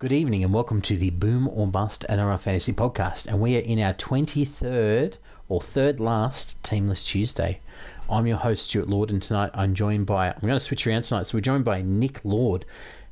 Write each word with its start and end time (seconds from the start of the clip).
Good 0.00 0.12
evening 0.12 0.44
and 0.44 0.54
welcome 0.54 0.80
to 0.82 0.96
the 0.96 1.10
Boom 1.10 1.48
or 1.48 1.66
Bust 1.66 2.06
NRL 2.08 2.38
Fantasy 2.38 2.72
Podcast. 2.72 3.26
And 3.26 3.40
we 3.40 3.56
are 3.56 3.60
in 3.60 3.80
our 3.80 3.92
23rd 3.92 5.16
or 5.48 5.60
third 5.60 5.98
last 5.98 6.62
Teamless 6.62 7.04
Tuesday. 7.04 7.58
I'm 8.08 8.24
your 8.28 8.36
host, 8.36 8.70
Stuart 8.70 8.88
Lord, 8.88 9.10
and 9.10 9.20
tonight 9.20 9.50
I'm 9.54 9.74
joined 9.74 10.06
by, 10.06 10.28
I'm 10.28 10.40
going 10.40 10.52
to 10.52 10.60
switch 10.60 10.86
around 10.86 11.02
tonight. 11.02 11.24
So 11.24 11.36
we're 11.36 11.40
joined 11.40 11.64
by 11.64 11.82
Nick 11.82 12.24
Lord, 12.24 12.64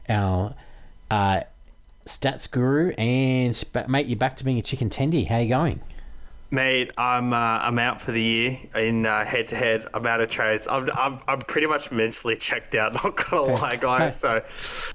our 0.08 0.54
uh, 1.10 1.40
stats 2.04 2.48
guru. 2.48 2.92
And 2.92 3.60
mate, 3.88 4.06
you're 4.06 4.16
back 4.16 4.36
to 4.36 4.44
being 4.44 4.58
a 4.58 4.62
chicken 4.62 4.88
tendy. 4.88 5.26
How 5.26 5.38
you 5.38 5.48
going? 5.48 5.80
Mate, 6.52 6.92
I'm 6.96 7.32
uh, 7.32 7.36
I'm 7.36 7.80
out 7.80 8.00
for 8.00 8.12
the 8.12 8.22
year 8.22 8.60
in 8.76 9.02
head 9.02 9.48
to 9.48 9.56
head. 9.56 9.88
I'm 9.92 10.06
out 10.06 10.20
of 10.20 10.28
trades. 10.28 10.68
I'm, 10.68 10.88
I'm, 10.94 11.18
I'm 11.26 11.40
pretty 11.40 11.66
much 11.66 11.90
mentally 11.90 12.36
checked 12.36 12.76
out. 12.76 12.94
Not 13.04 13.16
gonna 13.16 13.54
lie, 13.54 13.74
guys. 13.74 14.20
So, 14.20 14.40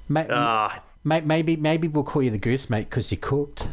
mate, 0.07 0.29
uh, 0.29 0.69
Mate, 1.03 1.25
maybe 1.25 1.55
maybe 1.55 1.87
we'll 1.87 2.03
call 2.03 2.21
you 2.21 2.29
the 2.29 2.37
goose 2.37 2.69
mate 2.69 2.89
because 2.89 3.11
you 3.11 3.17
cooked. 3.17 3.67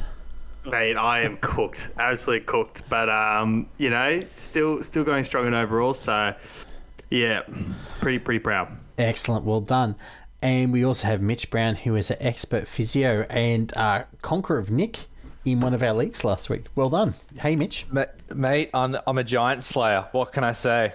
Mate, 0.64 0.96
I 0.96 1.20
am 1.20 1.36
cooked, 1.38 1.90
absolutely 1.98 2.46
cooked. 2.46 2.88
But 2.88 3.08
um, 3.08 3.68
you 3.76 3.90
know, 3.90 4.20
still 4.34 4.82
still 4.82 5.04
going 5.04 5.24
strong 5.24 5.46
and 5.46 5.54
overall. 5.54 5.94
So, 5.94 6.34
yeah, 7.10 7.42
pretty 8.00 8.18
pretty 8.18 8.40
proud. 8.40 8.76
Excellent, 8.96 9.44
well 9.44 9.60
done. 9.60 9.94
And 10.40 10.72
we 10.72 10.84
also 10.84 11.08
have 11.08 11.20
Mitch 11.20 11.50
Brown, 11.50 11.74
who 11.74 11.96
is 11.96 12.10
an 12.10 12.18
expert 12.20 12.68
physio 12.68 13.26
and 13.28 13.76
uh, 13.76 14.04
conqueror 14.22 14.58
of 14.58 14.70
Nick 14.70 15.06
in 15.44 15.60
one 15.60 15.74
of 15.74 15.82
our 15.82 15.92
leagues 15.92 16.24
last 16.24 16.48
week. 16.48 16.66
Well 16.74 16.90
done. 16.90 17.14
Hey, 17.40 17.56
Mitch. 17.56 17.86
Mate, 18.34 18.70
I'm, 18.72 18.96
I'm 19.06 19.18
a 19.18 19.24
giant 19.24 19.64
slayer. 19.64 20.06
What 20.12 20.32
can 20.32 20.44
I 20.44 20.52
say? 20.52 20.92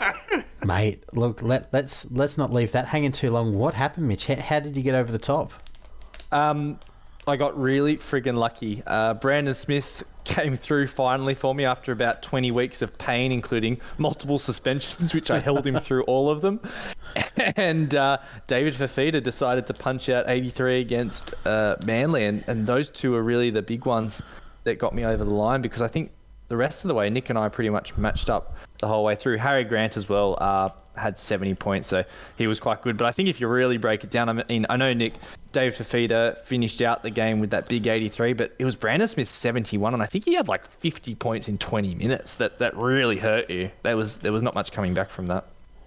Mate, 0.64 1.02
look, 1.14 1.42
let, 1.42 1.72
let's 1.72 2.10
let's 2.10 2.38
not 2.38 2.52
leave 2.52 2.72
that 2.72 2.86
hanging 2.86 3.12
too 3.12 3.30
long. 3.30 3.56
What 3.56 3.74
happened, 3.74 4.08
Mitch? 4.08 4.26
How, 4.26 4.40
how 4.40 4.60
did 4.60 4.76
you 4.76 4.82
get 4.82 4.94
over 4.94 5.10
the 5.10 5.18
top? 5.18 5.52
Um, 6.34 6.80
I 7.26 7.36
got 7.36 7.58
really 7.58 7.96
friggin' 7.96 8.34
lucky. 8.34 8.82
Uh, 8.86 9.14
Brandon 9.14 9.54
Smith 9.54 10.02
came 10.24 10.56
through 10.56 10.88
finally 10.88 11.34
for 11.34 11.54
me 11.54 11.64
after 11.64 11.92
about 11.92 12.22
20 12.22 12.50
weeks 12.50 12.82
of 12.82 12.98
pain, 12.98 13.32
including 13.32 13.80
multiple 13.98 14.38
suspensions, 14.38 15.14
which 15.14 15.30
I 15.30 15.38
held 15.38 15.66
him 15.66 15.76
through 15.76 16.02
all 16.04 16.28
of 16.28 16.42
them. 16.42 16.60
And 17.56 17.94
uh, 17.94 18.18
David 18.48 18.74
Fifita 18.74 19.22
decided 19.22 19.68
to 19.68 19.74
punch 19.74 20.08
out 20.08 20.24
83 20.26 20.80
against 20.80 21.32
uh, 21.46 21.76
Manly, 21.84 22.24
and, 22.24 22.42
and 22.48 22.66
those 22.66 22.90
two 22.90 23.14
are 23.14 23.22
really 23.22 23.50
the 23.50 23.62
big 23.62 23.86
ones 23.86 24.20
that 24.64 24.80
got 24.80 24.94
me 24.94 25.04
over 25.04 25.24
the 25.24 25.34
line 25.34 25.62
because 25.62 25.80
I 25.80 25.86
think 25.86 26.10
the 26.48 26.56
rest 26.56 26.84
of 26.84 26.88
the 26.88 26.94
way, 26.94 27.08
Nick 27.10 27.30
and 27.30 27.38
I 27.38 27.48
pretty 27.48 27.70
much 27.70 27.96
matched 27.96 28.30
up 28.30 28.56
the 28.84 28.88
whole 28.88 29.02
way 29.02 29.14
through. 29.14 29.38
Harry 29.38 29.64
Grant 29.64 29.96
as 29.96 30.10
well 30.10 30.36
uh, 30.38 30.68
had 30.94 31.18
70 31.18 31.54
points, 31.54 31.88
so 31.88 32.04
he 32.36 32.46
was 32.46 32.60
quite 32.60 32.82
good. 32.82 32.98
But 32.98 33.06
I 33.06 33.12
think 33.12 33.30
if 33.30 33.40
you 33.40 33.48
really 33.48 33.78
break 33.78 34.04
it 34.04 34.10
down, 34.10 34.28
I 34.28 34.44
mean, 34.44 34.66
I 34.68 34.76
know 34.76 34.92
Nick, 34.92 35.14
Dave 35.52 35.74
Fifita 35.74 36.36
finished 36.38 36.82
out 36.82 37.02
the 37.02 37.08
game 37.08 37.40
with 37.40 37.50
that 37.50 37.66
big 37.66 37.86
83, 37.86 38.34
but 38.34 38.52
it 38.58 38.64
was 38.66 38.76
Brandon 38.76 39.08
Smith 39.08 39.28
71, 39.28 39.94
and 39.94 40.02
I 40.02 40.06
think 40.06 40.26
he 40.26 40.34
had 40.34 40.48
like 40.48 40.66
50 40.66 41.14
points 41.14 41.48
in 41.48 41.56
20 41.56 41.94
minutes. 41.94 42.36
That 42.36 42.58
that 42.58 42.76
really 42.76 43.16
hurt 43.16 43.48
you. 43.48 43.70
There 43.82 43.96
was 43.96 44.18
there 44.18 44.32
was 44.32 44.42
not 44.42 44.54
much 44.54 44.70
coming 44.70 44.92
back 44.92 45.08
from 45.08 45.26
that. 45.26 45.46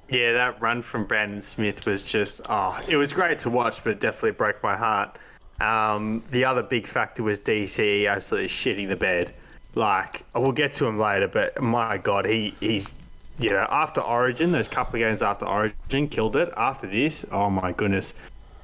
Yeah, 0.09 0.32
that 0.32 0.59
run 0.59 0.82
from 0.82 1.06
Brandon 1.06 1.42
Smith 1.42 1.86
was 1.86 2.02
just 2.02 2.42
oh, 2.50 2.82
it 2.89 2.95
was 2.95 3.14
great 3.14 3.38
to 3.39 3.52
watch, 3.52 3.84
but 3.84 3.92
it 3.92 4.00
definitely 4.00 4.32
broke 4.32 4.64
my 4.64 4.76
heart. 4.76 5.20
Um, 5.61 6.23
the 6.32 6.45
other 6.45 6.64
big 6.64 6.88
factor 6.88 7.22
was 7.22 7.39
DC 7.39 8.09
absolutely 8.09 8.50
shitting 8.50 8.88
the 8.88 8.95
bed. 8.95 9.36
Like 9.78 10.23
we'll 10.33 10.52
get 10.52 10.73
to 10.73 10.88
him 10.88 10.97
later, 10.97 11.28
but 11.28 11.61
my 11.61 11.97
God, 11.97 12.25
he 12.25 12.56
he's 12.59 12.95
you 13.38 13.52
know 13.52 13.67
after 13.70 14.02
Origin, 14.02 14.52
those 14.52 14.67
couple 14.67 14.95
of 14.95 15.02
games 15.02 15.22
after 15.22 15.45
Origin, 15.45 16.08
killed 16.08 16.36
it. 16.36 16.52
After 16.58 16.88
this, 16.88 17.25
oh 17.31 17.52
my 17.52 17.73
goodness, 17.73 18.16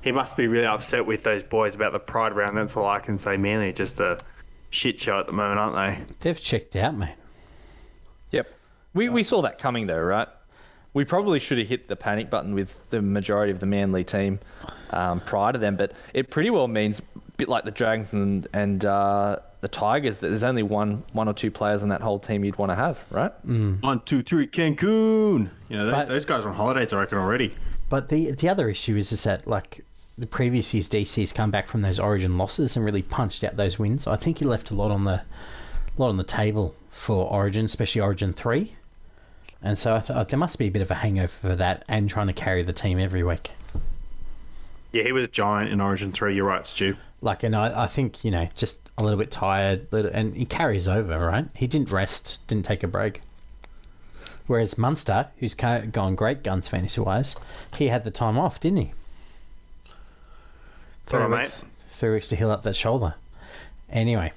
he 0.01 0.11
must 0.11 0.35
be 0.35 0.47
really 0.47 0.65
upset 0.65 1.05
with 1.05 1.23
those 1.23 1.43
boys 1.43 1.75
about 1.75 1.93
the 1.93 1.99
Pride 1.99 2.33
round. 2.33 2.57
That's 2.57 2.75
all 2.75 2.87
I 2.87 2.99
can 2.99 3.19
say. 3.19 3.37
Manly 3.37 3.71
just 3.73 3.99
a 3.99 4.17
shit 4.71 4.99
show 4.99 5.19
at 5.19 5.27
the 5.27 5.33
moment, 5.33 5.59
aren't 5.59 5.75
they? 5.75 6.15
They've 6.21 6.41
checked 6.41 6.75
out, 6.75 6.95
mate. 6.95 7.13
Yep, 8.31 8.47
we 8.95 9.09
we 9.09 9.21
saw 9.21 9.43
that 9.43 9.59
coming 9.59 9.85
though, 9.85 10.01
right? 10.01 10.27
We 10.95 11.05
probably 11.05 11.39
should 11.39 11.59
have 11.59 11.67
hit 11.67 11.87
the 11.87 11.95
panic 11.95 12.31
button 12.31 12.55
with 12.55 12.89
the 12.89 13.03
majority 13.03 13.51
of 13.51 13.59
the 13.59 13.67
Manly 13.67 14.03
team 14.03 14.39
um, 14.89 15.19
prior 15.19 15.53
to 15.53 15.59
them, 15.59 15.75
but 15.75 15.93
it 16.15 16.31
pretty 16.31 16.49
well 16.49 16.67
means 16.67 16.99
a 16.99 17.19
bit 17.37 17.49
like 17.49 17.65
the 17.65 17.71
Dragons 17.71 18.13
and 18.13 18.47
and. 18.51 18.83
Uh, 18.83 19.37
the 19.63 19.69
Tigers 19.69 20.19
that 20.19 20.27
there's 20.27 20.43
only 20.43 20.61
one 20.61 21.03
one 21.13 21.29
or 21.29 21.33
two 21.33 21.49
players 21.49 21.83
on 21.83 21.89
that 21.89 22.01
whole 22.01 22.19
team 22.19 22.43
you'd 22.43 22.57
want 22.57 22.71
to 22.71 22.75
have, 22.75 22.99
right? 23.09 23.31
Mm. 23.47 23.81
One, 23.81 24.01
two, 24.01 24.21
three, 24.21 24.45
Cancun. 24.45 25.49
You 25.69 25.77
know, 25.77 25.89
but, 25.89 26.09
those 26.09 26.25
guys 26.25 26.43
are 26.43 26.49
on 26.49 26.55
holidays, 26.55 26.91
I 26.91 26.99
reckon, 26.99 27.17
already. 27.17 27.55
But 27.89 28.09
the 28.09 28.31
the 28.31 28.49
other 28.49 28.67
issue 28.67 28.97
is, 28.97 29.13
is 29.13 29.23
that 29.23 29.47
like 29.47 29.85
the 30.17 30.27
previous 30.27 30.73
years, 30.73 30.89
DC's 30.89 31.31
come 31.31 31.49
back 31.49 31.67
from 31.67 31.81
those 31.81 31.97
Origin 31.97 32.37
losses 32.37 32.75
and 32.75 32.85
really 32.85 33.01
punched 33.01 33.41
out 33.41 33.55
those 33.55 33.79
wins. 33.79 34.05
I 34.05 34.17
think 34.17 34.39
he 34.39 34.45
left 34.45 34.69
a 34.69 34.75
lot 34.75 34.91
on 34.91 35.05
the 35.05 35.21
lot 35.97 36.09
on 36.09 36.17
the 36.17 36.25
table 36.25 36.75
for 36.91 37.25
Origin, 37.25 37.63
especially 37.63 38.01
Origin 38.01 38.33
three. 38.33 38.75
And 39.61 39.77
so 39.77 39.95
I 39.95 40.01
thought 40.01 40.27
there 40.27 40.37
must 40.37 40.59
be 40.59 40.67
a 40.67 40.71
bit 40.71 40.81
of 40.81 40.91
a 40.91 40.95
hangover 40.95 41.29
for 41.29 41.55
that 41.55 41.85
and 41.87 42.09
trying 42.09 42.27
to 42.27 42.33
carry 42.33 42.63
the 42.63 42.73
team 42.73 42.99
every 42.99 43.23
week. 43.23 43.51
Yeah, 44.91 45.03
he 45.03 45.13
was 45.13 45.23
a 45.23 45.29
giant 45.29 45.71
in 45.71 45.79
Origin 45.79 46.11
three. 46.11 46.35
You're 46.35 46.45
right, 46.45 46.65
Stu. 46.65 46.97
Like, 47.23 47.43
and 47.43 47.55
I, 47.55 47.83
I 47.83 47.87
think, 47.87 48.25
you 48.25 48.31
know, 48.31 48.49
just 48.53 48.91
a 48.97 49.03
little 49.03 49.17
bit 49.17 49.31
tired, 49.31 49.87
little, 49.91 50.11
and 50.13 50.35
he 50.35 50.45
carries 50.45 50.87
over, 50.87 51.17
right? 51.25 51.45
He 51.55 51.67
didn't 51.67 51.91
rest, 51.91 52.45
didn't 52.47 52.65
take 52.65 52.83
a 52.83 52.87
break. 52.87 53.21
Whereas 54.45 54.77
Munster, 54.77 55.29
who's 55.37 55.53
gone 55.53 56.15
great 56.15 56.43
guns 56.43 56.67
fantasy 56.67 56.99
wise, 56.99 57.37
he 57.77 57.87
had 57.87 58.03
the 58.03 58.11
time 58.11 58.37
off, 58.37 58.59
didn't 58.59 58.79
he? 58.79 58.93
Three 61.05 61.21
right, 61.21 61.39
weeks, 61.39 61.63
mate. 61.63 61.71
three 61.87 62.11
weeks 62.11 62.27
to 62.29 62.35
heal 62.35 62.51
up 62.51 62.63
that 62.63 62.75
shoulder. 62.75 63.15
Anyway, 63.89 64.33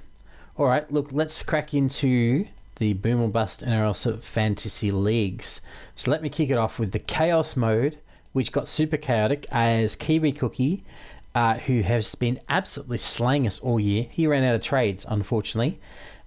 all 0.56 0.66
right, 0.66 0.90
look, 0.92 1.08
let's 1.10 1.42
crack 1.42 1.74
into 1.74 2.46
the 2.76 2.92
Boom 2.92 3.20
or 3.20 3.28
Bust 3.28 3.64
NRL 3.64 4.22
Fantasy 4.22 4.92
Leagues. 4.92 5.60
So 5.96 6.10
let 6.10 6.22
me 6.22 6.28
kick 6.28 6.50
it 6.50 6.58
off 6.58 6.78
with 6.78 6.92
the 6.92 6.98
Chaos 7.00 7.56
mode, 7.56 7.98
which 8.32 8.52
got 8.52 8.68
super 8.68 8.96
chaotic 8.96 9.46
as 9.50 9.96
Kiwi 9.96 10.30
Cookie 10.32 10.84
uh, 11.36 11.58
who 11.58 11.82
has 11.82 12.14
been 12.14 12.40
absolutely 12.48 12.96
slaying 12.96 13.46
us 13.46 13.58
all 13.58 13.78
year. 13.78 14.06
He 14.10 14.26
ran 14.26 14.42
out 14.42 14.54
of 14.54 14.62
trades, 14.62 15.04
unfortunately, 15.06 15.78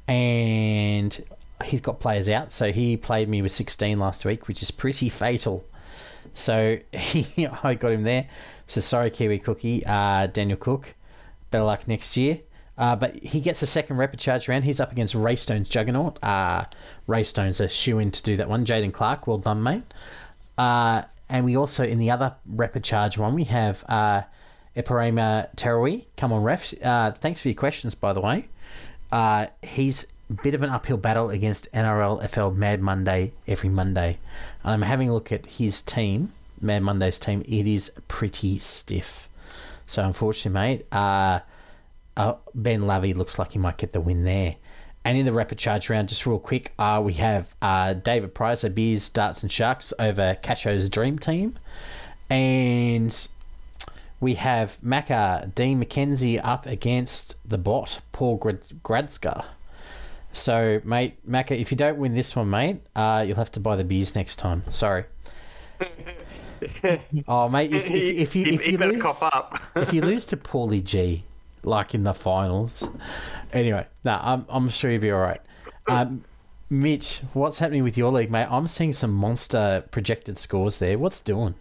and 0.08 1.25
he's 1.66 1.81
got 1.81 2.00
players 2.00 2.30
out. 2.30 2.52
So 2.52 2.72
he 2.72 2.96
played 2.96 3.28
me 3.28 3.42
with 3.42 3.52
16 3.52 3.98
last 3.98 4.24
week, 4.24 4.48
which 4.48 4.62
is 4.62 4.69
pretty 4.69 5.09
fatal. 5.09 5.66
So 6.36 6.78
he, 6.92 7.48
I 7.64 7.74
got 7.74 7.92
him 7.92 8.03
there. 8.03 8.28
So 8.68 8.81
sorry, 8.81 9.09
Kiwi 9.09 9.40
Cookie, 9.40 9.84
uh, 9.84 10.28
Daniel 10.28 10.59
Cook. 10.59 10.94
Better 11.50 11.64
luck 11.64 11.88
next 11.88 12.16
year. 12.16 12.42
Uh, 12.78 12.96
but 12.96 13.16
he 13.16 13.42
gets 13.42 13.64
a 13.64 13.68
second 13.68 13.98
rapid 13.98 14.19
charge 14.19 14.48
round. 14.48 14.64
He's 14.64 14.80
up 14.80 14.92
against 14.92 15.16
Raystone's 15.16 15.69
Juggernaut. 15.69 16.19
Uh, 16.24 16.66
Raystone's 17.08 17.59
a 17.59 17.68
shoe 17.68 17.98
in 17.98 18.12
to 18.12 18.22
do 18.22 18.38
that 18.38 18.48
one. 18.48 18.64
Jaden 18.64 18.94
Clark, 18.94 19.25
well 19.25 19.40
done, 19.40 19.64
mate. 19.64 19.84
Uh, 20.56 21.02
and 21.28 21.46
we 21.46 21.58
also, 21.58 21.84
in 21.84 21.98
the 21.98 22.12
other 22.12 22.36
rapid 22.46 22.84
charge 22.84 23.18
one, 23.18 23.34
we 23.34 23.46
have 23.46 23.84
Iparema 24.75 25.53
Terawi, 25.56 26.06
come 26.18 26.31
on, 26.31 26.44
ref. 26.44 26.74
Uh, 26.84 27.12
thanks 27.12 27.41
for 27.41 27.50
your 27.50 27.56
questions, 27.56 27.96
by 27.96 28.13
the 28.13 28.22
way. 28.22 28.50
Uh, 29.12 29.47
he's 29.63 30.12
a 30.30 30.34
bit 30.34 30.53
of 30.53 30.62
an 30.62 30.69
uphill 30.69 30.97
battle 30.97 31.30
against 31.30 31.72
NRL 31.74 32.28
FL 32.30 32.56
Mad 32.56 32.81
Monday 32.81 33.34
every 33.47 33.69
Monday. 33.69 34.19
And 34.63 34.74
I'm 34.74 34.81
having 34.84 35.09
a 35.09 35.13
look 35.13 35.31
at 35.31 35.46
his 35.46 35.81
team, 35.81 36.31
Mad 36.62 36.84
Monday's 36.84 37.19
team. 37.19 37.41
It 37.41 37.68
is 37.68 37.91
pretty 38.07 38.59
stiff. 38.59 39.28
So, 39.88 40.06
unfortunately, 40.06 40.59
mate, 40.59 40.86
uh, 40.91 41.40
uh, 42.16 42.36
Ben 42.53 42.86
Lovey 42.86 43.13
looks 43.13 43.40
like 43.40 43.53
he 43.53 43.59
might 43.59 43.78
get 43.78 43.94
the 43.94 44.01
win 44.01 44.24
there. 44.24 44.56
And 45.03 45.18
in 45.18 45.25
the 45.25 45.31
rapid 45.31 45.57
charge 45.57 45.90
round, 45.90 46.09
just 46.09 46.25
real 46.28 46.38
quick, 46.38 46.74
uh, 46.78 47.01
we 47.03 47.13
have 47.13 47.56
uh, 47.62 47.94
David 47.94 48.36
Price, 48.36 48.63
Beers, 48.66 49.09
Darts, 49.09 49.41
and 49.41 49.51
Sharks 49.51 49.94
over 49.97 50.38
Cacho's 50.44 50.90
Dream 50.90 51.18
Team. 51.18 51.57
And 52.30 53.28
we 54.19 54.35
have 54.35 54.78
Macca 54.84 55.53
Dean 55.56 55.84
McKenzie 55.84 56.40
up 56.44 56.66
against 56.66 57.48
the 57.50 57.57
bot, 57.57 58.01
Paul 58.12 58.38
Gradska. 58.39 59.45
So, 60.31 60.81
mate, 60.83 61.18
Macca, 61.30 61.60
if 61.60 61.71
you 61.71 61.77
don't 61.77 61.98
win 61.98 62.13
this 62.13 62.36
one, 62.36 62.50
mate, 62.50 62.81
uh, 62.95 63.24
you'll 63.25 63.38
have 63.38 63.51
to 63.54 63.60
buy 63.60 63.75
the 63.75 63.83
beers 63.83 64.16
next 64.16 64.36
time. 64.36 64.63
Sorry. 64.69 65.06
oh, 67.27 67.50
mate, 67.50 67.71
if, 67.71 67.89
if, 67.89 67.94
if 67.94 68.36
you 68.36 68.45
if 68.45 68.68
you 68.68 68.77
lose 68.77 69.24
if 69.77 69.94
you 69.94 70.01
lose 70.01 70.27
to 70.27 70.38
Paulie 70.38 70.83
G, 70.83 71.24
like 71.63 71.95
in 71.95 72.04
the 72.04 72.13
finals, 72.13 72.88
anyway, 73.54 73.88
no, 74.04 74.12
nah, 74.12 74.33
I'm 74.33 74.45
I'm 74.50 74.69
sure 74.69 74.92
you'll 74.92 75.01
be 75.01 75.12
all 75.12 75.22
right. 75.22 75.42
Um, 75.88 76.25
Mitch, 76.69 77.22
what's 77.33 77.60
happening 77.60 77.83
with 77.83 77.98
your 77.98 78.12
league, 78.12 78.30
mate? 78.30 78.48
I'm 78.51 78.68
seeing 78.68 78.92
some 78.92 79.12
monster 79.12 79.86
projected 79.89 80.38
scores 80.38 80.80
there. 80.80 81.00
What's 81.00 81.22
doing? 81.22 81.56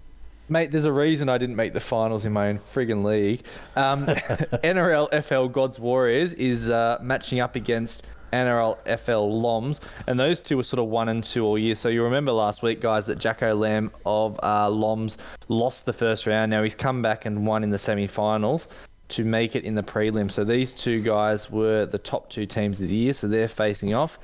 Mate, 0.51 0.71
there's 0.71 0.87
a 0.87 0.93
reason 0.93 1.29
I 1.29 1.37
didn't 1.37 1.57
make 1.57 1.75
the 1.75 1.81
finals 1.81 2.25
in 2.25 2.33
my 2.33 2.49
own 2.49 2.59
friggin' 2.59 3.05
league. 3.05 3.45
Um, 3.77 4.07
NRL 4.07 5.23
FL 5.23 5.49
Gods 5.49 5.79
Warriors 5.79 6.33
is 6.35 6.71
uh, 6.71 6.99
matching 7.03 7.41
up 7.41 7.55
against 7.55 8.07
NRL 8.33 8.79
FL 8.99 9.41
Loms, 9.41 9.83
and 10.07 10.19
those 10.19 10.41
two 10.41 10.57
were 10.57 10.63
sort 10.63 10.81
of 10.81 10.87
one 10.87 11.11
and 11.11 11.23
two 11.23 11.45
all 11.45 11.59
year. 11.59 11.75
So 11.75 11.91
you 11.91 12.03
remember 12.03 12.33
last 12.33 12.63
week, 12.63 12.81
guys, 12.81 13.05
that 13.07 13.19
Jacko 13.19 13.55
Lamb 13.55 13.91
of 14.07 14.41
uh, 14.43 14.71
Loms 14.71 15.19
lost 15.49 15.85
the 15.85 15.93
first 15.93 16.27
round. 16.27 16.51
Now 16.51 16.63
he's 16.63 16.75
come 16.75 17.03
back 17.03 17.27
and 17.27 17.47
won 17.47 17.63
in 17.63 17.71
the 17.71 17.79
semi-finals. 17.79 18.69
to 19.09 19.25
make 19.25 19.57
it 19.57 19.65
in 19.65 19.75
the 19.75 19.83
prelim. 19.83 20.31
So 20.31 20.45
these 20.45 20.75
two 20.75 21.01
guys 21.01 21.51
were 21.51 21.87
the 21.87 21.99
top 21.99 22.29
two 22.29 22.45
teams 22.45 22.79
of 22.81 22.89
the 22.89 22.95
year, 22.95 23.15
so 23.15 23.27
they're 23.27 23.49
facing 23.49 23.95
off. 23.95 24.19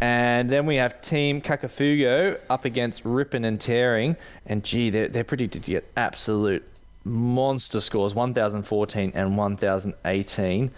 And 0.00 0.48
then 0.48 0.66
we 0.66 0.76
have 0.76 1.00
Team 1.00 1.40
Kakafugo 1.40 2.38
up 2.48 2.64
against 2.64 3.04
Rippin' 3.04 3.44
and 3.44 3.60
Tearing. 3.60 4.16
And 4.46 4.62
gee, 4.62 4.90
they're, 4.90 5.08
they're 5.08 5.24
predicted 5.24 5.64
to 5.64 5.70
get 5.72 5.84
absolute 5.96 6.66
monster 7.04 7.80
scores 7.80 8.14
1014 8.14 9.12
and 9.14 9.36
1018, 9.36 10.70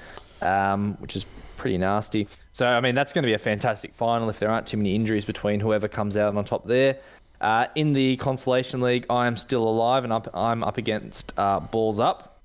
um, 0.43 0.95
which 1.01 1.17
is 1.17 1.25
pretty 1.57 1.77
nasty. 1.77 2.29
So, 2.53 2.67
I 2.67 2.81
mean, 2.81 2.95
that's 2.95 3.13
going 3.13 3.23
to 3.23 3.27
be 3.27 3.35
a 3.35 3.39
fantastic 3.39 3.93
final 3.93 4.31
if 4.31 4.39
there 4.39 4.51
aren't 4.51 4.67
too 4.67 4.79
many 4.79 4.95
injuries 4.95 5.25
between 5.25 5.61
whoever 5.61 5.89
comes 5.89 6.17
out 6.17 6.35
on 6.35 6.45
top 6.45 6.67
there. 6.67 6.97
Uh, 7.41 7.67
in 7.75 7.93
the 7.93 8.17
Consolation 8.17 8.81
League, 8.81 9.07
I 9.11 9.27
am 9.27 9.37
still 9.37 9.67
alive 9.67 10.05
and 10.05 10.13
up, 10.13 10.29
I'm 10.35 10.63
up 10.63 10.79
against 10.79 11.39
uh, 11.39 11.61
Balls 11.61 12.01
Up. 12.01 12.41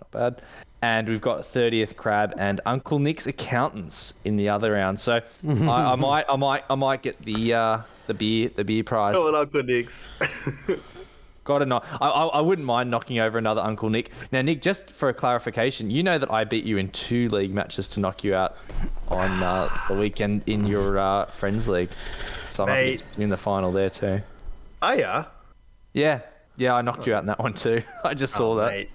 Not 0.00 0.10
bad. 0.10 0.42
And 0.82 1.08
we've 1.08 1.20
got 1.20 1.40
30th 1.40 1.96
Crab 1.96 2.34
and 2.38 2.60
Uncle 2.66 2.98
Nick's 2.98 3.26
accountants 3.28 4.14
in 4.24 4.36
the 4.36 4.48
other 4.48 4.72
round. 4.72 4.98
So 4.98 5.20
I, 5.46 5.92
I 5.92 5.94
might, 5.96 6.24
I 6.28 6.36
might, 6.36 6.64
I 6.68 6.74
might 6.74 7.02
get 7.02 7.18
the 7.20 7.54
uh, 7.54 7.78
the 8.08 8.14
beer, 8.14 8.50
the 8.54 8.64
beer 8.64 8.82
prize. 8.84 9.14
Oh, 9.16 9.34
Uncle 9.34 9.62
Nick's. 9.62 10.10
Got 11.44 11.58
to 11.58 11.66
knock. 11.66 11.84
I, 12.00 12.06
I, 12.08 12.26
I 12.26 12.40
wouldn't 12.40 12.66
mind 12.66 12.90
knocking 12.90 13.18
over 13.18 13.36
another 13.36 13.60
Uncle 13.62 13.90
Nick. 13.90 14.12
Now, 14.30 14.42
Nick, 14.42 14.62
just 14.62 14.88
for 14.90 15.08
a 15.08 15.14
clarification, 15.14 15.90
you 15.90 16.02
know 16.04 16.16
that 16.16 16.30
I 16.30 16.44
beat 16.44 16.64
you 16.64 16.78
in 16.78 16.88
two 16.90 17.28
league 17.30 17.52
matches 17.52 17.88
to 17.88 18.00
knock 18.00 18.22
you 18.22 18.34
out 18.34 18.56
on 19.08 19.42
uh, 19.42 19.68
the 19.88 19.94
weekend 19.94 20.44
in 20.46 20.64
your 20.66 21.00
uh, 21.00 21.24
friends 21.26 21.68
league. 21.68 21.90
So 22.50 22.62
I'm 22.64 22.68
Mate. 22.70 23.02
in 23.18 23.28
the 23.30 23.36
final 23.36 23.72
there 23.72 23.90
too. 23.90 24.20
oh 24.82 24.92
yeah. 24.92 25.24
Yeah, 25.94 26.20
yeah, 26.56 26.74
I 26.74 26.82
knocked 26.82 27.06
you 27.06 27.14
out 27.14 27.20
in 27.20 27.26
that 27.26 27.38
one 27.40 27.54
too. 27.54 27.82
I 28.04 28.14
just 28.14 28.34
saw 28.34 28.54
that. 28.56 28.72
Oh, 28.72 28.76
Mate, 28.76 28.90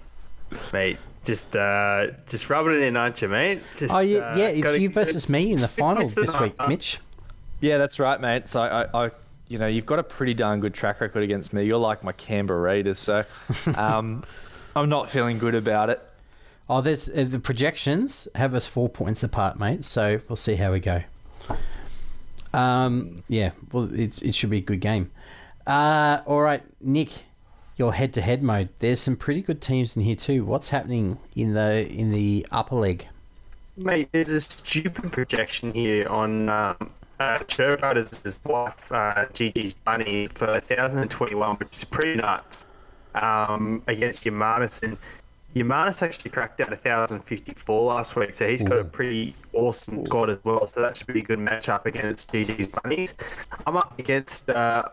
mate, 0.72 0.98
just 1.28 1.54
uh, 1.54 2.08
just 2.26 2.48
rubbing 2.50 2.72
it 2.72 2.80
in, 2.82 2.96
aren't 2.96 3.22
you, 3.22 3.28
mate? 3.28 3.60
Just, 3.76 3.94
Oh 3.94 4.00
yeah, 4.00 4.18
uh, 4.18 4.36
yeah. 4.36 4.48
It's 4.48 4.62
gotta- 4.62 4.80
you 4.80 4.88
versus 4.90 5.28
me 5.28 5.52
in 5.52 5.60
the 5.60 5.68
final 5.82 6.08
this 6.08 6.38
week, 6.40 6.54
Mitch. 6.66 6.98
Yeah, 7.60 7.78
that's 7.78 8.00
right, 8.00 8.20
mate. 8.20 8.48
So 8.48 8.62
I, 8.62 9.04
I, 9.06 9.10
you 9.48 9.58
know, 9.58 9.66
you've 9.66 9.86
got 9.86 9.98
a 9.98 10.02
pretty 10.02 10.34
darn 10.34 10.60
good 10.60 10.74
track 10.74 11.00
record 11.00 11.22
against 11.22 11.52
me. 11.52 11.64
You're 11.64 11.78
like 11.78 12.02
my 12.02 12.12
Canberra 12.12 12.60
Raiders, 12.60 12.98
so 12.98 13.24
um, 13.76 14.24
I'm 14.74 14.88
not 14.88 15.10
feeling 15.10 15.38
good 15.38 15.54
about 15.54 15.90
it. 15.90 16.00
Oh, 16.70 16.80
there's 16.80 17.08
uh, 17.08 17.24
the 17.28 17.38
projections 17.40 18.28
have 18.34 18.54
us 18.54 18.66
four 18.66 18.88
points 18.88 19.22
apart, 19.22 19.58
mate. 19.58 19.84
So 19.84 20.20
we'll 20.28 20.36
see 20.36 20.56
how 20.56 20.72
we 20.72 20.80
go. 20.80 21.02
Um, 22.54 23.16
yeah, 23.28 23.50
well, 23.72 23.88
it's, 23.92 24.22
it 24.22 24.34
should 24.34 24.50
be 24.50 24.58
a 24.58 24.62
good 24.62 24.80
game. 24.80 25.10
Uh, 25.66 26.20
all 26.26 26.40
right, 26.40 26.62
Nick, 26.80 27.10
your 27.78 27.94
head-to-head 27.94 28.42
mode. 28.42 28.68
There's 28.78 29.00
some 29.00 29.16
pretty 29.16 29.42
good 29.42 29.60
teams 29.60 29.96
in 29.96 30.02
here 30.02 30.14
too. 30.14 30.44
What's 30.44 30.70
happening 30.70 31.18
in 31.34 31.54
the 31.54 31.88
in 31.88 32.10
the 32.10 32.46
upper 32.50 32.74
leg? 32.74 33.06
Mate, 33.76 34.08
there's 34.12 34.30
a 34.30 34.40
stupid 34.40 35.12
projection 35.12 35.72
here 35.72 36.08
on 36.08 36.48
um, 36.48 36.76
uh, 37.20 37.38
Church 37.44 37.78
Brothers' 37.80 38.40
wife, 38.44 38.90
uh, 38.90 39.26
Gigi's 39.32 39.74
Bunny, 39.74 40.26
for 40.26 40.48
1021, 40.48 41.56
which 41.56 41.76
is 41.76 41.84
pretty 41.84 42.16
nuts, 42.16 42.66
um, 43.14 43.82
against 43.86 44.24
Yamanis. 44.24 44.82
And 44.82 44.96
Yamanis 45.54 46.02
actually 46.02 46.30
cracked 46.30 46.60
out 46.60 46.70
1054 46.70 47.82
last 47.82 48.16
week, 48.16 48.34
so 48.34 48.48
he's 48.48 48.64
got 48.64 48.78
a 48.78 48.84
pretty 48.84 49.34
awesome 49.52 50.04
squad 50.06 50.30
as 50.30 50.38
well. 50.42 50.66
So 50.66 50.80
that 50.80 50.96
should 50.96 51.06
be 51.06 51.20
a 51.20 51.22
good 51.22 51.38
matchup 51.38 51.86
against 51.86 52.32
Gigi's 52.32 52.68
Bunnies. 52.68 53.14
I'm 53.66 53.76
up 53.76 53.98
against 53.98 54.50
uh, 54.50 54.88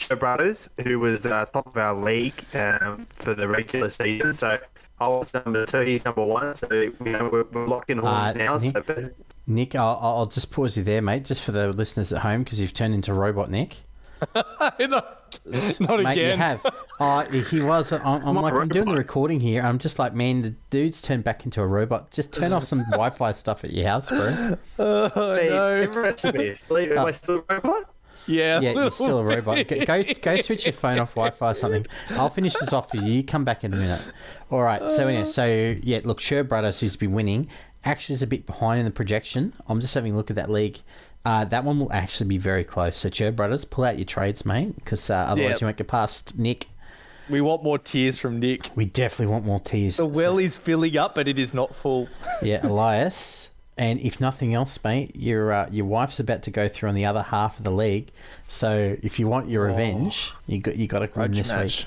Church 0.00 0.18
Brothers, 0.18 0.68
who 0.84 0.98
was 0.98 1.26
uh, 1.26 1.44
top 1.46 1.66
of 1.66 1.76
our 1.76 1.94
league 1.94 2.34
um, 2.54 3.06
for 3.10 3.34
the 3.34 3.46
regular 3.48 3.88
season. 3.88 4.32
So 4.32 4.58
I 5.00 5.08
was 5.08 5.32
number 5.34 5.66
two, 5.66 5.80
he's 5.80 6.04
number 6.04 6.24
one. 6.24 6.54
So 6.54 6.68
you 6.72 6.94
know, 7.00 7.28
we're, 7.32 7.44
we're 7.44 7.66
locked 7.66 7.90
in 7.90 7.98
horns 7.98 8.32
Uh, 8.32 8.38
now. 8.38 8.58
So 8.58 8.70
Nick- 8.86 9.14
Nick, 9.46 9.74
I'll, 9.74 9.98
I'll 10.00 10.26
just 10.26 10.52
pause 10.52 10.76
you 10.76 10.84
there, 10.84 11.02
mate, 11.02 11.24
just 11.24 11.42
for 11.42 11.52
the 11.52 11.68
listeners 11.72 12.12
at 12.12 12.22
home, 12.22 12.44
because 12.44 12.60
you've 12.60 12.74
turned 12.74 12.94
into 12.94 13.12
robot 13.12 13.50
Nick. 13.50 13.78
not 14.34 15.32
not 15.80 16.02
Mate, 16.02 16.18
you 16.18 16.36
have. 16.36 16.64
Oh, 17.00 17.20
he 17.30 17.62
was. 17.62 17.90
I'm, 17.92 18.22
I'm 18.26 18.34
like, 18.36 18.52
I'm 18.52 18.68
doing 18.68 18.84
the 18.88 18.94
recording 18.96 19.40
here. 19.40 19.62
I'm 19.62 19.78
just 19.78 19.98
like, 19.98 20.12
man, 20.14 20.42
the 20.42 20.50
dude's 20.68 21.00
turned 21.00 21.24
back 21.24 21.46
into 21.46 21.62
a 21.62 21.66
robot. 21.66 22.10
Just 22.10 22.34
turn 22.34 22.52
off 22.52 22.64
some 22.64 22.80
Wi-Fi 22.90 23.32
stuff 23.32 23.64
at 23.64 23.72
your 23.72 23.86
house, 23.88 24.10
bro. 24.10 24.58
Oh, 24.78 25.34
Hey, 25.36 25.48
no. 25.48 25.66
everyone 25.68 26.16
should 26.18 26.34
be 26.34 26.48
asleep. 26.48 26.90
Am 26.90 27.06
I 27.06 27.12
still 27.12 27.44
a 27.48 27.54
robot? 27.54 27.89
Yeah, 28.30 28.60
Yeah, 28.60 28.72
you're 28.72 28.90
still 28.90 29.18
a 29.18 29.24
robot. 29.24 29.66
Go, 29.68 29.84
go, 29.84 30.02
go 30.22 30.36
switch 30.40 30.66
your 30.66 30.72
phone 30.72 30.98
off 30.98 31.14
Wi-Fi 31.14 31.50
or 31.50 31.54
something. 31.54 31.86
I'll 32.10 32.28
finish 32.28 32.54
this 32.54 32.72
off 32.72 32.90
for 32.90 32.96
you. 32.98 33.24
Come 33.24 33.44
back 33.44 33.64
in 33.64 33.72
a 33.74 33.76
minute. 33.76 34.00
All 34.50 34.62
right. 34.62 34.88
So 34.90 35.06
anyway, 35.08 35.26
so 35.26 35.74
yeah, 35.82 36.00
look, 36.04 36.20
Sher 36.20 36.44
Brothers, 36.44 36.80
who's 36.80 36.96
been 36.96 37.12
winning, 37.12 37.48
actually 37.84 38.14
is 38.14 38.22
a 38.22 38.26
bit 38.26 38.46
behind 38.46 38.78
in 38.78 38.84
the 38.84 38.90
projection. 38.90 39.52
I'm 39.66 39.80
just 39.80 39.94
having 39.94 40.12
a 40.14 40.16
look 40.16 40.30
at 40.30 40.36
that 40.36 40.50
league. 40.50 40.78
Uh, 41.24 41.44
that 41.44 41.64
one 41.64 41.78
will 41.78 41.92
actually 41.92 42.28
be 42.28 42.38
very 42.38 42.64
close. 42.64 42.96
So 42.96 43.10
Sher 43.10 43.30
Brothers, 43.32 43.64
pull 43.64 43.84
out 43.84 43.98
your 43.98 44.06
trades, 44.06 44.46
mate, 44.46 44.74
because 44.76 45.10
uh, 45.10 45.14
otherwise 45.28 45.50
Yep. 45.52 45.60
you 45.60 45.66
won't 45.66 45.76
get 45.76 45.88
past 45.88 46.38
Nick. 46.38 46.66
We 47.28 47.40
want 47.42 47.62
more 47.62 47.78
tears 47.78 48.18
from 48.18 48.40
Nick. 48.40 48.70
We 48.74 48.86
definitely 48.86 49.32
want 49.32 49.44
more 49.44 49.60
tears. 49.60 49.98
The 49.98 50.06
well 50.06 50.38
is 50.38 50.56
filling 50.56 50.96
up, 50.96 51.14
but 51.14 51.28
it 51.28 51.38
is 51.38 51.54
not 51.54 51.74
full. 51.76 52.08
Yeah, 52.42 52.66
Elias. 52.66 53.50
And 53.80 53.98
if 54.00 54.20
nothing 54.20 54.52
else, 54.52 54.84
mate, 54.84 55.16
your 55.16 55.50
uh, 55.52 55.68
your 55.70 55.86
wife's 55.86 56.20
about 56.20 56.42
to 56.42 56.50
go 56.50 56.68
through 56.68 56.90
on 56.90 56.94
the 56.94 57.06
other 57.06 57.22
half 57.22 57.56
of 57.56 57.64
the 57.64 57.70
league. 57.70 58.10
So 58.46 58.98
if 59.02 59.18
you 59.18 59.26
want 59.26 59.48
your 59.48 59.64
revenge, 59.64 60.32
you 60.46 60.58
got 60.60 60.76
you 60.76 60.86
got 60.86 60.98
to 60.98 61.18
win 61.18 61.32
this 61.32 61.50
match. 61.50 61.86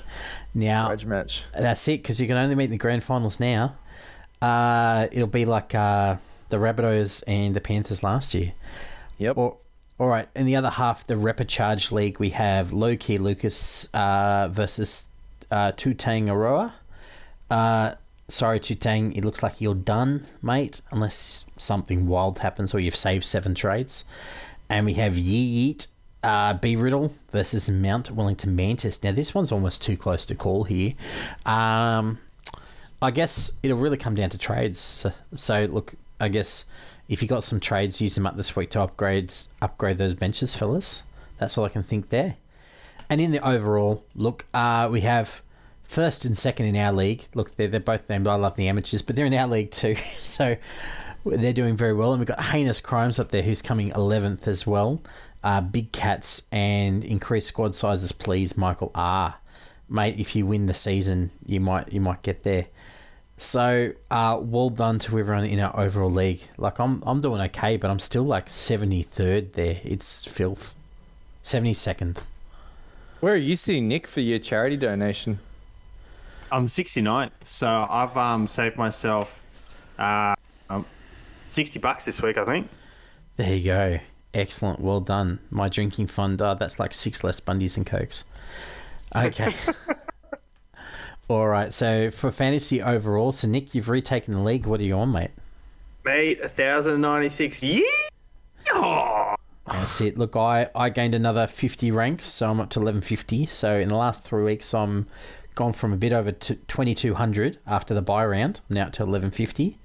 Now 0.56 0.88
Grudge 0.88 1.06
match. 1.06 1.44
that's 1.52 1.86
it 1.86 2.02
because 2.02 2.20
you 2.20 2.26
can 2.26 2.36
only 2.36 2.56
meet 2.56 2.64
in 2.64 2.70
the 2.72 2.78
grand 2.78 3.04
finals 3.04 3.38
now. 3.38 3.76
Uh, 4.42 5.06
it'll 5.12 5.28
be 5.28 5.44
like 5.44 5.72
uh, 5.72 6.16
the 6.48 6.56
Rabbitohs 6.56 7.22
and 7.28 7.54
the 7.54 7.60
Panthers 7.60 8.02
last 8.02 8.34
year. 8.34 8.54
Yep. 9.18 9.38
Or, 9.38 9.58
all 9.96 10.08
right, 10.08 10.26
in 10.34 10.46
the 10.46 10.56
other 10.56 10.70
half, 10.70 11.06
the 11.06 11.14
Repicharge 11.14 11.92
League, 11.92 12.18
we 12.18 12.30
have 12.30 12.72
Low 12.72 12.96
Key 12.96 13.18
Lucas 13.18 13.88
uh, 13.94 14.48
versus 14.50 15.06
uh, 15.52 15.70
Tutang 15.76 16.28
Aroa. 16.28 16.74
Uh, 17.48 17.92
sorry, 18.28 18.60
Tutang, 18.60 19.16
it 19.16 19.24
looks 19.24 19.42
like 19.42 19.60
you're 19.60 19.74
done, 19.74 20.24
mate, 20.42 20.80
unless 20.90 21.46
something 21.56 22.06
wild 22.06 22.38
happens 22.40 22.74
or 22.74 22.80
you've 22.80 22.96
saved 22.96 23.24
seven 23.24 23.54
trades. 23.54 24.04
And 24.68 24.86
we 24.86 24.94
have 24.94 25.16
Yee 25.16 25.74
Yeet, 25.74 25.88
uh, 26.22 26.54
B 26.54 26.74
Riddle 26.74 27.14
versus 27.30 27.70
Mount 27.70 28.10
Wellington 28.10 28.56
Mantis. 28.56 29.02
Now, 29.02 29.12
this 29.12 29.34
one's 29.34 29.52
almost 29.52 29.82
too 29.82 29.96
close 29.96 30.24
to 30.26 30.34
call 30.34 30.64
here. 30.64 30.92
Um, 31.44 32.18
I 33.02 33.10
guess 33.10 33.52
it'll 33.62 33.76
really 33.76 33.98
come 33.98 34.14
down 34.14 34.30
to 34.30 34.38
trades. 34.38 34.78
So, 34.78 35.12
so 35.34 35.66
look, 35.66 35.94
I 36.18 36.28
guess 36.28 36.64
if 37.08 37.20
you 37.20 37.28
got 37.28 37.44
some 37.44 37.60
trades, 37.60 38.00
use 38.00 38.14
them 38.14 38.26
up 38.26 38.36
this 38.36 38.56
week 38.56 38.70
to 38.70 38.78
upgrades, 38.78 39.48
upgrade 39.60 39.98
those 39.98 40.14
benches, 40.14 40.54
fellas. 40.54 41.02
That's 41.38 41.58
all 41.58 41.66
I 41.66 41.68
can 41.68 41.82
think 41.82 42.08
there. 42.08 42.36
And 43.10 43.20
in 43.20 43.32
the 43.32 43.46
overall, 43.46 44.02
look, 44.14 44.46
uh, 44.54 44.88
we 44.90 45.02
have 45.02 45.42
first 45.84 46.24
and 46.24 46.36
second 46.36 46.66
in 46.66 46.76
our 46.76 46.92
league. 46.92 47.26
Look, 47.34 47.56
they're, 47.56 47.68
they're 47.68 47.80
both 47.80 48.08
named 48.08 48.26
I 48.26 48.34
Love 48.34 48.56
the 48.56 48.68
Amateurs, 48.68 49.02
but 49.02 49.16
they're 49.16 49.26
in 49.26 49.34
our 49.34 49.48
league 49.48 49.70
too. 49.70 49.96
So 50.18 50.56
they're 51.24 51.52
doing 51.52 51.76
very 51.76 51.94
well. 51.94 52.12
And 52.12 52.20
we've 52.20 52.28
got 52.28 52.40
Heinous 52.40 52.80
Crimes 52.80 53.18
up 53.18 53.30
there 53.30 53.42
who's 53.42 53.62
coming 53.62 53.90
11th 53.90 54.46
as 54.48 54.66
well. 54.66 55.00
Uh, 55.42 55.60
Big 55.60 55.92
Cats 55.92 56.42
and 56.50 57.04
increased 57.04 57.48
squad 57.48 57.74
sizes, 57.74 58.12
please, 58.12 58.56
Michael 58.56 58.90
R. 58.94 59.36
Mate, 59.88 60.18
if 60.18 60.34
you 60.34 60.46
win 60.46 60.66
the 60.66 60.74
season, 60.74 61.30
you 61.46 61.60
might 61.60 61.92
you 61.92 62.00
might 62.00 62.22
get 62.22 62.42
there. 62.42 62.66
So, 63.36 63.92
uh, 64.10 64.38
well 64.40 64.70
done 64.70 64.98
to 65.00 65.18
everyone 65.18 65.44
in 65.44 65.60
our 65.60 65.78
overall 65.78 66.10
league. 66.10 66.40
Like, 66.56 66.78
I'm, 66.78 67.02
I'm 67.04 67.20
doing 67.20 67.40
okay, 67.42 67.76
but 67.76 67.90
I'm 67.90 67.98
still 67.98 68.22
like 68.22 68.46
73rd 68.46 69.52
there. 69.52 69.80
It's 69.82 70.24
filth. 70.24 70.74
72nd. 71.42 72.24
Where 73.20 73.34
are 73.34 73.36
you 73.36 73.56
sitting, 73.56 73.88
Nick, 73.88 74.06
for 74.06 74.20
your 74.20 74.38
charity 74.38 74.76
donation? 74.76 75.40
I'm 76.50 76.66
69th, 76.66 77.42
so 77.42 77.86
I've 77.88 78.16
um, 78.16 78.46
saved 78.46 78.76
myself 78.76 79.42
uh, 79.98 80.34
um, 80.70 80.84
60 81.46 81.78
bucks 81.80 82.04
this 82.04 82.22
week, 82.22 82.38
I 82.38 82.44
think. 82.44 82.68
There 83.36 83.54
you 83.54 83.64
go. 83.64 83.98
Excellent. 84.32 84.80
Well 84.80 85.00
done. 85.00 85.38
My 85.50 85.68
drinking 85.68 86.08
fund, 86.08 86.40
uh, 86.42 86.54
that's 86.54 86.78
like 86.78 86.92
six 86.94 87.22
less 87.22 87.40
Bundies 87.40 87.76
and 87.76 87.86
Cokes. 87.86 88.24
Okay. 89.14 89.54
All 91.28 91.48
right. 91.48 91.72
So, 91.72 92.10
for 92.10 92.30
fantasy 92.30 92.82
overall, 92.82 93.32
so 93.32 93.48
Nick, 93.48 93.74
you've 93.74 93.88
retaken 93.88 94.34
the 94.34 94.40
league. 94.40 94.66
What 94.66 94.80
are 94.80 94.84
you 94.84 94.96
on, 94.96 95.12
mate? 95.12 95.30
Mate, 96.04 96.40
1,096. 96.40 97.62
Yeah! 97.62 97.80
Oh, 98.72 99.34
That's 99.66 100.00
it. 100.00 100.18
Look, 100.18 100.36
I, 100.36 100.68
I 100.74 100.90
gained 100.90 101.14
another 101.14 101.46
50 101.46 101.90
ranks, 101.92 102.26
so 102.26 102.50
I'm 102.50 102.60
up 102.60 102.70
to 102.70 102.80
1150. 102.80 103.46
So 103.46 103.76
in 103.78 103.88
the 103.88 103.96
last 103.96 104.22
three 104.22 104.42
weeks, 104.42 104.74
I'm 104.74 105.06
gone 105.54 105.72
from 105.72 105.92
a 105.92 105.96
bit 105.96 106.12
over 106.12 106.32
to 106.32 106.54
2200 106.54 107.58
after 107.66 107.94
the 107.94 108.02
buy 108.02 108.24
round. 108.24 108.60
I'm 108.68 108.74
now 108.74 108.84
to 108.84 109.02
1150. 109.04 109.78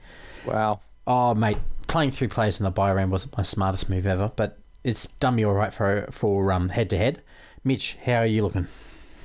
Wow. 0.45 0.79
Oh, 1.05 1.33
mate, 1.33 1.57
playing 1.88 2.11
three 2.11 2.27
players 2.27 2.59
in 2.59 2.63
the 2.63 2.71
buy 2.71 2.91
round 2.93 3.11
wasn't 3.11 3.38
my 3.38 3.43
smartest 3.43 3.89
move 3.89 4.07
ever, 4.07 4.31
but 4.35 4.57
it's 4.83 5.07
done 5.07 5.35
me 5.35 5.45
all 5.45 5.53
right 5.53 5.73
for 5.73 6.07
for 6.11 6.51
um 6.51 6.69
head 6.69 6.89
to 6.91 6.97
head. 6.97 7.21
Mitch, 7.63 7.97
how 8.05 8.19
are 8.19 8.25
you 8.25 8.43
looking? 8.43 8.67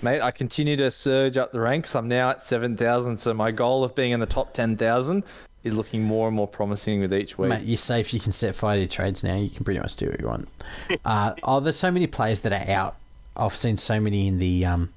Mate, 0.03 0.21
I 0.21 0.33
continue 0.33 0.77
to 0.77 0.91
surge 0.91 1.37
up 1.37 1.53
the 1.53 1.61
ranks. 1.61 1.95
I'm 1.95 2.09
now 2.09 2.29
at 2.31 2.43
7,000, 2.43 3.17
so 3.19 3.33
my 3.33 3.51
goal 3.51 3.85
of 3.85 3.95
being 3.95 4.11
in 4.11 4.21
the 4.21 4.27
top 4.27 4.53
10,000 4.53 5.25
is 5.63 5.75
looking 5.75 6.03
more 6.03 6.27
and 6.27 6.37
more 6.37 6.47
promising 6.49 7.01
with 7.01 7.15
each 7.15 7.39
week. 7.39 7.49
Mate, 7.49 7.63
you're 7.63 7.79
safe. 7.79 8.13
You 8.13 8.21
can 8.21 8.33
set 8.33 8.55
fire 8.55 8.77
to 8.77 8.81
your 8.81 8.89
trades 8.89 9.25
now. 9.25 9.37
You 9.37 9.49
can 9.49 9.65
pretty 9.65 9.81
much 9.81 9.97
do 9.97 10.11
what 10.11 10.21
you 10.21 10.27
want. 10.27 10.49
Uh, 11.05 11.35
oh, 11.43 11.61
there's 11.61 11.79
so 11.79 11.91
many 11.91 12.07
players 12.07 12.41
that 12.41 12.53
are 12.53 12.71
out. 12.71 12.97
I've 13.37 13.57
seen 13.57 13.77
so 13.77 14.01
many 14.01 14.29
in 14.29 14.39
the 14.39 14.67
um, 14.67 14.93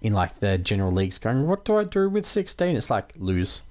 in 0.00 0.12
like 0.12 0.40
the 0.40 0.58
general 0.58 0.92
leagues 0.92 1.18
going. 1.18 1.46
What 1.46 1.64
do 1.64 1.76
I 1.78 1.84
do 1.84 2.08
with 2.08 2.26
16? 2.26 2.76
It's 2.76 2.90
like 2.90 3.12
lose. 3.16 3.62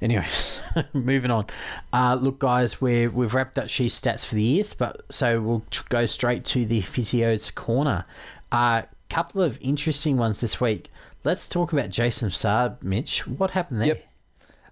Anyways, 0.00 0.60
moving 0.92 1.30
on. 1.30 1.46
Uh, 1.92 2.18
look, 2.20 2.40
guys, 2.40 2.80
we're, 2.80 3.08
we've 3.08 3.34
wrapped 3.34 3.58
up 3.58 3.68
She's 3.68 4.00
stats 4.00 4.26
for 4.26 4.34
the 4.34 4.42
years, 4.42 4.74
but 4.74 5.02
so 5.10 5.40
we'll 5.40 5.62
go 5.88 6.06
straight 6.06 6.44
to 6.46 6.66
the 6.66 6.80
physio's 6.80 7.50
corner. 7.50 8.04
A 8.50 8.56
uh, 8.56 8.82
couple 9.08 9.42
of 9.42 9.58
interesting 9.60 10.16
ones 10.16 10.40
this 10.40 10.60
week. 10.60 10.90
Let's 11.24 11.48
talk 11.48 11.72
about 11.72 11.90
Jason 11.90 12.30
Saab, 12.30 12.82
Mitch. 12.82 13.26
What 13.28 13.52
happened 13.52 13.80
there? 13.80 13.88
Yep. 13.88 14.08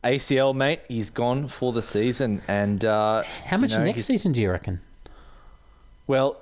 ACL, 0.02 0.54
mate, 0.54 0.80
he's 0.88 1.10
gone 1.10 1.46
for 1.46 1.72
the 1.72 1.82
season. 1.82 2.42
And 2.48 2.84
uh, 2.84 3.22
how 3.44 3.58
much 3.58 3.72
you 3.72 3.78
know, 3.78 3.84
next 3.84 3.96
he's- 3.98 4.06
season 4.06 4.32
do 4.32 4.42
you 4.42 4.50
reckon? 4.50 4.80
Well, 6.06 6.38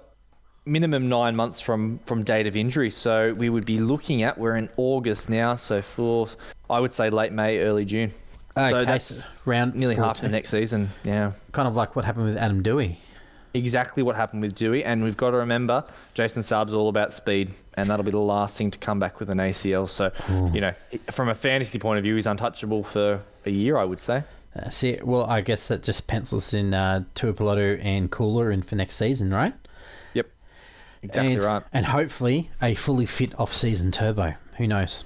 minimum 0.69 1.09
nine 1.09 1.35
months 1.35 1.61
from 1.61 1.99
from 2.07 2.23
date 2.23 2.47
of 2.47 2.57
injury. 2.57 2.91
So 2.91 3.35
we 3.35 3.51
would 3.51 3.67
be 3.67 3.79
looking 3.79 4.23
at 4.23 4.39
we're 4.39 4.57
in 4.57 4.69
August 4.77 5.31
now. 5.31 5.57
So 5.57 5.83
for 5.83 6.29
I 6.71 6.81
would 6.81 6.95
say 6.95 7.11
late 7.11 7.33
May, 7.33 7.59
early 7.59 7.85
June. 7.85 8.13
Okay, 8.57 8.71
so 8.71 8.85
that's 8.85 9.27
round 9.45 9.75
nearly 9.75 9.95
half 9.95 10.19
14. 10.19 10.31
the 10.31 10.37
next 10.37 10.51
season. 10.51 10.89
Yeah. 11.05 11.33
Kind 11.53 11.69
of 11.69 11.77
like 11.77 11.95
what 11.95 12.05
happened 12.05 12.27
with 12.27 12.37
Adam 12.37 12.63
Doueihi. 12.63 12.97
Exactly 13.55 14.03
what 14.03 14.17
happened 14.17 14.43
with 14.43 14.55
Doueihi, 14.55 14.83
and 14.85 15.03
we've 15.03 15.17
got 15.17 15.31
to 15.31 15.39
remember 15.39 15.85
Jason 16.15 16.43
Saab's 16.43 16.75
all 16.75 16.89
about 16.89 17.15
speed, 17.15 17.51
and 17.75 17.89
that'll 17.89 18.05
be 18.05 18.11
the 18.11 18.19
last 18.19 18.59
thing 18.59 18.71
to 18.71 18.79
come 18.79 18.99
back 18.99 19.21
with 19.21 19.31
an 19.31 19.39
ACL. 19.39 19.89
So, 19.89 20.13
you 20.53 20.61
know, 20.61 20.73
from 21.11 21.29
a 21.29 21.35
fantasy 21.35 21.79
point 21.79 21.99
of 21.99 22.05
view, 22.05 22.15
he's 22.15 22.27
untouchable 22.27 22.85
for 22.85 23.23
a 23.47 23.51
year, 23.51 23.79
I 23.79 23.85
would 23.85 23.99
say. 23.99 24.23
Uh, 24.55 24.69
see, 24.69 24.99
well, 25.03 25.25
I 25.25 25.41
guess 25.41 25.69
that 25.69 25.83
just 25.83 26.07
pencils 26.09 26.53
in 26.53 26.75
uh, 26.75 27.05
Tuipulotu 27.15 27.81
and 27.83 28.11
Koula 28.11 28.51
in 28.51 28.63
for 28.63 28.77
next 28.77 28.97
season, 28.97 29.33
right? 29.33 29.55
Exactly 31.03 31.35
and, 31.35 31.43
right. 31.43 31.63
And 31.73 31.87
hopefully 31.87 32.51
a 32.61 32.75
fully 32.75 33.07
fit 33.07 33.39
off-season 33.39 33.93
Turbo. 33.93 34.35
Who 34.57 34.67
knows? 34.67 35.05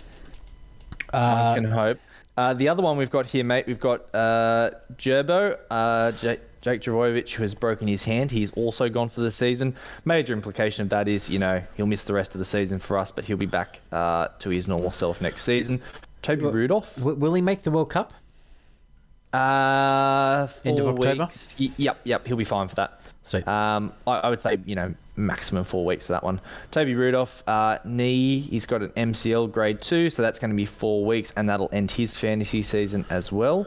I 1.13 1.55
can 1.57 1.65
hope. 1.65 1.99
Uh, 2.37 2.55
the 2.55 2.69
other 2.71 2.83
one 2.83 2.97
we've 2.97 3.11
got 3.11 3.27
here, 3.27 3.45
mate, 3.45 3.67
we've 3.67 3.79
got 3.81 4.01
uh, 4.15 4.71
Gerbo, 4.97 5.59
uh, 5.71 6.13
J- 6.13 6.41
Jake 6.63 6.81
Javovic, 6.81 7.29
who 7.31 7.43
has 7.43 7.55
broken 7.55 7.87
his 7.87 8.05
hand. 8.05 8.31
He's 8.31 8.55
also 8.55 8.89
gone 8.89 9.11
for 9.11 9.21
the 9.21 9.31
season. 9.31 9.77
Major 10.07 10.33
implication 10.33 10.83
of 10.85 10.89
that 10.91 11.09
is, 11.09 11.29
you 11.29 11.39
know, 11.39 11.61
he'll 11.77 11.85
miss 11.87 12.05
the 12.05 12.15
rest 12.15 12.35
of 12.35 12.39
the 12.39 12.45
season 12.47 12.79
for 12.79 12.97
us, 12.97 13.11
but 13.11 13.27
he'll 13.27 13.37
be 13.37 13.45
back 13.45 13.81
uh, 13.93 14.29
to 14.39 14.49
his 14.49 14.67
normal 14.67 14.93
self 14.93 15.21
next 15.21 15.43
season. 15.43 15.83
Toby 16.23 16.47
Rudolf, 16.47 16.97
W- 16.97 17.17
will 17.17 17.35
he 17.35 17.43
make 17.43 17.63
the 17.63 17.71
World 17.71 17.91
Cup? 17.91 18.15
uh, 19.35 20.47
End 20.65 20.79
of 20.81 20.87
October? 20.89 21.29
Y- 21.61 21.71
yep, 21.77 21.99
yep, 22.05 22.27
he'll 22.27 22.37
be 22.37 22.45
fine 22.45 22.69
for 22.69 22.77
that. 22.77 23.01
Sweet. 23.23 23.47
Um, 23.47 23.93
I, 24.07 24.13
I 24.21 24.29
would 24.31 24.41
say, 24.41 24.59
you 24.65 24.75
know, 24.75 24.95
maximum 25.16 25.64
four 25.64 25.85
weeks 25.85 26.07
for 26.07 26.12
that 26.12 26.23
one. 26.23 26.40
Toby 26.71 26.95
Rudolf, 26.95 27.42
uh, 27.47 27.78
knee, 27.85 28.40
he's 28.40 28.66
got 28.66 28.83
an 28.83 28.90
MCL 28.90 29.52
grade 29.52 29.81
two, 29.81 30.11
so 30.11 30.23
that's 30.23 30.38
going 30.38 30.50
to 30.50 30.57
be 30.57 30.66
four 30.66 31.04
weeks, 31.04 31.33
and 31.37 31.49
that'll 31.49 31.71
end 31.73 31.90
his 31.90 32.16
fantasy 32.16 32.62
season 32.62 33.04
as 33.11 33.31
well. 33.31 33.66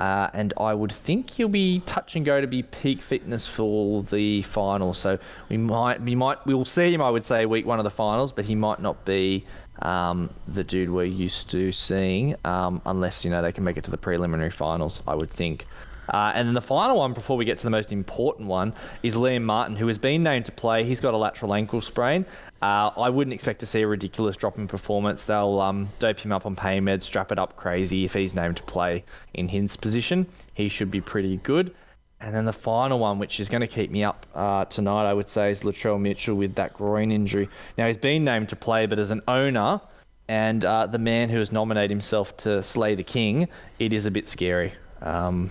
Uh, 0.00 0.30
and 0.32 0.54
I 0.56 0.74
would 0.74 0.92
think 0.92 1.30
he'll 1.30 1.48
be 1.48 1.80
touch 1.80 2.14
and 2.14 2.24
go 2.24 2.40
to 2.40 2.46
be 2.46 2.62
peak 2.62 3.02
fitness 3.02 3.48
for 3.48 4.04
the 4.04 4.42
final. 4.42 4.94
So 4.94 5.18
we 5.48 5.56
might, 5.56 6.00
we 6.00 6.14
might, 6.14 6.46
we 6.46 6.54
will 6.54 6.64
see 6.64 6.94
him. 6.94 7.02
I 7.02 7.10
would 7.10 7.24
say 7.24 7.46
week 7.46 7.66
one 7.66 7.80
of 7.80 7.84
the 7.84 7.90
finals, 7.90 8.30
but 8.30 8.44
he 8.44 8.54
might 8.54 8.80
not 8.80 9.04
be 9.04 9.44
um, 9.82 10.30
the 10.46 10.62
dude 10.62 10.90
we're 10.90 11.04
used 11.04 11.50
to 11.50 11.72
seeing, 11.72 12.36
um, 12.44 12.80
unless 12.86 13.24
you 13.24 13.30
know 13.30 13.42
they 13.42 13.52
can 13.52 13.64
make 13.64 13.76
it 13.76 13.84
to 13.84 13.90
the 13.90 13.98
preliminary 13.98 14.50
finals. 14.50 15.02
I 15.06 15.14
would 15.14 15.30
think. 15.30 15.66
Uh, 16.08 16.32
and 16.34 16.48
then 16.48 16.54
the 16.54 16.60
final 16.60 16.98
one, 16.98 17.12
before 17.12 17.36
we 17.36 17.44
get 17.44 17.58
to 17.58 17.64
the 17.64 17.70
most 17.70 17.92
important 17.92 18.48
one, 18.48 18.74
is 19.02 19.16
Liam 19.16 19.42
Martin, 19.42 19.76
who 19.76 19.86
has 19.88 19.98
been 19.98 20.22
named 20.22 20.46
to 20.46 20.52
play. 20.52 20.84
He's 20.84 21.00
got 21.00 21.14
a 21.14 21.16
lateral 21.16 21.54
ankle 21.54 21.80
sprain. 21.80 22.24
Uh, 22.62 22.90
I 22.96 23.08
wouldn't 23.08 23.34
expect 23.34 23.60
to 23.60 23.66
see 23.66 23.82
a 23.82 23.86
ridiculous 23.86 24.36
drop 24.36 24.58
in 24.58 24.66
performance. 24.66 25.24
They'll 25.24 25.60
um, 25.60 25.88
dope 25.98 26.18
him 26.18 26.32
up 26.32 26.46
on 26.46 26.56
pain 26.56 26.84
meds, 26.84 27.02
strap 27.02 27.30
it 27.30 27.38
up 27.38 27.56
crazy 27.56 28.04
if 28.04 28.14
he's 28.14 28.34
named 28.34 28.56
to 28.56 28.62
play 28.64 29.04
in 29.34 29.48
his 29.48 29.76
position. 29.76 30.26
He 30.54 30.68
should 30.68 30.90
be 30.90 31.00
pretty 31.00 31.36
good. 31.38 31.74
And 32.20 32.34
then 32.34 32.44
the 32.44 32.52
final 32.52 32.98
one, 32.98 33.20
which 33.20 33.38
is 33.38 33.48
going 33.48 33.60
to 33.60 33.68
keep 33.68 33.92
me 33.92 34.02
up 34.02 34.26
uh, 34.34 34.64
tonight, 34.64 35.08
I 35.08 35.14
would 35.14 35.30
say, 35.30 35.52
is 35.52 35.62
Latrell 35.62 36.00
Mitchell 36.00 36.34
with 36.34 36.56
that 36.56 36.74
groin 36.74 37.12
injury. 37.12 37.48
Now, 37.76 37.86
he's 37.86 37.96
been 37.96 38.24
named 38.24 38.48
to 38.48 38.56
play, 38.56 38.86
but 38.86 38.98
as 38.98 39.12
an 39.12 39.22
owner 39.28 39.80
and 40.26 40.64
uh, 40.64 40.86
the 40.86 40.98
man 40.98 41.28
who 41.28 41.38
has 41.38 41.52
nominated 41.52 41.90
himself 41.90 42.36
to 42.38 42.62
slay 42.62 42.96
the 42.96 43.04
king, 43.04 43.48
it 43.78 43.92
is 43.92 44.04
a 44.04 44.10
bit 44.10 44.26
scary. 44.26 44.72
Um, 45.00 45.50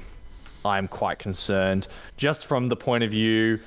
I'm 0.68 0.88
quite 0.88 1.20
concerned, 1.20 1.88
just 2.18 2.46
from 2.46 2.68
the 2.68 2.76
point 2.76 3.04
of 3.04 3.12
view 3.12 3.60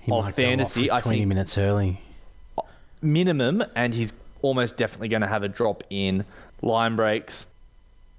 He 0.00 0.04
of 0.04 0.08
might 0.08 0.22
go 0.22 0.26
off 0.28 0.34
fantasy. 0.34 0.90
I 0.90 1.00
20 1.00 1.18
think 1.18 1.28
minutes 1.28 1.58
early. 1.58 2.00
minimum, 3.02 3.62
and 3.74 3.94
he's 3.94 4.12
almost 4.42 4.76
definitely 4.76 5.08
going 5.08 5.22
to 5.22 5.28
have 5.28 5.42
a 5.42 5.48
drop 5.48 5.84
in 5.90 6.24
line 6.62 6.96
breaks, 6.96 7.46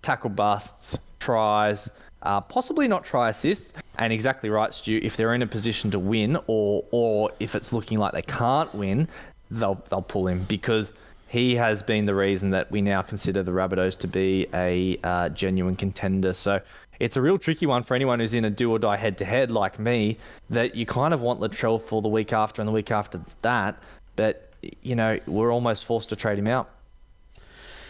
tackle 0.01 0.29
busts, 0.29 0.97
tries, 1.19 1.89
uh, 2.23 2.41
possibly 2.41 2.87
not 2.87 3.03
try 3.03 3.29
assists. 3.29 3.73
And 3.97 4.13
exactly 4.13 4.49
right, 4.49 4.73
Stu. 4.73 4.99
If 5.03 5.17
they're 5.17 5.33
in 5.33 5.41
a 5.41 5.47
position 5.47 5.91
to 5.91 5.99
win, 5.99 6.37
or 6.47 6.83
or 6.91 7.31
if 7.39 7.55
it's 7.55 7.73
looking 7.73 7.99
like 7.99 8.13
they 8.13 8.21
can't 8.21 8.73
win, 8.73 9.07
they'll 9.49 9.83
they'll 9.89 10.01
pull 10.01 10.27
him 10.27 10.43
because 10.47 10.93
he 11.27 11.55
has 11.55 11.81
been 11.81 12.05
the 12.05 12.15
reason 12.15 12.49
that 12.51 12.69
we 12.71 12.81
now 12.81 13.01
consider 13.01 13.41
the 13.41 13.51
Rabbitohs 13.51 13.97
to 13.99 14.07
be 14.07 14.47
a 14.53 14.97
uh, 15.03 15.29
genuine 15.29 15.75
contender. 15.75 16.33
So. 16.33 16.61
It's 17.01 17.17
a 17.17 17.21
real 17.21 17.39
tricky 17.39 17.65
one 17.65 17.81
for 17.81 17.95
anyone 17.95 18.19
who's 18.19 18.35
in 18.35 18.45
a 18.45 18.51
do 18.51 18.71
or 18.71 18.77
die 18.77 18.95
head 18.95 19.17
to 19.17 19.25
head 19.25 19.49
like 19.49 19.79
me. 19.79 20.17
That 20.51 20.75
you 20.75 20.85
kind 20.85 21.15
of 21.15 21.21
want 21.21 21.39
Latrell 21.39 21.81
for 21.81 21.99
the 21.99 22.09
week 22.09 22.31
after 22.31 22.61
and 22.61 22.69
the 22.69 22.71
week 22.71 22.91
after 22.91 23.19
that, 23.41 23.81
but 24.15 24.53
you 24.83 24.95
know, 24.95 25.19
we're 25.25 25.51
almost 25.51 25.85
forced 25.85 26.09
to 26.09 26.15
trade 26.15 26.37
him 26.37 26.45
out 26.45 26.69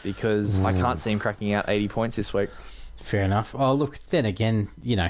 because 0.04 0.64
I 0.64 0.72
can't 0.72 0.98
see 0.98 1.12
him 1.12 1.20
cracking 1.20 1.52
out 1.52 1.66
80 1.68 1.90
points 1.90 2.16
this 2.16 2.34
week. 2.34 2.50
Fair 3.02 3.24
enough. 3.24 3.54
Oh, 3.54 3.74
look, 3.74 3.98
then 4.10 4.26
again, 4.26 4.70
you 4.82 4.96
know, 4.96 5.10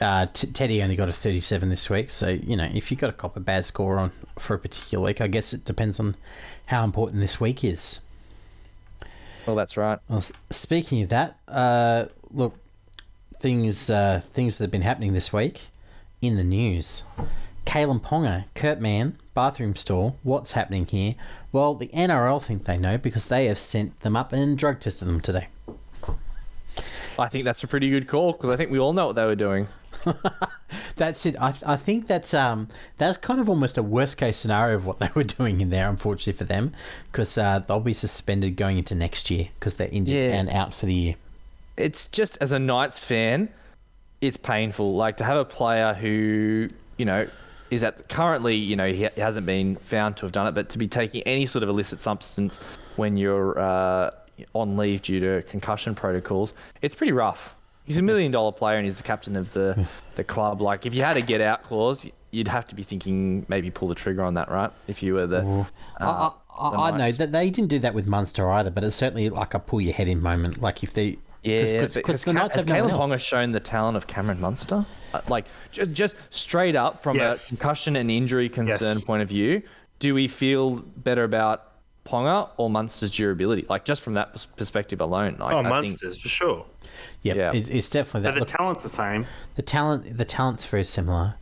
uh, 0.00 0.26
T- 0.32 0.48
Teddy 0.48 0.82
only 0.82 0.96
got 0.96 1.08
a 1.08 1.12
37 1.12 1.68
this 1.68 1.88
week. 1.88 2.10
So, 2.10 2.30
you 2.30 2.56
know, 2.56 2.68
if 2.74 2.90
you've 2.90 2.98
got 2.98 3.10
a 3.10 3.12
cop 3.12 3.36
a 3.36 3.40
bad 3.40 3.64
score 3.64 3.98
on 3.98 4.10
for 4.36 4.54
a 4.54 4.58
particular 4.58 5.04
week, 5.04 5.20
I 5.20 5.28
guess 5.28 5.54
it 5.54 5.64
depends 5.64 6.00
on 6.00 6.16
how 6.66 6.82
important 6.82 7.20
this 7.20 7.40
week 7.40 7.62
is. 7.62 8.00
Well, 9.46 9.54
that's 9.54 9.76
right. 9.76 10.00
Well, 10.08 10.22
speaking 10.50 11.02
of 11.02 11.08
that, 11.10 11.38
uh, 11.46 12.06
look, 12.32 12.58
things 13.38 13.90
uh, 13.90 14.20
things 14.22 14.58
that 14.58 14.64
have 14.64 14.70
been 14.70 14.82
happening 14.82 15.12
this 15.12 15.32
week 15.32 15.66
in 16.20 16.36
the 16.36 16.44
news. 16.44 17.04
Kalyn 17.64 18.00
Ponga, 18.00 18.44
Kurt 18.54 18.80
Mann, 18.80 19.18
bathroom 19.34 19.74
store. 19.74 20.14
What's 20.22 20.52
happening 20.52 20.86
here? 20.86 21.14
Well, 21.52 21.74
the 21.74 21.88
NRL 21.88 22.42
think 22.42 22.64
they 22.64 22.78
know 22.78 22.96
because 22.98 23.28
they 23.28 23.46
have 23.46 23.58
sent 23.58 24.00
them 24.00 24.16
up 24.16 24.32
and 24.32 24.56
drug 24.56 24.80
tested 24.80 25.06
them 25.06 25.20
today. 25.20 25.48
I 27.18 27.26
think 27.28 27.44
that's 27.44 27.64
a 27.64 27.66
pretty 27.68 27.90
good 27.90 28.06
call 28.06 28.32
because 28.32 28.48
I 28.48 28.56
think 28.56 28.70
we 28.70 28.78
all 28.78 28.92
know 28.92 29.06
what 29.08 29.16
they 29.16 29.24
were 29.24 29.34
doing. 29.34 29.66
That's 30.96 31.26
it. 31.26 31.34
I, 31.40 31.48
I 31.66 31.76
think 31.76 32.06
that's 32.06 32.32
um 32.34 32.68
that's 32.98 33.16
kind 33.16 33.40
of 33.40 33.48
almost 33.48 33.78
a 33.78 33.82
worst 33.82 34.16
case 34.18 34.36
scenario 34.36 34.76
of 34.76 34.86
what 34.86 34.98
they 34.98 35.08
were 35.14 35.24
doing 35.24 35.60
in 35.60 35.70
there. 35.70 35.88
Unfortunately 35.88 36.32
for 36.34 36.44
them, 36.44 36.72
because 37.10 37.36
uh, 37.38 37.60
they'll 37.60 37.80
be 37.80 37.92
suspended 37.92 38.56
going 38.56 38.78
into 38.78 38.94
next 38.94 39.30
year 39.30 39.48
because 39.58 39.76
they're 39.76 39.88
injured 39.88 40.14
Yeah. 40.16 40.38
and 40.38 40.48
out 40.50 40.74
for 40.74 40.86
the 40.86 40.94
year. 40.94 41.14
It's 41.78 42.08
just 42.08 42.36
as 42.40 42.52
a 42.52 42.58
Knights 42.58 42.98
fan, 42.98 43.48
it's 44.20 44.36
painful. 44.36 44.94
Like 44.94 45.18
to 45.18 45.24
have 45.24 45.38
a 45.38 45.44
player 45.44 45.94
who, 45.94 46.68
you 46.96 47.04
know, 47.04 47.26
is 47.70 47.82
at 47.82 48.08
currently, 48.08 48.56
you 48.56 48.76
know, 48.76 48.90
he 48.90 49.02
hasn't 49.16 49.46
been 49.46 49.76
found 49.76 50.16
to 50.18 50.26
have 50.26 50.32
done 50.32 50.46
it, 50.46 50.54
but 50.54 50.70
to 50.70 50.78
be 50.78 50.88
taking 50.88 51.22
any 51.22 51.46
sort 51.46 51.62
of 51.62 51.68
illicit 51.68 52.00
substance 52.00 52.58
when 52.96 53.16
you're 53.16 53.58
uh, 53.58 54.10
on 54.54 54.76
leave 54.76 55.02
due 55.02 55.20
to 55.20 55.42
concussion 55.48 55.94
protocols, 55.94 56.52
it's 56.82 56.94
pretty 56.94 57.12
rough. 57.12 57.54
He's 57.84 57.98
a 57.98 58.02
million 58.02 58.32
dollar 58.32 58.52
player 58.52 58.76
and 58.76 58.84
he's 58.84 58.98
the 58.98 59.02
captain 59.04 59.36
of 59.36 59.52
the, 59.52 59.88
the 60.16 60.24
club. 60.24 60.60
Like, 60.60 60.84
if 60.84 60.94
you 60.94 61.02
had 61.02 61.16
a 61.16 61.22
get 61.22 61.40
out 61.40 61.62
clause, 61.62 62.10
you'd 62.30 62.48
have 62.48 62.64
to 62.66 62.74
be 62.74 62.82
thinking 62.82 63.46
maybe 63.48 63.70
pull 63.70 63.88
the 63.88 63.94
trigger 63.94 64.22
on 64.22 64.34
that, 64.34 64.50
right? 64.50 64.70
If 64.86 65.02
you 65.02 65.14
were 65.14 65.26
the. 65.26 65.66
I, 65.98 66.04
uh, 66.04 66.30
I, 66.58 66.70
the 66.70 66.76
I 66.76 66.96
know 66.96 67.12
that 67.12 67.32
they 67.32 67.50
didn't 67.50 67.70
do 67.70 67.78
that 67.80 67.94
with 67.94 68.06
Munster 68.06 68.50
either, 68.50 68.70
but 68.70 68.84
it's 68.84 68.96
certainly 68.96 69.30
like 69.30 69.54
a 69.54 69.58
pull 69.58 69.80
your 69.80 69.94
head 69.94 70.08
in 70.08 70.20
moment. 70.20 70.60
Like 70.60 70.82
if 70.82 70.92
they, 70.92 71.18
Yeah, 71.42 71.64
because 71.64 71.94
but 71.94 72.04
the 72.04 72.12
has, 72.12 72.26
Knights 72.26 72.54
has 72.56 72.64
have 72.64 72.68
no 72.68 72.84
one 72.98 73.10
Kalyn 73.10 73.12
Ponga 73.16 73.20
shown 73.20 73.52
the 73.52 73.60
talent 73.60 73.96
of 73.96 74.06
Cameron 74.06 74.40
Munster? 74.40 74.84
Uh, 75.14 75.20
like, 75.28 75.46
just, 75.70 75.92
just 75.92 76.16
straight 76.30 76.74
up 76.76 77.02
from 77.02 77.16
Yes. 77.16 77.46
a 77.50 77.56
concussion 77.56 77.96
and 77.96 78.10
injury 78.10 78.48
concern 78.48 78.96
Yes. 78.96 79.04
point 79.04 79.22
of 79.22 79.28
view, 79.28 79.62
do 80.00 80.14
we 80.14 80.26
feel 80.28 80.76
better 80.96 81.24
about 81.24 81.64
Ponga 82.04 82.48
or 82.56 82.68
Munster's 82.68 83.10
durability? 83.10 83.66
Like, 83.68 83.84
just 83.84 84.02
from 84.02 84.14
that 84.14 84.46
perspective 84.56 85.00
alone. 85.00 85.36
Like, 85.38 85.54
Oh, 85.54 85.58
I 85.58 85.62
think- 85.62 85.68
Munster's 85.74 86.20
for 86.20 86.28
sure. 86.28 86.66
Yep, 87.22 87.36
Yeah. 87.36 87.52
it, 87.52 87.70
it's 87.70 87.88
definitely 87.90 88.22
But 88.22 88.30
that. 88.30 88.34
the 88.34 88.40
Look, 88.40 88.48
talent's 88.48 88.82
the 88.82 88.88
same. 88.88 89.26
the 89.56 89.62
talent, 89.62 90.18
the 90.18 90.24
talent's 90.24 90.66
very 90.66 90.84
similar. 90.84 91.36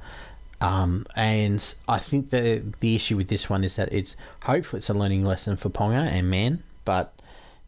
Um, 0.61 1.05
and 1.15 1.63
I 1.87 1.99
think 1.99 2.31
the 2.31 2.63
the 2.81 2.95
issue 2.95 3.17
with 3.17 3.29
this 3.29 3.51
one 3.51 3.63
is 3.63 3.77
that 3.77 3.93
it's 3.93 4.17
hopefully 4.45 4.79
it's 4.79 4.89
a 4.89 4.95
learning 4.95 5.25
lesson 5.25 5.57
for 5.59 5.69
Ponga 5.69 6.07
and 6.11 6.31
Mann, 6.31 6.63
but 6.87 7.13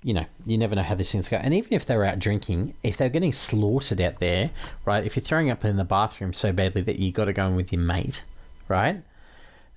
you 0.02 0.14
know 0.14 0.26
you 0.46 0.56
never 0.56 0.74
know 0.76 0.82
how 0.82 0.94
these 0.94 1.10
things 1.10 1.28
go. 1.28 1.36
And 1.36 1.52
even 1.54 1.72
if 1.72 1.84
they're 1.84 2.04
out 2.04 2.18
drinking, 2.18 2.74
if 2.82 2.96
they're 2.96 3.08
getting 3.08 3.32
slaughtered 3.32 4.00
out 4.00 4.18
there, 4.18 4.50
right? 4.84 5.04
If 5.04 5.16
you're 5.16 5.22
throwing 5.22 5.50
up 5.50 5.64
in 5.64 5.76
the 5.76 5.84
bathroom 5.84 6.32
so 6.32 6.52
badly 6.52 6.82
that 6.82 6.98
you 6.98 7.12
got 7.12 7.26
to 7.26 7.32
go 7.32 7.46
in 7.46 7.56
with 7.56 7.72
your 7.72 7.82
mate, 7.82 8.24
right? 8.68 9.02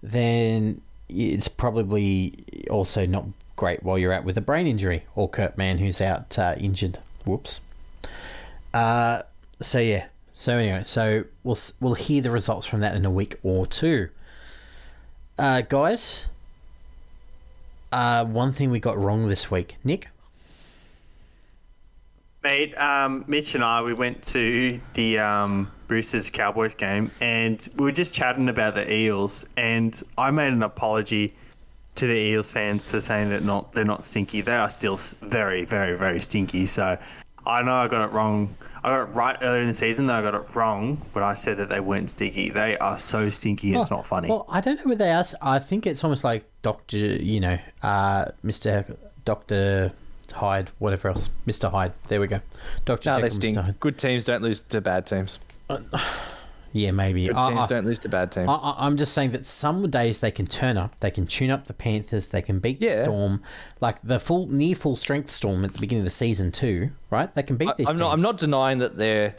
Then 0.03 0.81
it's 1.09 1.47
probably 1.47 2.45
also 2.69 3.05
not 3.05 3.25
great 3.55 3.83
while 3.83 3.97
you're 3.97 4.13
out 4.13 4.23
with 4.23 4.37
a 4.37 4.41
brain 4.41 4.65
injury 4.65 5.03
or 5.15 5.29
Kurt 5.29 5.57
Mann 5.57 5.77
who's 5.77 6.01
out 6.01 6.37
uh, 6.39 6.55
injured. 6.57 6.99
Whoops. 7.25 7.61
Uh, 8.73 9.21
so 9.59 9.79
yeah. 9.79 10.05
So 10.33 10.57
anyway, 10.57 10.83
so 10.85 11.25
we'll 11.43 11.57
we'll 11.79 11.93
hear 11.93 12.21
the 12.21 12.31
results 12.31 12.65
from 12.65 12.79
that 12.79 12.95
in 12.95 13.05
a 13.05 13.11
week 13.11 13.35
or 13.43 13.65
two. 13.65 14.09
Uh, 15.37 15.61
guys, 15.61 16.27
uh, 17.91 18.25
one 18.25 18.53
thing 18.53 18.71
we 18.71 18.79
got 18.79 18.97
wrong 18.97 19.27
this 19.27 19.51
week, 19.51 19.77
Nick. 19.83 20.09
Mate, 22.43 22.75
um, 22.75 23.23
Mitch 23.27 23.53
and 23.53 23.63
I, 23.63 23.83
we 23.83 23.93
went 23.93 24.23
to 24.23 24.79
the 24.95 25.19
um, 25.19 25.71
Roosters 25.87 26.31
Cowboys 26.31 26.73
game 26.73 27.11
and 27.21 27.67
we 27.75 27.85
were 27.85 27.91
just 27.91 28.15
chatting 28.15 28.49
about 28.49 28.73
the 28.73 28.91
Eels. 28.91 29.45
And 29.57 30.01
I 30.17 30.31
made 30.31 30.51
an 30.51 30.63
apology 30.63 31.35
to 31.95 32.07
the 32.07 32.15
Eels 32.15 32.51
fans 32.51 32.89
to 32.91 33.01
saying 33.01 33.29
that 33.29 33.43
not 33.43 33.73
they're 33.73 33.85
not 33.85 34.03
stinky. 34.03 34.41
They 34.41 34.55
are 34.55 34.71
still 34.71 34.97
very, 35.21 35.65
very, 35.65 35.95
very 35.95 36.19
stinky. 36.19 36.65
So 36.65 36.97
I 37.45 37.61
know 37.61 37.75
I 37.75 37.87
got 37.87 38.09
it 38.09 38.11
wrong. 38.11 38.55
I 38.83 38.89
got 38.89 39.09
it 39.09 39.13
right 39.13 39.37
earlier 39.41 39.61
in 39.61 39.67
the 39.67 39.73
season, 39.73 40.07
though 40.07 40.15
I 40.15 40.21
got 40.23 40.33
it 40.33 40.55
wrong 40.55 40.97
when 41.13 41.23
I 41.23 41.35
said 41.35 41.57
that 41.57 41.69
they 41.69 41.79
weren't 41.79 42.09
stinky. 42.09 42.49
They 42.49 42.77
are 42.79 42.97
so 42.97 43.29
stinky, 43.29 43.75
it's 43.75 43.91
Oh, 43.91 43.97
not 43.97 44.07
funny. 44.07 44.27
Well, 44.29 44.45
I 44.49 44.59
don't 44.61 44.77
know 44.77 44.85
where 44.85 44.95
they 44.95 45.11
are. 45.11 45.23
I 45.41 45.59
think 45.59 45.85
it's 45.85 46.03
almost 46.03 46.23
like 46.23 46.45
Doctor, 46.63 46.97
you 46.97 47.39
know, 47.39 47.59
uh, 47.83 48.25
Mister 48.41 48.85
Doctor 49.23 49.91
Hyde, 50.33 50.71
whatever 50.79 51.09
else, 51.09 51.29
Mister 51.45 51.69
Hyde. 51.69 51.93
There 52.07 52.19
we 52.19 52.27
go, 52.27 52.41
Doctor 52.85 53.11
No, 53.11 53.15
Jekyll, 53.17 53.21
they 53.21 53.27
Mr. 53.27 53.33
stink. 53.33 53.57
Hyde. 53.57 53.79
Good 53.79 53.97
teams 53.99 54.25
don't 54.25 54.41
lose 54.41 54.61
to 54.61 54.81
bad 54.81 55.05
teams. 55.05 55.37
Yeah, 56.73 56.91
maybe. 56.91 57.27
Good 57.27 57.35
teams 57.35 57.59
I- 57.59 57.67
don't 57.67 57.85
lose 57.85 57.99
to 57.99 58.09
bad 58.09 58.31
teams. 58.31 58.47
I, 58.49 58.53
I- 58.53 58.85
I'm 58.85 58.97
just 58.97 59.13
saying 59.13 59.31
that 59.31 59.45
some 59.45 59.89
days 59.89 60.19
they 60.21 60.31
can 60.31 60.45
turn 60.45 60.77
up, 60.77 60.99
they 60.99 61.11
can 61.11 61.25
tune 61.27 61.51
up 61.51 61.65
the 61.65 61.73
Panthers, 61.73 62.29
they 62.29 62.41
can 62.41 62.59
beat 62.59 62.79
the 62.79 62.91
Storm, 62.93 63.41
like 63.81 64.01
the 64.03 64.19
full 64.19 64.47
near 64.47 64.75
full 64.75 64.95
strength 64.95 65.29
Storm 65.29 65.65
at 65.65 65.73
the 65.73 65.79
beginning 65.79 66.01
of 66.01 66.05
the 66.05 66.09
season 66.11 66.51
too, 66.51 66.91
right? 67.09 67.33
They 67.35 67.43
can 67.43 67.57
beat 67.57 67.69
I, 67.69 67.73
these. 67.77 67.87
I'm 67.89 67.97
not. 67.97 68.13
I'm 68.13 68.21
not 68.21 68.37
denying 68.37 68.77
that 68.79 68.97
they're 68.97 69.35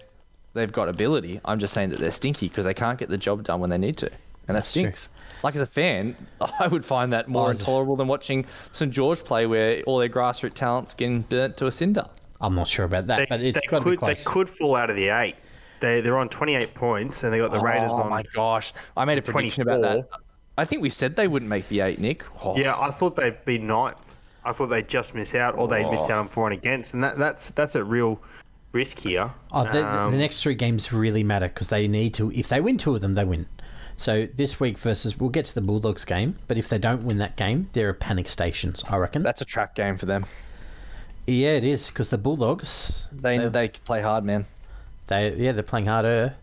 they've 0.54 0.72
got 0.72 0.88
ability. 0.88 1.40
I'm 1.44 1.58
just 1.58 1.72
saying 1.72 1.90
that 1.90 1.98
they're 1.98 2.10
stinky 2.10 2.48
because 2.48 2.64
they 2.66 2.74
can't 2.74 2.98
get 2.98 3.08
the 3.08 3.16
job 3.18 3.42
done 3.44 3.60
when 3.60 3.70
they 3.70 3.78
need 3.78 3.96
to, 3.98 4.06
and 4.06 4.14
that 4.48 4.52
That's 4.54 4.72
true. 4.72 4.82
stinks. 4.82 5.08
Like 5.42 5.54
as 5.56 5.62
a 5.62 5.66
fan, 5.66 6.14
I 6.60 6.68
would 6.68 6.84
find 6.84 7.12
that 7.14 7.28
more 7.28 7.46
Oh, 7.46 7.50
intolerable 7.50 7.96
than 7.96 8.06
watching 8.08 8.44
St 8.72 8.92
George 8.92 9.24
play, 9.24 9.46
where 9.46 9.82
all 9.86 9.98
their 9.98 10.08
grassroots 10.10 10.52
talents 10.52 10.92
getting 10.94 11.22
burnt 11.22 11.56
to 11.56 11.66
a 11.66 11.72
cinder. 11.72 12.04
I'm 12.40 12.54
not 12.54 12.68
sure 12.68 12.84
about 12.84 13.06
that, 13.06 13.16
they, 13.18 13.26
but 13.28 13.42
it's 13.42 13.60
they 13.60 13.66
got 13.68 13.78
to 13.84 13.90
be 13.90 13.96
could, 13.96 14.08
they 14.08 14.14
could 14.22 14.48
fall 14.48 14.76
out 14.76 14.90
of 14.90 14.96
the 14.96 15.08
eight. 15.08 15.36
They, 15.82 16.00
they're 16.00 16.16
on 16.16 16.28
28 16.28 16.74
points 16.74 17.24
and 17.24 17.32
they 17.32 17.38
got 17.38 17.50
the 17.50 17.58
Raiders 17.58 17.90
oh 17.92 18.02
on. 18.02 18.06
Oh 18.06 18.10
my 18.10 18.22
gosh! 18.22 18.72
I 18.96 19.04
made 19.04 19.18
a 19.18 19.22
prediction 19.22 19.62
about 19.62 19.82
that. 19.82 20.08
I 20.56 20.64
think 20.64 20.80
we 20.80 20.90
said 20.90 21.16
they 21.16 21.26
wouldn't 21.26 21.48
make 21.48 21.68
the 21.68 21.80
eight, 21.80 21.98
Nick. 21.98 22.24
Oh, 22.44 22.56
Yeah, 22.56 22.76
I 22.78 22.90
thought 22.90 23.16
they'd 23.16 23.44
be 23.44 23.58
ninth. 23.58 24.20
I 24.44 24.52
thought 24.52 24.68
they'd 24.68 24.86
just 24.88 25.12
miss 25.12 25.34
out, 25.34 25.58
or 25.58 25.66
they'd 25.66 25.90
miss 25.90 26.02
Oh. 26.02 26.12
out 26.12 26.18
on 26.20 26.28
for 26.28 26.46
and 26.48 26.56
against, 26.56 26.94
and 26.94 27.02
that, 27.02 27.18
that's 27.18 27.50
that's 27.50 27.74
a 27.74 27.82
real 27.82 28.22
risk 28.70 29.00
here. 29.00 29.32
Oh, 29.50 29.64
the, 29.64 29.84
Um, 29.84 30.12
the 30.12 30.18
next 30.18 30.40
three 30.40 30.54
games 30.54 30.92
really 30.92 31.24
matter 31.24 31.48
because 31.48 31.68
they 31.68 31.88
need 31.88 32.14
to. 32.14 32.30
If 32.30 32.46
they 32.48 32.60
win 32.60 32.78
two 32.78 32.94
of 32.94 33.00
them, 33.00 33.14
they 33.14 33.24
win. 33.24 33.46
So 33.96 34.28
this 34.36 34.60
week 34.60 34.78
versus, 34.78 35.18
we'll 35.18 35.30
get 35.30 35.46
to 35.46 35.54
the 35.54 35.60
Bulldogs 35.62 36.04
game, 36.04 36.36
but 36.46 36.58
if 36.58 36.68
they 36.68 36.78
don't 36.78 37.02
win 37.02 37.18
that 37.18 37.36
game, 37.36 37.70
there 37.72 37.88
are 37.88 37.92
panic 37.92 38.28
stations. 38.28 38.84
I 38.88 38.98
reckon. 38.98 39.22
That's 39.22 39.40
a 39.40 39.44
trap 39.44 39.74
game 39.74 39.96
for 39.96 40.06
them. 40.06 40.26
yeah, 41.26 41.50
it 41.50 41.64
is 41.64 41.88
because 41.90 42.10
the 42.10 42.18
Bulldogs, 42.18 43.08
They 43.10 43.38
they, 43.38 43.48
they 43.48 43.68
play 43.68 44.00
hard, 44.00 44.24
man. 44.24 44.46
They, 45.06 45.34
yeah, 45.36 45.52
they're 45.52 45.62
playing 45.62 45.86
harder. 45.86 46.34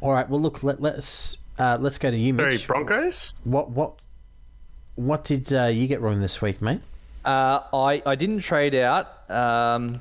All 0.00 0.12
right, 0.12 0.28
well, 0.28 0.40
look, 0.40 0.62
let, 0.62 0.80
let's 0.80 1.38
uh, 1.58 1.78
let's 1.80 1.98
go 1.98 2.10
to 2.10 2.16
you, 2.16 2.34
sorry, 2.34 2.52
Mitch. 2.52 2.66
Broncos. 2.66 3.34
What 3.44 3.70
what 3.70 4.00
what 4.96 5.24
did 5.24 5.52
uh, 5.54 5.66
you 5.66 5.86
get 5.86 6.00
wrong 6.00 6.20
this 6.20 6.42
week, 6.42 6.60
mate? 6.60 6.80
Uh, 7.24 7.60
I 7.72 8.02
I 8.04 8.14
didn't 8.16 8.40
trade 8.40 8.74
out 8.74 9.30
um, 9.30 10.00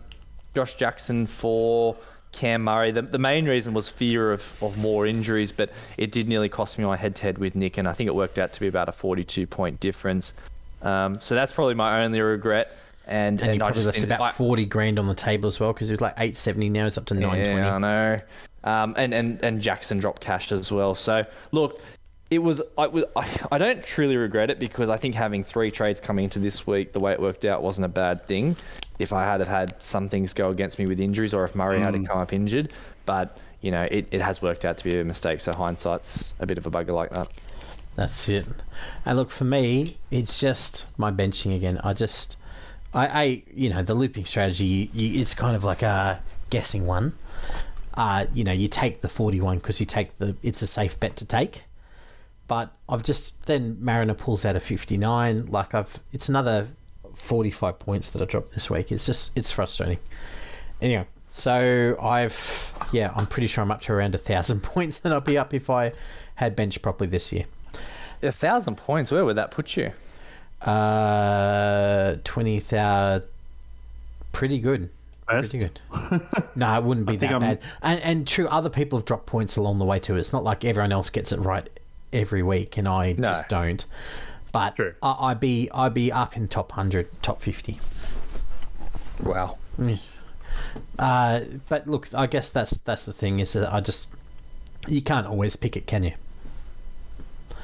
Josh 0.55 0.75
Jackson 0.75 1.27
for 1.27 1.95
Cam 2.31 2.63
Murray. 2.63 2.91
The, 2.91 3.01
the 3.01 3.19
main 3.19 3.45
reason 3.45 3.73
was 3.73 3.89
fear 3.89 4.31
of, 4.31 4.63
of 4.63 4.77
more 4.77 5.05
injuries, 5.05 5.51
but 5.51 5.69
it 5.97 6.11
did 6.11 6.27
nearly 6.27 6.49
cost 6.49 6.77
me 6.77 6.85
my 6.85 6.97
head 6.97 7.15
to 7.17 7.23
head 7.23 7.37
with 7.37 7.55
Nick, 7.55 7.77
and 7.77 7.87
I 7.87 7.93
think 7.93 8.07
it 8.07 8.15
worked 8.15 8.39
out 8.39 8.53
to 8.53 8.59
be 8.59 8.67
about 8.67 8.89
a 8.89 8.91
42 8.91 9.47
point 9.47 9.79
difference. 9.79 10.33
Um, 10.81 11.19
so 11.19 11.35
that's 11.35 11.53
probably 11.53 11.75
my 11.75 12.03
only 12.03 12.21
regret. 12.21 12.75
And, 13.07 13.41
And, 13.41 13.51
and, 13.51 13.63
I 13.63 13.65
probably 13.67 13.83
just 13.83 13.87
left 13.87 14.03
about 14.03 14.21
I- 14.21 14.31
forty 14.31 14.65
grand 14.65 14.99
on 14.99 15.07
the 15.07 15.15
table 15.15 15.47
as 15.47 15.59
well 15.59 15.73
because 15.73 15.87
he 15.89 15.93
was 15.93 16.01
like 16.01 16.13
eight 16.17 16.35
seventy 16.35 16.69
now. 16.69 16.83
He's 16.85 16.97
up 16.97 17.05
to 17.05 17.13
nine 17.13 17.43
twenty. 17.43 17.49
Yeah, 17.49 17.75
I 17.75 17.77
know. 17.79 18.17
Um, 18.63 18.93
and, 18.95 19.13
and, 19.13 19.43
and 19.43 19.59
Jackson 19.59 19.97
dropped 19.97 20.21
cash 20.21 20.51
as 20.51 20.71
well. 20.71 20.93
So, 20.93 21.23
look, 21.51 21.81
it 22.29 22.39
was 22.39 22.61
I, 22.77 22.87
was 22.87 23.05
I 23.15 23.27
I 23.51 23.57
don't 23.57 23.83
truly 23.83 24.15
regret 24.17 24.49
it 24.51 24.59
because 24.59 24.87
I 24.89 24.97
think 24.97 25.15
having 25.15 25.43
three 25.43 25.71
trades 25.71 25.99
coming 25.99 26.25
into 26.25 26.39
this 26.39 26.65
week, 26.67 26.93
the 26.93 26.99
way 26.99 27.11
it 27.11 27.19
worked 27.19 27.43
out, 27.43 27.63
wasn't 27.63 27.85
a 27.85 27.89
bad 27.89 28.25
thing. 28.27 28.55
If 28.99 29.13
I 29.13 29.23
had 29.25 29.39
have 29.39 29.49
had 29.49 29.81
some 29.81 30.07
things 30.09 30.33
go 30.33 30.51
against 30.51 30.77
me 30.77 30.85
with 30.85 30.99
injuries 31.01 31.33
or 31.33 31.43
if 31.43 31.55
Murray 31.55 31.79
had 31.79 31.95
Mm. 31.95 32.05
come 32.07 32.19
up 32.19 32.31
injured. 32.33 32.71
But, 33.07 33.35
you 33.61 33.71
know, 33.71 33.81
it, 33.89 34.07
it 34.11 34.21
has 34.21 34.43
worked 34.43 34.63
out 34.63 34.77
to 34.77 34.83
be 34.83 34.99
a 34.99 35.03
mistake. 35.03 35.39
So, 35.39 35.53
hindsight's 35.53 36.35
a 36.39 36.45
bit 36.45 36.59
of 36.59 36.67
a 36.67 36.71
bugger 36.71 36.93
like 36.93 37.09
that. 37.09 37.29
That's 37.95 38.29
it. 38.29 38.47
And 39.05 39.17
look, 39.17 39.31
for 39.31 39.43
me, 39.43 39.97
it's 40.11 40.39
just 40.39 40.97
my 40.99 41.09
benching 41.11 41.55
again. 41.55 41.79
I 41.83 41.93
just, 41.93 42.37
I, 42.93 43.07
I 43.07 43.43
you 43.53 43.69
know, 43.69 43.83
the 43.83 43.93
looping 43.93 44.25
strategy, 44.25 44.65
you, 44.65 44.89
you, 44.93 45.21
it's 45.21 45.33
kind 45.33 45.55
of 45.55 45.63
like 45.63 45.81
a 45.81 46.21
guessing 46.49 46.85
one. 46.85 47.13
Uh, 47.93 48.25
you 48.33 48.43
know, 48.43 48.51
you 48.51 48.67
take 48.67 49.01
the 49.01 49.09
41 49.09 49.57
because 49.57 49.79
you 49.79 49.85
take 49.85 50.17
the, 50.17 50.35
it's 50.43 50.61
a 50.61 50.67
safe 50.67 50.99
bet 50.99 51.15
to 51.17 51.25
take. 51.25 51.63
But 52.47 52.71
I've 52.89 53.03
just, 53.03 53.45
then 53.45 53.77
Mariner 53.81 54.13
pulls 54.13 54.45
out 54.45 54.55
a 54.55 54.59
59. 54.59 55.47
Like 55.47 55.73
I've, 55.73 55.99
it's 56.11 56.29
another 56.29 56.67
45 57.13 57.79
points 57.79 58.09
that 58.09 58.21
I 58.21 58.25
dropped 58.25 58.53
this 58.53 58.69
week. 58.69 58.91
It's 58.91 59.05
just, 59.05 59.37
it's 59.37 59.51
frustrating. 59.51 59.99
Anyway, 60.81 61.05
so 61.29 61.97
I've, 62.01 62.73
yeah, 62.91 63.13
I'm 63.15 63.27
pretty 63.27 63.47
sure 63.47 63.61
I'm 63.63 63.71
up 63.71 63.81
to 63.81 63.93
around 63.93 64.15
a 64.15 64.17
thousand 64.17 64.63
points 64.63 64.99
that 64.99 65.13
I'll 65.13 65.21
be 65.21 65.37
up 65.37 65.53
if 65.53 65.69
I 65.69 65.93
had 66.35 66.55
bench 66.55 66.81
properly 66.81 67.09
this 67.09 67.31
year. 67.31 67.45
A 68.21 68.31
thousand 68.31 68.75
points, 68.75 69.11
where 69.11 69.25
would 69.25 69.37
that 69.37 69.51
put 69.51 69.77
you? 69.77 69.91
Uh, 70.63 72.17
twenty 72.23 72.59
thousand. 72.59 73.27
Pretty 74.31 74.59
good. 74.59 74.89
Pretty 75.27 75.57
good. 75.59 75.79
no, 76.55 76.77
it 76.77 76.83
wouldn't 76.83 77.07
be 77.07 77.15
that 77.17 77.31
I'm- 77.31 77.39
bad. 77.41 77.59
And 77.81 77.99
and 78.01 78.27
true, 78.27 78.47
other 78.47 78.69
people 78.69 78.99
have 78.99 79.05
dropped 79.05 79.25
points 79.25 79.57
along 79.57 79.79
the 79.79 79.85
way 79.85 79.99
too. 79.99 80.17
It's 80.17 80.33
not 80.33 80.43
like 80.43 80.63
everyone 80.65 80.91
else 80.91 81.09
gets 81.09 81.31
it 81.31 81.39
right 81.39 81.69
every 82.13 82.43
week, 82.43 82.77
and 82.77 82.87
I 82.87 83.13
No. 83.13 83.29
just 83.29 83.47
don't. 83.49 83.85
But 84.51 84.75
True. 84.75 84.93
I, 85.01 85.15
I'd 85.31 85.39
be 85.39 85.69
I'd 85.73 85.93
be 85.93 86.11
up 86.11 86.35
in 86.35 86.47
top 86.47 86.73
hundred, 86.73 87.07
top 87.21 87.41
fifty. 87.41 87.79
Wow. 89.23 89.57
Uh, 90.99 91.39
but 91.69 91.87
look, 91.87 92.13
I 92.13 92.27
guess 92.27 92.49
that's 92.51 92.71
that's 92.79 93.05
the 93.05 93.13
thing 93.13 93.39
is 93.39 93.53
that 93.53 93.71
I 93.73 93.79
just 93.79 94.13
you 94.87 95.01
can't 95.01 95.25
always 95.27 95.55
pick 95.55 95.77
it, 95.77 95.87
can 95.87 96.03
you? 96.03 96.13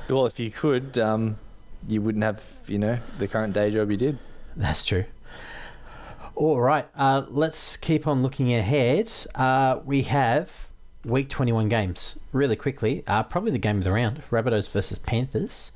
Well, 0.10 0.26
if 0.26 0.40
you 0.40 0.50
could, 0.52 0.98
um, 0.98 1.38
you 1.88 2.02
wouldn't 2.02 2.24
have, 2.24 2.44
you 2.68 2.78
know, 2.78 3.00
the 3.18 3.28
current 3.28 3.54
day 3.54 3.72
job 3.72 3.90
you 3.90 3.98
did. 3.98 4.18
That's 4.56 4.86
true. 4.86 5.06
All 6.36 6.60
right, 6.60 6.86
uh, 6.96 7.24
let's 7.30 7.78
keep 7.78 8.06
on 8.06 8.22
looking 8.22 8.54
ahead. 8.54 9.12
Uh, 9.34 9.80
we 9.84 10.04
have 10.04 10.70
week 11.04 11.30
21 11.30 11.70
games 11.70 12.20
really 12.32 12.56
quickly. 12.56 13.04
Uh, 13.08 13.24
probably 13.24 13.52
the 13.52 13.58
game 13.58 13.78
of 13.78 13.84
the 13.84 13.92
round 13.92 14.22
Rabbitohs 14.30 14.72
versus 14.72 15.00
Panthers 15.00 15.72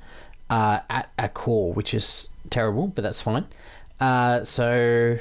uh, 0.50 0.80
at 0.88 1.16
Accor, 1.16 1.74
which 1.74 1.94
is 1.94 2.28
terrible, 2.50 2.86
but 2.88 3.02
that's 3.02 3.22
fine. 3.22 3.46
Uh, 3.98 4.44
so, 4.44 5.18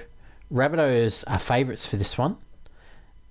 Rabbitohs 0.52 1.24
are 1.28 1.40
favourites 1.40 1.86
for 1.86 1.96
this 1.96 2.18
one, 2.18 2.38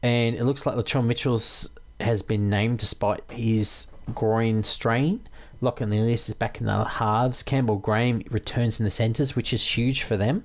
and 0.03 0.35
it 0.35 0.45
looks 0.45 0.67
like 0.67 0.75
Latrell 0.77 1.05
Mitchell's 1.05 1.77
has 2.01 2.23
been 2.23 2.49
named 2.49 2.79
despite 2.79 3.23
his 3.31 3.89
groin 4.15 4.65
strain. 4.65 5.21
Lachlan 5.61 5.93
Ilias 5.93 6.29
is 6.29 6.35
back 6.35 6.61
in 6.61 6.67
the 6.67 6.85
halves. 6.85 7.43
Campbell 7.43 7.77
Graham 7.77 8.23
returns 8.31 8.81
in 8.81 8.85
the 8.85 8.91
centres, 8.91 9.37
which 9.37 9.53
is 9.53 9.77
huge 9.77 10.03
for 10.03 10.17
them 10.17 10.45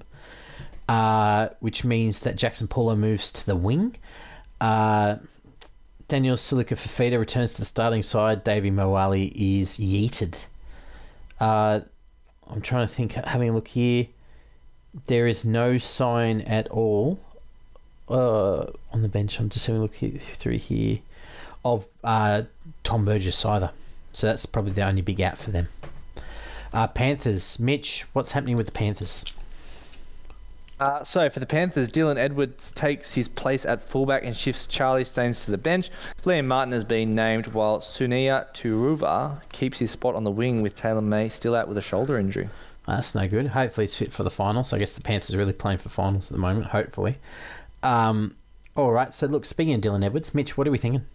uh, 0.87 1.49
which 1.59 1.83
means 1.83 2.21
that 2.21 2.35
Jackson 2.35 2.67
Paulo 2.67 2.95
moves 2.95 3.31
to 3.31 3.45
the 3.45 3.55
wing. 3.55 3.95
Uh, 4.61 5.17
Daniel 6.07 6.37
Silica 6.37 6.75
Fafita 6.75 7.17
returns 7.17 7.53
to 7.55 7.61
the 7.61 7.65
starting 7.65 8.03
side. 8.03 8.45
Davvy 8.45 8.71
Moale 8.71 9.31
is 9.35 9.77
yeeted. 9.77 10.45
Uh, 11.39 11.81
I'm 12.47 12.61
trying 12.61 12.87
to 12.87 12.93
think, 12.93 13.13
having 13.13 13.49
a 13.49 13.53
look 13.53 13.69
here. 13.69 14.07
There 15.07 15.27
is 15.27 15.45
no 15.45 15.77
sign 15.77 16.41
at 16.41 16.67
all 16.69 17.19
uh, 18.07 18.65
on 18.93 19.01
the 19.01 19.09
bench. 19.09 19.39
I'm 19.39 19.49
just 19.49 19.65
having 19.65 19.79
a 19.79 19.83
look 19.83 19.95
through 19.95 20.57
here 20.57 20.99
of 21.65 21.87
uh, 22.03 22.43
Tom 22.83 23.03
Burgess 23.03 23.43
either. 23.43 23.71
So 24.15 24.27
that's 24.27 24.45
probably 24.45 24.71
the 24.71 24.83
only 24.83 25.01
big 25.01 25.21
out 25.21 25.37
for 25.37 25.51
them. 25.51 25.67
Uh, 26.73 26.87
Panthers, 26.87 27.59
Mitch, 27.59 28.05
what's 28.13 28.31
happening 28.31 28.55
with 28.55 28.65
the 28.65 28.71
Panthers? 28.71 29.25
Uh, 30.79 31.03
so 31.03 31.29
for 31.29 31.39
the 31.39 31.45
Panthers, 31.45 31.89
Dylan 31.89 32.17
Edwards 32.17 32.71
takes 32.71 33.13
his 33.13 33.27
place 33.27 33.65
at 33.65 33.81
fullback 33.81 34.23
and 34.23 34.35
shifts 34.35 34.67
Charlie 34.67 35.03
Staines 35.03 35.43
to 35.45 35.51
the 35.51 35.57
bench. 35.57 35.89
Liam 36.23 36.45
Martin 36.45 36.71
has 36.71 36.83
been 36.85 37.13
named 37.13 37.47
while 37.47 37.79
Sunia 37.79 38.47
Turuva 38.53 39.41
keeps 39.51 39.79
his 39.79 39.91
spot 39.91 40.15
on 40.15 40.23
the 40.23 40.31
wing 40.31 40.61
with 40.61 40.75
Taylor 40.75 41.01
May 41.01 41.29
still 41.29 41.55
out 41.55 41.67
with 41.67 41.77
a 41.77 41.81
shoulder 41.81 42.17
injury. 42.17 42.49
That's 42.87 43.15
no 43.15 43.27
good. 43.27 43.47
Hopefully, 43.47 43.85
it's 43.85 43.97
fit 43.97 44.13
for 44.13 44.23
the 44.23 44.31
finals. 44.31 44.71
I 44.71 44.79
guess 44.79 44.93
the 44.93 45.01
Panthers 45.01 45.33
are 45.33 45.37
really 45.37 45.53
playing 45.53 45.79
for 45.79 45.89
finals 45.89 46.29
at 46.29 46.33
the 46.33 46.41
moment. 46.41 46.67
Hopefully. 46.67 47.17
Um, 47.83 48.35
all 48.75 48.91
right. 48.91 49.13
So, 49.13 49.27
look, 49.27 49.45
speaking 49.45 49.73
of 49.73 49.81
Dylan 49.81 50.05
Edwards, 50.05 50.35
Mitch, 50.35 50.57
what 50.57 50.67
are 50.67 50.71
we 50.71 50.77
thinking? 50.77 51.05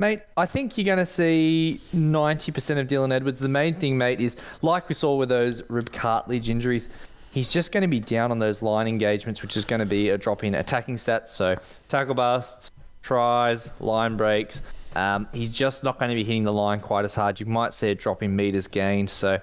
Mate, 0.00 0.20
I 0.34 0.46
think 0.46 0.78
you're 0.78 0.86
going 0.86 0.96
to 0.96 1.04
see 1.04 1.74
90% 1.74 2.80
of 2.80 2.86
Dylan 2.86 3.12
Edwards. 3.12 3.38
The 3.38 3.48
main 3.48 3.74
thing, 3.74 3.98
mate, 3.98 4.18
is 4.18 4.40
like 4.62 4.88
we 4.88 4.94
saw 4.94 5.14
with 5.14 5.28
those 5.28 5.62
rib 5.68 5.92
cartilage 5.92 6.48
injuries, 6.48 6.88
he's 7.32 7.50
just 7.50 7.70
going 7.70 7.82
to 7.82 7.88
be 7.88 8.00
down 8.00 8.30
on 8.30 8.38
those 8.38 8.62
line 8.62 8.88
engagements, 8.88 9.42
which 9.42 9.58
is 9.58 9.66
going 9.66 9.80
to 9.80 9.84
be 9.84 10.08
a 10.08 10.16
drop 10.16 10.42
in 10.42 10.54
attacking 10.54 10.94
stats. 10.94 11.26
So, 11.26 11.54
tackle 11.90 12.14
busts, 12.14 12.70
tries, 13.02 13.70
line 13.78 14.16
breaks. 14.16 14.62
Um, 14.96 15.28
he's 15.34 15.50
just 15.50 15.84
not 15.84 15.98
going 15.98 16.08
to 16.08 16.14
be 16.14 16.24
hitting 16.24 16.44
the 16.44 16.52
line 16.52 16.80
quite 16.80 17.04
as 17.04 17.14
hard. 17.14 17.38
You 17.38 17.44
might 17.44 17.74
see 17.74 17.90
a 17.90 17.94
drop 17.94 18.22
in 18.22 18.34
meters 18.34 18.68
gained. 18.68 19.10
So, 19.10 19.38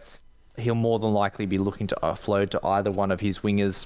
he'll 0.58 0.74
more 0.74 0.98
than 0.98 1.14
likely 1.14 1.46
be 1.46 1.60
looking 1.60 1.86
to 1.86 1.98
offload 2.02 2.50
to 2.50 2.66
either 2.66 2.90
one 2.90 3.12
of 3.12 3.20
his 3.20 3.40
wingers 3.40 3.86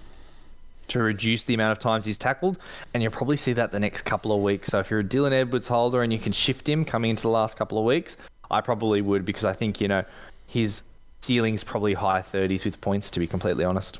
to 0.91 0.99
reduce 0.99 1.43
the 1.43 1.53
amount 1.53 1.71
of 1.71 1.79
times 1.79 2.05
he's 2.05 2.17
tackled, 2.17 2.57
and 2.93 3.01
you'll 3.03 3.11
probably 3.11 3.37
see 3.37 3.53
that 3.53 3.71
the 3.71 3.79
next 3.79 4.03
couple 4.03 4.31
of 4.31 4.41
weeks. 4.41 4.69
So 4.69 4.79
if 4.79 4.89
you're 4.89 5.01
a 5.01 5.03
Dylan 5.03 5.31
Edwards 5.31 5.67
holder 5.67 6.01
and 6.03 6.11
you 6.13 6.19
can 6.19 6.31
shift 6.31 6.67
him 6.67 6.85
coming 6.85 7.09
into 7.11 7.23
the 7.23 7.29
last 7.29 7.57
couple 7.57 7.77
of 7.77 7.85
weeks, 7.85 8.17
I 8.49 8.61
probably 8.61 9.01
would 9.01 9.25
because 9.25 9.45
I 9.45 9.53
think 9.53 9.81
you 9.81 9.87
know 9.87 10.03
his 10.47 10.83
ceiling's 11.21 11.63
probably 11.63 11.93
high 11.93 12.21
30s 12.21 12.65
with 12.65 12.79
points. 12.81 13.09
To 13.11 13.19
be 13.19 13.27
completely 13.27 13.63
honest, 13.65 13.99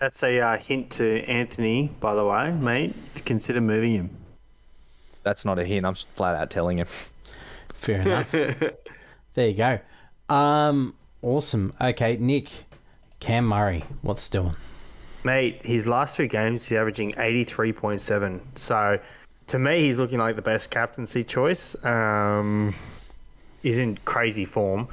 That's 0.00 0.22
a 0.22 0.40
uh, 0.40 0.56
hint 0.58 0.90
to 0.92 1.22
Anthony, 1.24 1.90
by 2.00 2.14
the 2.14 2.24
way, 2.24 2.52
mate. 2.60 2.94
Consider 3.24 3.60
moving 3.60 3.92
him. 3.92 4.10
that's 5.22 5.44
not 5.44 5.58
a 5.58 5.64
hint. 5.64 5.86
I'm 5.86 5.94
just 5.94 6.08
flat 6.08 6.34
out 6.34 6.50
telling 6.50 6.78
him. 6.78 6.86
Fair 7.74 8.00
enough. 8.00 8.30
there 9.34 9.48
you 9.48 9.54
go. 9.54 9.78
Um, 10.28 10.94
awesome. 11.20 11.72
Okay, 11.80 12.16
Nick, 12.16 12.50
Cam 13.20 13.46
Murray, 13.46 13.84
what's 14.02 14.28
doing? 14.28 14.56
Mate, 15.24 15.64
his 15.64 15.86
last 15.86 16.16
three 16.16 16.26
games, 16.26 16.68
he's 16.68 16.76
averaging 16.76 17.12
83.7. 17.12 18.40
So, 18.54 18.98
to 19.48 19.58
me, 19.58 19.80
he's 19.80 19.98
looking 19.98 20.18
like 20.18 20.36
the 20.36 20.42
best 20.42 20.70
captaincy 20.70 21.22
choice. 21.22 21.82
Um, 21.84 22.74
he's 23.62 23.78
in 23.78 23.96
crazy 24.04 24.44
form. 24.44 24.88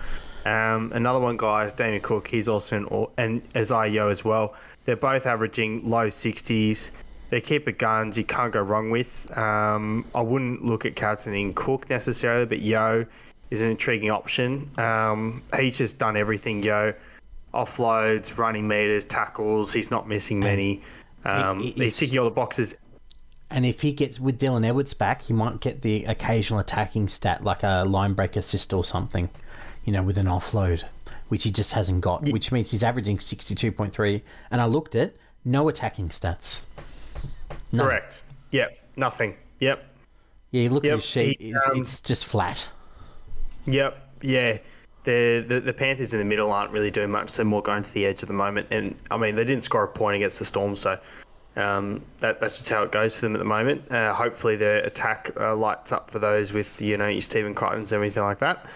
Um, 0.46 0.92
another 0.94 1.20
one, 1.20 1.38
guys, 1.38 1.74
Damien 1.74 2.02
Cook, 2.02 2.28
he's 2.28 2.48
also 2.48 2.78
in, 2.78 3.08
and 3.18 3.42
Isaiah 3.56 4.08
as 4.08 4.24
well. 4.24 4.56
They're 4.86 4.96
both 4.96 5.26
averaging 5.26 5.90
low 5.90 6.08
60s. 6.08 6.92
They 7.30 7.42
keep 7.42 7.68
it 7.68 7.78
guns, 7.78 8.18
you 8.18 8.24
can't 8.24 8.52
go 8.52 8.62
wrong 8.62 8.90
with. 8.90 9.36
Um, 9.38 10.06
I 10.16 10.22
wouldn't 10.22 10.64
look 10.64 10.86
at 10.86 10.96
captaining 10.96 11.54
Cook 11.54 11.90
necessarily, 11.90 12.46
but 12.46 12.60
Yeo 12.60 13.06
is 13.52 13.64
an 13.64 13.70
intriguing 13.70 14.10
option. 14.10 14.70
Um, 14.78 15.44
he's 15.56 15.78
just 15.78 16.00
done 16.00 16.18
everything, 16.18 16.64
Yeo 16.64 16.94
offloads, 17.54 18.38
running 18.38 18.68
meters, 18.68 19.06
tackles. 19.06 19.74
He's 19.74 19.90
not 19.92 20.08
missing 20.08 20.40
many. 20.40 20.82
Um, 21.26 21.60
He- 21.60 21.72
he- 21.72 21.84
he's 21.86 21.98
ticking 21.98 22.18
all 22.20 22.26
the 22.26 22.32
boxes. 22.32 22.76
And 23.52 23.66
if 23.66 23.82
he 23.82 23.94
gets 23.94 24.20
with 24.20 24.40
Dylan 24.40 24.66
Edwards 24.66 24.94
back, 24.94 25.24
he 25.24 25.34
might 25.34 25.60
get 25.60 25.82
the 25.82 26.06
occasional 26.06 26.60
attacking 26.60 27.08
stat 27.08 27.44
like 27.44 27.64
a 27.64 27.84
line 27.84 28.14
break 28.14 28.36
assist 28.36 28.74
or 28.74 28.84
something, 28.84 29.30
you 29.86 29.92
know, 29.92 30.04
with 30.04 30.18
an 30.20 30.28
offload, 30.28 30.84
which 31.30 31.44
he 31.44 31.52
just 31.52 31.74
hasn't 31.74 32.02
got, 32.02 32.28
which 32.30 32.52
means 32.52 32.70
he's 32.72 32.84
averaging 32.84 33.18
62.3. 33.18 34.22
And 34.52 34.62
I 34.62 34.66
looked 34.66 34.94
at 34.96 35.16
no 35.44 35.68
attacking 35.68 36.10
stats. 36.10 36.62
None. 37.72 37.88
Correct. 37.88 38.24
Yep. 38.52 38.78
Nothing. 38.96 39.36
Yep. 39.60 39.84
Yeah, 40.52 40.62
you 40.64 40.70
look 40.70 40.84
Yep, 40.84 40.92
at 40.94 40.96
his 40.98 41.06
sheet, 41.06 41.42
he, 41.42 41.50
it's, 41.52 41.68
um, 41.68 41.78
it's 41.78 42.02
just 42.02 42.26
flat. 42.26 42.70
Yep. 43.66 43.98
Yeah. 44.22 44.58
The, 45.10 45.40
the 45.40 45.60
the 45.60 45.74
Panthers 45.74 46.14
in 46.14 46.20
the 46.20 46.26
middle 46.26 46.52
aren't 46.52 46.70
really 46.70 46.92
doing 46.92 47.10
much. 47.10 47.36
They're 47.36 47.44
more 47.44 47.64
going 47.64 47.82
to 47.82 47.92
the 47.92 48.06
edge 48.06 48.22
at 48.22 48.28
the 48.28 48.36
moment. 48.36 48.68
And 48.70 48.96
I 49.10 49.18
mean, 49.18 49.36
they 49.36 49.44
didn't 49.44 49.64
score 49.64 49.84
a 49.84 49.88
point 49.88 50.18
against 50.18 50.38
the 50.38 50.46
Storm, 50.46 50.76
so 50.76 51.00
um, 51.56 52.04
that, 52.20 52.40
that's 52.40 52.60
just 52.60 52.70
how 52.70 52.84
it 52.84 52.92
goes 52.92 53.16
for 53.16 53.22
them 53.22 53.34
at 53.34 53.40
the 53.40 53.46
moment. 53.46 53.92
Uh, 53.92 54.14
hopefully, 54.14 54.56
their 54.56 54.86
attack 54.86 55.32
uh, 55.40 55.56
lights 55.56 55.92
up 55.92 56.12
for 56.12 56.20
those 56.20 56.54
with 56.54 56.80
you 56.80 56.96
know 56.96 57.08
your 57.08 57.22
Stephen 57.22 57.56
Crichtons 57.56 57.92
and 57.92 57.98
everything 57.98 58.22
like 58.22 58.38
that. 58.38 58.68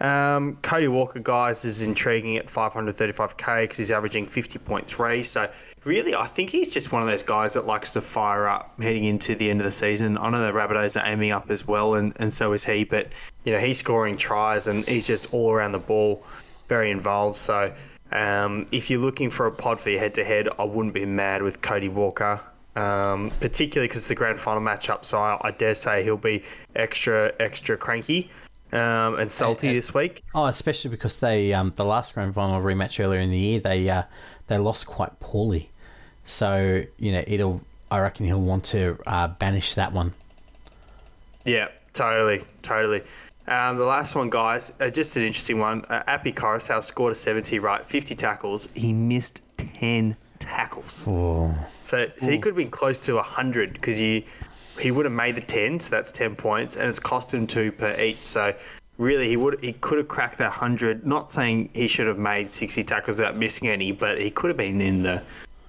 Um, 0.00 0.56
Cody 0.56 0.88
Walker, 0.88 1.20
guys, 1.20 1.64
is 1.64 1.82
intriguing 1.82 2.36
at 2.36 2.46
535k 2.46 3.62
because 3.62 3.78
he's 3.78 3.92
averaging 3.92 4.26
50.3. 4.26 5.24
So, 5.24 5.50
really, 5.84 6.14
I 6.14 6.26
think 6.26 6.50
he's 6.50 6.72
just 6.72 6.92
one 6.92 7.02
of 7.02 7.08
those 7.08 7.22
guys 7.22 7.54
that 7.54 7.66
likes 7.66 7.92
to 7.92 8.00
fire 8.00 8.46
up 8.46 8.80
heading 8.80 9.04
into 9.04 9.34
the 9.34 9.50
end 9.50 9.60
of 9.60 9.64
the 9.64 9.72
season. 9.72 10.18
I 10.18 10.30
know 10.30 10.44
the 10.44 10.52
Rabbitohs 10.52 11.00
are 11.00 11.06
aiming 11.06 11.30
up 11.30 11.50
as 11.50 11.66
well, 11.66 11.94
and, 11.94 12.12
and 12.18 12.32
so 12.32 12.52
is 12.52 12.64
he. 12.64 12.84
But, 12.84 13.12
you 13.44 13.52
know, 13.52 13.58
he's 13.58 13.78
scoring 13.78 14.16
tries 14.16 14.66
and 14.66 14.84
he's 14.84 15.06
just 15.06 15.32
all 15.32 15.52
around 15.52 15.72
the 15.72 15.78
ball, 15.78 16.24
very 16.68 16.90
involved. 16.90 17.36
So, 17.36 17.72
um, 18.12 18.66
if 18.72 18.90
you're 18.90 19.00
looking 19.00 19.30
for 19.30 19.46
a 19.46 19.52
pod 19.52 19.80
for 19.80 19.90
your 19.90 20.00
head 20.00 20.14
to 20.14 20.24
head, 20.24 20.48
I 20.58 20.64
wouldn't 20.64 20.94
be 20.94 21.06
mad 21.06 21.42
with 21.42 21.62
Cody 21.62 21.88
Walker. 21.88 22.40
Um, 22.76 23.30
particularly 23.38 23.86
because 23.86 24.02
it's 24.02 24.08
the 24.08 24.16
grand 24.16 24.40
final 24.40 24.60
matchup, 24.60 25.04
so 25.04 25.18
I, 25.18 25.38
I 25.42 25.52
dare 25.52 25.74
say 25.74 26.02
he'll 26.02 26.16
be 26.16 26.42
extra, 26.74 27.32
extra 27.38 27.76
cranky 27.76 28.28
um, 28.74 29.14
and 29.18 29.30
salty 29.30 29.68
And- 29.68 29.76
this 29.76 29.94
week. 29.94 30.22
Oh, 30.34 30.46
especially 30.46 30.90
because 30.90 31.20
they 31.20 31.52
um, 31.54 31.70
the 31.70 31.84
last 31.84 32.14
grand 32.14 32.34
final 32.34 32.60
rematch 32.60 33.02
earlier 33.02 33.20
in 33.20 33.30
the 33.30 33.38
year 33.38 33.60
they 33.60 33.88
uh, 33.88 34.02
they 34.48 34.58
lost 34.58 34.86
quite 34.86 35.18
poorly, 35.20 35.70
so 36.26 36.82
you 36.98 37.12
know 37.12 37.22
it'll 37.26 37.62
I 37.90 38.00
reckon 38.00 38.26
he'll 38.26 38.40
want 38.42 38.64
to 38.66 38.98
uh, 39.06 39.28
banish 39.28 39.74
that 39.74 39.92
one. 39.92 40.12
Yeah, 41.44 41.68
totally, 41.92 42.42
totally. 42.62 43.02
Um, 43.46 43.76
the 43.76 43.84
last 43.84 44.14
one, 44.14 44.30
guys, 44.30 44.72
uh, 44.80 44.88
just 44.88 45.16
an 45.18 45.24
interesting 45.24 45.58
one. 45.58 45.84
Uh, 45.84 46.02
Api 46.06 46.32
Koroisau 46.32 46.82
scored 46.82 47.12
a 47.12 47.14
70, 47.14 47.58
right? 47.58 47.84
50 47.84 48.14
tackles. 48.14 48.70
He 48.74 48.94
missed 48.94 49.42
10 49.58 50.16
tackles. 50.38 51.04
Oh, 51.06 51.54
So, 51.84 52.06
so 52.16 52.30
he 52.30 52.38
could 52.38 52.50
have 52.52 52.56
been 52.56 52.70
close 52.70 53.04
to 53.04 53.16
100 53.16 53.74
because 53.74 53.98
he, 53.98 54.24
he 54.80 54.90
would 54.90 55.04
have 55.04 55.12
made 55.12 55.36
the 55.36 55.40
10, 55.40 55.80
so 55.80 55.94
that's 55.94 56.10
10 56.12 56.36
points, 56.36 56.76
and 56.76 56.88
it's 56.88 57.00
cost 57.00 57.32
him 57.32 57.46
two 57.46 57.72
per 57.72 57.94
each. 58.00 58.20
So, 58.20 58.54
really, 58.98 59.28
he 59.28 59.36
would 59.36 59.62
he 59.62 59.72
could 59.74 59.98
have 59.98 60.08
cracked 60.08 60.38
that 60.38 60.50
100. 60.50 61.06
Not 61.06 61.30
saying 61.30 61.70
he 61.74 61.86
should 61.88 62.06
have 62.06 62.18
made 62.18 62.50
60 62.50 62.82
tackles 62.84 63.18
without 63.18 63.36
missing 63.36 63.68
any, 63.68 63.92
but 63.92 64.20
he 64.20 64.30
could 64.30 64.48
have 64.48 64.56
been 64.56 64.80
in 64.80 65.02
the 65.02 65.22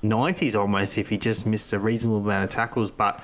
90s 0.04 0.60
almost 0.60 0.98
if 0.98 1.10
he 1.10 1.18
just 1.18 1.46
missed 1.46 1.74
a 1.74 1.80
reasonable 1.80 2.20
amount 2.20 2.44
of 2.46 2.50
tackles. 2.50 2.92
But 2.92 3.24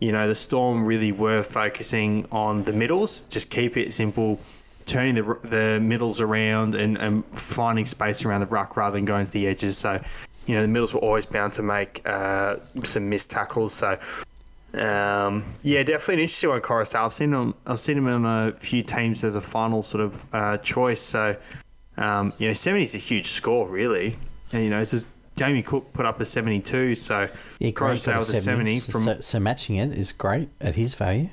you 0.00 0.12
know, 0.12 0.28
the 0.28 0.34
Storm 0.34 0.84
really 0.84 1.12
were 1.12 1.42
focusing 1.42 2.26
on 2.30 2.62
the 2.64 2.72
middles. 2.72 3.22
Just 3.22 3.50
keep 3.50 3.76
it 3.76 3.92
simple, 3.92 4.38
turning 4.86 5.14
the 5.14 5.38
the 5.42 5.80
middles 5.80 6.20
around 6.20 6.74
and, 6.74 6.96
and 6.98 7.24
finding 7.26 7.84
space 7.84 8.24
around 8.24 8.40
the 8.40 8.46
ruck 8.46 8.76
rather 8.76 8.96
than 8.96 9.04
going 9.04 9.26
to 9.26 9.32
the 9.32 9.46
edges. 9.46 9.76
So, 9.76 10.00
you 10.46 10.54
know, 10.54 10.62
the 10.62 10.68
middles 10.68 10.94
were 10.94 11.00
always 11.00 11.26
bound 11.26 11.52
to 11.54 11.62
make 11.62 12.02
uh, 12.06 12.56
some 12.84 13.08
missed 13.08 13.30
tackles. 13.30 13.74
So, 13.74 13.98
um, 14.74 15.44
yeah, 15.62 15.82
definitely 15.82 16.14
an 16.14 16.20
interesting 16.20 16.50
one, 16.50 16.60
Koroisau. 16.60 17.04
I've 17.04 17.12
seen 17.12 17.32
him. 17.32 17.54
I've 17.66 17.80
seen 17.80 17.98
him 17.98 18.06
on 18.06 18.24
a 18.26 18.52
few 18.52 18.82
teams 18.82 19.24
as 19.24 19.34
a 19.34 19.40
final 19.40 19.82
sort 19.82 20.04
of 20.04 20.26
uh, 20.32 20.58
choice. 20.58 21.00
So, 21.00 21.36
um, 21.96 22.32
you 22.38 22.48
know, 22.48 22.52
seventy 22.52 22.84
is 22.84 22.94
a 22.94 22.98
huge 22.98 23.26
score, 23.26 23.68
really. 23.68 24.16
And 24.52 24.64
you 24.64 24.70
know, 24.70 24.80
it's 24.80 24.90
just 24.90 25.10
Jamie 25.36 25.62
Cook 25.62 25.92
put 25.92 26.04
up 26.04 26.20
a 26.20 26.24
seventy-two. 26.24 26.94
So, 26.94 27.28
yeah, 27.58 27.70
Koroisau 27.70 28.18
was 28.18 28.30
a 28.30 28.40
seventy 28.40 28.76
So, 28.78 28.92
from 28.92 29.02
so, 29.02 29.20
so 29.20 29.40
matching 29.40 29.76
it 29.76 29.96
is 29.96 30.12
great 30.12 30.50
at 30.60 30.74
his 30.74 30.94
value. 30.94 31.30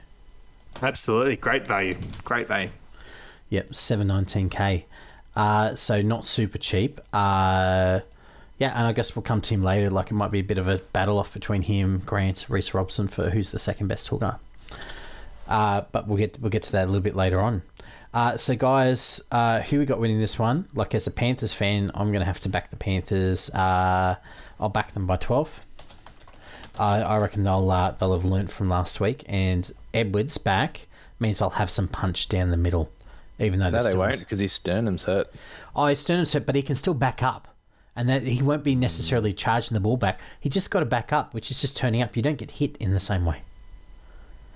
absolutely 0.82 1.36
great 1.36 1.67
value. 1.67 1.98
Great 2.24 2.48
value. 2.48 2.69
Yep, 3.50 3.76
seven 3.76 4.08
nineteen 4.08 4.50
k. 4.50 4.86
Uh, 5.36 5.76
so 5.76 6.02
not 6.02 6.24
super 6.24 6.58
cheap. 6.58 7.02
Uh, 7.12 8.00
yeah, 8.57 8.71
and 8.75 8.87
I 8.87 8.93
guess 8.93 9.15
we'll 9.15 9.23
come 9.23 9.41
to 9.41 9.53
him 9.53 9.63
later. 9.63 9.89
Like 9.89 10.11
it 10.11 10.13
might 10.13 10.31
be 10.31 10.39
a 10.39 10.43
bit 10.43 10.57
of 10.57 10.67
a 10.67 10.77
battle 10.93 11.19
off 11.19 11.33
between 11.33 11.63
him, 11.63 11.99
Grant, 12.05 12.45
Reece 12.49 12.73
Robson 12.73 13.07
for 13.07 13.29
who's 13.31 13.51
the 13.51 13.59
second 13.59 13.87
best 13.87 14.07
hooker. 14.07 14.39
Uh, 15.47 15.81
but 15.91 16.07
we'll 16.07 16.17
get 16.17 16.39
we'll 16.39 16.49
get 16.49 16.63
to 16.63 16.71
that 16.71 16.85
a 16.85 16.87
little 16.87 17.01
bit 17.01 17.15
later 17.15 17.39
on. 17.39 17.61
Uh, 18.13 18.37
so 18.37 18.55
guys, 18.55 19.21
uh, 19.31 19.59
who 19.59 19.79
we 19.79 19.85
got 19.85 19.99
winning 19.99 20.19
this 20.19 20.39
one? 20.39 20.65
Like 20.73 20.95
as 20.95 21.05
a 21.05 21.11
Panthers 21.11 21.53
fan, 21.53 21.91
I'm 21.93 22.13
gonna 22.13 22.25
have 22.25 22.39
to 22.41 22.49
back 22.49 22.69
the 22.69 22.77
Panthers. 22.77 23.49
Uh, 23.49 24.15
I'll 24.59 24.69
back 24.69 24.93
them 24.93 25.05
by 25.05 25.17
twelve. 25.17 25.65
I, 26.79 27.01
I 27.01 27.17
reckon 27.17 27.43
they'll 27.43 27.69
uh, 27.69 27.91
they'll 27.91 28.13
have 28.13 28.25
learnt 28.25 28.49
from 28.51 28.69
last 28.69 28.99
week, 29.01 29.23
and 29.27 29.69
Edwards 29.93 30.37
back 30.37 30.87
means 31.19 31.39
they'll 31.39 31.49
have 31.51 31.69
some 31.69 31.87
punch 31.87 32.29
down 32.29 32.51
the 32.51 32.57
middle, 32.57 32.89
even 33.39 33.59
though 33.59 33.69
No, 33.69 33.83
they 33.83 33.97
won't 33.97 34.19
because 34.19 34.39
his 34.39 34.53
sternum's 34.53 35.03
hurt. 35.03 35.27
Oh, 35.75 35.87
his 35.87 35.99
sternum's 35.99 36.33
hurt, 36.33 36.45
but 36.45 36.55
he 36.55 36.61
can 36.61 36.75
still 36.75 36.93
back 36.93 37.21
up. 37.21 37.54
And 37.95 38.10
that 38.10 38.23
he 38.23 38.41
won't 38.43 38.63
be 38.63 38.75
necessarily 38.75 39.31
charging 39.31 39.73
the 39.73 39.79
ball 39.79 39.95
back. 39.97 40.19
He 40.39 40.49
just 40.49 40.69
got 40.69 40.81
to 40.81 40.86
back 40.86 41.13
up, 41.13 41.34
which 41.34 41.49
is 41.49 41.62
just 41.62 41.77
turning 41.77 42.01
up. 42.01 42.15
You 42.17 42.21
don't 42.21 42.38
get 42.38 42.51
hit 42.51 42.75
in 42.77 42.91
the 42.93 42.99
same 42.99 43.25
way. 43.25 43.41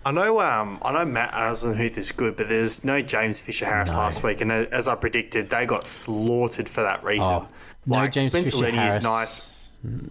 I 0.06 0.12
know, 0.12 0.40
um, 0.42 0.80
I 0.82 0.92
know 0.94 1.06
Matt 1.06 1.34
Eisenhuth 1.34 1.98
is 1.98 2.12
good, 2.12 2.36
but 2.38 2.50
there's 2.50 2.84
no 2.84 3.02
James 3.02 3.42
Fisher 3.42 3.66
Harris 3.66 3.92
No. 3.92 3.98
last 3.98 4.24
week, 4.24 4.42
and 4.42 4.52
as 4.52 4.88
I 4.88 4.96
predicted, 4.96 5.50
they 5.50 5.66
got 5.66 5.86
slaughtered 5.86 6.68
for 6.70 6.82
that 6.82 7.04
reason. 7.04 7.34
Oh, 7.34 7.48
no 7.86 8.08
James 8.08 8.32
Spencer 8.32 8.52
Fisher 8.52 8.64
Lenny 8.64 8.78
Harris. 8.78 8.96
is 8.98 9.04
nice. 9.04 9.52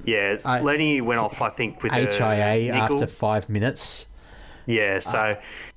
Yeah, 0.04 0.36
I- 0.46 0.60
Lenny 0.60 1.00
went 1.00 1.20
off, 1.20 1.40
I 1.42 1.48
think, 1.50 1.82
with 1.82 1.92
HIA 1.92 2.70
after 2.72 3.06
five 3.06 3.48
minutes. 3.48 4.06
Yeah, 4.66 4.98
so 4.98 5.36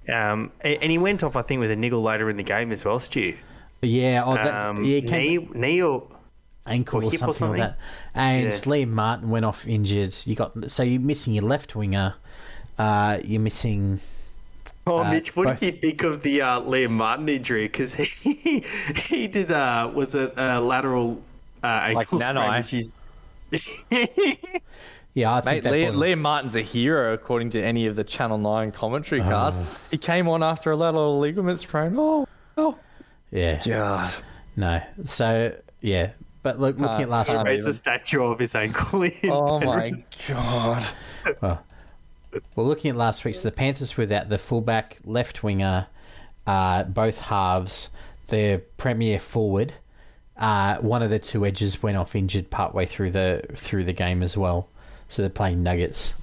um, 0.10 0.52
and 0.62 0.92
he 0.92 0.98
went 0.98 1.24
off, 1.24 1.36
I 1.38 1.42
think, 1.42 1.62
with 1.62 1.72
a 1.72 1.76
niggle 1.78 2.02
later 2.02 2.30
in 2.30 2.36
the 2.38 2.44
game 2.44 2.72
as 2.74 2.84
well, 2.84 3.00
Stu. 3.00 3.38
Yeah, 3.82 4.24
oh, 4.26 4.36
that, 4.36 4.54
Um, 4.68 4.84
yeah, 4.84 5.00
knee, 5.00 5.48
knee 5.54 5.82
or 5.82 6.04
ankle 6.68 7.00
or 7.02 7.04
or, 7.08 7.12
something, 7.12 7.30
or 7.30 7.34
something. 7.34 7.60
like 7.60 7.70
that. 7.72 7.78
And 8.16 8.44
Yeah. 8.46 8.52
Liam 8.52 8.90
Martin 8.90 9.30
went 9.30 9.46
off 9.46 9.68
injured. 9.68 10.14
You 10.26 10.36
got 10.36 10.70
so 10.72 10.84
you're 10.84 11.02
missing 11.02 11.34
your 11.34 11.44
left 11.46 11.76
winger. 11.76 12.16
Uh, 12.78 13.20
you're 13.24 13.42
missing. 13.42 14.00
Oh, 14.88 15.00
Uh, 15.04 15.10
Mitch, 15.12 15.36
what 15.36 15.48
both- 15.48 15.60
did 15.60 15.76
you 15.76 15.80
think 15.80 16.04
of 16.04 16.22
the 16.24 16.42
uh, 16.42 16.60
Liam 16.62 16.92
Martin 16.92 17.30
injury? 17.30 17.66
Because 17.66 17.94
he 18.34 18.64
he 18.96 19.28
did 19.28 19.52
uh, 19.52 19.92
was 19.94 20.16
it 20.16 20.34
a 20.38 20.60
lateral 20.60 21.22
uh, 21.64 21.82
ankle 21.84 22.20
sprain, 22.20 22.54
which 22.58 22.74
is 22.74 22.94
Yeah, 25.14 25.34
I 25.34 25.36
Mate, 25.44 25.44
think 25.46 25.64
that 25.66 25.74
Liam, 25.74 25.94
boy- 25.94 26.00
Liam 26.06 26.20
Martin's 26.20 26.56
a 26.56 26.62
hero 26.62 27.14
according 27.14 27.50
to 27.52 27.62
any 27.62 27.86
of 27.86 27.98
the 27.98 28.04
Channel 28.06 28.38
9 28.38 28.72
commentary 28.72 29.20
Oh. 29.22 29.26
cast. 29.26 29.60
He 29.92 29.98
came 29.98 30.30
on 30.30 30.42
after 30.42 30.72
a 30.72 30.76
lateral 30.78 31.20
ligament 31.20 31.60
sprain. 31.60 31.96
Oh, 31.98 32.26
oh. 32.58 32.78
Yeah, 33.30 33.60
God. 33.66 34.14
no. 34.56 34.82
So 35.04 35.54
yeah, 35.82 36.12
but 36.44 36.60
look, 36.60 36.80
looking 36.80 37.04
at 37.04 37.10
last 37.10 37.28
can't 37.28 37.40
week, 37.40 37.52
raised 37.52 37.68
a 37.68 37.74
statue 37.74 38.24
of 38.24 38.40
his 38.40 38.56
ankle. 38.56 39.08
Oh, 39.26 39.60
my. 39.60 39.92
God. 40.28 40.86
well, 41.42 41.60
looking 42.56 42.92
at 42.92 42.98
last 42.98 43.24
week, 43.26 43.36
so 43.36 43.48
the 43.48 43.56
Panthers 43.56 43.96
without 43.98 44.30
the 44.30 44.38
fullback, 44.38 44.98
left 45.04 45.44
winger, 45.44 45.88
uh, 46.48 46.84
both 46.84 47.22
halves, 47.22 47.90
their 48.28 48.60
premier 48.60 49.20
forward. 49.20 49.74
Uh, 50.38 50.78
one 50.78 51.04
of 51.04 51.10
the 51.10 51.20
two 51.20 51.46
edges 51.46 51.84
went 51.84 51.98
off 51.98 52.16
injured 52.16 52.50
partway 52.50 52.86
through 52.86 53.12
the 53.12 53.44
through 53.54 53.84
the 53.84 53.94
game 53.94 54.24
as 54.24 54.36
well. 54.36 54.70
So 55.08 55.22
they're 55.22 55.30
playing 55.30 55.62
Nuggets. 55.62 56.16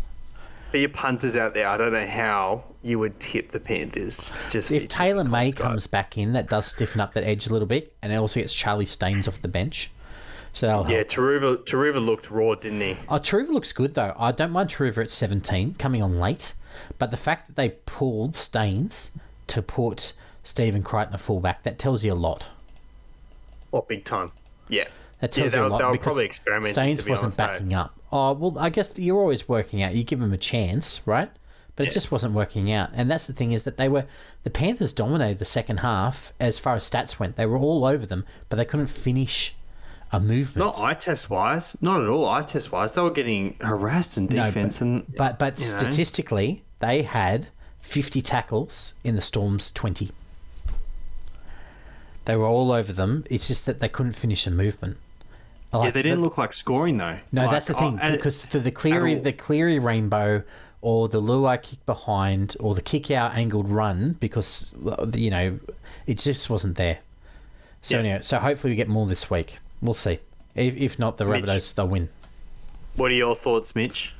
For 0.72 0.78
your 0.78 0.88
punters 0.88 1.36
out 1.36 1.54
there, 1.54 1.68
I 1.68 1.76
don't 1.76 1.92
know 1.92 2.06
how 2.06 2.64
you 2.82 2.98
would 2.98 3.20
tip 3.20 3.50
the 3.50 3.60
Panthers. 3.60 4.34
Just 4.50 4.70
If 4.70 4.88
Taylor 4.88 5.24
May 5.24 5.52
comes 5.52 5.86
back 5.86 6.18
in, 6.18 6.32
that 6.32 6.48
does 6.48 6.66
stiffen 6.66 7.00
up 7.00 7.12
that 7.14 7.24
edge 7.24 7.46
a 7.46 7.52
little 7.52 7.68
bit, 7.68 7.94
and 8.02 8.12
it 8.12 8.16
also 8.16 8.40
gets 8.40 8.54
Charlie 8.54 8.86
Staines 8.86 9.28
off 9.28 9.40
the 9.40 9.48
bench. 9.48 9.90
So 10.58 10.66
that'll 10.66 10.90
yeah. 10.90 11.04
Turuva, 11.04 11.58
Turuva 11.58 12.04
looked 12.04 12.32
raw, 12.32 12.54
didn't 12.56 12.80
he? 12.80 12.96
Oh, 13.08 13.14
Turuva 13.18 13.50
looks 13.50 13.72
good 13.72 13.94
though. 13.94 14.12
I 14.18 14.32
don't 14.32 14.50
mind 14.50 14.70
Turuva 14.70 15.02
at 15.02 15.10
17 15.10 15.74
coming 15.74 16.02
on 16.02 16.16
late, 16.16 16.54
but 16.98 17.12
the 17.12 17.16
fact 17.16 17.46
that 17.46 17.54
they 17.54 17.70
pulled 17.86 18.34
Staines 18.34 19.12
to 19.46 19.62
put 19.62 20.14
Stephen 20.42 20.82
Crichton 20.82 21.14
a 21.14 21.18
fullback 21.18 21.62
that 21.62 21.78
tells 21.78 22.04
you 22.04 22.12
a 22.12 22.14
lot. 22.14 22.48
Oh, 23.72 23.82
big 23.82 24.04
time. 24.04 24.32
Yeah. 24.68 24.84
That 25.20 25.36
Yeah, 25.36 25.42
tells 25.42 25.52
they 25.52 25.58
you 25.60 25.66
a 25.66 25.68
lot 25.68 25.78
they 25.78 25.84
were 25.84 25.92
because 25.92 26.04
probably 26.04 26.24
experimenting, 26.24 26.72
Staines 26.72 27.08
wasn't 27.08 27.38
honest, 27.38 27.38
backing 27.38 27.74
up. 27.74 27.94
Oh 28.10 28.32
well, 28.32 28.58
I 28.58 28.70
guess 28.70 28.98
you're 28.98 29.20
always 29.20 29.48
working 29.48 29.80
out. 29.82 29.94
You 29.94 30.02
give 30.02 30.20
him 30.20 30.32
a 30.32 30.38
chance, 30.38 31.02
right? 31.06 31.30
But 31.76 31.84
it 31.84 31.90
Yeah. 31.90 31.94
just 31.94 32.10
wasn't 32.10 32.34
working 32.34 32.72
out. 32.72 32.90
And 32.94 33.08
that's 33.08 33.28
the 33.28 33.32
thing 33.32 33.52
is 33.52 33.62
that 33.62 33.76
they 33.76 33.88
were 33.88 34.06
the 34.42 34.50
Panthers 34.50 34.92
dominated 34.92 35.38
the 35.38 35.44
second 35.44 35.78
half 35.78 36.32
as 36.40 36.58
far 36.58 36.74
as 36.74 36.88
stats 36.90 37.20
went. 37.20 37.36
They 37.36 37.46
were 37.46 37.58
all 37.58 37.84
over 37.84 38.04
them, 38.06 38.24
but 38.48 38.56
they 38.56 38.64
couldn't 38.64 38.88
finish 38.88 39.54
a 40.12 40.18
movement. 40.20 40.56
Not 40.56 40.78
eye 40.78 40.94
test 40.94 41.28
wise, 41.30 41.76
not 41.82 42.00
at 42.00 42.08
all 42.08 42.26
eye 42.28 42.42
test 42.42 42.72
wise. 42.72 42.94
They 42.94 43.02
were 43.02 43.10
getting 43.10 43.56
harassed 43.60 44.16
in 44.16 44.26
No, 44.26 44.46
defense, 44.46 44.80
and 44.80 45.04
But 45.16 45.38
but 45.38 45.58
you 45.58 45.64
know. 45.64 45.70
statistically, 45.70 46.62
they 46.80 47.02
had 47.02 47.48
50 47.78 48.22
tackles 48.22 48.94
in 49.04 49.14
the 49.16 49.20
Storm's 49.20 49.70
20. 49.72 50.10
They 52.24 52.36
were 52.36 52.46
all 52.46 52.72
over 52.72 52.92
them. 52.92 53.24
It's 53.30 53.48
just 53.48 53.66
that 53.66 53.80
they 53.80 53.88
couldn't 53.88 54.12
finish 54.14 54.46
a 54.46 54.50
movement. 54.50 54.96
yeah, 55.72 55.90
they 55.90 56.02
didn't 56.02 56.18
the- 56.18 56.24
look 56.24 56.38
like 56.38 56.52
scoring 56.52 56.96
though. 56.98 57.16
No, 57.32 57.42
Like, 57.42 57.50
that's 57.52 57.66
the 57.66 57.74
thing 57.74 57.98
oh, 58.02 58.12
because 58.12 58.44
for 58.46 58.58
the 58.58 58.70
Cleary, 58.70 59.14
the 59.14 59.32
Cleary 59.32 59.78
rainbow, 59.78 60.42
or 60.80 61.08
the 61.08 61.20
Luai 61.20 61.60
kick 61.62 61.84
behind, 61.86 62.56
or 62.60 62.74
the 62.74 62.82
kick 62.82 63.10
out 63.10 63.34
angled 63.34 63.68
run, 63.68 64.16
because 64.20 64.74
you 65.14 65.30
know 65.30 65.58
it 66.06 66.18
just 66.18 66.48
wasn't 66.48 66.76
there. 66.76 66.98
So 67.82 67.94
Yeah. 67.96 68.00
anyway, 68.00 68.18
so 68.22 68.38
hopefully 68.38 68.72
we 68.72 68.76
get 68.76 68.88
more 68.88 69.06
this 69.06 69.30
week. 69.30 69.58
We'll 69.80 69.94
see. 69.94 70.18
If, 70.54 70.76
if 70.76 70.98
not, 70.98 71.16
the 71.18 71.24
Mitch. 71.24 71.44
Rabbitohs 71.44 71.74
they'll 71.74 71.86
win. 71.88 72.08
what 72.96 73.10
are 73.10 73.14
your 73.14 73.34
thoughts, 73.34 73.74
Mitch? 73.74 74.14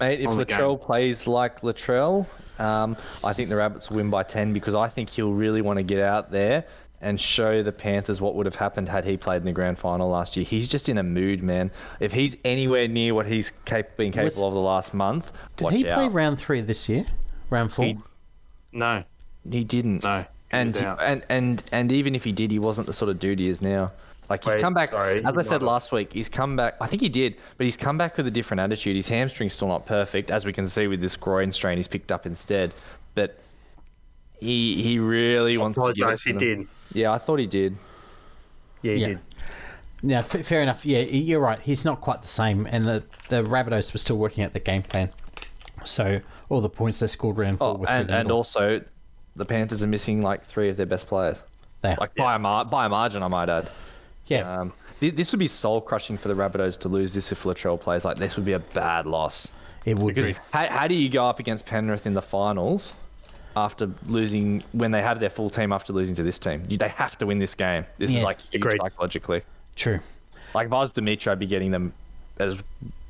Mate, 0.00 0.20
if 0.20 0.28
On 0.28 0.36
Latrell 0.36 0.80
plays 0.80 1.26
like 1.26 1.60
Latrell, 1.62 2.26
um, 2.60 2.96
I 3.24 3.32
think 3.32 3.48
the 3.48 3.56
Rabbits 3.56 3.88
will 3.88 3.96
win 3.98 4.10
by 4.10 4.24
10 4.24 4.52
because 4.52 4.74
I 4.74 4.88
think 4.88 5.08
he'll 5.08 5.32
really 5.32 5.62
want 5.62 5.78
to 5.78 5.82
get 5.82 6.00
out 6.00 6.30
there 6.30 6.64
and 7.00 7.20
show 7.20 7.62
the 7.62 7.72
Panthers 7.72 8.20
what 8.20 8.34
would 8.34 8.46
have 8.46 8.56
happened 8.56 8.88
had 8.88 9.04
he 9.04 9.16
played 9.16 9.38
in 9.38 9.44
the 9.44 9.52
grand 9.52 9.78
final 9.78 10.08
last 10.10 10.36
year. 10.36 10.44
He's 10.44 10.66
just 10.68 10.88
in 10.88 10.98
a 10.98 11.02
mood, 11.02 11.42
man. 11.42 11.70
If 12.00 12.12
he's 12.12 12.36
anywhere 12.44 12.88
near 12.88 13.14
what 13.14 13.26
he's 13.26 13.50
cap- 13.64 13.96
been 13.96 14.12
capable 14.12 14.42
Was- 14.44 14.48
of 14.48 14.54
the 14.54 14.60
last 14.60 14.92
month, 14.92 15.32
Did 15.56 15.64
watch 15.64 15.74
he 15.74 15.84
play 15.84 16.08
round 16.08 16.38
three 16.38 16.60
this 16.62 16.88
year? 16.88 17.06
Round 17.48 17.72
four? 17.72 17.84
He- 17.86 17.98
No. 18.72 19.04
He 19.48 19.62
didn't. 19.64 20.02
No, 20.04 20.18
he 20.18 20.24
and, 20.50 20.76
out. 20.78 20.98
and 21.00 21.24
and 21.28 21.62
and 21.72 21.92
even 21.92 22.14
if 22.14 22.24
he 22.24 22.32
did, 22.32 22.50
he 22.50 22.58
wasn't 22.58 22.86
the 22.86 22.92
sort 22.92 23.10
of 23.10 23.20
dude 23.20 23.38
he 23.38 23.46
is 23.48 23.62
now. 23.62 23.92
Like 24.28 24.42
he's 24.44 24.54
Wait, 24.54 24.60
come 24.60 24.74
back. 24.74 24.90
sorry, 24.90 25.24
as 25.24 25.36
I 25.36 25.42
said 25.42 25.54
have. 25.54 25.62
last 25.62 25.92
week, 25.92 26.12
he's 26.12 26.28
come 26.28 26.56
back. 26.56 26.76
I 26.80 26.86
think 26.86 27.00
he 27.02 27.08
did, 27.08 27.36
but 27.56 27.64
he's 27.64 27.76
come 27.76 27.96
back 27.96 28.16
with 28.16 28.26
a 28.26 28.30
different 28.30 28.60
attitude. 28.60 28.96
His 28.96 29.08
hamstring's 29.08 29.52
still 29.52 29.68
not 29.68 29.86
perfect, 29.86 30.30
as 30.30 30.44
we 30.44 30.52
can 30.52 30.66
see 30.66 30.86
with 30.88 31.00
this 31.00 31.16
groin 31.16 31.52
strain 31.52 31.76
he's 31.76 31.86
picked 31.88 32.10
up 32.10 32.26
instead. 32.26 32.74
But 33.14 33.38
he 34.40 34.82
he 34.82 34.98
really 34.98 35.56
wants 35.56 35.78
to 35.78 35.92
give 35.92 35.98
it 35.98 36.00
Apologise, 36.02 36.24
he 36.24 36.30
them. 36.32 36.38
did. 36.38 36.68
Yeah, 36.92 37.12
I 37.12 37.18
thought 37.18 37.38
he 37.38 37.46
did. 37.46 37.76
Yeah, 38.82 38.92
he 38.94 39.00
Yeah. 39.00 39.06
did. 39.08 39.18
Yeah, 40.02 40.18
f- 40.18 40.44
fair 40.46 40.60
enough. 40.60 40.84
Yeah, 40.84 41.00
you're 41.00 41.40
right. 41.40 41.58
He's 41.60 41.84
not 41.84 42.00
quite 42.00 42.20
the 42.22 42.28
same, 42.28 42.66
and 42.70 42.82
the 42.84 43.04
the 43.28 43.42
Rabbitohs 43.42 43.92
were 43.94 43.98
still 43.98 44.18
working 44.18 44.44
out 44.44 44.52
the 44.52 44.60
game 44.60 44.82
plan. 44.82 45.10
So 45.84 46.20
all 46.48 46.60
the 46.60 46.68
points 46.68 46.98
they 47.00 47.06
scored 47.06 47.38
round 47.38 47.58
four 47.58 47.68
Oh, 47.68 47.74
were 47.74 47.86
through 47.86 47.94
and 47.94 48.10
and 48.10 48.30
also, 48.30 48.82
the 49.36 49.44
Panthers 49.44 49.82
are 49.82 49.86
missing 49.86 50.20
like 50.20 50.44
three 50.44 50.68
of 50.68 50.76
their 50.76 50.86
best 50.86 51.06
players, 51.06 51.44
They 51.80 51.90
are. 51.90 51.96
like 52.00 52.14
by 52.16 52.34
a 52.34 52.38
mar- 52.38 52.64
by 52.64 52.86
a 52.86 52.88
margin, 52.88 53.22
I 53.22 53.28
might 53.28 53.48
add. 53.48 53.70
Yeah, 54.26 54.42
Um, 54.60 54.72
thi- 55.00 55.10
this 55.10 55.32
would 55.32 55.38
be 55.38 55.46
soul 55.48 55.80
crushing 55.80 56.16
for 56.16 56.28
the 56.28 56.34
Rabbitohs 56.34 56.78
to 56.80 56.88
lose 56.88 57.14
this 57.14 57.32
if 57.32 57.42
Latrell 57.44 57.78
plays 57.80 58.04
like 58.04 58.16
this. 58.16 58.36
Would 58.36 58.44
be 58.44 58.52
a 58.52 58.58
bad 58.58 59.06
loss. 59.06 59.54
it 59.84 59.98
would 59.98 60.14
be. 60.16 60.34
How, 60.52 60.66
how 60.68 60.86
do 60.88 60.94
you 60.94 61.08
go 61.08 61.26
up 61.26 61.38
against 61.38 61.66
Penrith 61.66 62.06
in 62.06 62.14
the 62.14 62.22
finals 62.22 62.94
after 63.56 63.88
losing 64.06 64.62
when 64.72 64.90
they 64.90 65.00
have 65.02 65.20
their 65.20 65.30
full 65.30 65.48
team 65.48 65.72
after 65.72 65.92
losing 65.92 66.14
to 66.16 66.22
this 66.22 66.38
team? 66.38 66.64
You, 66.68 66.76
they 66.76 66.88
have 66.88 67.16
to 67.18 67.26
win 67.26 67.38
this 67.38 67.54
game. 67.54 67.86
This 67.98 68.10
Yeah. 68.12 68.18
is 68.18 68.24
like 68.24 68.40
huge 68.40 68.54
Agreed. 68.62 68.80
psychologically. 68.80 69.42
True. 69.76 70.00
Like 70.54 70.66
if 70.66 70.72
I 70.72 70.80
was 70.80 70.90
Dimitri, 70.90 71.30
I'd 71.32 71.38
be 71.38 71.46
getting 71.46 71.70
them 71.70 71.92
as 72.38 72.62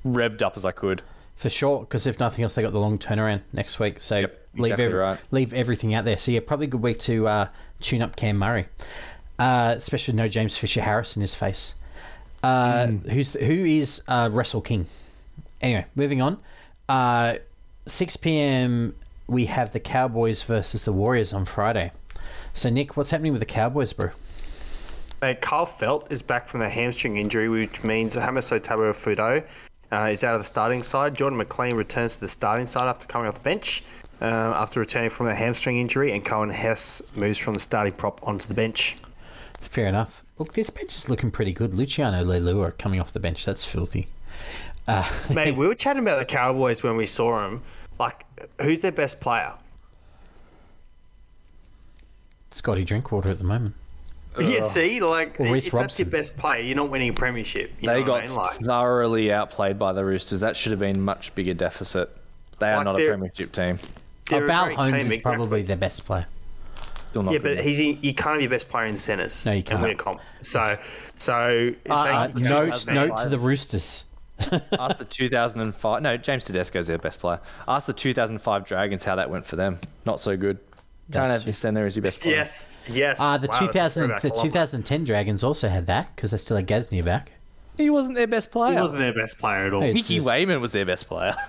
revved 0.04 0.42
up 0.42 0.56
as 0.56 0.64
I 0.64 0.72
could. 0.72 1.02
For 1.36 1.50
sure, 1.50 1.80
because 1.80 2.06
if 2.06 2.18
nothing 2.18 2.42
else, 2.44 2.54
they 2.54 2.62
got 2.62 2.72
the 2.72 2.78
long 2.80 2.98
turnaround 2.98 3.40
next 3.52 3.78
week. 3.78 4.00
So 4.00 4.20
Yep, 4.20 4.48
leave 4.54 4.64
exactly 4.64 4.84
every- 4.86 4.98
right. 4.98 5.18
leave 5.30 5.52
everything 5.52 5.92
out 5.94 6.04
there. 6.06 6.16
So 6.16 6.30
yeah, 6.32 6.40
probably 6.46 6.64
a 6.66 6.70
good 6.70 6.82
week 6.82 6.98
to 7.00 7.28
uh, 7.28 7.48
tune 7.80 8.00
up 8.02 8.16
Cam 8.16 8.38
Murray, 8.38 8.66
uh, 9.38 9.74
especially 9.76 10.14
no 10.14 10.28
James 10.28 10.56
Fisher 10.56 10.80
Harris 10.82 11.16
in 11.16 11.20
his 11.20 11.34
face. 11.34 11.74
Uh, 12.42 12.86
Hmm. 12.86 13.08
Who's 13.08 13.34
who 13.34 13.64
is 13.64 14.02
uh, 14.08 14.28
Wrestle 14.32 14.60
King? 14.60 14.86
Anyway, 15.60 15.86
moving 15.94 16.20
on. 16.20 16.38
Uh, 16.88 17.36
Six 17.86 18.16
p.m. 18.16 18.94
We 19.28 19.46
have 19.46 19.72
the 19.72 19.80
Cowboys 19.80 20.42
versus 20.42 20.82
the 20.82 20.92
Warriors 20.92 21.32
on 21.32 21.44
Friday. 21.44 21.92
So 22.52 22.68
Nick, 22.68 22.96
what's 22.96 23.10
happening 23.10 23.32
with 23.32 23.40
the 23.40 23.46
Cowboys, 23.46 23.92
bro? 23.92 24.10
Mate, 25.22 25.40
Kyle 25.40 25.66
Feldt 25.66 26.10
is 26.10 26.20
back 26.22 26.46
from 26.48 26.60
the 26.60 26.68
hamstring 26.68 27.16
injury, 27.16 27.48
which 27.48 27.82
means 27.82 28.16
Hamiso 28.16 28.60
Tabuai-Fidow 28.60 29.44
uh, 29.92 30.10
is 30.12 30.24
out 30.24 30.34
of 30.34 30.40
the 30.40 30.44
starting 30.44 30.82
side. 30.82 31.14
Jordan 31.14 31.38
McLean 31.38 31.74
returns 31.74 32.16
to 32.16 32.20
the 32.22 32.28
starting 32.28 32.66
side 32.66 32.88
after 32.88 33.06
coming 33.06 33.26
off 33.26 33.34
the 33.38 33.44
bench 33.44 33.82
um, 34.20 34.28
after 34.30 34.80
returning 34.80 35.10
from 35.10 35.26
the 35.26 35.34
hamstring 35.34 35.78
injury, 35.78 36.12
and 36.12 36.24
Coen 36.24 36.52
Hess 36.52 37.02
moves 37.16 37.38
from 37.38 37.54
the 37.54 37.60
starting 37.60 37.92
prop 37.92 38.20
onto 38.26 38.46
the 38.46 38.54
bench. 38.54 38.96
Fair 39.76 39.88
enough. 39.88 40.22
Look, 40.38 40.54
this 40.54 40.70
bench 40.70 40.96
is 40.96 41.10
looking 41.10 41.30
pretty 41.30 41.52
good. 41.52 41.74
Luciano 41.74 42.24
Leilua 42.24 42.78
coming 42.78 42.98
off 42.98 43.12
the 43.12 43.20
bench. 43.20 43.44
That's 43.44 43.62
filthy. 43.62 44.08
Uh, 44.88 45.06
Mate, 45.34 45.54
we 45.54 45.66
were 45.66 45.74
chatting 45.74 46.02
about 46.02 46.18
the 46.18 46.24
Cowboys 46.24 46.82
when 46.82 46.96
we 46.96 47.04
saw 47.04 47.38
them. 47.40 47.60
Like, 47.98 48.24
who's 48.58 48.80
their 48.80 48.90
best 48.90 49.20
player? 49.20 49.52
Scotty 52.52 52.84
Drinkwater 52.84 53.28
at 53.28 53.36
the 53.36 53.44
moment. 53.44 53.74
Yeah, 54.40 54.62
see, 54.62 54.98
like, 55.00 55.38
Or 55.38 55.44
if 55.44 55.52
Reece 55.52 55.70
that's 55.70 55.98
your 55.98 56.08
best 56.08 56.38
player, 56.38 56.62
you're 56.62 56.74
not 56.74 56.88
winning 56.90 57.10
a 57.10 57.12
premiership. 57.12 57.70
You 57.78 57.88
they 57.88 58.00
know 58.00 58.06
got 58.06 58.12
what 58.12 58.24
I 58.24 58.26
mean? 58.28 58.36
Like, 58.36 58.82
thoroughly 58.82 59.30
outplayed 59.30 59.78
by 59.78 59.92
the 59.92 60.06
Roosters. 60.06 60.40
That 60.40 60.56
should 60.56 60.70
have 60.72 60.80
been 60.80 61.02
much 61.02 61.34
bigger 61.34 61.52
deficit. 61.52 62.08
They 62.60 62.70
are 62.70 62.76
Like 62.78 62.84
not 62.86 62.98
a 62.98 63.06
premiership 63.08 63.52
team. 63.52 63.78
they're 64.30 64.46
Val 64.46 64.74
Holmes 64.74 64.88
team, 64.88 64.96
is 64.96 65.10
exactly. 65.12 65.36
probably 65.36 65.62
their 65.64 65.76
best 65.76 66.06
player. 66.06 66.24
Still 67.16 67.22
not 67.22 67.32
Yeah, 67.32 67.38
good 67.38 67.42
but 67.44 67.52
enough. 67.52 67.64
he's 67.64 67.80
in, 67.80 67.98
you 68.02 68.12
can't 68.12 68.36
be 68.36 68.42
your 68.42 68.50
best 68.50 68.68
player 68.68 68.84
in 68.84 68.92
the 68.92 68.98
centres. 68.98 69.46
No, 69.46 69.52
you 69.52 69.62
can't. 69.62 69.80
win 69.80 69.92
a 69.92 69.94
comp. 69.94 70.20
So, 70.42 70.76
so 71.16 71.72
Uh, 71.88 71.94
uh, 71.94 72.28
note, 72.36 72.86
note 72.88 73.16
to 73.16 73.28
the 73.30 73.38
Roosters. 73.38 74.04
Ask 74.78 74.98
the 74.98 75.06
2005. 75.06 76.02
No, 76.02 76.16
James 76.18 76.44
Tedesco's 76.44 76.88
their 76.88 76.98
best 76.98 77.20
player. 77.20 77.40
Ask 77.66 77.86
the 77.86 77.94
2005 77.94 78.66
Dragons 78.66 79.02
how 79.02 79.14
that 79.16 79.30
went 79.30 79.46
for 79.46 79.56
them. 79.56 79.78
Not 80.04 80.20
so 80.20 80.36
good. 80.36 80.58
Can't 80.58 81.28
That's- 81.28 81.40
have 81.40 81.46
Miss 81.46 81.62
there 81.62 81.86
as 81.86 81.96
your 81.96 82.02
best 82.02 82.20
player. 82.20 82.34
Yes, 82.36 82.78
yes. 82.90 83.18
Uh, 83.18 83.38
the 83.38 83.48
Wow, 83.50 83.58
2000, 83.60 84.02
the 84.02 84.12
I 84.12 84.12
love 84.16 84.22
that. 84.22 84.34
2010 84.42 85.04
Dragons 85.04 85.42
also 85.42 85.68
had 85.70 85.86
that 85.86 86.14
because 86.14 86.32
they 86.32 86.36
still 86.36 86.58
had 86.58 86.66
Gasnier 86.66 87.02
back. 87.04 87.32
He 87.78 87.88
wasn't 87.88 88.16
their 88.16 88.26
best 88.26 88.50
player. 88.50 88.74
He 88.74 88.80
wasn't 88.80 89.00
their 89.00 89.14
best 89.14 89.38
player 89.38 89.66
at 89.68 89.72
all. 89.72 89.80
Hey, 89.80 89.92
Mickey 89.92 90.20
Weyman 90.20 90.60
was 90.60 90.72
their 90.72 90.84
best 90.84 91.06
player. 91.08 91.34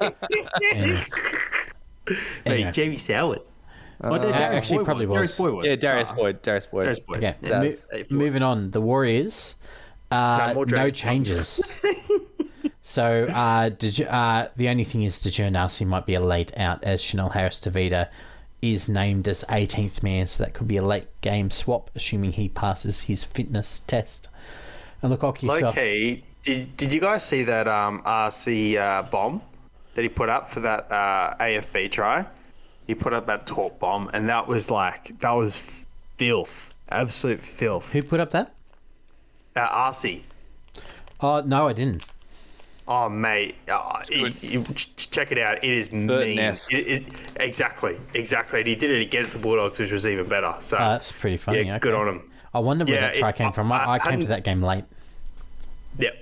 Anyway. 0.00 0.96
Anyway. 2.46 2.62
Hey, 2.64 2.70
Jamie 2.72 2.96
Soward. 2.96 3.42
Oh, 4.02 4.14
Uh, 4.14 4.18
Darius 4.18 4.40
actually, 4.40 4.76
Boyd 4.78 4.84
probably 4.84 5.06
was. 5.06 5.14
Darius. 5.14 5.38
Boyd 5.38 5.54
was. 5.54 5.66
yeah, 5.66 5.76
Darius 5.76 6.08
Ah, 6.10 6.14
Boyd. 6.14 6.42
Darius 6.42 6.66
Boyd. 6.66 6.82
Darius 6.84 7.00
Boyd. 7.00 7.16
Okay, 7.18 7.34
Yeah. 7.42 7.60
mo- 7.60 7.64
Hey, 7.64 8.00
if 8.00 8.10
you- 8.10 8.18
moving 8.18 8.42
on. 8.42 8.70
The 8.72 8.80
Warriors, 8.80 9.54
uh, 10.10 10.52
No, 10.54 10.64
no 10.64 10.90
changes. 10.90 11.84
so, 12.82 13.26
uh, 13.32 13.68
did 13.70 13.98
you, 13.98 14.06
uh, 14.06 14.48
the 14.56 14.68
only 14.68 14.84
thing 14.84 15.02
is 15.02 15.20
Dejour 15.20 15.50
Nasi 15.50 15.84
might 15.84 16.06
be 16.06 16.14
a 16.14 16.20
late 16.20 16.56
out 16.58 16.82
as 16.84 17.02
Chanel 17.02 17.30
Harris-Tavita 17.30 18.08
is 18.62 18.88
named 18.88 19.28
as 19.28 19.44
18th 19.48 20.02
man, 20.02 20.26
so 20.26 20.42
that 20.44 20.54
could 20.54 20.66
be 20.68 20.76
a 20.76 20.82
late 20.82 21.06
game 21.20 21.50
swap, 21.50 21.90
assuming 21.94 22.32
he 22.32 22.48
passes 22.48 23.02
his 23.02 23.22
fitness 23.24 23.80
test. 23.80 24.28
And 25.02 25.10
look, 25.10 25.22
I'll 25.22 25.32
kick 25.32 25.48
Low-key, 25.50 26.24
did, 26.42 26.76
did 26.76 26.92
you 26.92 27.00
guys 27.00 27.24
see 27.24 27.44
that 27.44 27.68
um, 27.68 28.02
RC 28.04 28.76
uh, 28.76 29.02
bomb 29.04 29.42
that 29.94 30.02
he 30.02 30.08
put 30.08 30.28
up 30.28 30.48
for 30.48 30.60
that 30.60 30.90
uh, 30.90 31.34
AFB 31.40 31.90
try? 31.90 32.24
He 32.86 32.94
put 32.94 33.12
up 33.14 33.26
that 33.26 33.46
top 33.46 33.78
bomb, 33.78 34.10
and 34.12 34.28
that 34.28 34.46
was 34.46 34.70
like, 34.70 35.18
that 35.20 35.32
was 35.32 35.86
filth. 36.18 36.74
Absolute 36.90 37.40
filth. 37.42 37.92
Who 37.92 38.02
put 38.02 38.20
up 38.20 38.30
that? 38.30 38.52
Uh, 39.56 39.66
RC. 39.90 40.20
Oh, 41.20 41.42
no, 41.46 41.68
I 41.68 41.72
didn't. 41.72 42.04
Oh, 42.86 43.08
mate. 43.08 43.54
Uh, 43.66 44.02
it- 44.10 44.42
you- 44.42 44.62
check 44.96 45.32
it 45.32 45.38
out. 45.38 45.64
It 45.64 45.70
is 45.70 45.90
mean. 45.90 46.06
Burton-esque. 46.06 46.70
Exactly. 47.36 47.98
Exactly. 48.12 48.58
And 48.60 48.68
he 48.68 48.74
did 48.74 48.90
it 48.90 49.00
against 49.00 49.32
the 49.32 49.38
Bulldogs, 49.38 49.78
which 49.78 49.90
was 49.92 50.06
even 50.06 50.28
better. 50.28 50.54
So, 50.60 50.76
Uh, 50.76 50.92
that's 50.92 51.10
pretty 51.12 51.38
funny. 51.38 51.62
yeah, 51.62 51.72
okay. 51.76 51.78
good 51.80 51.94
on 51.94 52.08
him. 52.08 52.30
I 52.52 52.58
wonder 52.58 52.84
where 52.84 52.94
Yeah, 52.94 53.00
that 53.00 53.14
try 53.14 53.30
it- 53.30 53.36
came 53.36 53.52
from. 53.52 53.72
I, 53.72 53.78
I- 53.84 53.94
I 53.94 53.98
came 53.98 54.20
to 54.20 54.26
that 54.28 54.44
game 54.44 54.62
late. 54.62 54.84
Yep. 55.98 56.14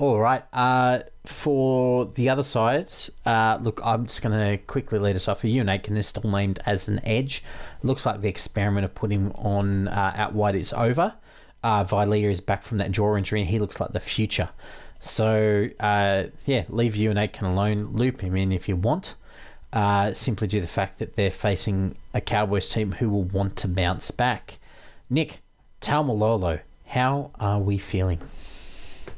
All 0.00 0.18
right. 0.18 0.42
Uh, 0.50 1.00
for 1.26 2.06
the 2.06 2.30
other 2.30 2.42
side, 2.42 2.90
uh, 3.26 3.58
look, 3.60 3.82
I'm 3.84 4.06
just 4.06 4.22
going 4.22 4.32
to 4.34 4.56
quickly 4.64 4.98
lead 4.98 5.14
us 5.14 5.28
off. 5.28 5.42
For 5.42 5.46
Euan 5.46 5.70
Aitken 5.70 5.94
is 5.98 6.06
still 6.06 6.30
named 6.30 6.58
as 6.64 6.88
an 6.88 7.04
edge. 7.04 7.44
Looks 7.82 8.06
like 8.06 8.22
the 8.22 8.28
experiment 8.30 8.86
of 8.86 8.94
putting 8.94 9.30
on 9.32 9.88
uh, 9.88 10.14
out 10.16 10.32
wide 10.32 10.54
is 10.54 10.72
over. 10.72 11.16
Uh, 11.62 11.84
Vailea 11.84 12.30
is 12.30 12.40
back 12.40 12.62
from 12.62 12.78
that 12.78 12.92
jaw 12.92 13.14
injury, 13.14 13.40
and 13.40 13.50
he 13.50 13.58
looks 13.58 13.78
like 13.78 13.92
the 13.92 14.00
future. 14.00 14.48
So, 15.02 15.68
uh, 15.78 16.24
yeah, 16.46 16.64
leave 16.70 16.94
Euan 16.94 17.20
Aitken 17.20 17.46
alone. 17.46 17.90
Loop 17.92 18.22
him 18.22 18.34
in 18.36 18.52
if 18.52 18.70
you 18.70 18.76
want. 18.76 19.16
Uh, 19.70 20.14
simply 20.14 20.48
due 20.48 20.60
to 20.60 20.62
the 20.62 20.72
fact 20.72 20.98
that 21.00 21.16
they're 21.16 21.30
facing 21.30 21.94
a 22.14 22.22
Cowboys 22.22 22.70
team 22.70 22.92
who 22.92 23.10
will 23.10 23.24
want 23.24 23.54
to 23.56 23.68
bounce 23.68 24.10
back. 24.10 24.58
Nick, 25.10 25.40
Taumalolo, 25.82 26.60
how 26.86 27.32
are 27.38 27.60
we 27.60 27.76
feeling? 27.76 28.20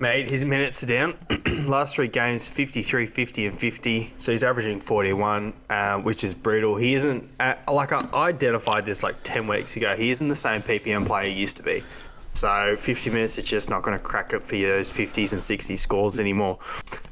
Mate, 0.02 0.28
his 0.28 0.44
minutes 0.44 0.82
are 0.82 0.86
down. 0.86 1.14
Last 1.64 1.94
three 1.94 2.08
games 2.08 2.48
53, 2.48 3.06
50, 3.06 3.46
and 3.46 3.56
50. 3.56 4.12
So 4.18 4.32
he's 4.32 4.42
averaging 4.42 4.80
41, 4.80 5.52
uh, 5.70 5.98
which 5.98 6.24
is 6.24 6.34
brutal. 6.34 6.74
He 6.74 6.94
isn't, 6.94 7.30
uh, 7.38 7.54
like, 7.72 7.92
I 7.92 8.02
identified 8.12 8.84
this 8.84 9.04
like 9.04 9.14
10 9.22 9.46
weeks 9.46 9.76
ago. 9.76 9.94
He 9.94 10.10
isn't 10.10 10.26
the 10.26 10.34
same 10.34 10.60
PPM 10.60 11.06
player 11.06 11.30
he 11.30 11.40
used 11.40 11.56
to 11.58 11.62
be. 11.62 11.84
So 12.32 12.74
50 12.76 13.10
minutes 13.10 13.38
is 13.38 13.44
just 13.44 13.70
not 13.70 13.82
going 13.82 13.96
to 13.96 14.02
crack 14.02 14.32
it 14.32 14.42
for 14.42 14.56
those 14.56 14.92
50s 14.92 15.34
and 15.34 15.40
60s 15.40 15.78
scores 15.78 16.18
anymore. 16.18 16.58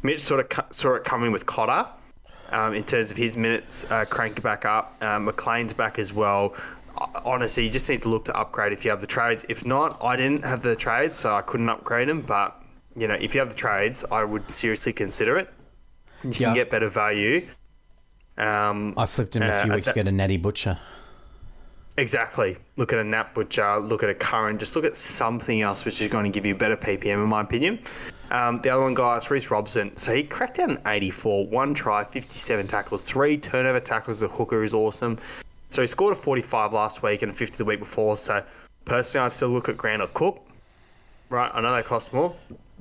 Mitch 0.02 0.18
sort 0.18 0.40
of 0.40 0.48
cu- 0.48 0.72
saw 0.72 0.96
it 0.96 1.04
coming 1.04 1.30
with 1.30 1.46
Cotter. 1.46 1.88
Um, 2.48 2.74
in 2.74 2.82
terms 2.82 3.12
of 3.12 3.16
his 3.16 3.36
minutes 3.36 3.88
uh, 3.92 4.04
cranking 4.04 4.42
back 4.42 4.64
up, 4.64 4.96
uh, 5.00 5.20
McLean's 5.20 5.74
back 5.74 6.00
as 6.00 6.12
well. 6.12 6.56
Honestly, 7.24 7.64
you 7.64 7.70
just 7.70 7.88
need 7.88 8.02
to 8.02 8.08
look 8.08 8.24
to 8.24 8.36
upgrade 8.36 8.72
if 8.72 8.84
you 8.84 8.90
have 8.90 9.00
the 9.00 9.06
trades. 9.06 9.46
If 9.48 9.64
not, 9.64 9.96
I 10.02 10.16
didn't 10.16 10.44
have 10.44 10.60
the 10.60 10.74
trades, 10.74 11.14
so 11.14 11.36
I 11.36 11.42
couldn't 11.42 11.68
upgrade 11.68 12.08
them. 12.08 12.22
But 12.22 12.59
you 13.00 13.08
know, 13.08 13.14
if 13.14 13.34
you 13.34 13.40
have 13.40 13.48
the 13.48 13.54
trades, 13.54 14.04
I 14.12 14.22
would 14.24 14.50
seriously 14.50 14.92
consider 14.92 15.38
it. 15.38 15.48
You 16.22 16.30
Yeah. 16.32 16.38
can 16.48 16.54
get 16.54 16.70
better 16.70 16.90
value. 16.90 17.46
Um, 18.36 18.92
I 18.96 19.06
flipped 19.06 19.34
him 19.36 19.42
a 19.42 19.46
Uh, 19.46 19.62
few 19.62 19.72
at 19.72 19.76
weeks 19.76 19.86
that- 19.86 19.96
ago 19.96 20.02
to 20.04 20.12
Natty 20.12 20.36
Butcher. 20.36 20.78
Exactly. 21.96 22.56
Look 22.76 22.92
at 22.92 22.98
a 22.98 23.04
Nat 23.04 23.34
Butcher, 23.34 23.78
look 23.80 24.02
at 24.02 24.08
a 24.10 24.14
Curran, 24.14 24.58
just 24.58 24.76
look 24.76 24.84
at 24.84 24.94
something 24.96 25.60
else 25.60 25.84
which 25.84 26.00
is 26.00 26.08
going 26.08 26.24
to 26.24 26.30
give 26.30 26.46
you 26.46 26.54
better 26.54 26.76
PPM, 26.76 27.22
in 27.22 27.28
my 27.28 27.40
opinion. 27.40 27.80
Um, 28.30 28.60
the 28.60 28.68
other 28.70 28.82
one, 28.82 28.94
guys, 28.94 29.30
Reece 29.30 29.50
Robson. 29.50 29.96
So 29.96 30.14
he 30.14 30.22
cracked 30.22 30.58
out 30.60 30.70
an 30.70 30.78
84, 30.86 31.46
one 31.48 31.74
try, 31.74 32.04
57 32.04 32.66
tackles, 32.68 33.02
three 33.02 33.36
turnover 33.36 33.80
tackles. 33.80 34.20
The 34.20 34.28
hooker 34.28 34.62
is 34.62 34.72
awesome. 34.72 35.18
So 35.70 35.80
he 35.82 35.86
scored 35.86 36.12
a 36.12 36.16
45 36.20 36.72
last 36.72 37.02
week 37.02 37.22
and 37.22 37.32
a 37.32 37.34
50 37.34 37.56
the 37.56 37.64
week 37.64 37.80
before. 37.80 38.16
So 38.16 38.42
personally, 38.84 39.24
I 39.24 39.28
still 39.28 39.48
look 39.48 39.68
at 39.68 39.76
Grant 39.76 40.00
or 40.02 40.06
Cook. 40.08 40.46
Right, 41.28 41.50
I 41.52 41.60
know 41.60 41.74
they 41.74 41.82
cost 41.82 42.12
more. 42.12 42.34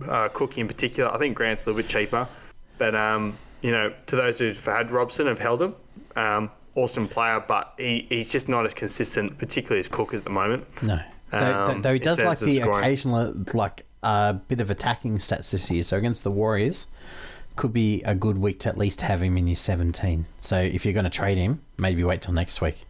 Uh, 0.07 0.29
Cook 0.29 0.57
in 0.57 0.67
particular, 0.67 1.11
I 1.13 1.17
think 1.17 1.35
Grant's 1.35 1.65
a 1.65 1.69
little 1.69 1.81
bit 1.81 1.89
cheaper. 1.89 2.27
But, 2.77 2.95
um, 2.95 3.37
you 3.61 3.71
know, 3.71 3.93
to 4.07 4.15
those 4.15 4.39
who've 4.39 4.65
had 4.65 4.91
Robson, 4.91 5.27
have 5.27 5.39
held 5.39 5.61
him. 5.61 5.75
Um, 6.15 6.51
awesome 6.75 7.07
player, 7.07 7.43
but 7.47 7.73
he, 7.77 8.05
he's 8.09 8.31
just 8.31 8.47
not 8.49 8.65
as 8.65 8.73
consistent, 8.73 9.37
particularly 9.37 9.79
as 9.79 9.87
Cook 9.87 10.13
at 10.13 10.23
the 10.23 10.29
moment. 10.29 10.65
No. 10.81 10.99
Though, 11.31 11.65
Um, 11.67 11.81
though 11.81 11.93
he 11.93 11.99
does 11.99 12.21
like 12.21 12.39
the 12.39 12.59
occasional, 12.61 13.33
like, 13.53 13.85
uh, 14.01 14.33
bit 14.33 14.61
of 14.61 14.71
attacking 14.71 15.17
stats 15.17 15.51
this 15.51 15.69
year. 15.69 15.83
So 15.83 15.97
against 15.97 16.23
the 16.23 16.31
Warriors, 16.31 16.87
could 17.55 17.73
be 17.73 18.01
a 18.03 18.15
good 18.15 18.37
week 18.37 18.59
to 18.61 18.69
at 18.69 18.77
least 18.77 19.01
have 19.01 19.21
him 19.21 19.35
in 19.35 19.45
your 19.45 19.55
17. 19.57 20.25
So 20.39 20.57
if 20.59 20.85
you're 20.85 20.93
going 20.93 21.03
to 21.03 21.09
trade 21.09 21.37
him, 21.37 21.61
maybe 21.77 22.03
wait 22.03 22.21
till 22.21 22.33
next 22.33 22.61
week. 22.61 22.85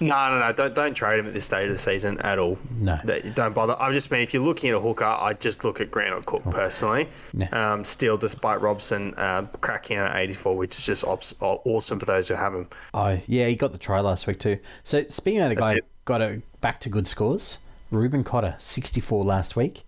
No, 0.00 0.30
no, 0.30 0.38
no. 0.40 0.52
Don't 0.52 0.74
don't 0.74 0.94
trade 0.94 1.18
him 1.18 1.26
at 1.26 1.34
this 1.34 1.44
stage 1.44 1.66
of 1.66 1.72
the 1.72 1.78
season 1.78 2.18
at 2.22 2.38
all. 2.38 2.58
No. 2.70 2.98
Don't 3.34 3.54
bother. 3.54 3.76
I 3.78 3.92
just 3.92 4.10
mean 4.10 4.22
if 4.22 4.32
you're 4.32 4.42
looking 4.42 4.70
at 4.70 4.76
a 4.76 4.80
hooker, 4.80 5.04
I 5.04 5.34
just 5.34 5.62
look 5.62 5.80
at 5.80 5.90
Grant 5.90 6.14
or 6.14 6.22
Cook 6.22 6.44
personally. 6.44 7.08
Yeah. 7.34 7.48
Um, 7.52 7.84
still, 7.84 8.16
despite 8.16 8.60
Robson 8.62 9.14
uh, 9.14 9.46
cracking 9.60 9.98
out 9.98 10.10
at 10.10 10.16
84, 10.16 10.56
which 10.56 10.78
is 10.78 10.86
just 10.86 11.04
obs- 11.04 11.34
awesome 11.40 11.98
for 11.98 12.06
those 12.06 12.28
who 12.28 12.34
have 12.34 12.54
him. 12.54 12.68
Oh, 12.94 13.18
yeah, 13.26 13.46
he 13.46 13.56
got 13.56 13.72
the 13.72 13.78
try 13.78 14.00
last 14.00 14.26
week 14.26 14.38
too. 14.38 14.58
So 14.82 15.04
speaking 15.08 15.42
of 15.42 15.50
the 15.50 15.56
guy 15.56 15.74
it. 15.74 15.84
got 16.04 16.22
a, 16.22 16.42
back 16.60 16.80
to 16.80 16.88
good 16.88 17.06
scores, 17.06 17.58
Reuben 17.90 18.24
Cotter, 18.24 18.54
64 18.58 19.24
last 19.24 19.56
week. 19.56 19.82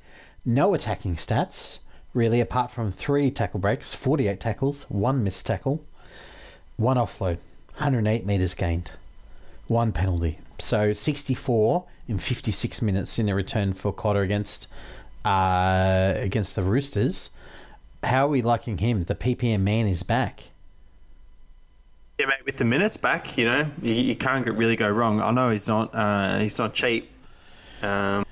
No 0.45 0.75
attacking 0.75 1.15
stats, 1.15 1.81
really, 2.13 2.41
apart 2.41 2.71
from 2.71 2.91
three 2.91 3.31
tackle 3.31 3.61
breaks, 3.61 3.95
48 3.95 4.41
tackles, 4.41 4.91
one 4.91 5.23
missed 5.23 5.47
tackle, 5.47 5.85
one 6.77 6.97
offload, 6.97 7.39
108 7.77 8.27
metres 8.27 8.55
gained, 8.55 8.91
one 9.73 9.93
penalty. 9.93 10.39
So 10.59 10.93
64 10.93 11.85
in 12.07 12.19
56 12.19 12.83
minutes 12.83 13.19
in 13.19 13.29
a 13.29 13.35
return 13.35 13.73
for 13.73 13.93
Cotter 13.93 14.21
against 14.21 14.69
uh, 15.25 16.15
against 16.17 16.55
the 16.55 16.63
Roosters. 16.63 17.31
How 18.05 18.27
are 18.27 18.29
we 18.29 18.43
liking 18.43 18.79
him? 18.79 19.05
The 19.05 19.15
PPM 19.15 19.61
man 19.61 19.87
is 19.87 20.03
back. 20.03 20.51
Yeah, 22.19 22.27
mate. 22.27 22.45
With 22.45 22.59
the 22.59 22.65
minutes 22.65 22.97
back, 22.97 23.37
you 23.39 23.45
know, 23.45 23.69
you, 23.81 23.95
you 23.95 24.17
can't 24.17 24.47
really 24.47 24.77
go 24.77 24.91
wrong. 24.91 25.21
I 25.21 25.31
know 25.31 25.51
he's 25.51 25.69
not 25.69 25.91
uh, 25.95 26.39
he's 26.39 26.59
not 26.59 26.75
cheap. 26.75 27.11
Um, 27.83 28.25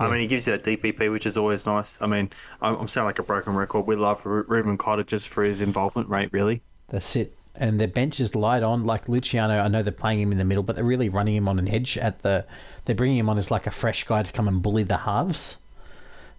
I 0.00 0.08
mean, 0.10 0.20
he 0.20 0.26
gives 0.26 0.46
you 0.46 0.56
that 0.56 0.62
DPP, 0.62 1.10
which 1.10 1.26
is 1.26 1.36
always 1.36 1.66
nice. 1.66 2.00
I 2.00 2.06
mean, 2.06 2.30
I'm, 2.60 2.76
I'm 2.76 2.88
sounding 2.88 3.06
like 3.06 3.18
a 3.18 3.22
broken 3.22 3.54
record. 3.54 3.86
We 3.86 3.96
love 3.96 4.24
Ru- 4.24 4.44
Reuben 4.46 4.76
Cotter 4.76 5.02
just 5.02 5.28
for 5.28 5.42
his 5.42 5.60
involvement 5.60 6.08
rate, 6.08 6.32
really. 6.32 6.62
That's 6.88 7.16
it. 7.16 7.34
And 7.60 7.80
their 7.80 7.88
bench 7.88 8.20
is 8.20 8.34
light 8.36 8.62
on. 8.62 8.84
Like 8.84 9.08
Luciano, 9.08 9.58
I 9.58 9.68
know 9.68 9.82
they're 9.82 9.92
playing 9.92 10.20
him 10.20 10.32
in 10.32 10.38
the 10.38 10.44
middle, 10.44 10.62
but 10.62 10.76
they're 10.76 10.84
really 10.84 11.08
running 11.08 11.34
him 11.34 11.48
on 11.48 11.58
an 11.58 11.68
edge 11.68 11.98
at 11.98 12.22
the. 12.22 12.46
They're 12.84 12.94
bringing 12.94 13.18
him 13.18 13.28
on 13.28 13.36
as 13.36 13.50
like 13.50 13.66
a 13.66 13.70
fresh 13.72 14.04
guy 14.04 14.22
to 14.22 14.32
come 14.32 14.46
and 14.46 14.62
bully 14.62 14.84
the 14.84 14.98
halves. 14.98 15.60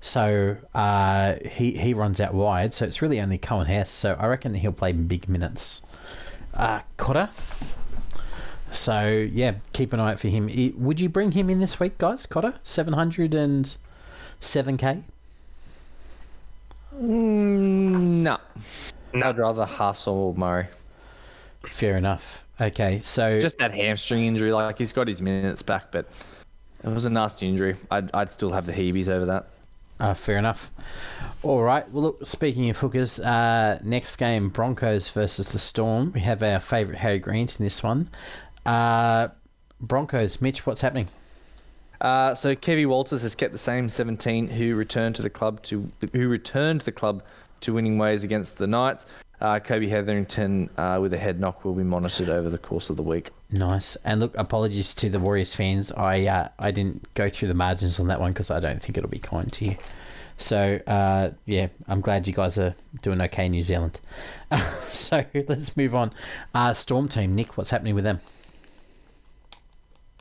So 0.02 0.58
uh, 0.74 1.36
he 1.46 1.74
he 1.74 1.94
runs 1.94 2.22
out 2.22 2.34
wide. 2.34 2.74
So 2.74 2.86
it's 2.86 3.02
really 3.02 3.20
only 3.20 3.38
Coen 3.38 3.66
Hess. 3.66 3.90
So 3.90 4.16
I 4.18 4.28
reckon 4.28 4.54
he'll 4.54 4.72
play 4.72 4.94
big 4.94 5.28
minutes. 5.28 5.82
Uh, 6.54 6.82
Cotter. 6.98 7.30
So 8.72 9.10
yeah, 9.10 9.56
keep 9.74 9.94
an 9.94 10.00
eye 10.00 10.12
out 10.12 10.20
for 10.20 10.30
him. 10.30 10.50
Would 10.78 11.02
you 11.02 11.10
bring 11.10 11.32
him 11.32 11.50
in 11.50 11.60
this 11.60 11.80
week, 11.80 11.98
guys? 11.98 12.26
Cotter, 12.26 12.56
seven 12.64 12.94
hundred 12.94 13.34
and 13.34 13.76
seven 14.40 14.78
k. 14.78 15.04
no. 16.94 18.38
I'd 19.14 19.38
rather 19.38 19.66
hustle 19.66 20.34
Murray. 20.38 20.68
Fair 21.62 21.98
enough. 21.98 22.46
Okay, 22.62 23.00
so 23.00 23.40
Just 23.40 23.58
that 23.60 23.72
hamstring 23.72 24.26
injury, 24.26 24.52
like 24.52 24.78
he's 24.78 24.94
got 24.94 25.08
his 25.08 25.22
minutes 25.22 25.62
back, 25.62 25.92
but 25.92 26.08
it 26.84 26.90
was 26.90 27.06
a 27.06 27.10
nasty 27.10 27.48
injury. 27.48 27.76
I'd, 27.90 28.14
I'd 28.14 28.30
still 28.30 28.52
have 28.52 28.66
the 28.66 28.74
heebies 28.74 29.10
over 29.10 29.26
that. 29.26 29.48
Uh, 30.00 30.14
fair 30.14 30.38
enough. 30.38 30.72
All 31.44 31.62
right. 31.62 31.90
Well, 31.92 32.04
look. 32.04 32.26
Speaking 32.26 32.70
of 32.70 32.78
hookers, 32.78 33.20
uh, 33.20 33.80
next 33.84 34.16
game 34.16 34.50
Broncos 34.50 35.10
versus 35.10 35.52
the 35.52 35.60
Storm. 35.60 36.14
We 36.14 36.22
have 36.22 36.42
our 36.42 36.60
favourite 36.60 37.00
Harry 37.00 37.20
Grant 37.20 37.60
in 37.60 37.66
this 37.66 37.84
one. 37.84 38.10
Uh, 38.66 39.30
Broncos, 39.82 40.42
Mitch. 40.42 40.66
What's 40.66 40.82
happening? 40.82 41.08
Uh, 42.00 42.34
so 42.34 42.56
Kevy 42.56 42.86
Walters 42.86 43.24
has 43.24 43.36
kept 43.36 43.52
the 43.52 43.58
same 43.58 43.90
17 43.90 44.48
who 44.48 44.76
returned 44.76 45.16
to 45.16 45.22
the 45.22 45.30
club 45.30 45.62
to 45.64 45.90
who 46.14 46.30
returned 46.30 46.82
the 46.82 46.94
club 46.94 47.24
to 47.62 47.74
winning 47.74 47.98
ways 47.98 48.24
against 48.24 48.58
the 48.58 48.68
Knights. 48.68 49.06
Uh, 49.42 49.60
Kobe 49.60 49.88
Hetherington 49.88 50.70
uh, 50.78 51.00
with 51.02 51.14
a 51.14 51.18
head 51.18 51.40
knock 51.40 51.64
will 51.64 51.74
be 51.74 51.84
monitored 51.84 52.30
over 52.30 52.50
the 52.50 52.58
course 52.58 52.90
of 52.90 52.98
the 52.98 53.04
week. 53.04 53.32
Nice. 53.52 53.96
And 53.98 54.20
look, 54.20 54.38
apologies 54.38 54.94
to 54.96 55.10
the 55.10 55.20
Warriors 55.20 55.56
fans. 55.56 55.92
I 55.92 56.26
uh, 56.26 56.50
I 56.60 56.72
didn't 56.72 57.14
go 57.14 57.30
through 57.30 57.48
the 57.48 57.54
margins 57.54 58.00
on 58.00 58.08
that 58.08 58.20
one 58.20 58.32
because 58.32 58.52
I 58.52 58.60
don't 58.60 58.82
think 58.82 58.98
it'll 58.98 59.10
be 59.10 59.20
kind 59.20 59.52
to 59.54 59.66
you. 59.66 59.78
So 60.38 60.80
uh, 60.88 61.32
yeah, 61.46 61.68
I'm 61.88 62.02
glad 62.02 62.28
you 62.28 62.34
guys 62.34 62.58
are 62.58 62.76
doing 63.02 63.22
okay 63.22 63.46
in 63.46 63.52
New 63.52 63.62
Zealand. 63.62 64.00
so 64.58 65.24
let's 65.48 65.76
move 65.78 65.96
on. 65.96 66.12
Uh, 66.54 66.74
Storm 66.74 67.08
team, 67.08 67.36
Nick, 67.36 67.58
what's 67.58 67.72
happening 67.72 67.96
with 67.96 68.04
them? 68.04 68.20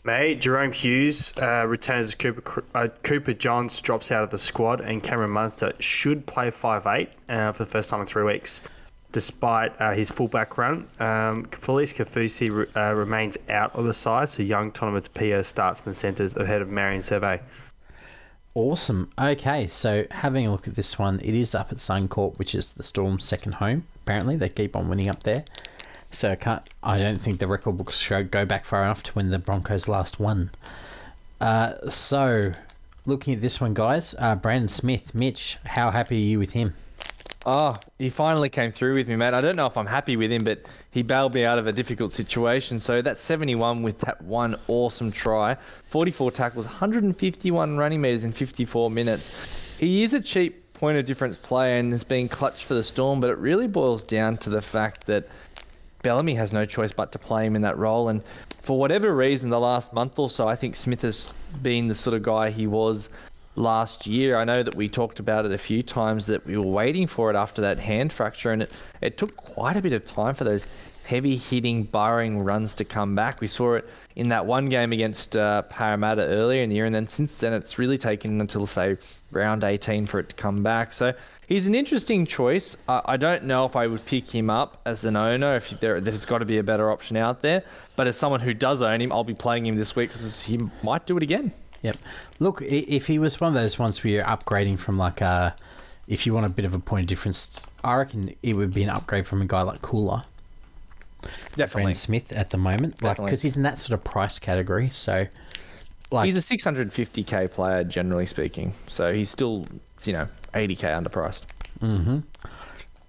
Mate, 0.05 0.41
Jahrome 0.41 0.73
Hughes 0.73 1.35
uh, 1.39 1.66
returns 1.69 2.14
Cooper, 2.14 2.64
uh, 2.75 2.89
Cooper 3.03 3.35
Johns 3.35 3.79
drops 3.81 4.11
out 4.11 4.23
of 4.23 4.31
the 4.31 4.39
squad, 4.39 4.81
and 4.81 5.03
Cameron 5.03 5.31
Munster 5.31 5.73
should 5.81 6.25
play 6.25 6.51
5'8 6.51 7.09
uh, 7.29 7.53
for 7.53 7.64
the 7.64 7.71
first 7.71 7.91
time 7.91 8.01
in 8.01 8.07
three 8.07 8.23
weeks, 8.23 8.62
despite 9.13 9.73
uh, 9.81 9.93
his 9.93 10.11
fullback 10.11 10.59
run. 10.59 10.87
Um, 11.01 11.45
Felise 11.47 11.95
Kaufusi 11.95 12.51
re- 12.51 12.67
uh, 12.81 12.95
remains 12.95 13.39
out 13.49 13.75
of 13.75 13.85
the 13.85 13.95
side, 13.95 14.29
so 14.29 14.43
young 14.43 14.71
Tonema 14.71 15.03
Tapia 15.03 15.43
starts 15.45 15.83
in 15.83 15.91
the 15.91 15.95
centres 15.95 16.37
ahead 16.37 16.63
of 16.63 16.71
Marion 16.71 17.01
Seve. 17.01 17.41
Awesome. 18.55 19.11
Okay, 19.19 19.69
so 19.69 20.05
having 20.11 20.47
a 20.47 20.51
look 20.51 20.67
at 20.67 20.75
this 20.75 20.99
one, 20.99 21.21
it 21.21 21.35
is 21.35 21.55
up 21.55 21.71
at 21.71 21.79
Suncorp, 21.79 22.39
which 22.39 22.55
is 22.55 22.69
the 22.69 22.83
Storm's 22.83 23.25
second 23.25 23.55
home. 23.55 23.85
Apparently, 24.03 24.37
they 24.37 24.49
keep 24.49 24.75
on 24.75 24.89
winning 24.89 25.09
up 25.09 25.23
there. 25.23 25.45
So 26.11 26.33
I 26.33 26.37
can't. 26.37 26.63
I 26.83 26.99
don't 26.99 27.21
think 27.21 27.39
the 27.39 27.47
record 27.47 27.77
books 27.77 27.99
show 27.99 28.25
go 28.25 28.47
back 28.47 28.65
far 28.65 28.83
enough 28.83 29.03
to 29.05 29.13
when 29.13 29.31
the 29.31 29.39
Broncos 29.39 29.89
last 29.89 30.19
won. 30.19 30.51
Uh, 31.41 31.75
so 31.91 32.53
looking 33.07 33.35
at 33.35 33.41
this 33.41 33.61
one, 33.61 33.75
guys, 33.75 34.15
uh, 34.19 34.35
Brandon 34.35 34.69
Smith, 34.69 35.15
Mitch, 35.15 35.59
how 35.65 35.91
happy 35.91 36.17
are 36.17 36.27
you 36.27 36.39
with 36.39 36.53
him? 36.53 36.73
Oh, 37.51 37.75
he 37.99 38.11
finally 38.11 38.51
came 38.51 38.73
through 38.73 38.97
with 38.97 39.09
me, 39.09 39.17
mate. 39.17 39.33
I 39.33 39.41
don't 39.41 39.57
know 39.57 39.65
if 39.65 39.79
I'm 39.79 39.87
happy 39.87 40.19
with 40.19 40.31
him, 40.31 40.45
but 40.45 40.67
he 40.91 41.03
bailed 41.03 41.33
me 41.33 41.47
out 41.47 41.59
of 41.59 41.67
a 41.67 41.73
difficult 41.73 42.13
situation. 42.13 42.79
So 42.79 43.01
that's 43.01 43.23
71 43.23 43.83
with 43.83 44.01
that 44.01 44.21
one 44.21 44.57
awesome 44.69 45.11
try, 45.11 45.55
44 45.55 46.31
tackles, 46.31 46.67
151 46.67 47.79
running 47.79 48.03
meters 48.03 48.25
in 48.25 48.33
54 48.33 48.91
minutes. 48.91 49.79
He 49.79 50.03
is 50.03 50.13
a 50.13 50.21
cheap 50.21 50.75
point 50.75 50.99
of 50.99 51.07
difference 51.07 51.39
player 51.39 51.79
and 51.79 51.91
has 51.91 52.05
been 52.05 52.29
clutch 52.29 52.67
for 52.67 52.75
the 52.75 52.85
Storm, 52.85 53.19
but 53.19 53.31
it 53.31 53.39
really 53.39 53.67
boils 53.67 54.05
down 54.05 54.37
to 54.39 54.51
the 54.51 54.61
fact 54.61 55.07
that 55.07 55.25
Bellamy 56.03 56.35
has 56.35 56.53
no 56.53 56.67
choice 56.67 56.93
but 56.93 57.13
to 57.13 57.19
play 57.19 57.47
him 57.47 57.57
in 57.57 57.63
that 57.63 57.79
role. 57.79 58.11
And 58.11 58.23
for 58.25 58.79
whatever 58.79 59.17
reason, 59.17 59.49
the 59.49 59.59
last 59.59 59.95
month 59.95 60.19
or 60.19 60.29
so, 60.29 60.47
I 60.47 60.55
think 60.55 60.77
Smith 60.77 61.01
has 61.01 61.33
been 61.63 61.89
the 61.89 61.95
sort 61.95 62.15
of 62.15 62.23
guy 62.23 62.51
he 62.51 62.67
was 62.67 63.09
last 63.59 64.07
year. 64.07 64.37
I 64.37 64.45
know 64.45 64.63
that 64.63 64.75
we 64.75 64.89
talked 64.89 65.21
about 65.21 65.45
it 65.45 65.53
a 65.53 65.59
few 65.59 65.83
times 65.83 66.27
that 66.27 66.47
we 66.47 66.57
were 66.57 66.67
waiting 66.67 67.07
for 67.07 67.31
it 67.31 67.37
after 67.37 67.63
that 67.63 67.79
hand 67.79 68.13
fracture, 68.13 68.51
and 68.51 68.63
it, 68.63 68.73
it 69.01 69.19
took 69.19 69.37
quite 69.37 69.77
a 69.77 69.83
bit 69.83 69.93
of 69.93 70.05
time 70.05 70.35
for 70.35 70.45
those 70.45 70.67
heavy 71.07 71.37
hitting, 71.37 71.85
burrowing 71.85 72.39
runs 72.39 72.75
to 72.77 72.85
come 72.85 73.15
back. 73.15 73.41
We 73.41 73.47
saw 73.47 73.75
it 73.75 73.89
in 74.15 74.29
that 74.29 74.47
one 74.47 74.69
game 74.69 74.93
against 74.93 75.37
uh, 75.37 75.63
Parramatta 75.63 76.23
earlier 76.23 76.63
in 76.63 76.71
the 76.71 76.77
year, 76.77 76.87
and 76.87 76.95
then 76.95 77.07
since 77.07 77.39
then 77.39 77.53
it's 77.53 77.79
really 77.79 77.99
taken 77.99 78.41
until, 78.41 78.67
say, 78.67 78.97
round 79.33 79.65
18 79.65 80.07
for 80.07 80.21
it 80.21 80.31
to 80.31 80.37
come 80.37 80.63
back. 80.63 80.93
So 80.93 81.15
He's 81.49 81.67
an 81.67 81.75
interesting 81.75 82.27
choice. 82.27 82.77
I, 82.87 83.01
I 83.07 83.17
don't 83.17 83.45
know 83.45 83.65
if 83.65 83.75
I 83.75 83.87
would 83.87 84.05
pick 84.05 84.29
him 84.29 84.51
up 84.51 84.83
as 84.85 85.07
an 85.07 85.17
owner, 85.17 85.57
if 85.57 85.71
there, 85.81 85.99
there's 85.99 86.27
got 86.27 86.39
to 86.39 86.45
be 86.45 86.59
a 86.59 86.63
better 86.63 86.91
option 86.91 87.17
out 87.17 87.41
there. 87.41 87.65
But 87.97 88.07
as 88.07 88.19
someone 88.19 88.41
who 88.41 88.53
does 88.53 88.83
own 88.83 89.01
him, 89.01 89.11
I'll 89.11 89.25
be 89.25 89.33
playing 89.33 89.65
him 89.65 89.77
this 89.77 89.97
week 89.97 90.11
because 90.11 90.43
he 90.43 90.59
might 90.83 91.07
do 91.07 91.17
it 91.17 91.23
again. 91.23 91.53
Yep. 91.83 91.97
Look, 92.41 92.62
if 92.62 93.07
he 93.07 93.18
was 93.18 93.41
one 93.41 93.49
of 93.49 93.55
those 93.55 93.79
ones 93.79 94.03
where 94.03 94.12
you're 94.12 94.22
upgrading 94.24 94.79
from 94.79 94.99
like 94.99 95.20
a, 95.20 95.55
if 96.07 96.26
you 96.26 96.35
want 96.35 96.51
a 96.51 96.53
bit 96.53 96.64
of 96.64 96.74
a 96.74 96.79
point 96.79 97.03
of 97.03 97.09
difference, 97.09 97.61
I 97.85 97.97
reckon 97.97 98.35
it 98.43 98.55
would 98.55 98.74
be 98.74 98.83
an 98.83 98.91
upgrade 98.91 99.26
from 99.26 99.43
a 99.43 99.45
guy 99.45 99.62
like 99.62 99.83
Koula. 99.83 100.24
Definitely. 101.22 101.66
Brandon 101.66 101.95
Smith 101.95 102.33
at 102.33 102.51
the 102.51 102.59
moment, 102.59 103.03
like 103.03 103.16
because 103.16 103.43
he's 103.43 103.57
in 103.57 103.62
that 103.64 103.79
sort 103.79 103.99
of 103.99 104.05
price 104.05 104.39
category. 104.39 104.89
So, 104.89 105.26
like 106.11 106.26
he's 106.26 106.37
a 106.37 106.57
650k 106.57 107.51
player 107.51 107.85
generally 107.85 108.26
speaking. 108.26 108.72
So 108.87 109.12
he's 109.12 109.29
still, 109.29 109.64
you 110.05 110.12
know, 110.12 110.29
80k 110.55 111.03
underpriced. 111.03 111.45
Mm-hmm. 111.81 112.18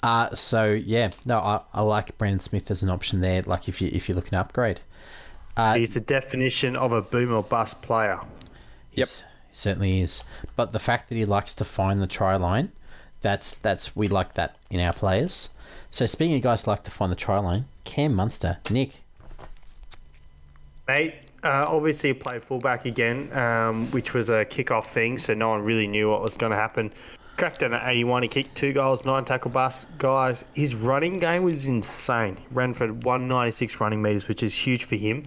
Uh, 0.02 0.34
so 0.34 0.72
yeah, 0.72 1.10
no, 1.26 1.38
I, 1.38 1.62
I 1.74 1.82
like 1.82 2.18
Brandon 2.18 2.40
Smith 2.40 2.72
as 2.72 2.84
an 2.84 2.90
option 2.90 3.22
there. 3.22 3.42
Like 3.44 3.68
if 3.68 3.82
you 3.82 3.90
if 3.92 4.08
you're 4.08 4.16
looking 4.16 4.32
to 4.32 4.40
upgrade, 4.40 4.82
uh, 5.58 5.76
he's 5.76 5.94
the 5.94 6.00
definition 6.00 6.76
of 6.76 6.92
a 6.92 7.02
boom 7.02 7.34
or 7.34 7.44
bust 7.44 7.82
player. 7.82 8.20
Yep, 9.00 9.08
he 9.50 9.56
certainly 9.56 10.02
is. 10.02 10.24
But 10.56 10.72
the 10.72 10.80
fact 10.80 11.10
that 11.10 11.16
he 11.16 11.26
likes 11.26 11.54
to 11.56 11.66
find 11.66 12.02
the 12.02 12.08
try 12.08 12.36
line, 12.36 12.72
that's 13.22 13.56
that's 13.56 13.96
we 13.96 14.08
like 14.08 14.34
that 14.34 14.58
in 14.70 14.80
our 14.80 14.94
players. 14.94 15.50
So 15.92 16.06
speaking 16.06 16.36
of 16.36 16.42
guys 16.42 16.68
like 16.68 16.84
to 16.84 16.92
find 16.92 17.12
the 17.12 17.16
try 17.16 17.40
line, 17.40 17.66
Cam 17.84 18.14
Munster, 18.14 18.58
Nick, 18.70 19.02
mate. 20.88 21.16
Uh, 21.42 21.64
obviously, 21.70 22.14
played 22.14 22.42
fullback 22.42 22.84
again, 22.84 23.32
um, 23.32 23.90
which 23.92 24.14
was 24.14 24.30
a 24.30 24.44
kick-off 24.44 24.92
thing, 24.92 25.18
so 25.18 25.34
no 25.34 25.48
one 25.48 25.64
really 25.64 25.88
knew 25.88 26.10
what 26.10 26.22
was 26.22 26.34
going 26.34 26.50
to 26.50 26.58
happen 26.58 26.92
cracked 27.40 27.62
down 27.62 27.74
at 27.74 27.90
81. 27.90 28.24
He 28.24 28.30
kicked 28.30 28.54
two 28.54 28.74
goals, 28.74 29.06
nine 29.06 29.24
tackle 29.24 29.50
bust. 29.50 29.88
Guys, 29.98 30.44
his 30.54 30.76
running 30.76 31.18
game 31.18 31.44
was 31.44 31.68
insane. 31.68 32.38
Ran 32.52 32.74
for 32.74 32.88
196 32.88 33.80
running 33.80 34.02
meters, 34.02 34.28
which 34.28 34.44
is 34.44 34.54
huge 34.54 34.84
for 34.84 34.98
him. 34.98 35.26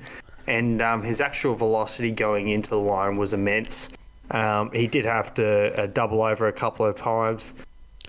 And 0.52 0.82
um, 0.82 1.02
his 1.02 1.22
actual 1.22 1.54
velocity 1.54 2.10
going 2.10 2.50
into 2.50 2.68
the 2.68 2.76
line 2.76 3.16
was 3.16 3.32
immense. 3.32 3.88
Um, 4.30 4.70
he 4.70 4.86
did 4.86 5.06
have 5.06 5.32
to 5.34 5.82
uh, 5.82 5.86
double 5.86 6.20
over 6.20 6.46
a 6.46 6.52
couple 6.52 6.84
of 6.84 6.94
times. 6.94 7.54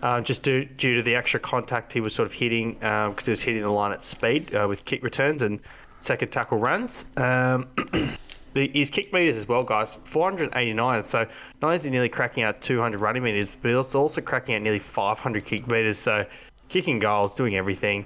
Uh, 0.02 0.20
just 0.20 0.44
due, 0.44 0.66
due 0.66 0.96
to 0.96 1.02
the 1.02 1.16
extra 1.16 1.40
contact 1.40 1.94
he 1.94 2.02
was 2.02 2.14
sort 2.14 2.28
of 2.28 2.34
hitting, 2.34 2.74
because 2.74 3.08
um, 3.08 3.16
he 3.24 3.30
was 3.32 3.42
hitting 3.42 3.62
the 3.62 3.70
line 3.70 3.94
at 3.94 4.04
speed 4.04 4.54
uh, 4.54 4.66
with 4.68 4.84
kick 4.84 5.02
returns 5.04 5.42
and 5.42 5.62
second 6.02 6.34
tackle 6.34 6.58
runs. 6.58 7.08
Um, 7.16 7.70
the, 8.54 8.70
his 8.74 8.90
kick 8.90 9.14
meters 9.14 9.38
as 9.38 9.48
well, 9.48 9.64
guys, 9.64 10.00
489. 10.04 11.04
So 11.04 11.20
not 11.20 11.30
only 11.62 11.76
is 11.76 11.84
he 11.86 11.92
nearly 11.92 12.10
cracking 12.10 12.44
out 12.44 12.60
200 12.60 13.00
running 13.00 13.24
meters, 13.24 13.48
but 13.62 13.74
he's 13.74 13.96
also 13.96 14.20
cracking 14.20 14.56
out 14.56 14.64
nearly 14.64 14.80
500 14.80 15.46
kick 15.46 15.66
meters. 15.68 15.98
So 15.98 16.26
kicking 16.68 17.00
goals, 17.00 17.32
doing 17.32 17.56
everything. 17.56 18.06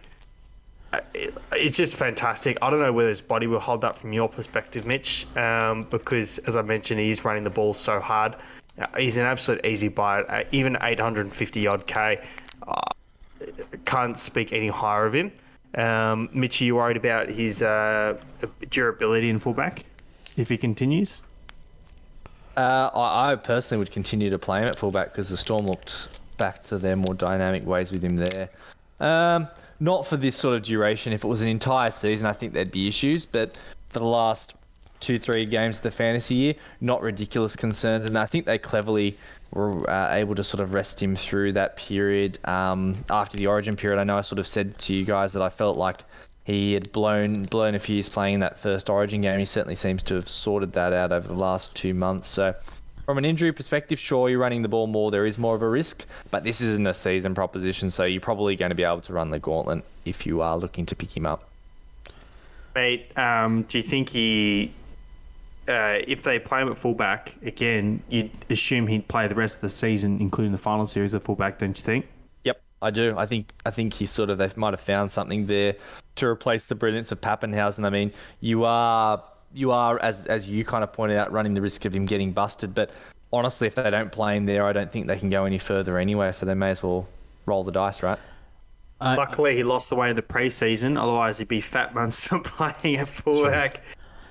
It's 1.51 1.75
just 1.75 1.95
fantastic. 1.95 2.57
I 2.61 2.69
don't 2.69 2.79
know 2.79 2.93
whether 2.93 3.09
his 3.09 3.21
body 3.21 3.47
will 3.47 3.59
hold 3.59 3.83
up 3.83 3.95
from 3.95 4.13
your 4.13 4.29
perspective, 4.29 4.85
Mitch, 4.85 5.25
um, 5.35 5.83
because 5.89 6.37
as 6.39 6.55
I 6.55 6.61
mentioned, 6.61 6.99
he's 6.99 7.25
running 7.25 7.43
the 7.43 7.49
ball 7.49 7.73
so 7.73 7.99
hard. 7.99 8.35
Uh, 8.79 8.85
he's 8.97 9.17
an 9.17 9.25
absolute 9.25 9.65
easy 9.65 9.87
buy. 9.87 10.21
Uh, 10.21 10.43
even 10.51 10.77
850 10.79 11.67
odd 11.67 11.87
K, 11.87 12.21
uh, 12.67 12.81
can't 13.85 14.17
speak 14.17 14.53
any 14.53 14.67
higher 14.67 15.05
of 15.05 15.13
him. 15.13 15.31
Um, 15.75 16.29
Mitch, 16.33 16.61
are 16.61 16.65
you 16.65 16.75
worried 16.75 16.97
about 16.97 17.29
his 17.29 17.61
uh, 17.61 18.17
durability 18.69 19.29
in 19.29 19.39
fullback? 19.39 19.83
if 20.37 20.49
he 20.49 20.57
continues? 20.57 21.21
Uh, 22.55 22.89
I, 22.93 23.31
I, 23.31 23.35
personally 23.35 23.79
would 23.79 23.91
continue 23.91 24.29
to 24.29 24.39
play 24.39 24.61
him 24.61 24.67
at 24.67 24.77
fullback 24.77 25.09
because 25.09 25.29
the 25.29 25.37
Storm 25.37 25.67
looked 25.67 26.19
back 26.37 26.63
to 26.63 26.77
their 26.77 26.95
more 26.95 27.13
dynamic 27.13 27.65
ways 27.65 27.91
with 27.91 28.03
him 28.03 28.17
there. 28.17 28.49
Um, 28.99 29.47
not 29.79 30.05
for 30.05 30.17
this 30.17 30.35
sort 30.35 30.55
of 30.55 30.63
duration. 30.63 31.13
If 31.13 31.23
it 31.23 31.27
was 31.27 31.41
an 31.41 31.49
entire 31.49 31.91
season, 31.91 32.27
I 32.27 32.33
think 32.33 32.53
there'd 32.53 32.71
be 32.71 32.87
issues. 32.87 33.25
But 33.25 33.57
for 33.89 33.99
the 33.99 34.05
last 34.05 34.55
two, 34.99 35.19
three 35.19 35.45
games 35.45 35.77
of 35.77 35.83
the 35.83 35.91
fantasy 35.91 36.35
year, 36.35 36.53
not 36.81 37.01
ridiculous 37.01 37.55
concerns. 37.55 38.05
And 38.05 38.17
I 38.17 38.25
think 38.25 38.45
they 38.45 38.57
cleverly 38.57 39.17
were 39.51 39.89
uh, 39.89 40.13
able 40.13 40.35
to 40.35 40.43
sort 40.43 40.61
of 40.61 40.73
rest 40.73 41.01
him 41.01 41.15
through 41.15 41.53
that 41.53 41.77
period 41.77 42.39
um, 42.45 42.95
after 43.09 43.37
the 43.37 43.47
Origin 43.47 43.75
period. 43.75 43.99
I 43.99 44.03
know 44.03 44.17
I 44.17 44.21
sort 44.21 44.39
of 44.39 44.47
said 44.47 44.77
to 44.79 44.93
you 44.93 45.05
guys 45.05 45.33
that 45.33 45.41
I 45.41 45.49
felt 45.49 45.77
like 45.77 46.01
he 46.43 46.73
had 46.73 46.91
blown 46.93 47.43
blown 47.43 47.75
a 47.75 47.79
few 47.79 47.95
years 47.95 48.07
playing 48.07 48.35
in 48.35 48.39
that 48.39 48.57
first 48.57 48.89
Origin 48.89 49.21
game. 49.21 49.37
He 49.37 49.45
certainly 49.45 49.75
seems 49.75 50.01
to 50.03 50.15
have 50.15 50.29
sorted 50.29 50.73
that 50.73 50.93
out 50.93 51.11
over 51.11 51.27
the 51.27 51.33
last 51.33 51.75
two 51.75 51.93
months. 51.93 52.29
So, 52.29 52.55
from 53.07 53.17
an 53.17 53.23
injury 53.23 53.53
perspective, 53.53 53.97
sure, 53.97 54.27
you're 54.27 54.37
running 54.37 54.63
the 54.63 54.67
ball 54.67 54.85
more. 54.85 55.11
There 55.11 55.25
is 55.25 55.39
more 55.39 55.55
of 55.55 55.61
a 55.61 55.69
risk, 55.69 56.05
but 56.29 56.43
this 56.43 56.59
isn't 56.59 56.85
a 56.85 56.93
season 56.93 57.33
proposition, 57.33 57.89
so 57.89 58.03
you're 58.03 58.19
probably 58.19 58.57
going 58.57 58.67
to 58.67 58.75
be 58.75 58.83
able 58.83 58.99
to 58.99 59.13
run 59.13 59.29
the 59.29 59.39
gauntlet 59.39 59.85
if 60.03 60.25
you 60.25 60.41
are 60.41 60.57
looking 60.57 60.85
to 60.87 60.93
pick 60.93 61.15
him 61.15 61.25
up. 61.25 61.49
Mate, 62.75 63.17
um, 63.17 63.63
do 63.63 63.77
you 63.77 63.83
think 63.85 64.09
he, 64.09 64.73
uh, 65.69 65.99
if 66.05 66.23
they 66.23 66.37
play 66.37 66.61
him 66.61 66.67
at 66.67 66.77
fullback 66.77 67.37
again, 67.43 68.03
you'd 68.09 68.29
assume 68.49 68.87
he'd 68.87 69.07
play 69.07 69.25
the 69.29 69.35
rest 69.35 69.59
of 69.59 69.61
the 69.61 69.69
season, 69.69 70.19
including 70.19 70.51
the 70.51 70.57
final 70.57 70.85
series 70.85 71.15
at 71.15 71.23
fullback, 71.23 71.59
don't 71.59 71.79
you 71.79 71.85
think? 71.85 72.07
Yep, 72.43 72.61
I 72.81 72.91
do. 72.91 73.17
I 73.17 73.25
think 73.25 73.53
I 73.65 73.69
think 73.69 73.93
he 73.93 74.05
sort 74.05 74.29
of 74.29 74.37
they 74.37 74.49
might 74.57 74.73
have 74.73 74.81
found 74.81 75.11
something 75.11 75.45
there 75.45 75.77
to 76.15 76.27
replace 76.27 76.67
the 76.67 76.75
brilliance 76.75 77.13
of 77.13 77.21
Papenhuyzen. 77.21 77.85
I 77.85 77.89
mean, 77.89 78.11
you 78.41 78.65
are 78.65 79.23
you 79.53 79.71
are 79.71 79.99
as 79.99 80.25
as 80.27 80.49
you 80.49 80.63
kind 80.65 80.83
of 80.83 80.93
pointed 80.93 81.17
out, 81.17 81.31
running 81.31 81.53
the 81.53 81.61
risk 81.61 81.85
of 81.85 81.95
him 81.95 82.05
getting 82.05 82.31
busted. 82.31 82.73
But 82.75 82.91
honestly, 83.31 83.67
if 83.67 83.75
they 83.75 83.89
don't 83.89 84.11
play 84.11 84.37
him 84.37 84.45
there, 84.45 84.65
I 84.65 84.73
don't 84.73 84.91
think 84.91 85.07
they 85.07 85.17
can 85.17 85.29
go 85.29 85.45
any 85.45 85.57
further 85.57 85.97
anyway. 85.97 86.31
So 86.31 86.45
they 86.45 86.53
may 86.53 86.69
as 86.69 86.83
well 86.83 87.07
roll 87.45 87.63
the 87.63 87.71
dice, 87.71 88.03
right? 88.03 88.19
Uh, 88.99 89.15
Luckily, 89.17 89.55
he 89.55 89.63
lost 89.63 89.89
the 89.89 89.95
way 89.95 90.09
in 90.09 90.15
the 90.15 90.21
preseason. 90.23 90.99
Otherwise, 90.99 91.37
he'd 91.37 91.47
be 91.47 91.61
Fat 91.61 91.93
Munster 91.93 92.39
playing 92.43 92.97
at 92.97 93.07
fullback. 93.07 93.83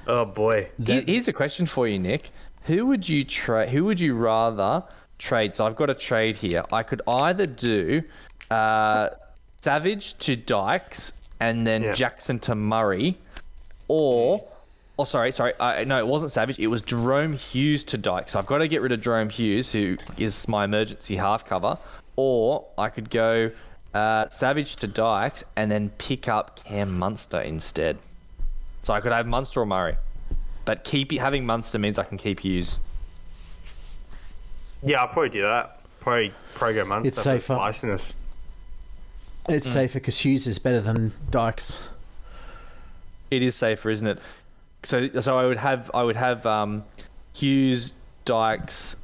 Oh 0.07 0.25
boy! 0.25 0.71
That... 0.81 1.09
Here's 1.09 1.29
a 1.29 1.33
question 1.33 1.67
for 1.67 1.87
you, 1.87 1.99
Nick. 1.99 2.31
Who 2.65 2.87
would 2.87 3.09
you 3.09 3.23
trade? 3.25 3.69
Who 3.69 3.85
would 3.85 4.01
you 4.01 4.15
rather 4.15 4.83
trade? 5.19 5.55
So 5.55 5.67
I've 5.67 5.77
got 5.77 5.89
a 5.89 5.95
trade 5.95 6.35
here. 6.37 6.65
I 6.73 6.83
could 6.83 7.01
either 7.07 7.47
do 7.47 8.03
uh, 8.51 9.11
Savage 9.61 10.19
to 10.19 10.37
Dykes 10.37 11.13
and 11.41 11.67
then 11.67 11.83
Yeah. 11.83 11.93
Jackson 11.93 12.39
to 12.41 12.55
Murray, 12.55 13.17
or 13.89 14.45
oh 14.99 15.05
sorry 15.05 15.33
sorry 15.33 15.53
uh, 15.61 15.85
no 15.85 15.99
it 15.99 16.07
wasn't 16.07 16.31
Savage. 16.33 16.59
It 16.59 16.69
was 16.69 16.83
Jahrome 16.83 17.35
Hughes 17.35 17.85
to 17.85 17.99
Dykes. 17.99 18.33
So 18.33 18.39
I've 18.39 18.47
got 18.47 18.59
to 18.59 18.69
get 18.69 18.83
rid 18.83 18.93
of 18.93 19.01
Jahrome 19.01 19.31
Hughes, 19.31 19.73
who 19.73 19.97
is 20.17 20.49
my 20.49 20.65
emergency 20.65 21.17
half 21.17 21.45
cover, 21.45 21.79
or 22.17 22.67
I 22.79 22.89
could 22.89 23.11
go 23.11 23.51
uh, 23.95 24.29
Savage 24.29 24.77
to 24.77 24.87
Dykes 24.87 25.45
and 25.57 25.71
then 25.71 25.91
pick 25.99 26.29
up 26.29 26.57
Cam 26.57 26.99
Munster 26.99 27.41
instead. 27.41 27.99
So 28.83 28.95
I 28.95 29.01
could 29.01 29.13
have 29.13 29.27
Munster 29.27 29.61
or 29.61 29.67
Murray. 29.67 29.97
But 30.65 30.85
keep 30.85 31.13
having 31.13 31.47
Munster 31.47 31.79
means 31.79 31.99
I 31.99 32.05
can 32.05 32.19
keep 32.19 32.41
Hughes. 32.41 32.79
Yeah, 34.83 35.01
I'll 35.01 35.09
probably 35.09 35.31
do 35.31 35.43
that. 35.43 35.79
Probably 36.01 36.33
probably 36.55 36.75
go 36.75 36.85
Munster. 36.85 37.09
It's 37.09 37.17
for 37.17 37.23
safer. 37.23 37.55
spiciness. 37.55 38.15
It's 39.49 39.69
safer 39.69 40.01
because 40.01 40.19
Hughes 40.19 40.47
is 40.47 40.59
better 40.59 40.81
than 40.81 41.13
Dykes. 41.31 41.89
It 43.31 43.43
is 43.43 43.55
safer, 43.55 43.91
isn't 43.91 44.07
it? 44.07 44.19
So 44.83 45.09
so 45.21 45.39
I 45.39 45.47
would 45.47 45.57
have 45.59 45.91
I 45.95 46.03
would 46.03 46.17
have 46.17 46.47
um, 46.47 46.85
Hughes, 47.35 47.93
Dykes, 48.25 48.97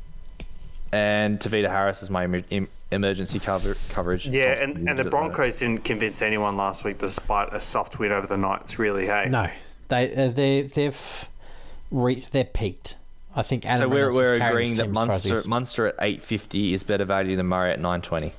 and 0.92 1.38
Tavita 1.40 1.68
Harris 1.68 2.02
as 2.02 2.10
my 2.10 2.24
emer- 2.24 2.42
em- 2.50 2.68
emergency 2.90 3.38
cover 3.38 3.76
coverage. 3.88 4.28
Yeah, 4.28 4.54
Thompson 4.54 4.70
and, 4.70 4.88
and 4.90 4.98
the 4.98 5.02
did 5.04 5.06
it. 5.08 5.10
Broncos 5.10 5.58
didn't 5.58 5.84
convince 5.84 6.22
anyone 6.22 6.56
last 6.56 6.84
week, 6.84 6.98
despite 6.98 7.52
a 7.52 7.60
soft 7.60 7.98
win 7.98 8.12
over 8.12 8.26
the 8.26 8.36
Knights. 8.36 8.78
Really, 8.78 9.06
hey. 9.06 9.28
No, 9.28 9.50
they 9.88 10.14
uh, 10.14 10.28
they 10.28 10.62
they've 10.62 11.28
reached 11.90 12.32
they're 12.32 12.44
peaked. 12.44 12.96
I 13.34 13.40
think 13.42 13.64
Adam 13.64 13.78
So 13.78 13.88
we're, 13.88 14.08
Reynolds 14.08 14.16
we're 14.16 14.34
agreeing 14.34 14.74
that 14.74 14.82
team 14.84 14.90
as 14.90 14.96
far 14.96 15.04
as 15.14 15.24
Munster. 15.24 15.48
Munster 15.48 15.86
at 15.88 15.94
eight 16.00 16.22
fifty 16.22 16.74
is 16.74 16.84
better 16.84 17.06
value 17.06 17.34
than 17.34 17.46
Murray 17.46 17.72
at 17.72 17.80
nine 17.80 18.02
twenty. 18.02 18.32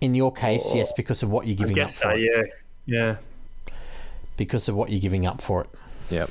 In 0.00 0.14
your 0.14 0.32
case, 0.32 0.72
yes, 0.74 0.92
because 0.92 1.24
of 1.24 1.30
what 1.32 1.48
you're 1.48 1.54
I 1.54 1.56
giving 1.56 1.72
up 1.72 1.86
guess 1.88 2.00
for 2.00 2.10
so. 2.10 2.16
it. 2.16 2.20
Yeah, 2.86 2.96
yeah, 2.96 3.16
Because 4.36 4.68
of 4.68 4.76
what 4.76 4.90
you're 4.90 5.00
giving 5.00 5.26
up 5.26 5.42
for 5.42 5.62
it. 5.62 5.70
Yep. 6.10 6.30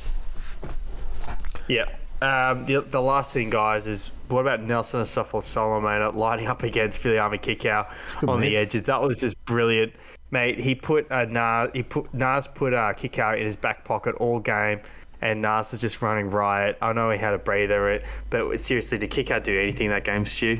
yeah. 1.68 1.86
Um, 2.20 2.64
the, 2.66 2.82
the 2.82 3.02
last 3.02 3.34
thing, 3.34 3.52
guys, 3.52 3.86
is 3.86 4.10
what 4.30 4.42
about 4.42 4.62
Nelson 4.62 5.02
Asofa-Solomona 5.02 6.10
lining 6.12 6.48
up 6.48 6.64
against 6.64 7.02
Filiami 7.02 7.40
Kickow 7.40 7.88
good 8.20 8.30
on 8.30 8.42
the 8.42 8.58
edges? 8.58 8.84
That 8.86 9.02
was 9.02 9.20
just 9.20 9.44
brilliant, 9.46 9.94
mate. 10.32 10.60
He 10.60 10.74
put 10.74 11.12
uh, 11.12 11.26
Nas, 11.26 11.70
he 11.74 11.84
put 11.84 12.12
Nas 12.14 12.48
put 12.48 12.74
uh, 12.74 12.94
Kickow 12.94 13.38
in 13.38 13.46
his 13.46 13.56
back 13.56 13.86
pocket 13.86 14.16
all 14.16 14.40
game, 14.40 14.82
and 15.22 15.44
Nas 15.44 15.72
was 15.72 15.80
just 15.80 16.02
running 16.02 16.32
riot. 16.32 16.78
I 16.82 16.92
know 16.94 17.12
he 17.12 17.20
had 17.20 17.36
a 17.36 17.40
breather, 17.40 17.90
it, 17.92 18.06
but 18.32 18.60
seriously, 18.60 18.98
did 18.98 19.12
Kickow 19.12 19.44
do 19.44 19.60
anything 19.60 19.90
that 19.90 20.04
game, 20.04 20.26
Stu? 20.26 20.58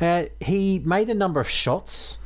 Uh, 0.00 0.24
he 0.40 0.78
made 0.80 1.10
a 1.10 1.14
number 1.14 1.38
of 1.38 1.48
shots, 1.48 2.18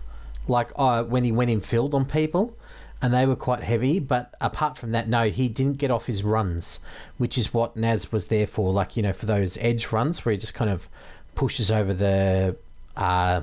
like 0.46 0.70
uh, 0.76 1.02
when 1.02 1.24
he 1.24 1.32
went 1.32 1.50
in 1.50 1.60
field 1.60 1.94
on 1.94 2.04
people, 2.04 2.56
and 3.00 3.14
they 3.14 3.26
were 3.26 3.36
quite 3.36 3.62
heavy. 3.62 3.98
But 3.98 4.34
apart 4.40 4.76
from 4.76 4.90
that, 4.92 5.08
no, 5.08 5.28
he 5.28 5.48
didn't 5.48 5.78
get 5.78 5.90
off 5.90 6.06
his 6.06 6.24
runs, 6.24 6.80
which 7.16 7.38
is 7.38 7.54
what 7.54 7.76
Naz 7.76 8.12
was 8.12 8.28
there 8.28 8.46
for. 8.46 8.72
Like 8.72 8.96
you 8.96 9.02
know, 9.02 9.12
for 9.12 9.26
those 9.26 9.56
edge 9.58 9.92
runs 9.92 10.24
where 10.24 10.32
he 10.32 10.38
just 10.38 10.54
kind 10.54 10.70
of 10.70 10.88
pushes 11.34 11.70
over 11.70 11.94
the 11.94 12.56
uh, 12.96 13.42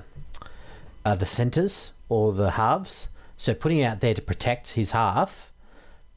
uh, 1.06 1.16
the 1.16 1.26
centers 1.26 1.94
or 2.10 2.34
the 2.34 2.52
halves. 2.52 3.10
So 3.38 3.54
putting 3.54 3.84
out 3.84 4.00
there 4.00 4.14
to 4.14 4.22
protect 4.22 4.74
his 4.74 4.92
half 4.92 5.52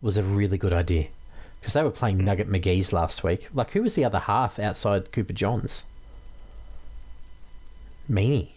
was 0.01 0.19
a 0.19 0.23
really 0.23 0.59
good 0.59 0.73
idea 0.73 1.09
because 1.61 1.73
they 1.73 1.83
were 1.83 1.91
playing 1.91 2.25
Nugget 2.25 2.49
McGee's 2.49 2.93
last 2.93 3.25
week. 3.25 3.49
Like 3.53 3.73
who 3.73 3.83
was 3.83 3.95
the 3.95 4.05
other 4.05 4.21
half 4.21 4.59
outside 4.59 5.13
Cooper 5.13 5.33
Johns? 5.33 5.85
Meaney. 8.11 8.53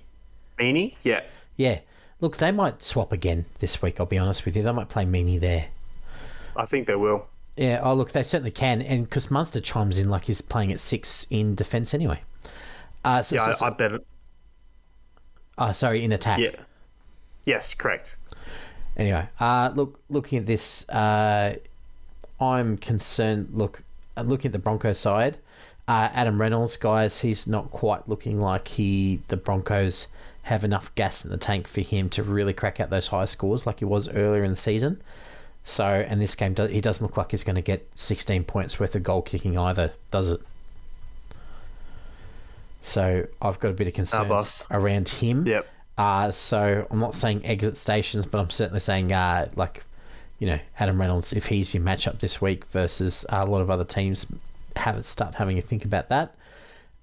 Meaney? 0.57 0.95
Yeah. 1.01 1.21
Yeah. 1.57 1.79
Look, 2.21 2.37
they 2.37 2.51
might 2.51 2.81
swap 2.83 3.11
again 3.11 3.45
this 3.59 3.81
week, 3.81 3.99
I'll 3.99 4.05
be 4.05 4.17
honest 4.17 4.45
with 4.45 4.55
you. 4.55 4.63
They 4.63 4.71
might 4.71 4.89
play 4.89 5.05
Meaney 5.05 5.39
there. 5.39 5.67
I 6.55 6.65
think 6.65 6.87
they 6.87 6.95
will. 6.95 7.27
Yeah, 7.57 7.81
oh, 7.83 7.93
look, 7.93 8.11
they 8.11 8.23
certainly 8.23 8.51
can. 8.51 8.81
And 8.81 9.03
because 9.05 9.29
Munster 9.31 9.59
chimes 9.59 9.99
in 9.99 10.09
like 10.09 10.25
he's 10.25 10.41
playing 10.41 10.71
at 10.71 10.79
six 10.79 11.25
in 11.29 11.55
defence 11.55 11.93
anyway. 11.93 12.21
Uh, 13.03 13.21
so, 13.23 13.35
Yeah, 13.35 13.45
so- 13.45 13.51
I, 13.51 13.53
so- 13.55 13.65
I 13.65 13.69
bet. 13.71 13.91
It, 13.93 14.07
oh, 15.57 15.71
sorry, 15.71 16.03
in 16.03 16.11
attack. 16.11 16.39
yeah. 16.39 16.51
Yes, 17.43 17.73
correct. 17.73 18.17
Anyway, 18.95 19.27
uh, 19.39 19.71
look, 19.73 19.99
looking 20.09 20.37
at 20.39 20.45
this, 20.45 20.87
uh, 20.89 21.55
I'm 22.39 22.77
concerned. 22.77 23.49
Look, 23.51 23.81
uh, 24.15 24.21
looking 24.21 24.49
at 24.49 24.53
the 24.53 24.59
Broncos 24.59 24.99
side, 24.99 25.37
uh, 25.87 26.09
Adam 26.13 26.39
Reynolds, 26.39 26.77
guys, 26.77 27.21
he's 27.21 27.47
not 27.47 27.71
quite 27.71 28.07
looking 28.07 28.39
like 28.39 28.67
he 28.67 29.21
the 29.29 29.37
Broncos 29.37 30.07
have 30.43 30.63
enough 30.63 30.93
gas 30.95 31.23
in 31.23 31.31
the 31.31 31.37
tank 31.37 31.67
for 31.67 31.81
him 31.81 32.09
to 32.09 32.23
really 32.23 32.53
crack 32.53 32.79
out 32.79 32.89
those 32.89 33.07
high 33.07 33.25
scores 33.25 33.67
like 33.67 33.79
he 33.79 33.85
was 33.85 34.09
earlier 34.09 34.43
in 34.43 34.51
the 34.51 34.57
season. 34.57 35.01
So, 35.63 35.85
and 35.85 36.19
this 36.19 36.35
game, 36.35 36.55
he 36.55 36.81
doesn't 36.81 37.05
look 37.05 37.17
like 37.17 37.31
he's 37.31 37.43
going 37.43 37.55
to 37.55 37.61
get 37.61 37.87
16 37.93 38.45
points 38.45 38.79
worth 38.79 38.95
of 38.95 39.03
goal 39.03 39.21
kicking 39.21 39.57
either, 39.57 39.93
does 40.09 40.31
it? 40.31 40.41
So, 42.81 43.27
I've 43.39 43.59
got 43.59 43.69
a 43.69 43.75
bit 43.75 43.87
of 43.87 43.93
concerns 43.93 44.27
boss. 44.27 44.65
around 44.71 45.07
him. 45.07 45.45
Yep. 45.45 45.67
Uh, 45.97 46.31
so 46.31 46.87
I'm 46.89 46.97
not 46.97 47.13
saying 47.13 47.45
exit 47.45 47.75
stations, 47.75 48.25
but 48.25 48.39
I'm 48.39 48.49
certainly 48.49 48.79
saying 48.79 49.13
uh, 49.13 49.49
like, 49.55 49.83
you 50.39 50.47
know, 50.47 50.59
Adam 50.79 50.99
Reynolds, 50.99 51.31
if 51.31 51.45
he's 51.47 51.75
your 51.75 51.83
matchup 51.83 52.19
this 52.19 52.41
week 52.41 52.65
versus 52.65 53.23
a 53.29 53.45
lot 53.45 53.61
of 53.61 53.69
other 53.69 53.83
teams, 53.83 54.33
have 54.77 54.97
it 54.97 55.03
start 55.03 55.35
having 55.35 55.59
a 55.59 55.61
think 55.61 55.85
about 55.85 56.09
that. 56.09 56.33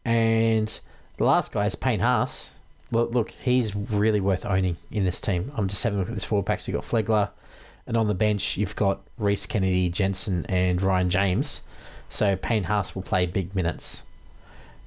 And 0.05 0.81
the 1.17 1.25
last 1.25 1.53
guy 1.53 1.67
is 1.67 1.77
Payne 1.77 2.01
Haas. 2.01 2.58
Look, 2.91 3.13
look, 3.13 3.31
he's 3.31 3.77
really 3.77 4.21
worth 4.21 4.47
owning 4.47 4.77
in 4.91 5.05
this 5.05 5.21
team. 5.21 5.51
I'm 5.57 5.69
just 5.69 5.83
having 5.85 5.99
a 5.99 6.01
look 6.01 6.09
at 6.09 6.15
this 6.15 6.25
forward 6.25 6.47
packs. 6.47 6.67
You've 6.67 6.77
got 6.77 6.85
Flegler, 6.85 7.31
and 7.87 7.97
on 7.97 8.09
the 8.09 8.15
bench 8.15 8.57
you've 8.57 8.77
got 8.77 9.01
Rhys 9.19 9.47
Kennedy, 9.47 9.89
Jensen, 9.91 10.47
and 10.49 10.81
Ryan 10.81 11.11
James. 11.11 11.63
So 12.09 12.37
Payne 12.37 12.65
Haas 12.65 12.95
will 12.95 13.03
play 13.03 13.27
big 13.27 13.55
minutes. 13.55 14.05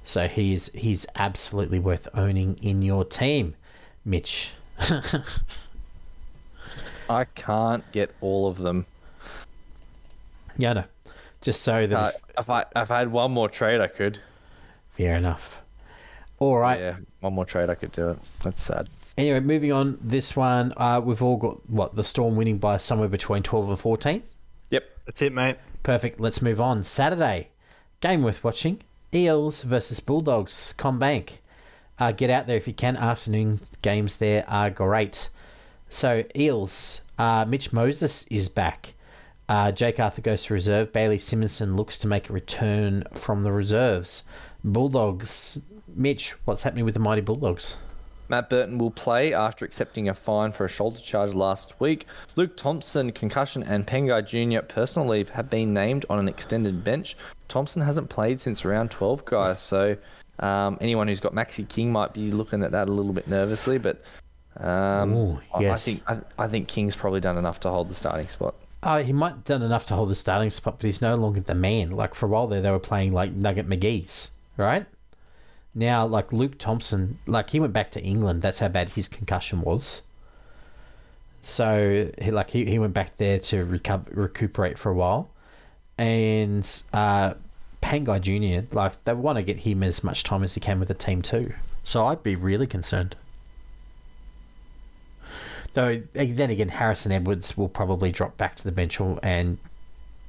So 0.04 0.26
he's 0.26 0.72
he's 0.72 1.06
absolutely 1.14 1.78
worth 1.78 2.08
owning 2.14 2.58
in 2.60 2.82
your 2.82 3.04
team. 3.04 3.54
Mitch. 4.04 4.52
I 7.08 7.24
can't 7.24 7.84
get 7.92 8.14
all 8.20 8.48
of 8.48 8.58
them. 8.58 8.86
Yeah, 10.56 10.72
know. 10.72 10.84
Just 11.40 11.62
so 11.62 11.86
that 11.86 11.96
Uh, 11.96 12.08
if, 12.08 12.38
if 12.40 12.50
I 12.50 12.64
if 12.74 12.90
I 12.90 12.98
had 12.98 13.12
one 13.12 13.30
more 13.30 13.48
trade, 13.48 13.80
I 13.80 13.86
could. 13.86 14.18
fair 14.88 15.16
enough. 15.16 15.61
All 16.42 16.58
right. 16.58 16.80
Yeah, 16.80 16.96
one 17.20 17.34
more 17.34 17.44
trade, 17.44 17.70
I 17.70 17.76
could 17.76 17.92
do 17.92 18.10
it. 18.10 18.18
That's 18.42 18.62
sad. 18.62 18.88
Anyway, 19.16 19.38
moving 19.38 19.70
on. 19.70 19.96
This 20.02 20.34
one, 20.34 20.72
uh, 20.76 21.00
we've 21.04 21.22
all 21.22 21.36
got 21.36 21.70
what 21.70 21.94
the 21.94 22.02
Storm 22.02 22.34
winning 22.34 22.58
by 22.58 22.78
somewhere 22.78 23.08
between 23.08 23.44
twelve 23.44 23.68
and 23.68 23.78
fourteen. 23.78 24.24
Yep. 24.70 24.84
That's 25.06 25.22
it, 25.22 25.32
mate. 25.32 25.58
Perfect. 25.84 26.18
Let's 26.18 26.42
move 26.42 26.60
on. 26.60 26.82
Saturday, 26.82 27.50
game 28.00 28.24
worth 28.24 28.42
watching. 28.42 28.80
Eels 29.14 29.62
versus 29.62 30.00
Bulldogs. 30.00 30.74
CommBank. 30.76 31.38
Uh, 32.00 32.10
get 32.10 32.28
out 32.28 32.48
there 32.48 32.56
if 32.56 32.66
you 32.66 32.74
can. 32.74 32.96
Afternoon 32.96 33.60
games 33.82 34.18
there 34.18 34.44
are 34.48 34.68
great. 34.68 35.28
So 35.88 36.24
Eels. 36.34 37.02
Uh, 37.18 37.44
Mitch 37.46 37.72
Moses 37.72 38.26
is 38.26 38.48
back. 38.48 38.94
Uh, 39.48 39.70
Jake 39.70 40.00
Arthur 40.00 40.22
goes 40.22 40.46
to 40.46 40.54
reserve. 40.54 40.92
Bailey 40.92 41.18
Simonson 41.18 41.76
looks 41.76 41.98
to 42.00 42.08
make 42.08 42.28
a 42.28 42.32
return 42.32 43.04
from 43.12 43.44
the 43.44 43.52
reserves. 43.52 44.24
Bulldogs. 44.64 45.60
Mitch, 45.96 46.32
what's 46.44 46.62
happening 46.62 46.84
with 46.84 46.94
the 46.94 47.00
mighty 47.00 47.20
Bulldogs? 47.20 47.76
Matt 48.28 48.48
Burton 48.48 48.78
will 48.78 48.90
play 48.90 49.34
after 49.34 49.64
accepting 49.64 50.08
a 50.08 50.14
fine 50.14 50.52
for 50.52 50.64
a 50.64 50.68
shoulder 50.68 50.98
charge 50.98 51.34
last 51.34 51.78
week. 51.80 52.06
Luke 52.34 52.56
Thompson, 52.56 53.12
concussion, 53.12 53.62
and 53.62 53.86
Pangai 53.86 54.26
Jr. 54.26 54.64
personal 54.64 55.06
leave 55.08 55.28
have 55.30 55.50
been 55.50 55.74
named 55.74 56.06
on 56.08 56.18
an 56.18 56.28
extended 56.28 56.82
bench. 56.82 57.16
Thompson 57.48 57.82
hasn't 57.82 58.08
played 58.08 58.40
since 58.40 58.64
round 58.64 58.90
12, 58.90 59.24
guys, 59.26 59.60
so 59.60 59.96
um, 60.38 60.78
anyone 60.80 61.08
who's 61.08 61.20
got 61.20 61.34
Maxi 61.34 61.68
King 61.68 61.92
might 61.92 62.14
be 62.14 62.30
looking 62.30 62.62
at 62.62 62.72
that 62.72 62.88
a 62.88 62.92
little 62.92 63.12
bit 63.12 63.28
nervously, 63.28 63.76
but 63.76 64.02
um, 64.56 65.12
Ooh, 65.14 65.38
I- 65.54 65.60
yes. 65.60 65.72
I 65.88 65.90
think 65.92 66.10
I, 66.38 66.44
I 66.44 66.48
think 66.48 66.68
King's 66.68 66.96
probably 66.96 67.20
done 67.20 67.36
enough 67.36 67.60
to 67.60 67.68
hold 67.70 67.88
the 67.90 67.94
starting 67.94 68.28
spot. 68.28 68.54
Oh, 68.82 68.98
he 69.02 69.12
might 69.12 69.30
have 69.30 69.44
done 69.44 69.62
enough 69.62 69.84
to 69.86 69.94
hold 69.94 70.08
the 70.08 70.14
starting 70.14 70.50
spot, 70.50 70.78
but 70.78 70.86
he's 70.86 71.02
no 71.02 71.14
longer 71.14 71.40
the 71.40 71.54
man. 71.54 71.90
Like 71.90 72.14
for 72.14 72.26
a 72.26 72.28
while 72.28 72.46
there, 72.48 72.60
they 72.62 72.70
were 72.70 72.78
playing 72.80 73.12
like 73.12 73.32
Nugget 73.32 73.68
McGee's, 73.68 74.30
right? 74.56 74.86
Now, 75.74 76.06
like 76.06 76.32
Luke 76.32 76.58
Thompson, 76.58 77.18
like 77.26 77.50
he 77.50 77.60
went 77.60 77.72
back 77.72 77.90
to 77.92 78.02
England. 78.02 78.42
That's 78.42 78.58
how 78.58 78.68
bad 78.68 78.90
his 78.90 79.08
concussion 79.08 79.62
was. 79.62 80.02
So, 81.40 82.10
he, 82.20 82.30
like 82.30 82.50
he, 82.50 82.66
he 82.66 82.78
went 82.78 82.94
back 82.94 83.16
there 83.16 83.38
to 83.38 83.64
recover, 83.64 84.04
recuperate 84.12 84.78
for 84.78 84.90
a 84.90 84.94
while, 84.94 85.30
and 85.98 86.64
uh, 86.92 87.34
Pangai 87.80 88.20
Junior, 88.20 88.66
like 88.72 89.02
they 89.04 89.12
want 89.12 89.36
to 89.36 89.42
get 89.42 89.60
him 89.60 89.82
as 89.82 90.04
much 90.04 90.22
time 90.24 90.42
as 90.42 90.54
he 90.54 90.60
can 90.60 90.78
with 90.78 90.88
the 90.88 90.94
team 90.94 91.20
too. 91.20 91.52
So 91.82 92.06
I'd 92.06 92.22
be 92.22 92.36
really 92.36 92.66
concerned. 92.66 93.16
Though 95.74 95.96
then 95.96 96.50
again, 96.50 96.68
Harrison 96.68 97.12
Edwards 97.12 97.56
will 97.56 97.68
probably 97.68 98.12
drop 98.12 98.36
back 98.36 98.56
to 98.56 98.64
the 98.64 98.72
bench 98.72 99.00
and 99.00 99.58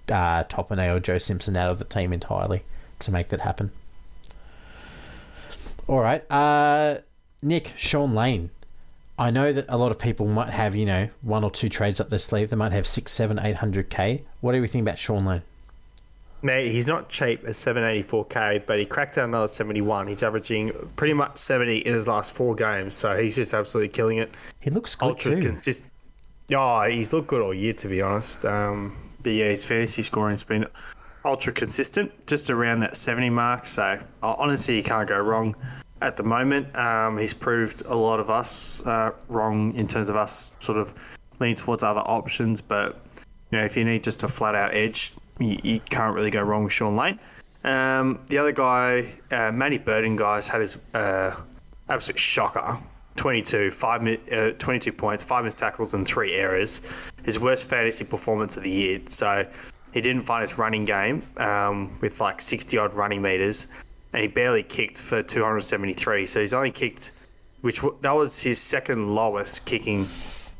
uh, 0.10 0.44
or 0.58 1.00
Joe 1.00 1.18
Simpson 1.18 1.56
out 1.58 1.70
of 1.70 1.80
the 1.80 1.86
team 1.86 2.14
entirely 2.14 2.64
to 3.00 3.12
make 3.12 3.30
that 3.30 3.42
happen. 3.42 3.72
All 5.88 6.00
right. 6.00 6.24
Uh, 6.32 6.98
Nick, 7.42 7.74
Sean 7.76 8.14
Lane. 8.14 8.50
I 9.18 9.30
know 9.30 9.54
that 9.54 9.66
a 9.70 9.78
lot 9.78 9.92
of 9.92 10.00
people 10.00 10.26
might 10.28 10.50
have, 10.50 10.76
you 10.76 10.86
know, 10.86 11.10
one 11.22 11.44
or 11.44 11.52
two 11.52 11.70
trades 11.70 12.00
up 12.02 12.10
their 12.10 12.20
sleeve. 12.20 12.50
They 12.50 12.56
might 12.56 12.72
have 12.72 12.88
six, 12.88 13.12
seven, 13.12 13.38
eight 13.40 13.58
hundred 13.58 13.90
K. 13.90 14.24
What 14.42 14.54
do 14.54 14.62
we 14.62 14.68
think 14.68 14.82
about 14.82 14.98
Sean 14.98 15.26
Lane? 15.26 15.44
Mate, 16.42 16.72
he's 16.72 16.88
not 16.88 17.08
cheap 17.08 17.44
at 17.46 17.52
784k, 17.52 18.66
but 18.66 18.78
he 18.78 18.86
cracked 18.86 19.18
out 19.18 19.26
another 19.26 19.48
71. 19.48 20.08
He's 20.08 20.24
averaging 20.24 20.74
pretty 20.98 21.14
much 21.14 21.38
70 21.38 21.78
in 21.78 21.94
his 21.94 22.06
last 22.06 22.36
four 22.36 22.54
games, 22.54 22.96
so 22.96 23.16
he's 23.16 23.38
just 23.38 23.54
absolutely 23.54 23.88
killing 23.88 24.18
it. 24.18 24.30
He 24.60 24.70
looks 24.70 24.94
good 24.94 25.12
Ultra 25.12 25.36
too. 25.36 25.42
consistent. 25.42 25.90
Oh, 26.54 26.82
he's 26.82 27.14
looked 27.14 27.28
good 27.28 27.42
all 27.42 27.54
year, 27.54 27.72
to 27.74 27.88
be 27.88 28.02
honest. 28.02 28.44
Um, 28.44 28.98
but 29.22 29.32
yeah, 29.32 29.46
his 29.46 29.66
fantasy 29.66 30.02
scoring's 30.02 30.44
been 30.44 30.66
ultra 31.26 31.54
consistent, 31.54 32.12
just 32.28 32.50
around 32.50 32.82
that 32.82 32.96
70 32.96 33.30
mark. 33.30 33.68
So 33.68 34.00
honestly, 34.22 34.78
you 34.78 34.84
can't 34.84 35.08
go 35.08 35.20
wrong 35.20 35.56
at 36.02 36.18
the 36.18 36.24
moment. 36.24 36.76
Um, 36.76 37.18
he's 37.18 37.34
proved 37.34 37.86
a 37.86 37.96
lot 37.96 38.20
of 38.20 38.30
us 38.30 38.86
uh, 38.86 39.12
wrong 39.30 39.74
in 39.74 39.88
terms 39.88 40.10
of 40.10 40.16
us 40.16 40.54
sort 40.60 40.78
of 40.78 40.94
leaning 41.40 41.56
towards 41.56 41.82
other 41.82 42.02
options. 42.02 42.62
But 42.62 43.00
you 43.52 43.58
know, 43.58 43.66
if 43.66 43.78
you 43.78 43.86
need 43.86 44.04
just 44.04 44.24
a 44.24 44.28
flat 44.28 44.56
out 44.56 44.74
edge, 44.74 45.14
you, 45.40 45.58
you 45.64 45.80
can't 45.80 46.14
really 46.14 46.30
go 46.30 46.42
wrong 46.42 46.64
with 46.64 46.74
Sean 46.74 46.96
Lane. 46.96 47.20
Um, 47.64 48.20
the 48.28 48.38
other 48.38 48.52
guy, 48.52 49.08
uh, 49.32 49.52
Matty 49.52 49.78
Burton, 49.78 50.18
guys, 50.18 50.48
had 50.48 50.62
his 50.62 50.78
uh, 50.94 51.36
absolute 51.90 52.20
shocker. 52.20 52.78
22, 53.16 53.70
five, 53.70 54.02
uh, 54.32 54.52
22 54.58 54.92
points, 54.92 55.24
five 55.24 55.46
missed 55.46 55.60
tackles, 55.60 55.94
and 55.94 56.06
three 56.06 56.34
errors. 56.34 57.12
His 57.24 57.40
worst 57.40 57.70
fantasy 57.70 58.04
performance 58.04 58.58
of 58.58 58.64
the 58.64 58.72
year. 58.72 59.02
So 59.06 59.46
he 59.94 60.02
didn't 60.02 60.24
find 60.24 60.42
his 60.42 60.58
running 60.58 60.86
game 60.86 61.24
um, 61.38 61.98
with 62.02 62.20
like 62.20 62.42
60 62.42 62.78
odd 62.78 62.94
running 62.94 63.22
meters, 63.22 63.68
and 64.14 64.22
he 64.22 64.28
barely 64.28 64.64
kicked 64.64 65.00
for 65.02 65.22
273. 65.24 66.26
So 66.26 66.42
he's 66.42 66.54
only 66.54 66.72
kicked, 66.72 67.12
which 67.62 67.78
w- 67.78 67.96
that 68.02 68.12
was 68.12 68.42
his 68.42 68.60
second 68.60 69.14
lowest 69.14 69.66
kicking 69.66 70.08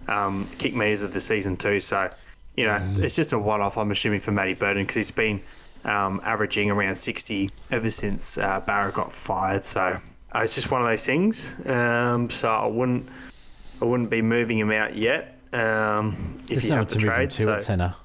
um, 0.08 0.46
kick 0.60 0.76
meters 0.76 1.04
of 1.04 1.14
the 1.14 1.20
season 1.20 1.58
too. 1.58 1.80
So 1.80 2.10
you 2.56 2.66
know 2.66 2.78
it's 2.98 3.16
just 3.16 3.34
a 3.34 3.40
one-off. 3.40 3.78
I'm 3.78 3.92
assuming 3.92 4.20
for 4.20 4.32
Matty 4.32 4.54
Burton 4.54 4.84
because 4.84 4.96
he's 4.98 5.12
been 5.12 5.42
um, 5.86 6.22
averaging 6.24 6.72
around 6.72 6.96
60 6.96 7.50
ever 7.72 7.90
since 7.90 8.38
uh, 8.38 8.60
Barrett 8.62 8.96
got 8.96 9.12
fired. 9.12 9.64
So 9.66 9.82
uh, 9.82 10.40
it's 10.40 10.56
just 10.56 10.72
one 10.72 10.82
of 10.82 10.88
those 10.88 11.06
things. 11.06 11.56
Um, 11.68 12.30
so 12.30 12.50
I 12.50 12.68
wouldn't 12.68 13.08
I 13.82 13.86
wouldn't 13.86 14.10
be 14.10 14.22
moving 14.22 14.60
him 14.60 14.72
out 14.72 14.96
yet. 14.96 15.38
Um, 15.52 16.38
if 16.44 16.48
There's 16.48 16.66
you 16.66 16.72
no 16.72 16.78
have 16.78 16.90
to 16.90 16.98
the 16.98 17.06
move 17.06 17.14
him 17.14 17.16
trade, 17.16 17.32
to 17.32 17.44
so 17.44 17.54
at 17.54 17.62
centre. 17.62 17.96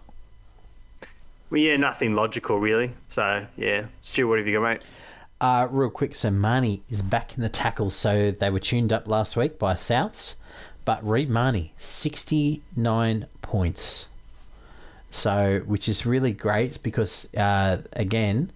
Well, 1.50 1.60
yeah, 1.60 1.76
nothing 1.76 2.14
logical 2.14 2.58
really. 2.58 2.92
So 3.06 3.46
yeah, 3.56 3.86
Stu, 4.00 4.28
what 4.28 4.38
have 4.38 4.46
you 4.46 4.58
got, 4.58 4.62
mate? 4.62 4.84
Uh, 5.40 5.68
real 5.70 5.90
quick, 5.90 6.14
so 6.16 6.30
Mahoney 6.30 6.82
is 6.88 7.00
back 7.00 7.36
in 7.36 7.42
the 7.42 7.48
tackles. 7.48 7.94
So 7.94 8.30
they 8.30 8.50
were 8.50 8.58
tuned 8.58 8.92
up 8.92 9.06
last 9.06 9.36
week 9.36 9.58
by 9.58 9.74
Souths, 9.74 10.36
but 10.84 11.06
Reed 11.06 11.30
Mahoney, 11.30 11.72
69 11.78 13.26
points. 13.40 14.08
So, 15.10 15.62
which 15.66 15.88
is 15.88 16.04
really 16.04 16.32
great 16.32 16.82
because, 16.82 17.32
uh, 17.34 17.78
again, 17.94 18.50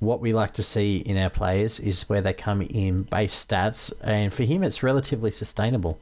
what 0.00 0.20
we 0.20 0.32
like 0.32 0.52
to 0.54 0.62
see 0.62 0.98
in 0.98 1.16
our 1.16 1.30
players 1.30 1.78
is 1.78 2.08
where 2.08 2.20
they 2.20 2.32
come 2.32 2.62
in 2.62 3.04
base 3.04 3.46
stats, 3.46 3.92
and 4.02 4.32
for 4.32 4.42
him, 4.42 4.64
it's 4.64 4.82
relatively 4.82 5.30
sustainable. 5.30 6.00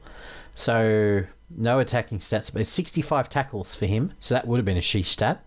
So, 0.55 1.25
no 1.55 1.79
attacking 1.79 2.19
stats, 2.19 2.51
but 2.51 2.65
65 2.65 3.29
tackles 3.29 3.75
for 3.75 3.85
him. 3.85 4.13
So, 4.19 4.33
that 4.35 4.47
would 4.47 4.57
have 4.57 4.65
been 4.65 4.77
a 4.77 4.81
she 4.81 5.03
stat. 5.03 5.43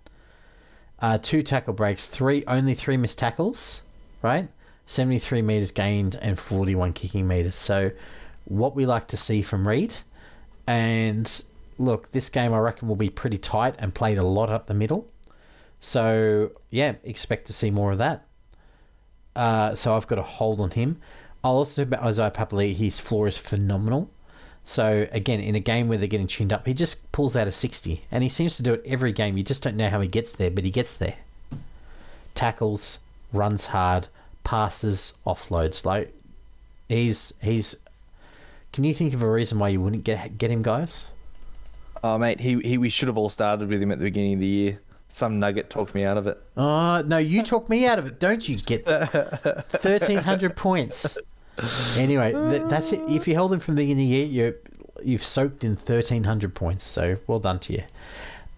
Uh, 0.99 1.19
two 1.19 1.43
tackle 1.43 1.75
breaks, 1.75 2.07
three 2.07 2.43
only 2.47 2.75
three 2.75 2.97
missed 2.97 3.19
tackles, 3.19 3.83
right? 4.23 4.49
73 4.87 5.43
meters 5.43 5.73
gained 5.73 6.17
and 6.23 6.39
41 6.39 6.93
kicking 6.93 7.27
meters. 7.27 7.57
So, 7.57 7.91
what 8.45 8.77
we 8.77 8.87
like 8.87 9.09
to 9.09 9.17
see 9.17 9.43
from 9.43 9.67
Reed. 9.67 9.97
And 10.67 11.45
look, 11.79 12.13
this 12.13 12.31
game 12.31 12.55
I 12.55 12.59
reckon 12.59 12.89
will 12.89 12.97
be 12.97 13.11
pretty 13.11 13.39
tight 13.39 13.75
and 13.79 13.95
played 13.95 14.19
a 14.19 14.23
lot 14.23 14.51
up 14.51 14.67
the 14.67 14.75
middle. 14.75 15.09
So, 15.81 16.53
yeah, 16.71 16.95
expect 17.03 17.47
to 17.49 17.53
see 17.53 17.71
more 17.71 17.93
of 17.93 17.99
that. 17.99 18.27
Uh, 19.35 19.75
so, 19.75 19.95
I've 19.95 20.07
got 20.07 20.19
a 20.19 20.23
hold 20.23 20.61
on 20.61 20.71
him. 20.71 21.01
I'll 21.45 21.57
also 21.57 21.83
talk 21.83 21.93
about 21.93 22.07
Isaiah 22.07 22.31
Papali. 22.31 22.75
His 22.75 23.01
floor 23.01 23.29
is 23.29 23.39
phenomenal. 23.39 24.11
So, 24.69 25.07
again, 25.12 25.39
in 25.39 25.55
a 25.55 25.61
game 25.61 25.87
where 25.87 25.97
they're 25.97 26.09
getting 26.09 26.27
tuned 26.27 26.53
up, 26.53 26.67
he 26.67 26.75
just 26.75 27.11
pulls 27.12 27.37
out 27.37 27.47
a 27.47 27.53
60. 27.53 28.03
And 28.11 28.25
he 28.25 28.29
seems 28.29 28.57
to 28.57 28.64
do 28.64 28.75
it 28.75 28.83
every 28.85 29.12
game. 29.12 29.37
You 29.37 29.45
just 29.45 29.62
don't 29.62 29.77
know 29.77 29.89
how 29.89 30.01
he 30.01 30.09
gets 30.09 30.33
there, 30.33 30.51
but 30.51 30.64
he 30.64 30.73
gets 30.73 30.97
there. 30.97 31.14
Tackles, 32.35 32.99
runs 33.33 33.67
hard, 33.67 34.09
passes, 34.43 35.17
offloads. 35.25 35.87
Like, 35.87 36.12
he's. 36.89 37.33
he's. 37.41 37.77
Can 38.73 38.83
you 38.83 38.93
think 38.93 39.14
of 39.14 39.23
a 39.23 39.31
reason 39.31 39.61
why 39.61 39.69
you 39.69 39.81
wouldn't 39.81 40.03
get 40.03 40.37
get 40.37 40.51
him, 40.51 40.62
guys? 40.62 41.07
Oh, 42.03 42.19
mate, 42.19 42.41
he, 42.41 42.61
he 42.61 42.77
we 42.77 42.91
should 42.91 43.09
have 43.09 43.17
all 43.17 43.31
started 43.31 43.69
with 43.69 43.81
him 43.81 43.93
at 43.93 43.99
the 43.99 44.05
beginning 44.05 44.35
of 44.35 44.41
the 44.41 44.47
year. 44.47 44.81
Some 45.09 45.39
nugget 45.39 45.71
talked 45.71 45.95
me 45.95 46.05
out 46.05 46.19
of 46.19 46.27
it. 46.27 46.43
Oh 46.59 47.03
no, 47.07 47.17
you 47.17 47.43
talked 47.43 47.71
me 47.71 47.87
out 47.87 47.99
of 47.99 48.07
it, 48.07 48.21
don't 48.21 48.47
you? 48.47 48.57
Get 48.57 48.85
thirteen 49.69 50.19
hundred 50.19 50.57
points. 50.57 51.17
Anyway, 51.97 52.33
th- 52.33 52.63
that's 52.69 52.93
it. 52.93 53.01
If 53.09 53.27
you 53.27 53.35
held 53.35 53.53
him 53.53 53.61
from 53.61 53.77
the 53.77 53.83
beginning 53.83 54.05
of 54.05 54.09
the 54.11 54.15
year, 54.17 54.27
you 54.27 54.55
you've 55.05 55.23
soaked 55.23 55.65
in 55.65 55.77
thirteen 55.77 56.25
hundred 56.25 56.55
points. 56.55 56.85
So 56.85 57.17
well 57.27 57.39
done 57.39 57.59
to 57.61 57.73
you. 57.73 57.83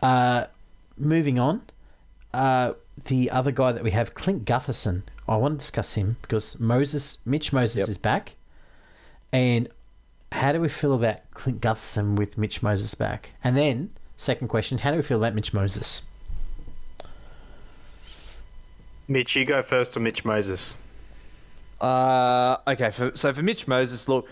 Uh, 0.02 0.46
moving 0.96 1.38
on, 1.38 1.62
uh, 2.34 2.72
the 3.06 3.30
other 3.30 3.52
guy 3.52 3.72
that 3.72 3.82
we 3.84 3.92
have, 3.92 4.14
Clint 4.14 4.44
Gutherson. 4.44 5.02
I 5.28 5.36
want 5.36 5.54
to 5.54 5.58
discuss 5.58 5.94
him 5.94 6.16
because 6.22 6.58
Moses, 6.58 7.18
Mitch 7.26 7.52
Moses, 7.52 7.78
Yep. 7.80 7.88
is 7.88 7.98
back, 7.98 8.34
and 9.32 9.68
how 10.32 10.52
do 10.52 10.60
we 10.60 10.68
feel 10.68 10.94
about 10.94 11.18
Clint 11.32 11.60
Gutherson 11.60 12.16
with 12.16 12.36
Mitch 12.38 12.62
Moses 12.62 12.94
back? 12.94 13.34
And 13.44 13.56
then, 13.56 13.90
second 14.16 14.48
question, 14.48 14.78
how 14.78 14.90
do 14.90 14.96
we 14.96 15.02
feel 15.02 15.18
about 15.18 15.34
Mitch 15.34 15.52
Moses? 15.54 16.02
Mitch, 19.06 19.36
you 19.36 19.44
go 19.44 19.62
first 19.62 19.96
or 19.96 20.00
Mitch 20.00 20.24
Moses? 20.24 20.74
Uh, 21.80 22.56
okay, 22.66 22.90
for, 22.90 23.12
so 23.14 23.32
for 23.32 23.42
Mitch 23.42 23.68
Moses, 23.68 24.08
look, 24.08 24.28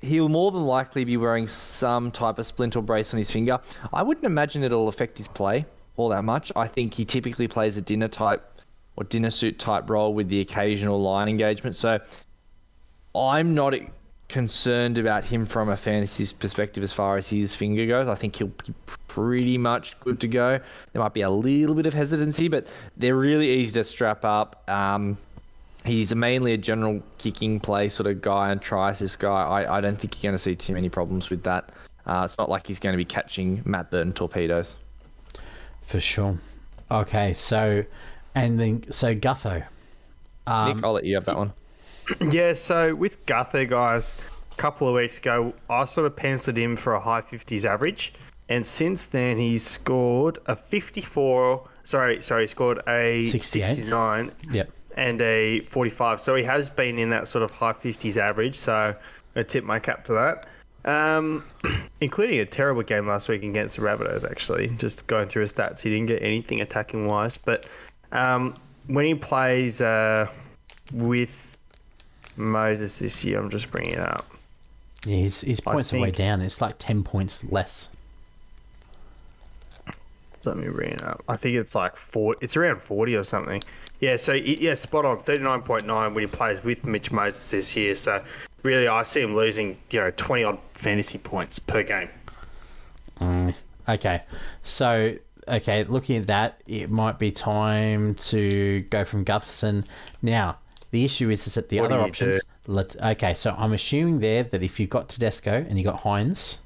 he'll 0.00 0.28
more 0.28 0.50
than 0.50 0.64
likely 0.64 1.04
be 1.04 1.16
wearing 1.16 1.46
some 1.46 2.10
type 2.10 2.38
of 2.38 2.46
splint 2.46 2.76
or 2.76 2.82
brace 2.82 3.12
on 3.12 3.18
his 3.18 3.30
finger. 3.30 3.58
I 3.92 4.02
wouldn't 4.02 4.26
imagine 4.26 4.62
it'll 4.62 4.88
affect 4.88 5.18
his 5.18 5.28
play 5.28 5.66
all 5.96 6.08
that 6.10 6.24
much. 6.24 6.52
I 6.54 6.66
think 6.66 6.94
he 6.94 7.04
typically 7.04 7.48
plays 7.48 7.76
a 7.76 7.82
dinner 7.82 8.08
type 8.08 8.42
or 8.96 9.04
dinner 9.04 9.30
suit 9.30 9.58
type 9.58 9.88
role 9.90 10.14
with 10.14 10.28
the 10.28 10.40
occasional 10.40 11.00
line 11.00 11.28
engagement. 11.28 11.76
So 11.76 11.98
I'm 13.14 13.54
not 13.54 13.74
concerned 14.28 14.98
about 14.98 15.24
him 15.24 15.46
from 15.46 15.68
a 15.68 15.76
fantasy 15.76 16.34
perspective 16.38 16.82
as 16.82 16.92
far 16.92 17.16
as 17.16 17.28
his 17.28 17.54
finger 17.54 17.86
goes. 17.86 18.08
I 18.08 18.14
think 18.14 18.36
he'll 18.36 18.48
be 18.48 18.74
pretty 19.06 19.56
much 19.56 19.98
good 20.00 20.20
to 20.20 20.28
go. 20.28 20.60
There 20.92 21.02
might 21.02 21.14
be 21.14 21.22
a 21.22 21.30
little 21.30 21.74
bit 21.74 21.86
of 21.86 21.94
hesitancy, 21.94 22.48
but 22.48 22.66
they're 22.96 23.16
really 23.16 23.50
easy 23.50 23.72
to 23.74 23.84
strap 23.84 24.24
up. 24.24 24.68
Um, 24.68 25.16
he's 25.86 26.14
mainly 26.14 26.52
a 26.52 26.56
general 26.58 27.02
kicking 27.18 27.60
play 27.60 27.88
sort 27.88 28.06
of 28.06 28.22
guy 28.22 28.50
and 28.50 28.60
tries 28.60 28.98
this 28.98 29.16
guy. 29.16 29.28
I, 29.28 29.78
I 29.78 29.80
don't 29.80 29.98
think 29.98 30.22
you're 30.22 30.30
going 30.30 30.36
to 30.36 30.42
see 30.42 30.54
too 30.54 30.74
many 30.74 30.88
problems 30.88 31.30
with 31.30 31.42
that. 31.44 31.72
Uh, 32.06 32.22
it's 32.24 32.38
not 32.38 32.48
like 32.48 32.66
he's 32.66 32.78
going 32.78 32.92
to 32.92 32.98
be 32.98 33.04
catching 33.04 33.62
Matt 33.64 33.90
Burton 33.90 34.12
torpedoes. 34.12 34.76
For 35.82 36.00
sure. 36.00 36.36
Okay, 36.90 37.34
so 37.34 37.84
and 38.34 38.60
then 38.60 38.90
so 38.92 39.14
Gutho. 39.14 39.66
Um, 40.46 40.76
Nick, 40.76 40.84
I'll 40.84 40.92
let 40.92 41.04
you 41.04 41.16
have 41.16 41.24
that 41.24 41.36
one. 41.36 41.52
Yeah, 42.30 42.52
so 42.52 42.94
with 42.94 43.26
Gutho, 43.26 43.68
guys, 43.68 44.44
a 44.52 44.56
couple 44.56 44.86
of 44.88 44.94
weeks 44.94 45.18
ago, 45.18 45.52
I 45.68 45.84
sort 45.86 46.06
of 46.06 46.14
penciled 46.14 46.56
him 46.56 46.76
for 46.76 46.94
a 46.94 47.00
high 47.00 47.20
50s 47.20 47.64
average. 47.64 48.14
And 48.48 48.64
since 48.64 49.06
then, 49.06 49.38
he's 49.38 49.66
scored 49.66 50.38
a 50.46 50.54
54. 50.54 51.68
Sorry, 51.82 52.22
sorry, 52.22 52.44
he 52.44 52.46
scored 52.46 52.80
a 52.86 53.22
68. 53.22 53.66
69 53.66 54.30
Yep. 54.52 54.70
And 54.96 55.20
a 55.20 55.60
45. 55.60 56.20
So 56.20 56.34
he 56.34 56.44
has 56.44 56.70
been 56.70 56.98
in 56.98 57.10
that 57.10 57.28
sort 57.28 57.42
of 57.42 57.50
high 57.50 57.72
50s 57.72 58.16
average. 58.16 58.54
So 58.54 58.94
I 59.34 59.42
tip 59.42 59.64
my 59.64 59.78
cap 59.78 60.04
to 60.06 60.12
that. 60.14 60.46
Um, 60.84 61.44
including 62.00 62.40
a 62.40 62.46
terrible 62.46 62.82
game 62.82 63.06
last 63.06 63.28
week 63.28 63.42
against 63.42 63.76
the 63.76 63.82
Rabbitohs, 63.82 64.28
actually. 64.28 64.68
Just 64.78 65.06
going 65.06 65.28
through 65.28 65.42
his 65.42 65.52
stats, 65.52 65.82
he 65.82 65.90
didn't 65.90 66.06
get 66.06 66.22
anything 66.22 66.60
attacking 66.60 67.06
wise. 67.06 67.36
But 67.36 67.68
um, 68.12 68.56
when 68.86 69.04
he 69.04 69.14
plays 69.14 69.80
uh, 69.80 70.32
with 70.92 71.58
Moses 72.36 72.98
this 72.98 73.24
year, 73.24 73.40
I'm 73.40 73.50
just 73.50 73.70
bringing 73.70 73.94
it 73.94 74.00
up. 74.00 74.26
Yeah, 75.04 75.16
his 75.16 75.42
his 75.42 75.60
points 75.60 75.94
are 75.94 76.00
way 76.00 76.10
down. 76.10 76.40
It's 76.40 76.60
like 76.60 76.76
ten 76.78 77.04
points 77.04 77.50
less. 77.52 77.94
Let 80.46 80.56
me 80.56 80.68
bring 80.68 80.92
it 80.92 81.02
up. 81.02 81.22
I 81.28 81.36
think 81.36 81.56
it's 81.56 81.74
like 81.74 81.96
four. 81.96 82.36
It's 82.40 82.56
around 82.56 82.80
forty 82.80 83.16
or 83.16 83.24
something. 83.24 83.62
Yeah. 84.00 84.16
So 84.16 84.32
yeah, 84.32 84.74
spot 84.74 85.04
on. 85.04 85.18
Thirty 85.18 85.42
nine 85.42 85.62
point 85.62 85.86
nine 85.86 86.14
when 86.14 86.22
he 86.22 86.26
plays 86.26 86.62
with 86.62 86.86
Mitch 86.86 87.12
Moses 87.12 87.50
this 87.50 87.76
year. 87.76 87.94
So 87.94 88.22
really, 88.62 88.88
I 88.88 89.02
see 89.02 89.22
him 89.22 89.34
losing 89.34 89.76
you 89.90 90.00
know 90.00 90.10
twenty 90.12 90.44
odd 90.44 90.58
fantasy 90.74 91.18
points 91.18 91.58
per 91.58 91.82
game. 91.82 92.08
Mm, 93.20 93.56
okay, 93.88 94.22
so 94.62 95.14
okay, 95.48 95.84
looking 95.84 96.16
at 96.18 96.26
that, 96.26 96.62
it 96.66 96.90
might 96.90 97.18
be 97.18 97.30
time 97.30 98.14
to 98.14 98.80
go 98.90 99.04
from 99.04 99.24
Gutherson. 99.24 99.86
Now, 100.20 100.58
The 100.90 101.04
issue 101.04 101.30
is, 101.30 101.46
is 101.46 101.54
that 101.54 101.68
the 101.68 101.80
What 101.80 101.92
other 101.92 102.02
options. 102.02 102.40
Let, 102.66 102.96
okay, 102.96 103.34
so 103.34 103.54
I'm 103.56 103.72
assuming 103.72 104.20
there 104.20 104.42
that 104.42 104.62
if 104.62 104.80
you've 104.80 104.90
got 104.90 105.08
Tedesco 105.08 105.52
and 105.68 105.78
you 105.78 105.84
got 105.84 106.02
Hynes, 106.02 106.58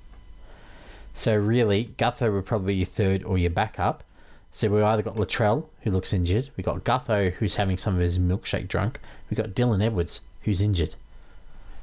so 1.21 1.37
really 1.37 1.93
Gutho 1.99 2.33
would 2.33 2.47
probably 2.47 2.73
be 2.73 2.79
your 2.79 2.87
third 2.87 3.23
or 3.25 3.37
your 3.37 3.51
backup. 3.51 4.03
So 4.51 4.68
we've 4.68 4.83
either 4.83 5.03
got 5.03 5.16
Latrell, 5.16 5.66
who 5.83 5.91
looks 5.91 6.12
injured. 6.12 6.51
we've 6.57 6.64
got 6.64 6.83
Gutho, 6.83 7.33
who's 7.35 7.57
having 7.57 7.77
some 7.77 7.95
of 7.95 8.01
his 8.01 8.18
milkshake 8.18 8.68
drunk. 8.68 8.99
we've 9.31 9.37
got 9.37 9.51
Dylan 9.51 9.85
Edwards, 9.85 10.23
who's 10.43 10.62
injured. 10.62 10.97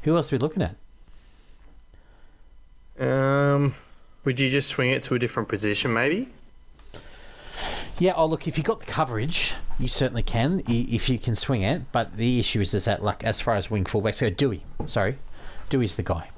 Who 0.03 0.15
else 0.15 0.33
are 0.33 0.35
we 0.35 0.39
looking 0.39 0.63
at? 0.63 0.75
Um, 2.99 3.73
would 4.23 4.39
you 4.39 4.49
just 4.49 4.69
swing 4.69 4.89
it 4.89 5.03
to 5.03 5.15
a 5.15 5.19
different 5.19 5.49
position, 5.49 5.93
maybe? 5.93 6.29
Yeah, 7.99 8.13
oh 8.15 8.25
look, 8.25 8.47
if 8.47 8.57
you 8.57 8.63
got 8.63 8.79
the 8.79 8.85
coverage, 8.85 9.53
you 9.79 9.87
certainly 9.87 10.23
can. 10.23 10.63
If 10.67 11.09
you 11.09 11.19
can 11.19 11.35
swing 11.35 11.61
it, 11.61 11.91
but 11.91 12.17
the 12.17 12.39
issue 12.39 12.61
is, 12.61 12.73
is 12.73 12.85
that 12.85 13.03
like 13.03 13.23
as 13.23 13.39
far 13.39 13.55
as 13.55 13.69
wing 13.71 13.85
fullbacks 13.85 14.21
go, 14.21 14.29
Dewey. 14.29 14.63
Sorry, 14.87 15.17
Dewey's 15.69 15.95
the 15.95 16.03
guy. 16.03 16.29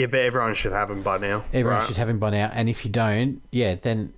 Yeah, 0.00 0.06
but 0.06 0.20
everyone 0.20 0.54
should 0.54 0.72
have 0.72 0.88
him 0.88 1.02
by 1.02 1.18
now. 1.18 1.44
Everyone 1.52 1.74
right? 1.74 1.82
should 1.86 1.98
have 1.98 2.08
him 2.08 2.18
by 2.18 2.30
now, 2.30 2.50
and 2.54 2.70
if 2.70 2.86
you 2.86 2.90
don't, 2.90 3.42
yeah, 3.50 3.74
then 3.74 4.14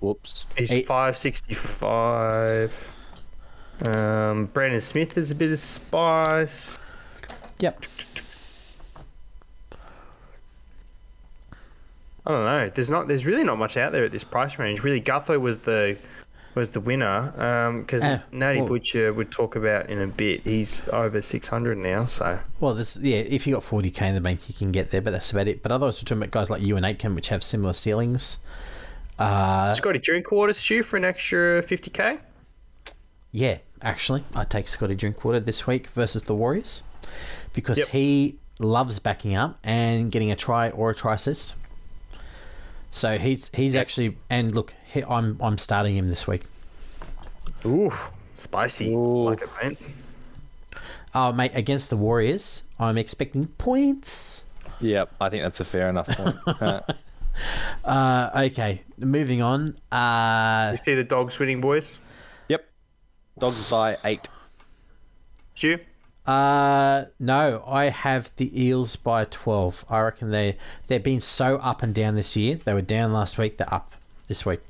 Whoops. 0.00 0.46
He's 0.56 0.72
Eight- 0.72 0.86
five 0.86 1.14
sixty 1.14 1.52
five. 1.52 2.90
Um, 3.86 4.46
Brandon 4.46 4.80
Smith 4.80 5.18
is 5.18 5.30
a 5.30 5.34
bit 5.34 5.52
of 5.52 5.58
spice. 5.58 6.78
yep. 7.60 7.84
I 12.24 12.30
don't 12.30 12.44
know. 12.46 12.68
There's 12.70 12.88
not. 12.88 13.08
There's 13.08 13.26
really 13.26 13.44
not 13.44 13.58
much 13.58 13.76
out 13.76 13.92
there 13.92 14.04
at 14.04 14.10
this 14.10 14.24
price 14.24 14.58
range. 14.58 14.82
Really, 14.82 15.02
Gutho 15.02 15.38
was 15.38 15.58
the 15.58 15.98
was 16.56 16.70
the 16.70 16.80
winner 16.80 17.30
because 17.80 18.02
Ah, 18.02 18.22
Natty 18.32 18.58
well- 18.60 18.68
Butcher 18.68 19.12
would 19.12 19.30
talk 19.30 19.54
about 19.54 19.88
in 19.88 20.00
a 20.00 20.06
bit. 20.08 20.44
He's 20.44 20.88
over 20.88 21.20
six 21.20 21.46
hundred 21.48 21.78
now. 21.78 22.06
So 22.06 22.40
Well, 22.58 22.74
this 22.74 22.96
yeah, 23.00 23.18
if 23.18 23.46
you 23.46 23.54
got 23.54 23.62
forty 23.62 23.90
k 23.90 24.08
in 24.08 24.14
the 24.16 24.20
bank, 24.20 24.48
you 24.48 24.54
can 24.54 24.72
get 24.72 24.90
there, 24.90 25.00
but 25.02 25.12
that's 25.12 25.30
about 25.30 25.46
it. 25.46 25.62
But 25.62 25.70
otherwise, 25.70 26.00
we're 26.00 26.06
talking 26.06 26.18
about 26.22 26.30
guys 26.32 26.50
like 26.50 26.62
Euan 26.62 26.82
Aitken, 26.84 27.14
which 27.14 27.28
have 27.28 27.44
similar 27.44 27.72
ceilings. 27.74 28.38
Uh, 29.18 29.72
Scotty 29.74 29.98
Drinkwater 30.00 30.52
Stu 30.52 30.82
for 30.82 30.96
an 30.96 31.04
extra 31.04 31.62
fifty 31.62 31.90
k. 31.90 32.18
yeah, 33.32 33.58
actually, 33.82 34.24
I 34.34 34.44
take 34.44 34.66
Scotty 34.68 34.94
Drinkwater 34.94 35.40
this 35.40 35.66
week 35.66 35.86
versus 35.88 36.22
the 36.24 36.34
Warriors 36.34 36.82
because 37.52 37.78
Yep. 37.78 37.88
he 37.88 38.38
loves 38.58 38.98
backing 38.98 39.34
up 39.36 39.58
and 39.62 40.10
getting 40.10 40.30
a 40.32 40.36
try 40.36 40.70
or 40.70 40.90
a 40.90 40.94
try 40.94 41.14
assist. 41.14 41.54
So 42.90 43.18
he's 43.18 43.50
he's 43.54 43.76
actually 43.76 44.16
and 44.30 44.54
look, 44.54 44.74
he, 44.96 45.04
I'm 45.04 45.38
I'm 45.40 45.58
starting 45.58 45.96
him 45.96 46.08
this 46.08 46.26
week. 46.26 46.42
Ooh, 47.64 47.92
spicy. 48.34 48.92
Ooh. 48.92 49.24
Like 49.24 49.42
it, 49.42 49.48
mate. 49.62 49.78
Oh, 51.14 51.32
mate, 51.32 51.52
against 51.54 51.88
the 51.88 51.96
Warriors, 51.96 52.64
I'm 52.78 52.98
expecting 52.98 53.46
points. 53.46 54.44
Yep, 54.80 55.10
I 55.20 55.28
think 55.30 55.42
that's 55.44 55.60
a 55.60 55.64
fair 55.64 55.88
enough 55.88 56.08
point. 56.08 56.36
Uh, 56.60 56.80
Uh, 57.84 58.30
okay, 58.50 58.82
moving 58.98 59.42
on. 59.42 59.76
Uh, 59.92 60.70
You 60.72 60.76
see 60.78 60.94
the 60.94 61.04
dogs 61.04 61.38
winning, 61.38 61.60
boys. 61.60 62.00
yep. 62.48 62.66
Dogs 63.38 63.68
by 63.70 63.98
eight. 64.04 64.28
Stu. 65.54 65.78
Uh, 66.26 67.04
no, 67.20 67.62
I 67.66 67.90
have 67.90 68.34
the 68.36 68.48
Eels 68.64 68.96
by 68.96 69.24
twelve. 69.26 69.84
I 69.88 70.00
reckon 70.00 70.30
they 70.30 70.56
they've 70.88 71.02
been 71.02 71.20
so 71.20 71.56
up 71.58 71.82
and 71.82 71.94
down 71.94 72.14
this 72.14 72.36
year. 72.36 72.56
They 72.56 72.72
were 72.74 72.80
down 72.82 73.12
last 73.12 73.36
week. 73.38 73.58
They're 73.58 73.72
up 73.72 73.92
this 74.28 74.44
week. 74.46 74.60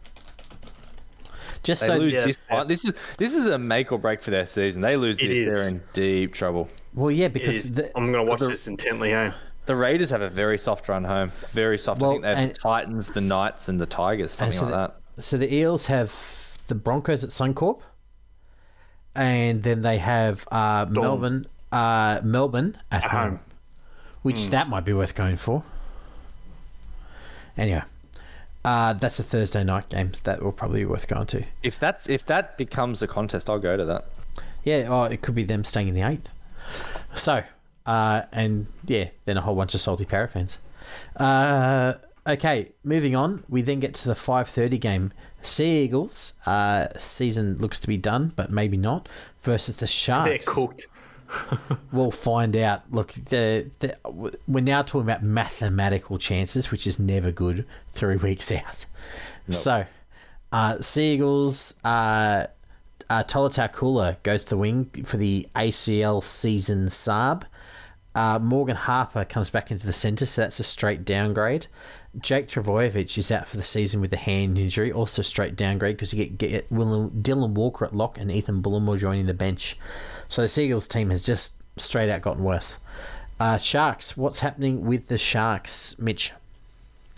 Just 1.66 1.80
They 1.82 1.86
so 1.88 1.96
lose 1.96 2.14
yeah, 2.14 2.24
this 2.26 2.40
yeah. 2.48 2.62
This 2.64 2.84
is 2.84 2.94
this 3.18 3.34
is 3.34 3.46
a 3.46 3.58
make 3.58 3.90
or 3.90 3.98
break 3.98 4.22
for 4.22 4.30
their 4.30 4.46
season. 4.46 4.82
They 4.82 4.96
lose 4.96 5.20
It 5.20 5.28
this, 5.28 5.38
is. 5.38 5.54
they're 5.54 5.68
in 5.68 5.82
deep 5.92 6.32
trouble. 6.32 6.68
well, 6.94 7.10
yeah, 7.10 7.26
because 7.26 7.72
the, 7.72 7.90
I'm 7.96 8.12
going 8.12 8.24
to 8.24 8.30
watch 8.30 8.38
the- 8.38 8.46
this 8.46 8.68
intently. 8.68 9.10
Hey. 9.10 9.32
The 9.66 9.74
Raiders 9.74 10.10
have 10.10 10.22
a 10.22 10.30
very 10.30 10.58
soft 10.58 10.88
run 10.88 11.02
home. 11.02 11.30
Very 11.50 11.76
soft. 11.76 12.00
Well, 12.00 12.10
I 12.10 12.14
think 12.14 12.22
they 12.22 12.28
have 12.28 12.38
and- 12.38 12.50
the 12.54 12.54
Titans, 12.60 13.10
the 13.10 13.20
Knights, 13.20 13.68
and 13.68 13.80
the 13.80 13.86
Tigers, 13.86 14.30
something 14.30 14.56
so 14.56 14.66
like 14.66 14.72
the, 14.72 14.94
that. 15.16 15.24
So 15.24 15.36
the 15.38 15.52
Eels 15.52 15.88
have 15.88 16.62
the 16.68 16.76
Broncos 16.76 17.24
at 17.24 17.30
Suncorp, 17.30 17.80
and 19.16 19.64
then 19.64 19.82
they 19.82 19.98
have 19.98 20.46
uh, 20.52 20.86
Melbourne, 20.88 21.46
uh, 21.72 22.20
Melbourne 22.22 22.78
at, 22.92 23.02
At 23.06 23.10
home, 23.10 23.30
home. 23.30 23.40
which 24.22 24.50
that 24.50 24.68
might 24.68 24.84
be 24.84 24.92
worth 24.92 25.16
going 25.16 25.36
for. 25.36 25.64
Anyway, 27.58 27.82
uh, 28.66 28.92
that's 28.94 29.18
a 29.20 29.22
Thursday 29.22 29.62
night 29.64 29.88
game 29.88 30.10
that 30.24 30.42
will 30.42 30.52
probably 30.52 30.80
be 30.80 30.86
worth 30.86 31.06
going 31.08 31.26
to. 31.28 31.44
If 31.62 31.78
that's 31.78 32.08
if 32.08 32.26
that 32.26 32.58
becomes 32.58 33.00
a 33.00 33.06
contest, 33.06 33.48
I'll 33.48 33.60
go 33.60 33.76
to 33.76 33.84
that. 33.84 34.04
Yeah, 34.64 34.88
oh, 34.90 35.04
it 35.04 35.22
could 35.22 35.36
be 35.36 35.44
them 35.44 35.62
staying 35.62 35.86
in 35.88 35.94
the 35.94 36.02
eighth. 36.02 36.30
So, 37.14 37.44
uh, 37.86 38.22
and 38.32 38.66
yeah, 38.84 39.10
then 39.24 39.36
a 39.36 39.40
whole 39.40 39.54
bunch 39.54 39.74
of 39.74 39.80
salty 39.80 40.04
para 40.04 40.26
fans. 40.26 40.58
Uh, 41.14 41.94
okay, 42.26 42.72
moving 42.82 43.14
on. 43.14 43.44
We 43.48 43.62
then 43.62 43.78
get 43.78 43.94
to 43.94 44.08
the 44.08 44.16
five 44.16 44.48
thirty 44.48 44.78
game. 44.78 45.12
Sea 45.42 45.84
Eagles. 45.84 46.32
Uh, 46.44 46.88
season 46.98 47.58
looks 47.58 47.78
to 47.78 47.86
be 47.86 47.96
done, 47.96 48.32
but 48.34 48.50
maybe 48.50 48.76
not. 48.76 49.08
Versus 49.42 49.76
the 49.76 49.82
They're 49.82 49.86
Sharks. 49.86 50.48
cooked. 50.52 50.88
We'll 51.92 52.10
find 52.10 52.56
out. 52.56 52.82
Look, 52.90 53.12
the, 53.12 53.70
the, 53.78 53.96
we're 54.46 54.60
now 54.62 54.82
talking 54.82 55.02
about 55.02 55.22
mathematical 55.22 56.18
chances, 56.18 56.70
which 56.70 56.86
is 56.86 56.98
never 56.98 57.30
good 57.32 57.64
three 57.90 58.16
weeks 58.16 58.52
out. 58.52 58.86
So, 59.50 59.86
uh, 60.52 60.78
Seagulls, 60.80 61.74
uh, 61.84 62.46
uh, 63.08 63.22
Tolutau 63.24 63.72
Koula 63.72 64.16
goes 64.22 64.44
to 64.44 64.50
the 64.50 64.56
wing 64.56 64.86
for 65.04 65.16
the 65.16 65.48
ACL 65.54 66.22
season 66.22 66.88
sub. 66.88 67.44
Uh, 68.16 68.38
Morgan 68.38 68.76
Harper 68.76 69.26
comes 69.26 69.50
back 69.50 69.70
into 69.70 69.86
the 69.86 69.92
centre, 69.92 70.24
so 70.24 70.40
that's 70.40 70.58
a 70.58 70.64
straight 70.64 71.04
downgrade. 71.04 71.66
Jake 72.18 72.48
Trbojevic 72.48 73.18
is 73.18 73.30
out 73.30 73.46
for 73.46 73.58
the 73.58 73.62
season 73.62 74.00
with 74.00 74.10
a 74.10 74.16
hand 74.16 74.58
injury, 74.58 74.90
also 74.90 75.20
straight 75.20 75.54
downgrade 75.54 75.96
because 75.96 76.14
you 76.14 76.24
get, 76.24 76.38
get 76.38 76.72
Willem, 76.72 77.10
Dylan 77.10 77.50
Walker 77.50 77.84
at 77.84 77.94
lock 77.94 78.16
and 78.18 78.32
Ethan 78.32 78.62
Bullemor 78.62 78.98
joining 78.98 79.26
the 79.26 79.34
bench. 79.34 79.76
So 80.28 80.40
the 80.40 80.48
Seagulls 80.48 80.88
team 80.88 81.10
has 81.10 81.24
just 81.24 81.60
straight 81.76 82.08
out 82.08 82.22
gotten 82.22 82.42
worse. 82.42 82.78
Uh, 83.38 83.58
Sharks, 83.58 84.16
what's 84.16 84.40
happening 84.40 84.86
with 84.86 85.08
the 85.08 85.18
Sharks, 85.18 85.98
Mitch? 85.98 86.32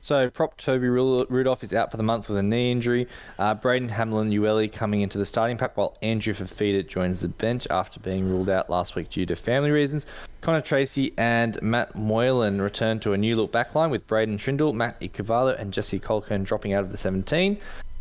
So, 0.09 0.31
prop 0.31 0.57
Toby 0.57 0.89
Rudolf 0.89 1.63
is 1.63 1.75
out 1.75 1.91
for 1.91 1.99
the 1.99 2.03
month 2.03 2.31
with 2.31 2.39
a 2.39 2.43
knee 2.43 2.73
injury. 2.73 3.09
Uh, 3.39 3.53
Braden 3.53 3.91
Hamlin-Uele 3.91 4.73
coming 4.73 5.03
into 5.03 5.19
the 5.19 5.27
starting 5.27 5.59
pack, 5.59 5.77
while 5.77 5.99
Andrew 6.01 6.33
Fifita 6.33 6.89
joins 6.89 7.21
the 7.21 7.29
bench 7.29 7.67
after 7.71 8.01
being 8.01 8.27
ruled 8.27 8.49
out 8.49 8.71
last 8.71 8.97
week 8.97 9.11
due 9.11 9.27
to 9.27 9.37
family 9.37 9.71
reasons. 9.71 10.07
Connor 10.41 10.63
Tracey 10.63 11.13
and 11.19 11.61
Matt 11.61 11.95
Moylan 11.95 12.59
return 12.59 13.01
to 13.01 13.13
a 13.13 13.19
new 13.19 13.37
look 13.37 13.53
backline 13.53 13.91
with 13.91 14.07
Braydon 14.07 14.39
Trindall, 14.39 14.73
Matt 14.73 14.99
Ikuvalu, 15.03 15.61
and 15.61 15.75
Jesse 15.75 16.01
Colquhoun 16.01 16.43
dropping 16.43 16.73
out 16.73 16.85
of 16.85 16.91
the 16.91 16.97
17. 16.97 17.59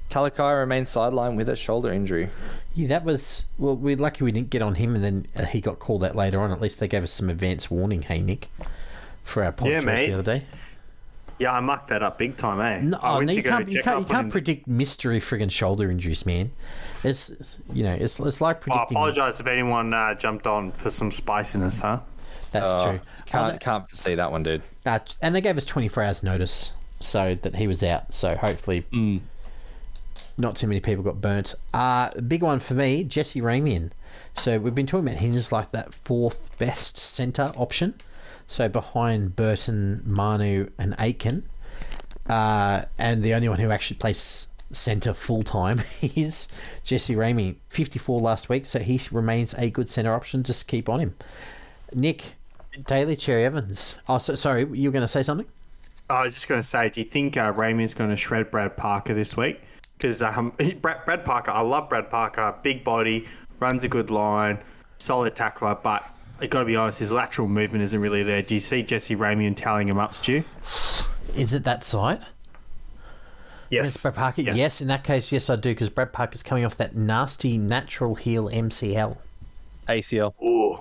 Talakai 0.10 0.58
remains 0.58 0.88
sidelined 0.88 1.36
with 1.36 1.50
a 1.50 1.58
shoulder 1.58 1.92
injury. 1.92 2.30
Yeah, 2.74 2.88
that 2.88 3.04
was 3.04 3.48
well. 3.58 3.76
We're 3.76 3.98
lucky 3.98 4.24
we 4.24 4.32
didn't 4.32 4.50
get 4.50 4.62
on 4.62 4.76
him, 4.76 4.96
and 4.96 5.04
then 5.04 5.26
uh, 5.38 5.44
he 5.44 5.60
got 5.60 5.80
called 5.80 6.06
out 6.06 6.16
later 6.16 6.40
on. 6.40 6.54
At 6.54 6.62
least 6.62 6.80
they 6.80 6.88
gave 6.88 7.04
us 7.04 7.12
some 7.12 7.30
advance 7.30 7.70
warning. 7.70 8.04
Hey, 8.04 8.22
Nick, 8.22 8.48
for 9.26 9.44
our 9.44 9.52
podcast 9.52 9.84
mate. 9.84 10.08
the 10.08 10.14
other 10.14 10.40
day. 10.40 10.46
Yeah, 11.40 11.54
I 11.54 11.60
mucked 11.60 11.90
that 11.90 12.02
up 12.02 12.18
big 12.18 12.36
time, 12.36 12.60
eh? 12.60 12.82
No, 12.90 12.98
I 13.02 13.18
went 13.18 13.28
no 13.28 13.34
you 13.34 13.44
can't. 13.44 13.72
You 13.72 13.82
can't, 13.84 14.00
you 14.00 14.06
can't 14.06 14.26
on- 14.26 14.32
predict 14.32 14.68
mystery 14.68 15.20
friggin' 15.20 15.52
shoulder 15.52 15.92
injuries, 15.92 16.26
man. 16.26 16.52
It's, 17.04 17.30
it's 17.30 17.60
you 17.72 17.84
know, 17.84 17.94
it's 17.94 18.20
it's 18.20 18.42
like 18.42 18.62
predicting. 18.62 18.98
I 18.98 19.00
apologise 19.02 19.40
if 19.40 19.46
anyone 19.48 19.94
uh, 19.94 20.16
jumped 20.16 20.48
on 20.48 20.72
for 20.72 20.90
some 20.90 21.12
spiciness, 21.12 21.80
huh? 21.82 22.00
That's 22.52 22.66
Oh, 22.68 22.84
true. 22.92 23.00
Can't, 23.28 23.46
Oh, 23.46 23.52
that- 23.52 23.60
can't 23.62 23.90
see 23.92 24.16
that 24.16 24.32
one, 24.32 24.42
dude. 24.44 24.64
uh, 24.86 25.00
and 25.22 25.36
they 25.36 25.42
gave 25.42 25.58
us 25.58 25.66
twenty 25.66 25.88
four 25.90 26.02
hours 26.04 26.24
notice, 26.24 26.74
so 27.00 27.36
that 27.36 27.56
he 27.58 27.68
was 27.68 27.84
out. 27.84 28.14
So 28.14 28.36
hopefully, 28.36 28.86
not 30.40 30.56
too 30.56 30.68
many 30.68 30.80
people 30.80 31.04
got 31.04 31.20
burnt. 31.22 31.54
Uh 31.74 32.10
big 32.22 32.42
one 32.44 32.60
for 32.60 32.74
me, 32.74 33.04
Jesse 33.04 33.42
Ramien. 33.42 33.92
So 34.34 34.58
we've 34.58 34.74
been 34.76 34.86
talking 34.88 35.08
about 35.08 35.20
him 35.20 35.34
as 35.36 35.52
like 35.52 35.72
that 35.72 35.94
fourth 35.94 36.58
best 36.58 36.98
centre 36.98 37.52
option. 37.58 37.96
So 38.48 38.70
behind 38.70 39.36
Burton, 39.36 40.02
Manu, 40.06 40.70
and 40.78 40.96
Aitken. 41.00 41.44
Uh, 42.28 42.84
and 42.98 43.24
the 43.24 43.34
only 43.34 43.50
one 43.50 43.60
who 43.60 43.72
actually 43.72 43.98
plays 43.98 44.48
centre 44.72 45.14
full 45.14 45.44
time 45.44 45.82
is 46.02 46.48
Jesse 46.84 47.16
Ramey. 47.16 47.56
54 47.70 48.20
last 48.20 48.50
week, 48.50 48.66
so 48.66 48.80
he 48.80 49.00
remains 49.12 49.54
a 49.56 49.70
good 49.70 49.90
centre 49.90 50.14
option. 50.14 50.44
Just 50.44 50.68
keep 50.68 50.90
on 50.90 51.00
him. 51.00 51.16
Nick, 51.94 52.36
Daly 52.86 53.16
Cherry 53.16 53.46
Evans. 53.46 54.00
Oh, 54.08 54.18
so, 54.18 54.36
sorry, 54.36 54.62
you 54.72 54.90
were 54.90 54.94
going 54.94 55.02
to 55.02 55.08
say 55.08 55.24
something? 55.24 55.48
I 56.10 56.24
was 56.24 56.34
just 56.34 56.48
going 56.48 56.62
to 56.62 56.68
say, 56.68 56.90
do 56.90 57.02
you 57.02 57.06
think 57.06 57.36
uh, 57.38 57.54
is 57.60 57.94
going 57.94 58.10
to 58.10 58.16
shred 58.16 58.50
Brad 58.50 58.78
Parker 58.78 59.14
this 59.14 59.36
week? 59.36 59.62
Because 59.98 60.22
um, 60.22 60.54
Brad, 60.82 61.04
Brad 61.06 61.26
Parker, 61.26 61.52
I 61.52 61.62
love 61.62 61.90
Brad 61.90 62.10
Parker. 62.10 62.56
Big 62.64 62.84
body, 62.84 63.26
runs 63.60 63.84
a 63.84 63.90
good 63.90 64.10
line, 64.10 64.60
solid 65.00 65.36
tackler, 65.36 65.76
but 65.76 66.16
I 66.40 66.48
got 66.48 66.60
to 66.60 66.66
be 66.66 66.76
honest, 66.76 67.00
his 67.00 67.12
lateral 67.12 67.48
movement 67.48 67.84
isn't 67.84 68.00
really 68.00 68.24
there. 68.24 68.42
Do 68.42 68.54
you 68.54 68.60
see 68.60 68.84
Jesse 68.84 69.16
Ramien 69.16 69.56
tallying 69.56 69.90
him 69.90 69.98
up, 69.98 70.14
Stu? 70.14 70.44
Is 71.36 71.54
it 71.54 71.64
that 71.64 71.84
side? 71.84 72.22
Yes. 73.70 74.02
Brad 74.04 74.16
Parker? 74.16 74.42
Yes. 74.42 74.58
yes. 74.58 74.82
in 74.82 74.88
that 74.88 75.04
case, 75.04 75.32
yes, 75.32 75.50
I 75.50 75.56
do, 75.56 75.72
because 75.72 75.90
Brad 75.90 76.14
Parker's 76.14 76.44
coming 76.44 76.64
off 76.64 76.78
that 76.78 76.96
nasty 76.96 77.58
natural 77.58 78.16
heel 78.16 78.50
MCL. 78.50 79.18
ACL. 79.88 80.34
Ooh. 80.44 80.80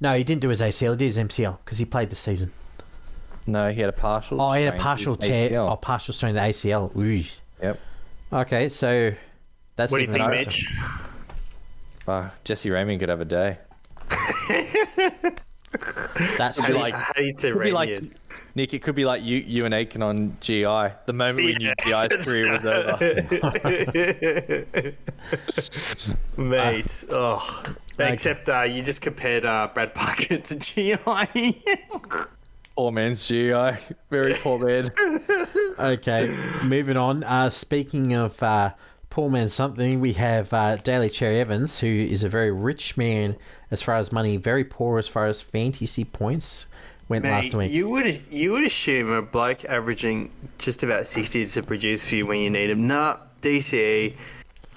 No, 0.00 0.16
he 0.16 0.24
didn't 0.24 0.42
do 0.42 0.48
his 0.48 0.60
ACL. 0.60 0.90
He 0.92 0.96
did 0.96 1.04
his 1.04 1.18
MCL 1.18 1.58
because 1.64 1.78
he 1.78 1.84
played 1.84 2.10
the 2.10 2.16
season. 2.16 2.52
No, 3.46 3.70
he 3.70 3.80
had 3.80 3.88
a 3.88 3.92
partial. 3.92 4.40
Oh, 4.40 4.52
he 4.52 4.64
had 4.64 4.74
a 4.74 4.78
partial 4.78 5.16
tear. 5.16 5.50
ACL. 5.50 5.70
Oh, 5.70 5.76
partial 5.76 6.14
strain 6.14 6.36
of 6.36 6.42
the 6.42 6.48
ACL. 6.48 6.96
Ooh. 6.96 7.24
Yep. 7.62 7.80
Okay, 8.32 8.68
so 8.68 9.12
that's 9.76 9.90
What 9.90 9.98
do 9.98 10.04
you 10.04 10.10
even 10.10 10.30
think. 10.30 10.46
Mitch? 10.46 10.68
Wow, 12.06 12.30
Jesse 12.44 12.70
Raymond 12.70 13.00
could 13.00 13.08
have 13.08 13.20
a 13.20 13.24
day. 13.24 13.58
That's 16.36 16.66
Could 16.66 16.76
like- 16.76 16.92
I 16.94 17.00
hate 17.16 17.36
to 17.38 17.52
Could 17.52 17.62
be 17.62 17.72
like. 17.72 18.02
Nick. 18.54 18.74
It 18.74 18.82
could 18.82 18.94
be 18.94 19.06
like 19.06 19.22
you, 19.22 19.42
Euan 19.42 19.72
Aitken 19.72 20.02
on 20.02 20.36
GI. 20.42 20.62
The 20.62 21.12
moment 21.14 21.38
we 21.38 21.54
knew 21.54 21.72
Yeah, 21.86 22.06
GI's 22.08 22.26
career 22.26 22.52
was 22.52 22.66
over. 22.66 22.98
Mate, 26.36 27.04
oh. 27.10 27.62
Except 27.98 28.48
uh, 28.48 28.62
you 28.62 28.82
just 28.82 29.00
compared 29.00 29.44
uh, 29.46 29.68
Brad 29.72 29.94
Parker 29.94 30.38
to 30.38 30.58
GI. 30.58 30.96
Poor 32.76 32.90
man's 32.90 33.28
GI. 33.28 33.70
Very 34.10 34.34
poor 34.34 34.58
man. 34.66 34.90
Okay, 35.78 36.34
moving 36.64 36.96
on. 36.96 37.22
Uh, 37.22 37.48
speaking 37.50 38.14
of 38.14 38.42
uh, 38.42 38.72
poor 39.12 39.28
man 39.28 39.46
something, 39.46 40.00
we 40.00 40.14
have 40.14 40.54
uh, 40.54 40.74
Daly 40.76 41.10
Cherry 41.10 41.38
Evans, 41.38 41.80
who 41.80 41.86
is 41.86 42.24
a 42.24 42.30
very 42.30 42.50
rich 42.50 42.96
man 42.96 43.36
as 43.70 43.82
far 43.82 43.96
as 43.96 44.10
money, 44.10 44.38
very 44.38 44.64
poor 44.64 44.98
as 44.98 45.06
far 45.06 45.26
as 45.26 45.42
fantasy 45.42 46.02
points 46.02 46.68
went 47.10 47.22
last 47.24 47.54
week. 47.54 47.70
you 47.70 47.90
would 47.90 48.32
you 48.32 48.52
would 48.52 48.64
assume 48.64 49.10
a 49.10 49.20
bloke 49.20 49.66
averaging 49.66 50.30
just 50.56 50.82
about 50.82 51.06
sixty 51.06 51.46
to 51.46 51.62
produce 51.62 52.08
for 52.08 52.16
you 52.16 52.26
when 52.26 52.40
you 52.40 52.48
need 52.48 52.70
him. 52.70 52.86
Nah, 52.86 53.18
DCE, 53.42 54.16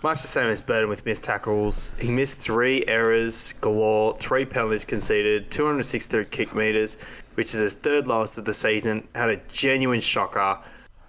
much 0.04 0.22
the 0.22 0.28
same 0.28 0.50
as 0.50 0.60
Burton 0.60 0.90
with 0.90 1.06
missed 1.06 1.24
tackles. 1.24 1.94
He 1.98 2.12
missed 2.12 2.40
three 2.40 2.84
errors 2.88 3.54
galore, 3.54 4.18
three 4.18 4.44
penalties 4.44 4.84
conceded, 4.84 5.50
263 5.50 6.26
kick 6.26 6.54
meters, 6.54 6.98
which 7.36 7.54
is 7.54 7.62
his 7.62 7.74
third 7.76 8.06
lowest 8.06 8.38
of 8.38 8.44
the 8.44 8.54
season. 8.54 9.08
Had 9.16 9.30
a 9.30 9.38
genuine 9.48 10.02
shocker. 10.02 10.60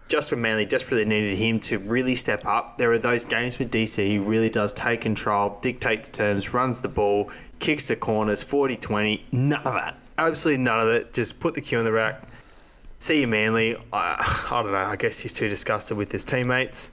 Just 0.09 0.31
when 0.31 0.41
Manly 0.41 0.65
desperately 0.65 1.05
needed 1.05 1.37
him 1.37 1.59
to 1.61 1.79
really 1.79 2.15
step 2.15 2.43
up, 2.45 2.79
there 2.79 2.93
are 2.93 2.99
those 2.99 3.25
games 3.25 3.59
with 3.59 3.73
DC. 3.73 4.07
He 4.07 4.19
really 4.19 4.49
does 4.49 4.73
take 4.73 5.01
control, 5.01 5.59
dictates 5.63 6.09
terms, 6.09 6.55
runs 6.55 6.81
the 6.81 6.89
ball, 6.89 7.31
kicks 7.59 7.89
the 7.89 7.97
corners, 7.97 8.43
40 8.43 8.77
20. 8.77 9.25
None 9.33 9.63
of 9.65 9.75
that. 9.75 9.97
Absolutely 10.19 10.63
none 10.63 10.81
of 10.81 10.89
it. 10.89 11.13
Just 11.13 11.41
put 11.41 11.55
the 11.55 11.61
cue 11.61 11.79
in 11.81 11.85
the 11.85 11.93
rack. 11.93 12.23
See 12.99 13.21
you, 13.21 13.27
Manly. 13.27 13.77
I, 13.93 14.47
I 14.51 14.63
don't 14.63 14.73
know. 14.73 14.79
I 14.79 14.97
guess 14.97 15.19
he's 15.19 15.33
too 15.33 15.49
disgusted 15.49 15.97
with 15.97 16.13
his 16.13 16.25
teammates. 16.25 16.93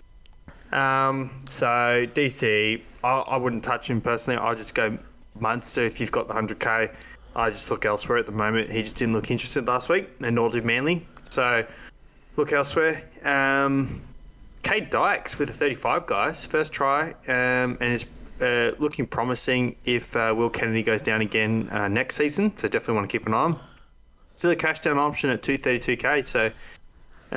Um, 0.71 1.43
so, 1.47 1.67
DC, 1.67 2.81
I, 3.03 3.09
I 3.09 3.37
wouldn't 3.37 3.63
touch 3.63 3.89
him 3.89 4.01
personally. 4.01 4.39
I'd 4.39 4.57
just 4.57 4.73
go 4.73 4.97
Munster 5.39 5.83
if 5.83 6.01
you've 6.01 6.11
got 6.11 6.27
the 6.27 6.33
100k. 6.33 6.93
I 7.35 7.49
just 7.49 7.69
look 7.69 7.85
elsewhere 7.85 8.17
at 8.17 8.25
the 8.25 8.31
moment. 8.31 8.71
He 8.71 8.81
just 8.81 8.97
didn't 8.97 9.13
look 9.13 9.29
interested 9.29 9.67
last 9.67 9.87
week, 9.87 10.09
and 10.21 10.35
nor 10.35 10.49
did 10.49 10.65
Manly. 10.65 11.05
So, 11.29 11.65
look 12.35 12.51
elsewhere. 12.53 13.03
Um, 13.23 14.01
Kade 14.63 14.89
Dykes 14.89 15.37
with 15.37 15.49
a 15.49 15.53
35, 15.53 16.05
guys. 16.05 16.45
First 16.45 16.71
try, 16.73 17.11
um, 17.27 17.77
and 17.79 17.83
is 17.83 18.09
uh, 18.41 18.71
looking 18.79 19.05
promising 19.05 19.75
if 19.85 20.15
uh, 20.15 20.33
Will 20.35 20.49
Kennedy 20.49 20.83
goes 20.83 21.01
down 21.01 21.21
again 21.21 21.69
uh, 21.71 21.87
next 21.87 22.15
season. 22.15 22.57
So, 22.57 22.67
definitely 22.67 22.95
want 22.95 23.09
to 23.09 23.17
keep 23.17 23.27
an 23.27 23.33
eye 23.33 23.37
on. 23.37 23.59
Still 24.35 24.51
a 24.51 24.55
cash 24.55 24.79
down 24.79 24.97
option 24.97 25.29
at 25.29 25.41
232k. 25.41 26.25
So, 26.25 26.51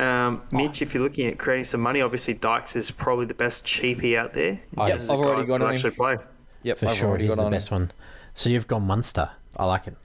um, 0.01 0.41
Mitch, 0.51 0.81
if 0.81 0.93
you're 0.93 1.03
looking 1.03 1.27
at 1.27 1.37
creating 1.37 1.65
some 1.65 1.81
money, 1.81 2.01
obviously 2.01 2.33
Dykes 2.33 2.75
is 2.75 2.91
probably 2.91 3.25
the 3.25 3.33
best 3.33 3.65
cheapie 3.65 4.17
out 4.17 4.33
there. 4.33 4.59
Yep, 4.77 5.01
I've 5.01 5.09
already 5.09 5.41
guys 5.41 5.49
got 5.49 5.57
that 5.59 5.65
on 5.65 5.69
him. 5.69 5.73
actually 5.73 5.91
play. 5.91 6.17
Yep, 6.63 6.77
For 6.79 6.85
I've 6.87 6.95
sure, 6.95 7.17
He's 7.17 7.35
the 7.35 7.43
on 7.43 7.51
best 7.51 7.69
him. 7.71 7.75
one. 7.81 7.91
So 8.35 8.49
you've 8.49 8.67
gone 8.67 8.83
Munster. 8.87 9.29
I 9.55 9.65
like 9.65 9.87
it. 9.87 9.95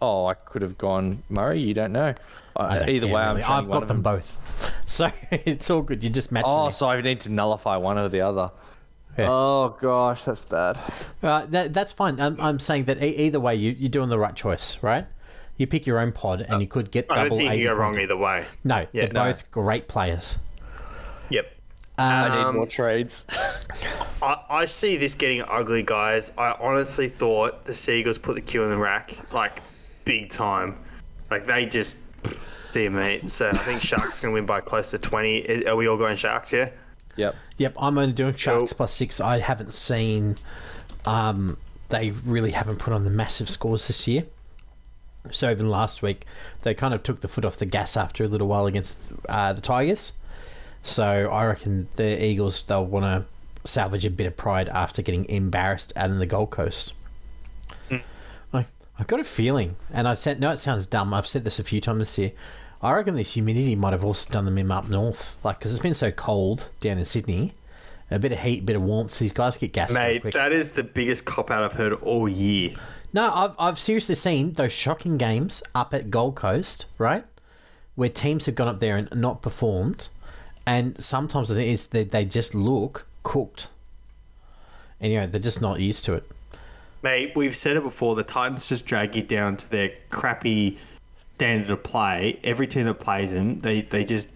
Oh, 0.00 0.26
I 0.26 0.34
could 0.34 0.62
have 0.62 0.76
gone 0.78 1.22
Murray. 1.28 1.60
You 1.60 1.74
don't 1.74 1.92
know. 1.92 2.14
I 2.56 2.76
Uh, 2.76 2.78
don't 2.80 2.88
either 2.88 3.06
care, 3.06 3.14
way, 3.14 3.22
I'm 3.22 3.28
really. 3.36 3.42
trying 3.44 3.64
I've 3.64 3.70
got 3.70 3.82
of 3.82 3.88
them 3.88 4.02
both, 4.02 4.74
so 4.86 5.10
it's 5.30 5.70
all 5.70 5.82
good. 5.82 6.02
You 6.04 6.10
just 6.10 6.32
match. 6.32 6.44
Oh, 6.46 6.64
them. 6.64 6.72
so 6.72 6.88
I 6.88 7.00
need 7.00 7.20
to 7.20 7.32
nullify 7.32 7.76
one 7.76 7.98
or 7.98 8.08
the 8.08 8.20
other. 8.22 8.50
Yeah. 9.18 9.26
Oh 9.30 9.76
gosh, 9.80 10.24
that's 10.24 10.44
bad. 10.44 10.78
Uh, 11.22 11.46
that, 11.46 11.72
that's 11.72 11.92
fine. 11.92 12.20
I'm, 12.20 12.38
I'm 12.40 12.58
saying 12.58 12.84
that 12.84 13.02
e- 13.02 13.06
either 13.16 13.40
way, 13.40 13.54
you, 13.54 13.74
you're 13.78 13.88
doing 13.88 14.10
the 14.10 14.18
right 14.18 14.34
choice, 14.36 14.82
right? 14.82 15.06
You 15.56 15.66
pick 15.66 15.86
your 15.86 15.98
own 15.98 16.12
pod, 16.12 16.42
and 16.46 16.60
you 16.60 16.68
could 16.68 16.90
get 16.90 17.06
I 17.10 17.24
don't 17.24 17.36
think 17.36 17.54
you 17.54 17.68
go 17.68 17.72
wrong 17.74 17.98
either 17.98 18.16
way. 18.16 18.44
No, 18.62 18.86
Yeah, 18.92 19.06
they're 19.06 19.12
no. 19.12 19.24
both 19.24 19.50
great 19.50 19.88
players. 19.88 20.38
Yep. 21.30 21.50
I 21.98 22.28
need 22.28 22.34
Um, 22.44 22.56
more 22.56 22.66
trades. 22.66 23.26
I, 24.22 24.36
I 24.50 24.64
see 24.66 24.98
this 24.98 25.14
getting 25.14 25.42
ugly, 25.48 25.82
guys. 25.82 26.30
I 26.36 26.54
honestly 26.60 27.08
thought 27.08 27.64
the 27.64 27.72
Seagulls 27.72 28.18
put 28.18 28.34
the 28.34 28.42
cue 28.42 28.62
in 28.64 28.68
the 28.70 28.76
rack, 28.76 29.16
like, 29.32 29.62
big 30.04 30.28
time. 30.28 30.76
Like, 31.30 31.46
they 31.46 31.64
just. 31.64 31.96
Dear 32.72 32.90
mate. 32.90 33.30
So 33.30 33.48
I 33.48 33.52
think 33.52 33.80
Sharks 33.80 34.20
going 34.20 34.32
to 34.32 34.34
win 34.34 34.46
by 34.46 34.60
close 34.60 34.90
to 34.90 34.98
20. 34.98 35.66
Are 35.66 35.76
we 35.76 35.88
all 35.88 35.96
going 35.96 36.16
Sharks, 36.16 36.50
here? 36.50 36.72
yep. 37.16 37.34
Yep, 37.58 37.74
I'm 37.80 37.96
only 37.96 38.12
doing 38.12 38.34
Sharks 38.34 38.70
So- 38.72 38.76
plus 38.76 38.92
six. 38.92 39.20
I 39.20 39.38
haven't 39.38 39.74
seen. 39.74 40.38
Um, 41.06 41.56
they 41.88 42.10
really 42.10 42.50
haven't 42.50 42.78
put 42.78 42.92
on 42.92 43.04
the 43.04 43.10
massive 43.10 43.48
scores 43.48 43.86
this 43.86 44.06
year. 44.08 44.24
So 45.30 45.50
even 45.50 45.68
last 45.70 46.02
week, 46.02 46.24
they 46.62 46.74
kind 46.74 46.92
of 46.94 47.02
took 47.02 47.20
the 47.20 47.28
foot 47.28 47.44
off 47.44 47.56
the 47.56 47.66
gas 47.66 47.96
after 47.96 48.24
a 48.24 48.28
little 48.28 48.46
while 48.48 48.66
against 48.66 49.12
uh, 49.28 49.52
the 49.52 49.60
Tigers. 49.60 50.12
So 50.82 51.28
I 51.32 51.46
reckon 51.46 51.88
the 51.96 52.22
Eagles 52.24 52.62
they'll 52.62 52.84
want 52.86 53.04
to 53.04 53.68
salvage 53.68 54.04
a 54.06 54.10
bit 54.10 54.26
of 54.26 54.36
pride 54.36 54.68
after 54.68 55.02
getting 55.02 55.24
embarrassed 55.28 55.92
out 55.96 56.10
in 56.10 56.18
the 56.20 56.26
Gold 56.26 56.50
Coast. 56.50 56.94
I've 58.98 59.06
got 59.06 59.20
a 59.20 59.24
feeling, 59.24 59.76
and 59.92 60.08
I 60.08 60.14
said 60.14 60.40
no, 60.40 60.50
it 60.50 60.58
sounds 60.58 60.86
dumb. 60.86 61.12
I've 61.12 61.26
said 61.26 61.44
this 61.44 61.58
a 61.58 61.64
few 61.64 61.80
times 61.80 61.98
this 61.98 62.18
year. 62.18 62.32
I 62.82 62.92
reckon 62.92 63.14
the 63.14 63.22
humidity 63.22 63.74
might 63.74 63.92
have 63.92 64.04
also 64.04 64.32
done 64.32 64.44
them 64.44 64.58
in 64.58 64.70
up 64.70 64.88
north, 64.88 65.38
like 65.44 65.58
because 65.58 65.72
it's 65.72 65.82
been 65.82 65.94
so 65.94 66.10
cold 66.10 66.70
down 66.80 66.98
in 66.98 67.04
Sydney. 67.04 67.54
A 68.10 68.18
bit 68.18 68.32
of 68.32 68.38
heat, 68.38 68.60
a 68.60 68.64
bit 68.64 68.76
of 68.76 68.82
warmth. 68.82 69.18
These 69.18 69.32
guys 69.32 69.56
get 69.56 69.72
gas. 69.72 69.92
Mate, 69.92 70.22
that 70.32 70.52
is 70.52 70.72
the 70.72 70.84
biggest 70.84 71.24
cop 71.24 71.50
out 71.50 71.64
I've 71.64 71.72
heard 71.72 71.92
all 71.94 72.28
year. 72.28 72.70
No, 73.12 73.32
I've, 73.32 73.54
I've 73.58 73.78
seriously 73.78 74.14
seen 74.14 74.52
those 74.52 74.72
shocking 74.72 75.16
games 75.16 75.62
up 75.74 75.92
at 75.92 76.10
Gold 76.10 76.36
Coast, 76.36 76.86
right? 76.98 77.24
Where 77.96 78.08
teams 78.08 78.46
have 78.46 78.54
gone 78.54 78.68
up 78.68 78.78
there 78.78 78.96
and 78.96 79.08
not 79.14 79.42
performed. 79.42 80.08
And 80.66 81.02
sometimes 81.02 81.50
it 81.50 81.66
is 81.66 81.88
that 81.88 82.10
they 82.12 82.24
just 82.24 82.54
look 82.54 83.06
cooked. 83.22 83.68
Anyway, 85.00 85.26
they're 85.26 85.40
just 85.40 85.62
not 85.62 85.80
used 85.80 86.04
to 86.04 86.14
it. 86.14 86.30
Mate, 87.06 87.36
we've 87.36 87.54
said 87.54 87.76
it 87.76 87.84
before. 87.84 88.16
The 88.16 88.24
Titans 88.24 88.68
just 88.68 88.84
drag 88.84 89.14
you 89.14 89.22
down 89.22 89.56
to 89.58 89.70
their 89.70 89.90
crappy 90.10 90.76
standard 91.34 91.70
of 91.70 91.84
play. 91.84 92.40
Every 92.42 92.66
team 92.66 92.86
that 92.86 92.94
plays 92.94 93.30
them, 93.30 93.60
they, 93.60 93.82
they 93.82 94.04
just 94.04 94.32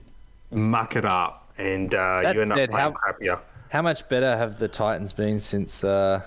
muck 0.52 0.94
it 0.94 1.04
up, 1.04 1.52
and 1.58 1.92
uh, 1.92 2.22
That 2.22 2.36
you 2.36 2.42
end 2.42 2.52
up 2.52 2.58
said, 2.58 2.70
playing 2.70 2.92
how- 2.92 3.12
crappier. 3.12 3.40
How 3.70 3.82
much 3.82 4.08
better 4.08 4.36
have 4.36 4.60
the 4.60 4.68
Titans 4.68 5.12
been 5.12 5.40
since? 5.40 5.82
Uh, 5.82 6.22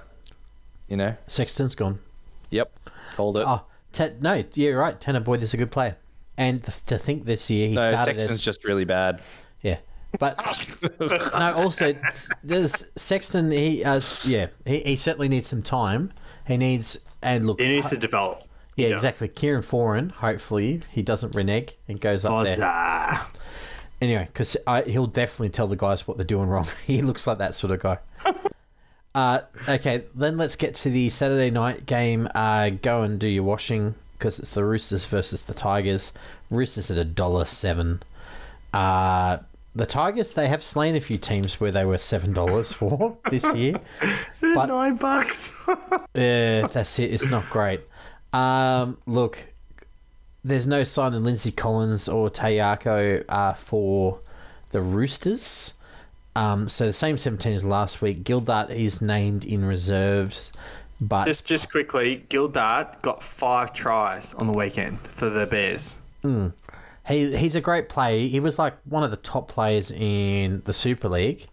you 0.90 0.98
know. 0.98 1.16
Sexton's 1.28 1.76
gone. 1.76 2.00
Yep. 2.50 2.78
Called 3.16 3.38
it. 3.38 3.46
Oh, 3.48 3.62
te- 3.94 4.10
no, 4.20 4.44
you're 4.54 4.78
right. 4.78 5.00
Tanah 5.00 5.24
Boyd 5.24 5.44
is 5.44 5.54
a 5.54 5.58
good 5.58 5.72
player. 5.72 5.96
And 6.38 6.62
th- 6.62 6.84
to 6.88 6.98
think 6.98 7.24
this 7.24 7.50
year 7.50 7.70
he 7.70 7.76
no, 7.76 7.84
started 7.84 8.04
Sexton's 8.20 8.32
as 8.34 8.42
just 8.42 8.66
really 8.66 8.84
bad. 8.84 9.22
Yeah, 9.62 9.78
but 10.20 10.38
no. 11.00 11.54
Also, 11.56 11.96
there's 12.44 12.92
Sexton. 12.96 13.52
He 13.52 13.82
uh, 13.86 14.02
yeah, 14.26 14.48
he, 14.66 14.80
he 14.80 14.96
certainly 14.98 15.30
needs 15.30 15.48
some 15.48 15.62
time. 15.62 16.12
He 16.48 16.58
needs 16.58 17.00
and 17.22 17.46
look. 17.46 17.60
It 17.62 17.68
needs 17.70 17.90
to 17.90 17.98
develop. 17.98 18.44
yeah, 18.76 18.88
Yes. 18.90 18.94
exactly. 18.96 19.28
Kieran 19.30 19.62
Foran. 19.62 20.12
Hopefully, 20.12 20.82
he 20.92 21.02
doesn't 21.02 21.36
renege 21.36 21.76
and 21.88 22.00
goes 22.02 22.26
up 22.26 22.46
there. 22.46 23.20
Anyway, 24.02 24.26
because 24.26 24.58
he'll 24.86 25.08
definitely 25.08 25.50
tell 25.50 25.68
the 25.68 25.78
guys 25.78 26.06
what 26.08 26.18
they're 26.18 26.26
doing 26.26 26.50
wrong. 26.50 26.68
he 26.86 27.02
looks 27.02 27.26
like 27.26 27.38
that 27.38 27.56
sort 27.56 27.72
of 27.72 27.80
guy. 27.80 28.00
uh, 29.16 29.40
okay, 29.70 30.04
then 30.14 30.36
let's 30.38 30.58
get 30.58 30.74
to 30.76 30.90
the 30.90 31.10
Saturday 31.10 31.50
night 31.50 31.86
game. 31.86 32.28
Uh, 32.36 32.70
go 32.72 33.04
and 33.04 33.20
do 33.20 33.30
your 33.30 33.44
washing 33.44 33.96
because 34.18 34.40
it's 34.40 34.54
the 34.54 34.66
Roosters 34.66 35.06
versus 35.06 35.42
the 35.44 35.54
Tigers. 35.54 36.12
Roosters 36.50 36.92
at 36.92 36.98
a 36.98 37.06
dollar 37.06 37.46
seven. 37.46 38.02
Uh, 38.74 39.38
the 39.76 39.86
Tigers 39.86 40.34
they 40.34 40.48
have 40.48 40.64
slain 40.64 40.96
a 40.96 41.02
few 41.02 41.18
teams 41.18 41.60
where 41.60 41.72
they 41.72 41.86
were 41.86 41.98
seven 41.98 42.34
dollars 42.34 42.72
for 42.80 43.18
this 43.30 43.54
year. 43.56 43.76
But 44.56 44.68
Nine 44.68 44.98
bucks. 44.98 45.52
yeah, 46.14 46.68
that's 46.68 47.00
it. 47.00 47.12
It's 47.12 47.28
not 47.32 47.50
great. 47.50 47.82
Um, 48.34 49.00
look, 49.08 49.48
there's 50.44 50.68
no 50.68 50.84
sign 50.84 51.16
of 51.16 51.24
Lindsay 51.24 51.52
Collins 51.52 52.08
or 52.08 52.30
Taukeiaho 52.30 53.26
uh, 53.28 53.54
for 53.54 54.20
the 54.70 54.80
Roosters. 54.82 55.74
Um, 56.36 56.68
so 56.68 56.86
the 56.86 56.94
same 56.94 57.18
17 57.18 57.52
as 57.54 57.66
last 57.66 58.02
week. 58.02 58.24
Gildart 58.24 58.70
is 58.70 59.02
named 59.02 59.44
in 59.44 59.66
reserves, 59.66 60.52
but 61.02 61.26
just 61.26 61.46
just 61.46 61.72
quickly, 61.72 62.26
Gildart 62.30 63.02
got 63.02 63.24
five 63.24 63.74
tries 63.74 64.36
on 64.36 64.46
the 64.46 64.54
weekend 64.54 65.00
for 65.00 65.30
the 65.32 65.48
Bears. 65.48 66.00
He 67.08 67.36
he's 67.38 67.56
a 67.56 67.62
great 67.62 67.90
player. 67.90 68.28
He 68.28 68.40
was 68.40 68.58
like 68.58 68.76
one 68.86 69.04
of 69.04 69.12
the 69.12 69.18
top 69.18 69.48
players 69.48 69.92
in 69.92 70.62
the 70.66 70.74
Super 70.74 71.10
League. 71.10 71.48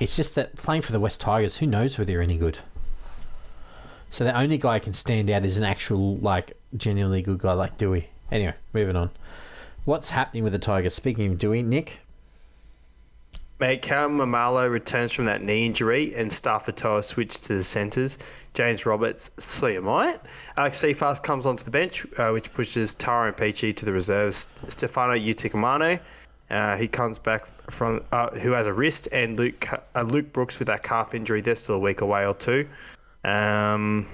It's 0.00 0.16
just 0.16 0.34
that 0.34 0.56
playing 0.56 0.82
for 0.82 0.92
the 0.92 1.00
West 1.00 1.20
Tigers, 1.20 1.58
who 1.58 1.66
knows 1.66 1.98
whether 1.98 2.12
they're 2.12 2.22
any 2.22 2.36
good. 2.36 2.58
So 4.10 4.24
the 4.24 4.36
only 4.36 4.58
guy 4.58 4.74
who 4.78 4.84
can 4.84 4.92
stand 4.92 5.30
out 5.30 5.44
is 5.44 5.58
an 5.58 5.64
actual, 5.64 6.16
like, 6.16 6.58
genuinely 6.76 7.22
good 7.22 7.38
guy 7.38 7.54
like 7.54 7.78
Dewey. 7.78 8.10
Anyway, 8.30 8.54
moving 8.74 8.96
on. 8.96 9.10
What's 9.84 10.10
happening 10.10 10.44
with 10.44 10.52
the 10.52 10.58
Tigers? 10.58 10.94
Speaking 10.94 11.32
of 11.32 11.38
Dewey, 11.38 11.62
Nick? 11.62 12.00
Mate, 13.62 13.80
Callum 13.80 14.18
Maumalo 14.18 14.68
returns 14.68 15.12
from 15.12 15.26
that 15.26 15.40
knee 15.44 15.64
injury 15.64 16.16
and 16.16 16.28
Starford 16.28 16.74
To'a 16.74 17.00
switched 17.00 17.44
to 17.44 17.54
the 17.54 17.62
centres. 17.62 18.18
James 18.54 18.84
Roberts, 18.86 19.30
Sliamite. 19.38 20.18
Alex 20.56 20.82
Seyfarth 20.82 21.22
comes 21.22 21.46
onto 21.46 21.62
the 21.62 21.70
bench, 21.70 22.04
uh, 22.18 22.30
which 22.30 22.52
pushes 22.52 22.92
Tara 22.92 23.28
and 23.28 23.36
Peachy 23.36 23.72
to 23.72 23.84
the 23.84 23.92
reserves. 23.92 24.48
Stefano 24.66 25.14
Utoikamanu, 25.14 26.00
uh, 26.50 26.76
he 26.76 26.88
comes 26.88 27.18
back 27.20 27.46
from, 27.70 28.02
uh, 28.10 28.30
who 28.30 28.50
has 28.50 28.66
a 28.66 28.72
wrist, 28.72 29.06
and 29.12 29.38
Luke 29.38 29.64
uh, 29.94 30.02
Luke 30.02 30.32
Brooks 30.32 30.58
with 30.58 30.66
that 30.66 30.82
calf 30.82 31.14
injury. 31.14 31.40
They're 31.40 31.54
still 31.54 31.76
a 31.76 31.78
week 31.78 32.00
away 32.00 32.26
or 32.26 32.34
two. 32.34 32.66
Um, 33.22 34.08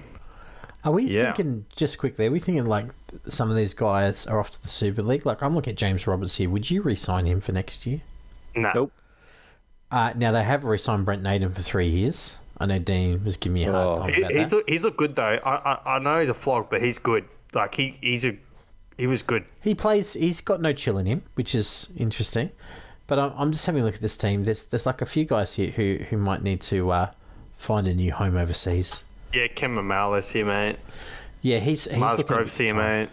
Are 0.85 0.93
we 0.93 1.05
Yeah. 1.05 1.33
thinking, 1.33 1.65
just 1.75 1.97
quickly, 1.97 2.27
are 2.27 2.31
we 2.31 2.39
thinking 2.39 2.67
like 2.67 2.89
some 3.25 3.51
of 3.51 3.57
these 3.57 3.73
guys 3.73 4.27
are 4.27 4.39
off 4.39 4.51
to 4.51 4.61
the 4.63 4.69
Super 4.69 5.01
League? 5.03 5.25
Like, 5.25 5.43
I'm 5.43 5.55
looking 5.55 5.71
at 5.71 5.79
James 5.79 6.07
Roberts 6.07 6.37
here. 6.37 6.51
Would 6.51 6.71
you 6.71 6.83
re 6.83 6.95
sign 6.95 7.25
him 7.25 7.41
for 7.41 7.53
next 7.53 7.87
year? 7.87 8.01
nah. 8.55 8.73
Nope. 8.75 8.93
Uh, 9.91 10.12
now, 10.16 10.32
they 10.32 10.43
have 10.45 10.64
re 10.64 10.78
signed 10.78 11.05
Brent 11.05 11.22
Naden 11.22 11.53
for 11.53 11.62
three 11.62 11.89
years. 11.89 12.39
I 12.61 12.66
know 12.66 12.78
Dean 12.78 13.22
was 13.24 13.36
giving 13.36 13.55
me 13.55 13.64
a 13.64 13.72
hard 13.72 13.86
Oh. 13.86 14.03
time 14.03 14.12
He, 14.12 14.20
about 14.22 14.32
he's 14.32 14.51
that. 14.51 14.57
look, 14.57 14.68
he's 14.68 14.84
looked 14.84 14.97
good 14.99 15.14
though. 15.16 15.39
I, 15.45 15.55
I 15.72 15.97
I 15.97 15.99
know 16.01 16.18
he's 16.18 16.28
a 16.28 16.34
flog, 16.34 16.68
but 16.68 16.82
he's 16.82 16.99
good. 16.99 17.24
Like 17.55 17.74
he 17.74 17.97
he's 18.01 18.26
a 18.26 18.36
he 18.97 19.07
was 19.07 19.22
good. 19.22 19.45
He 19.62 19.74
plays. 19.74 20.14
He's 20.14 20.41
got 20.41 20.61
no 20.61 20.72
chill 20.72 20.99
in 20.99 21.07
him, 21.07 21.22
which 21.34 21.55
is 21.55 21.93
interesting. 21.97 22.51
But 23.07 23.18
I'm, 23.20 23.32
I'm 23.39 23.53
just 23.53 23.64
having 23.64 23.82
a 23.82 23.84
look 23.84 23.95
at 23.95 24.01
this 24.01 24.16
team. 24.18 24.43
There's 24.43 24.64
there's 24.64 24.84
like 24.86 25.01
a 25.01 25.07
few 25.07 25.24
guys 25.24 25.55
here 25.55 25.70
who 25.70 25.99
who 26.11 26.16
might 26.18 26.43
need 26.43 26.61
to 26.62 26.91
uh, 26.91 27.11
find 27.55 27.86
a 27.86 27.95
new 27.95 28.12
home 28.12 28.36
overseas. 28.36 29.05
Yeah, 29.32 29.47
Ken 29.47 29.74
Maumalo's 29.74 30.30
here, 30.32 30.45
mate. 30.45 30.76
Yeah, 31.43 31.61
he's 31.61 31.84
he's 31.84 31.97
Mars 31.97 32.18
looking 32.18 32.34
Grove's 32.36 32.59
here, 32.59 32.74
mate. 32.74 33.09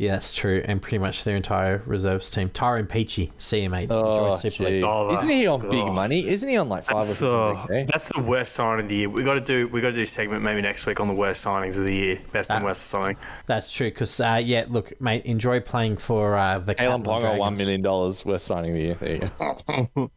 Yeah, 0.00 0.12
that's 0.12 0.34
true, 0.34 0.62
and 0.64 0.80
pretty 0.80 0.96
much 0.96 1.24
their 1.24 1.36
entire 1.36 1.82
reserves 1.84 2.30
team. 2.30 2.48
Tyrone 2.48 2.86
Peachey, 2.86 3.32
see 3.36 3.64
you, 3.64 3.68
mate. 3.68 3.82
Enjoy 3.82 4.30
Oh, 4.30 4.34
Super 4.34 4.64
League. 4.64 4.82
Oh, 4.82 5.12
Isn't 5.12 5.28
he 5.28 5.46
on 5.46 5.60
big 5.60 5.84
money? 5.92 6.26
Isn't 6.26 6.48
he 6.48 6.56
on 6.56 6.70
like 6.70 6.84
five 6.84 6.94
or 6.94 6.98
That's, 7.00 7.18
six? 7.18 7.22
uh, 7.22 7.66
that's 7.86 8.08
the 8.16 8.22
worst 8.22 8.52
sign 8.54 8.78
of 8.80 8.88
the 8.88 8.94
year. 8.96 9.10
We 9.10 9.22
got 9.24 9.34
to 9.34 9.42
do 9.42 9.68
we 9.68 9.82
got 9.82 9.88
to 9.90 9.94
do 9.94 10.00
a 10.00 10.06
segment 10.06 10.42
maybe 10.42 10.62
next 10.62 10.86
week 10.86 11.00
on 11.00 11.06
the 11.08 11.12
worst 11.14 11.44
signings 11.46 11.78
of 11.78 11.84
the 11.84 11.94
year, 11.94 12.18
best 12.32 12.50
and 12.50 12.62
Ah. 12.62 12.68
worst 12.68 12.84
signing. 12.86 13.18
That's 13.44 13.70
true, 13.70 13.90
because 13.90 14.18
uh, 14.20 14.40
yeah, 14.42 14.64
look, 14.70 14.98
mate, 15.02 15.26
enjoy 15.26 15.60
playing 15.60 15.98
for 15.98 16.34
uh, 16.34 16.58
the 16.60 16.74
Kalyn 16.74 16.78
Catalan 16.78 17.02
Ponga, 17.02 17.20
Dragons. 17.36 17.58
million 17.58 17.82
dollars 17.82 18.24
worth 18.24 18.40
signing 18.40 18.70
of 18.70 18.76
the 18.76 18.82
year. 18.82 18.94
There 18.94 19.16
you 19.16 20.10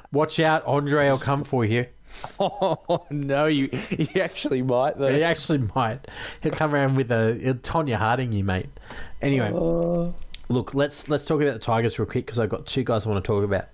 Watch 0.13 0.41
out, 0.41 0.67
Andre 0.67 1.11
will 1.11 1.19
come 1.19 1.45
for 1.45 1.65
you. 1.65 1.87
Oh 2.41 3.07
no, 3.11 3.47
you 3.47 3.69
you 3.91 4.21
actually 4.21 4.63
might 4.63 4.97
though. 4.97 5.13
He 5.13 5.23
actually 5.23 5.59
might. 5.75 6.07
He'll 6.43 6.53
come 6.53 6.75
around 6.75 6.97
with 6.97 7.11
a 7.13 7.35
he'll 7.43 7.55
Tonya 7.55 7.97
Harding 7.97 8.33
you, 8.33 8.45
mate. 8.45 8.67
Anyway, 9.23 9.51
uh. 9.55 10.13
look, 10.49 10.75
let's 10.75 11.09
let's 11.09 11.25
talk 11.25 11.41
about 11.41 11.53
the 11.55 11.59
Tigers 11.59 11.99
real 11.99 12.07
quick 12.07 12.27
because 12.27 12.39
I've 12.39 12.49
got 12.49 12.67
two 12.67 12.85
guys 12.85 13.07
I 13.07 13.11
want 13.11 13.25
to 13.25 13.27
talk 13.27 13.45
about. 13.45 13.67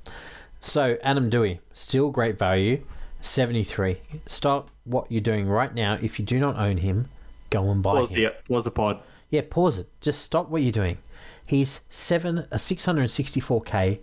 So 0.61 0.99
Adam 1.03 1.30
Doueihi, 1.30 1.59
still 1.72 2.11
great 2.11 2.39
value, 2.39 2.82
seventy 3.20 3.64
three. 3.64 3.99
Stop 4.26 4.70
what 4.85 5.11
you're 5.11 5.20
doing 5.20 5.47
right 5.49 5.74
now. 5.74 5.99
If 6.03 6.18
you 6.18 6.24
do 6.24 6.39
not 6.39 6.57
own 6.57 6.78
him, 6.78 7.09
go 7.51 7.70
and 7.70 7.82
buy 7.82 7.95
Was 7.95 8.14
him. 8.16 8.32
the 8.47 8.53
was 8.53 8.64
the 8.66 8.70
pod? 8.70 9.01
Yeah, 9.30 9.43
pause 9.49 9.78
it. 9.78 9.89
Just 10.01 10.22
stop 10.22 10.49
what 10.51 10.62
you're 10.62 10.72
doing. 10.72 10.99
He's 11.47 11.82
seven 11.91 12.47
a 12.51 12.59
six 12.59 12.85
hundred 12.85 13.03
and 13.03 13.11
sixty 13.11 13.41
four 13.41 13.62
k. 13.62 14.01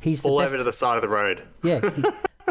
He's 0.00 0.22
the 0.22 0.28
All 0.28 0.38
best. 0.40 0.48
over 0.50 0.58
to 0.58 0.64
the 0.64 0.72
side 0.72 0.96
of 0.96 1.02
the 1.02 1.08
road. 1.08 1.42
Yeah, 1.62 1.80
he- 1.90 2.02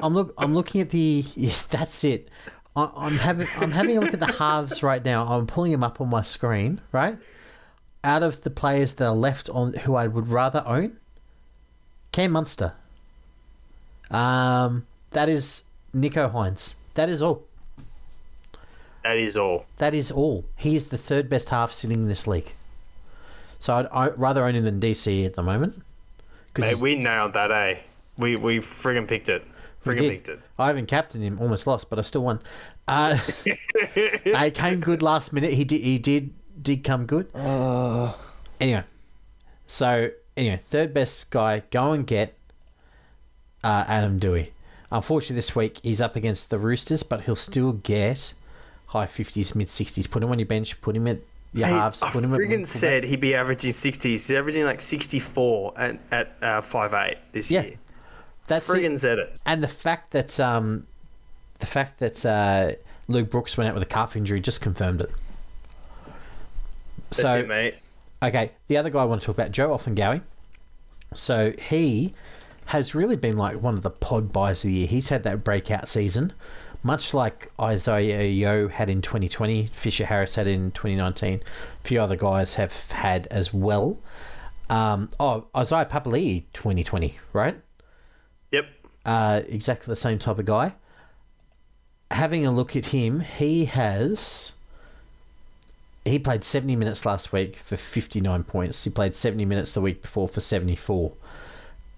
I'm 0.04 0.14
look. 0.14 0.34
I'm 0.38 0.54
looking 0.54 0.82
at 0.82 0.90
the. 0.90 1.24
Yes, 1.36 1.64
that's 1.64 2.04
it. 2.04 2.30
I, 2.76 2.90
I'm 2.96 3.14
having. 3.14 3.48
I'm 3.62 3.72
having 3.72 3.98
a 3.98 4.02
look 4.02 4.14
at 4.14 4.20
the 4.20 4.32
halves 4.32 4.84
right 4.84 5.04
now. 5.04 5.26
I'm 5.26 5.48
pulling 5.48 5.72
them 5.72 5.84
up 5.84 6.02
on 6.02 6.10
my 6.10 6.22
screen. 6.22 6.80
Right, 6.92 7.18
out 8.04 8.24
of 8.24 8.44
the 8.44 8.50
players 8.50 8.96
that 8.96 9.08
are 9.08 9.16
left 9.16 9.50
on, 9.50 9.74
who 9.74 9.96
I 9.96 10.08
would 10.08 10.28
rather 10.28 10.64
own, 10.66 10.98
Cam 12.12 12.32
Munster. 12.32 12.74
Um, 14.10 14.86
that 15.12 15.30
is 15.30 15.64
Nicho 15.94 16.32
Hynes. 16.32 16.76
That 16.96 17.10
is 17.10 17.22
all. 17.22 17.46
That 19.04 19.18
is 19.18 19.38
all. 19.38 19.66
That 19.78 19.94
is 19.94 20.12
all. 20.12 20.46
He 20.56 20.76
is 20.76 20.88
the 20.88 20.98
third 20.98 21.30
best 21.30 21.50
half 21.50 21.72
sitting 21.72 22.02
in 22.02 22.08
this 22.08 22.28
league. 22.28 22.54
So 23.60 23.76
I'd, 23.76 23.88
I'd 23.88 24.20
rather 24.20 24.46
own 24.46 24.56
him 24.56 24.64
than 24.64 24.80
DC 24.80 25.26
at 25.26 25.34
the 25.34 25.44
moment. 25.44 25.82
Mate, 26.58 26.78
we 26.80 26.96
nailed 26.96 27.34
that, 27.34 27.52
eh? 27.52 27.80
We 28.18 28.36
we 28.36 28.58
friggin' 28.60 29.08
picked 29.08 29.30
it. 29.30 29.46
We 29.86 29.94
Friggin' 29.94 29.98
did. 30.00 30.12
picked 30.12 30.30
it. 30.30 30.40
I 30.60 30.68
haven't 30.68 30.86
captained 30.88 31.24
him, 31.24 31.40
almost 31.40 31.66
lost, 31.68 31.90
but 31.90 31.98
I 32.00 32.04
still 32.04 32.24
won. 32.24 32.40
Uh, 32.88 33.18
I 34.36 34.52
came 34.54 34.80
good 34.80 35.02
last 35.02 35.34
minute. 35.34 35.54
He 35.54 35.64
did. 35.64 35.82
He 35.82 35.98
did. 35.98 36.34
Did 36.62 36.84
come 36.84 37.06
good. 37.08 37.28
Anyway, 38.60 38.84
so 39.66 40.12
anyway, 40.38 40.60
third 40.64 40.94
best 40.94 41.32
guy. 41.32 41.64
Go 41.72 41.94
and 41.94 42.06
get 42.06 42.38
uh, 43.64 43.86
Adam 43.88 44.20
Doueihi. 44.20 44.50
Unfortunately, 44.92 45.36
this 45.38 45.56
week 45.56 45.80
he's 45.84 46.02
up 46.02 46.16
against 46.16 46.50
the 46.52 46.60
Roosters, 46.60 47.02
but 47.02 47.22
he'll 47.22 47.36
still 47.36 47.72
get 47.72 48.34
high 48.88 49.08
fifties, 49.08 49.56
mid 49.56 49.70
sixties. 49.70 50.06
Put 50.06 50.22
him 50.22 50.30
on 50.30 50.38
your 50.38 50.46
bench. 50.48 50.80
Put 50.82 50.96
him 50.96 51.08
at 51.08 51.18
your 51.54 51.68
Hey, 51.68 51.74
halves. 51.74 52.04
I 52.04 52.12
Put 52.12 52.24
him 52.24 52.34
at 52.34 52.40
friggin' 52.40 52.66
said 52.68 53.04
he'd 53.06 53.20
be 53.22 53.34
averaging 53.34 53.72
60s. 53.72 54.04
He's 54.04 54.32
averaging 54.32 54.64
like 54.66 54.80
64 54.82 55.74
at, 55.78 56.00
at 56.12 56.28
uh, 56.42 56.62
5'8 56.62 57.16
this 57.32 57.50
Yeah. 57.52 57.64
year. 57.64 57.74
That's 58.52 58.70
it. 58.70 58.74
Friggin' 58.74 59.00
said 59.00 59.18
it. 59.18 59.40
And 59.46 59.64
the 59.64 59.68
fact 59.68 60.12
that 60.12 60.40
um, 60.40 60.84
the 61.60 61.66
fact 61.66 62.00
that 62.00 62.26
uh, 62.26 62.74
Luke 63.08 63.30
Brooks 63.30 63.58
went 63.58 63.70
out 63.70 63.74
with 63.74 63.84
a 63.84 63.88
calf 63.88 64.16
injury 64.16 64.42
just 64.42 64.62
confirmed 64.62 65.02
it. 65.02 65.12
That's 67.10 67.22
so 67.22 67.40
it, 67.40 67.48
mate. 67.48 67.76
okay, 68.22 68.52
the 68.68 68.78
other 68.78 68.90
guy 68.90 69.02
I 69.02 69.06
want 69.06 69.22
to 69.22 69.26
talk 69.26 69.36
about, 69.36 69.52
Joe 69.52 69.70
Ofahengaue. 69.70 70.22
So 71.14 71.54
he 71.60 72.14
has 72.68 72.96
really 72.96 73.18
been 73.18 73.38
like 73.38 73.62
one 73.62 73.76
of 73.76 73.84
the 73.84 73.90
pod 73.90 74.32
buys 74.32 74.64
of 74.64 74.70
the 74.70 74.78
year. 74.78 74.88
He's 74.88 75.10
had 75.10 75.24
that 75.24 75.44
breakout 75.44 75.88
season, 75.88 76.34
much 76.84 77.14
like 77.14 77.52
Isaiah 77.60 78.26
Yeo 78.26 78.70
had 78.70 78.90
in 78.90 79.02
2020, 79.02 79.68
Fisher 79.68 80.06
Harris 80.06 80.36
had 80.36 80.48
in 80.48 80.72
2019. 80.72 81.42
A 81.42 81.88
few 81.88 82.00
other 82.00 82.16
guys 82.16 82.56
have 82.56 82.92
had 82.92 83.28
as 83.28 83.54
well. 83.54 83.98
Um, 84.70 85.10
oh, 85.20 85.48
Isaiah 85.56 85.86
Papali'i 85.86 86.46
2020, 86.54 87.20
right? 87.34 87.58
Yep. 88.52 88.66
uh, 89.06 89.42
exactly 89.48 89.92
the 89.92 89.96
same 89.96 90.20
type 90.20 90.40
of 90.40 90.46
guy. 90.46 90.74
Having 92.12 92.46
a 92.46 92.52
look 92.52 92.76
at 92.76 92.88
him, 92.88 93.22
he 93.22 93.66
has. 93.66 94.54
He 96.04 96.20
played 96.20 96.44
70 96.44 96.76
minutes 96.76 97.06
last 97.06 97.32
week 97.32 97.56
for 97.56 97.78
59 97.78 98.44
points. 98.44 98.84
He 98.84 98.90
played 98.90 99.16
70 99.16 99.46
minutes 99.46 99.72
the 99.72 99.82
week 99.82 100.02
before 100.02 100.28
for 100.28 100.42
74. 100.42 101.14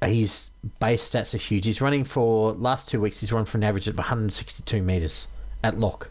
His 0.02 0.52
base 0.80 1.10
stats 1.10 1.34
are 1.34 1.38
huge. 1.38 1.66
He's 1.66 1.80
running 1.82 2.04
for 2.04 2.52
last 2.52 2.90
two 2.90 3.00
weeks. 3.02 3.22
He's 3.22 3.32
run 3.32 3.46
for 3.46 3.58
an 3.58 3.64
average 3.64 3.88
of 3.88 3.98
162 3.98 4.82
meters 4.84 5.30
at 5.64 5.78
lock, 5.80 6.10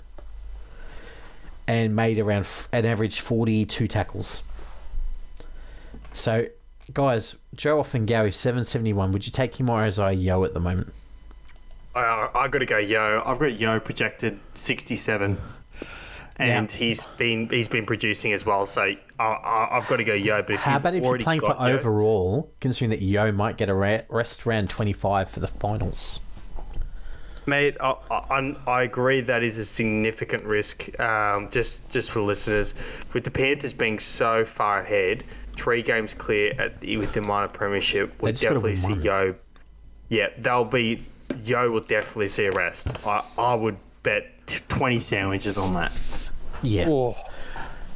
and 1.69 1.95
made 1.95 2.19
around 2.19 2.49
an 2.73 2.87
average 2.87 3.21
42 3.21 3.87
tackles. 3.87 4.45
So, 6.15 6.47
guys, 6.95 7.37
Joe 7.55 7.83
gary 7.83 8.33
771. 8.33 9.13
Would 9.13 9.27
you 9.27 9.33
take 9.33 9.59
him 9.59 9.69
or 9.71 9.81
Isaiah 9.81 10.13
Yeo 10.13 10.45
at 10.45 10.55
the 10.55 10.61
moment? 10.61 10.93
I, 11.95 12.29
I 12.35 12.49
got 12.49 12.59
to 12.61 12.67
go 12.67 12.79
Yeo. 12.79 13.23
I've 13.25 13.39
got 13.39 13.53
Yeo 13.53 13.79
projected 13.81 14.39
67. 14.55 15.39
And 16.37 16.73
Yeah. 16.73 16.79
he's 16.79 17.05
been 17.07 17.49
he's 17.51 17.69
been 17.69 17.85
producing 17.85 18.33
as 18.33 18.47
well, 18.47 18.65
so 18.65 18.81
I, 18.83 18.97
I, 19.21 19.69
I've 19.77 19.87
got 19.87 19.97
to 19.97 20.05
go 20.05 20.15
Yeo. 20.15 20.43
But 20.43 20.55
if 20.55 20.61
How 20.61 20.79
about 20.79 20.95
if 20.95 21.05
you're 21.05 21.19
playing 21.19 21.41
for 21.41 21.49
Yo- 21.49 21.77
overall, 21.77 22.51
considering 22.61 22.91
that 22.91 23.03
Yeo 23.03 23.31
might 23.33 23.59
get 23.59 23.69
a 23.69 23.75
rest 24.09 24.47
round 24.47 24.71
25 24.71 25.29
for 25.29 25.41
the 25.41 25.47
finals? 25.47 26.21
Mate, 27.45 27.77
I, 27.81 27.95
I, 28.11 28.57
I 28.67 28.83
agree 28.85 29.21
that 29.21 29.43
is 29.43 29.59
a 29.59 29.65
significant 29.65 30.45
risk. 30.45 30.99
Um, 30.99 31.49
just 31.51 31.91
just 31.91 32.11
for 32.11 32.21
listeners, 32.21 32.75
with 33.13 33.25
the 33.25 33.31
Panthers 33.31 33.75
being 33.75 33.99
so 33.99 34.45
far 34.45 34.81
ahead, 34.81 35.25
three 35.57 35.83
games 35.83 36.15
clear 36.15 36.55
at 36.59 36.81
the, 36.81 36.97
with 36.97 37.13
the 37.13 37.23
minor 37.23 37.49
premiership, 37.49 38.17
They 38.19 38.27
would 38.27 38.37
definitely 38.37 38.77
see 38.77 38.93
one. 38.93 39.03
Yeo. 39.03 39.35
Yeah, 40.09 40.29
they'll 40.39 40.65
be. 40.65 41.03
Yeo 41.45 41.71
will 41.71 41.81
definitely 41.81 42.29
see 42.29 42.47
a 42.47 42.51
rest. 42.53 42.95
I, 43.07 43.25
I 43.39 43.55
would 43.55 43.77
bet 44.03 44.27
twenty 44.69 44.99
sandwiches 45.01 45.57
on 45.59 45.75
that. 45.75 45.93
Yeah. 46.63 46.87
Oh, 46.89 47.17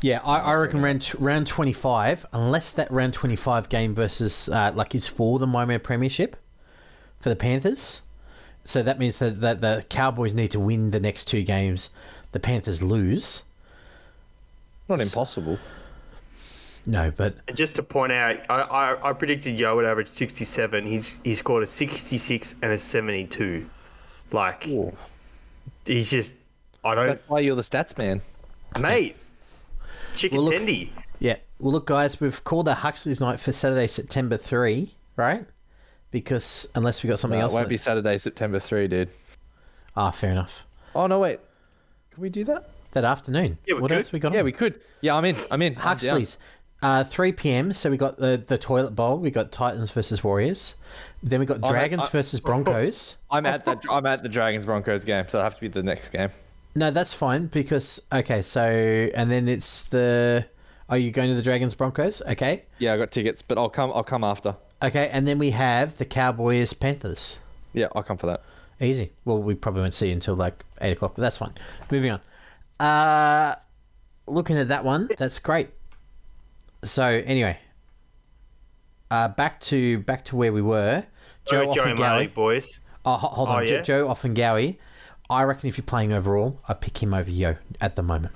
Yeah, 0.01 0.21
I, 0.25 0.39
I 0.41 0.55
reckon 0.55 0.83
round, 0.83 1.13
round 1.19 1.47
25, 1.47 2.27
unless 2.33 2.73
that 2.73 2.91
round 2.91 3.15
25 3.15 3.69
game 3.69 3.95
versus, 3.95 4.49
uh, 4.49 4.73
like, 4.75 4.95
is 4.95 5.07
for 5.07 5.39
the 5.39 5.47
Minor 5.47 5.79
Premiership 5.79 6.37
for 7.21 7.29
the 7.29 7.37
Panthers. 7.37 8.03
So 8.65 8.83
that 8.83 8.99
means 8.99 9.21
that, 9.21 9.41
that 9.41 9.61
the 9.61 9.85
Cowboys 9.89 10.35
need 10.35 10.51
to 10.51 10.59
win 10.61 10.91
the 10.91 10.99
next 10.99 11.27
two 11.27 11.43
games. 11.45 11.91
The 12.33 12.41
Panthers 12.41 12.83
lose. 12.83 13.45
not 14.89 15.01
impossible. 15.01 15.59
No, 16.87 17.11
but 17.11 17.37
And 17.49 17.57
just 17.57 17.77
to 17.77 17.83
point 17.83 18.13
out, 18.13 18.49
I, 18.49 18.61
I, 18.61 19.11
I 19.11 19.13
predicted 19.13 19.59
Yeo 19.59 19.75
would 19.77 19.85
average 19.85 20.09
sixty-seven. 20.09 20.87
He's 20.87 21.19
he 21.25 21.35
scored 21.35 21.63
a 21.63 21.67
sixty-six 21.67 22.55
and 22.63 22.73
a 22.73 22.79
seventy-two. 22.79 23.69
Like 24.33 24.69
he's 25.85 26.11
just 26.11 26.35
I 26.85 26.95
don't 26.95 27.07
That's 27.09 27.29
why 27.29 27.41
you're 27.41 27.57
the 27.57 27.63
stats 27.63 27.97
man. 27.99 28.21
mate. 28.81 29.17
Chicken 30.15 30.39
Well, 30.39 30.47
look- 30.47 30.55
tendy. 30.55 30.91
Yeah. 31.19 31.37
Well, 31.59 31.73
look, 31.73 31.87
guys, 31.87 32.21
we've 32.21 32.43
called 32.45 32.69
our 32.69 32.75
Huxley's 32.75 33.21
night 33.21 33.41
for 33.41 33.51
Saturday, 33.51 33.87
September 33.87 34.37
3, 34.37 34.91
right? 35.17 35.47
Because 36.11 36.69
unless 36.75 37.03
we 37.03 37.09
got 37.09 37.19
something 37.19 37.39
No, 37.39 37.45
it 37.45 37.49
else. 37.49 37.55
won't 37.55 37.65
that- 37.67 37.71
be 37.71 37.77
Saturday, 37.79 38.19
September 38.19 38.59
3, 38.59 38.87
dude. 38.89 39.09
Ah, 39.97 40.11
fair 40.11 40.31
enough. 40.33 40.67
Oh, 40.95 41.07
no, 41.07 41.19
wait. 41.21 41.41
Can 42.13 42.23
we 42.23 42.29
do 42.29 42.45
that? 42.45 42.71
That 42.93 43.05
afternoon. 43.05 43.59
Yeah, 43.67 43.75
we 43.75 43.81
what 43.81 43.89
could. 43.91 43.99
else 43.99 44.13
we 44.13 44.19
got? 44.19 44.33
Yeah, 44.35 44.41
on? 44.41 44.45
we 44.45 44.53
could. 44.53 44.81
Yeah, 45.01 45.15
I'm 45.17 45.25
in. 45.25 45.37
I'm 45.51 45.61
in. 45.63 45.75
I'm. 45.75 45.81
Huxley's. 45.81 46.39
Uh, 46.83 47.03
3 47.03 47.33
p.m. 47.33 47.73
So 47.73 47.91
we 47.91 47.97
got 47.97 48.19
the, 48.19 48.43
the 48.47 48.59
toilet 48.59 48.91
bowl. 48.95 49.19
We 49.19 49.31
got 49.31 49.51
Titans 49.51 49.91
versus 49.93 50.23
Warriors. 50.23 50.75
Then 51.23 51.41
we 51.41 51.47
got 51.47 51.65
I'm- 51.65 51.73
Dragons 51.73 52.05
I- 52.05 52.11
versus 52.11 52.41
Broncos. 52.41 53.17
I'm 53.31 53.47
at 53.47 53.65
the 53.65 53.81
I'm 53.91 54.07
at 54.07 54.23
the 54.23 54.29
Dragons 54.29 54.65
Broncos 54.67 55.05
game, 55.05 55.25
so 55.25 55.39
it'll 55.39 55.45
have 55.45 55.55
to 55.55 55.61
be 55.61 55.69
the 55.69 55.83
next 55.83 56.11
game. 56.11 56.29
No, 56.75 56.91
that's 56.91 57.15
fine 57.15 57.47
because 57.47 58.03
okay. 58.13 58.43
So 58.43 58.61
and 59.15 59.31
then 59.31 59.49
it's 59.49 59.85
the. 59.85 60.47
Are 60.89 60.99
you 60.99 61.11
going 61.11 61.29
to 61.31 61.35
the 61.35 61.43
Dragons 61.43 61.75
Broncos? 61.75 62.23
Okay. 62.29 62.63
Yeah, 62.79 62.93
I 62.93 62.97
got 62.97 63.11
tickets, 63.11 63.43
but 63.43 63.59
I'll 63.59 63.71
come. 63.71 63.91
I'll 63.93 64.05
come 64.05 64.23
after. 64.23 64.55
Okay, 64.83 65.09
and 65.11 65.27
then 65.27 65.39
we 65.39 65.51
have 65.51 65.97
the 65.97 66.05
Cowboys 66.05 66.75
Panthers. 66.75 67.41
Yeah, 67.73 67.89
I'll 67.97 68.03
come 68.05 68.19
for 68.19 68.27
that. 68.27 68.43
Easy. 68.81 69.11
Well, 69.25 69.43
we 69.43 69.55
probably 69.55 69.81
won't 69.81 69.95
see 69.95 70.09
you 70.09 70.13
until 70.13 70.37
like 70.37 70.63
eight 70.83 70.93
o'clock, 70.93 71.15
but 71.17 71.23
that's 71.23 71.39
fine. 71.39 71.55
Moving 71.91 72.13
on. 72.13 72.21
Uh, 72.79 73.55
looking 74.27 74.59
at 74.59 74.69
that 74.69 74.85
one, 74.85 75.09
that's 75.17 75.39
great. 75.39 75.71
So 76.87 77.05
anyway, 77.05 77.59
uh, 79.11 79.29
back 79.29 79.61
to 79.63 79.99
back 80.01 80.25
to 80.27 80.37
where 80.37 80.53
we 80.53 80.63
were. 80.63 81.05
Joe 81.49 81.67
Joe, 81.67 81.75
Joey 81.75 81.95
Murray, 81.95 82.27
Ofahengaue. 82.29 82.35
boys. 82.35 82.81
Oh, 83.05 83.13
hold 83.13 83.49
on, 83.49 83.63
Oh, 83.63 83.67
Jo- 83.67 83.75
yeah? 83.77 83.83
Joe 83.83 84.09
Ofahengaue. 84.09 84.77
I 85.31 85.43
reckon 85.45 85.69
if 85.69 85.77
you're 85.79 85.85
playing 85.85 86.13
overall, 86.13 86.59
I 86.69 86.75
pick 86.75 87.03
him 87.03 87.15
over 87.15 87.31
Yeo 87.31 87.57
at 87.81 87.95
the 87.97 88.03
moment. 88.03 88.35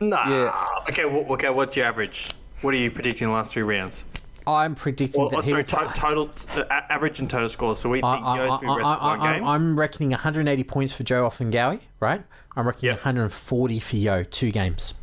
Nah. 0.00 0.28
Yeah. 0.28 0.66
Okay. 0.88 1.04
Well, 1.04 1.24
okay. 1.32 1.50
What's 1.50 1.76
your 1.76 1.86
average? 1.86 2.32
What 2.60 2.74
are 2.74 2.76
you 2.78 2.90
predicting 2.90 3.28
the 3.28 3.34
last 3.34 3.52
three 3.52 3.62
rounds? 3.62 4.04
I'm 4.46 4.74
predicting 4.74 5.20
Well, 5.20 5.30
that 5.30 5.36
oh, 5.38 5.40
sorry, 5.42 5.62
will 5.62 5.68
to- 5.68 5.92
total 5.94 6.30
uh, 6.70 6.80
average 6.90 7.20
and 7.20 7.30
total 7.30 7.48
scores. 7.48 7.78
So 7.78 7.88
we 7.88 8.00
think 8.00 8.06
I, 8.22 8.36
Yeo's 8.36 8.58
been 8.58 8.68
rested 8.70 8.84
one 9.02 9.20
game. 9.20 9.44
am 9.44 9.78
reckoning 9.78 10.10
180 10.10 10.64
points 10.64 10.92
for 10.92 11.04
Joe 11.04 11.28
Ofahengaue, 11.28 11.80
right? 12.00 12.22
I'm 12.56 12.66
reckoning 12.66 12.90
Yep. 12.90 12.96
140 13.04 13.78
for 13.78 13.96
Yeo, 13.96 14.24
two 14.24 14.50
games. 14.50 14.94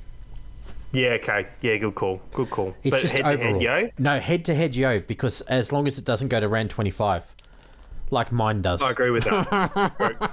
Yeah. 0.92 1.10
Okay. 1.12 1.48
Yeah. 1.62 1.78
Good 1.78 1.96
call. 1.96 2.22
Good 2.32 2.50
call. 2.50 2.76
It's 2.84 2.96
but 2.96 3.02
just 3.02 3.16
head 3.18 3.26
to 3.28 3.34
overall. 3.34 3.54
head, 3.54 3.62
yo. 3.62 3.90
No, 3.98 4.20
head 4.20 4.46
to 4.46 4.56
head, 4.56 4.76
Yeo, 4.76 5.00
because 5.00 5.42
as 5.42 5.72
long 5.72 5.86
as 5.88 5.98
it 5.98 6.06
doesn't 6.06 6.30
go 6.30 6.40
to 6.40 6.48
round 6.48 6.70
25, 6.72 7.36
like 8.12 8.32
mine 8.32 8.64
does. 8.64 8.82
I 8.82 8.90
agree 8.90 9.12
with 9.12 9.24
that. 9.26 9.50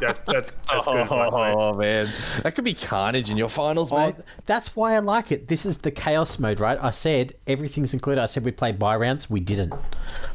that 0.01 0.25
that's 0.27 0.51
that's 0.51 0.87
good 0.87 0.97
advice, 0.97 1.35
mate. 1.35 1.55
Oh 1.59 1.75
man, 1.75 2.09
that 2.43 2.55
could 2.55 2.65
be 2.65 2.73
carnage 2.73 3.31
in 3.31 3.37
your 3.37 3.51
finals, 3.51 3.93
Oh, 3.93 3.99
mate. 4.07 4.15
that's 4.47 4.75
why 4.75 4.95
I 4.95 5.01
like 5.01 5.31
it. 5.31 5.49
This 5.49 5.67
is 5.67 5.77
the 5.79 5.91
chaos 5.91 6.39
mode, 6.39 6.59
right? 6.59 6.79
I 6.83 6.91
said 6.91 7.35
everything's 7.47 7.93
included. 7.93 8.23
I 8.23 8.27
said 8.27 8.47
we'd 8.47 8.57
play 8.57 8.73
by 8.73 8.97
rounds. 8.97 9.29
We 9.29 9.41
didn't. 9.41 9.75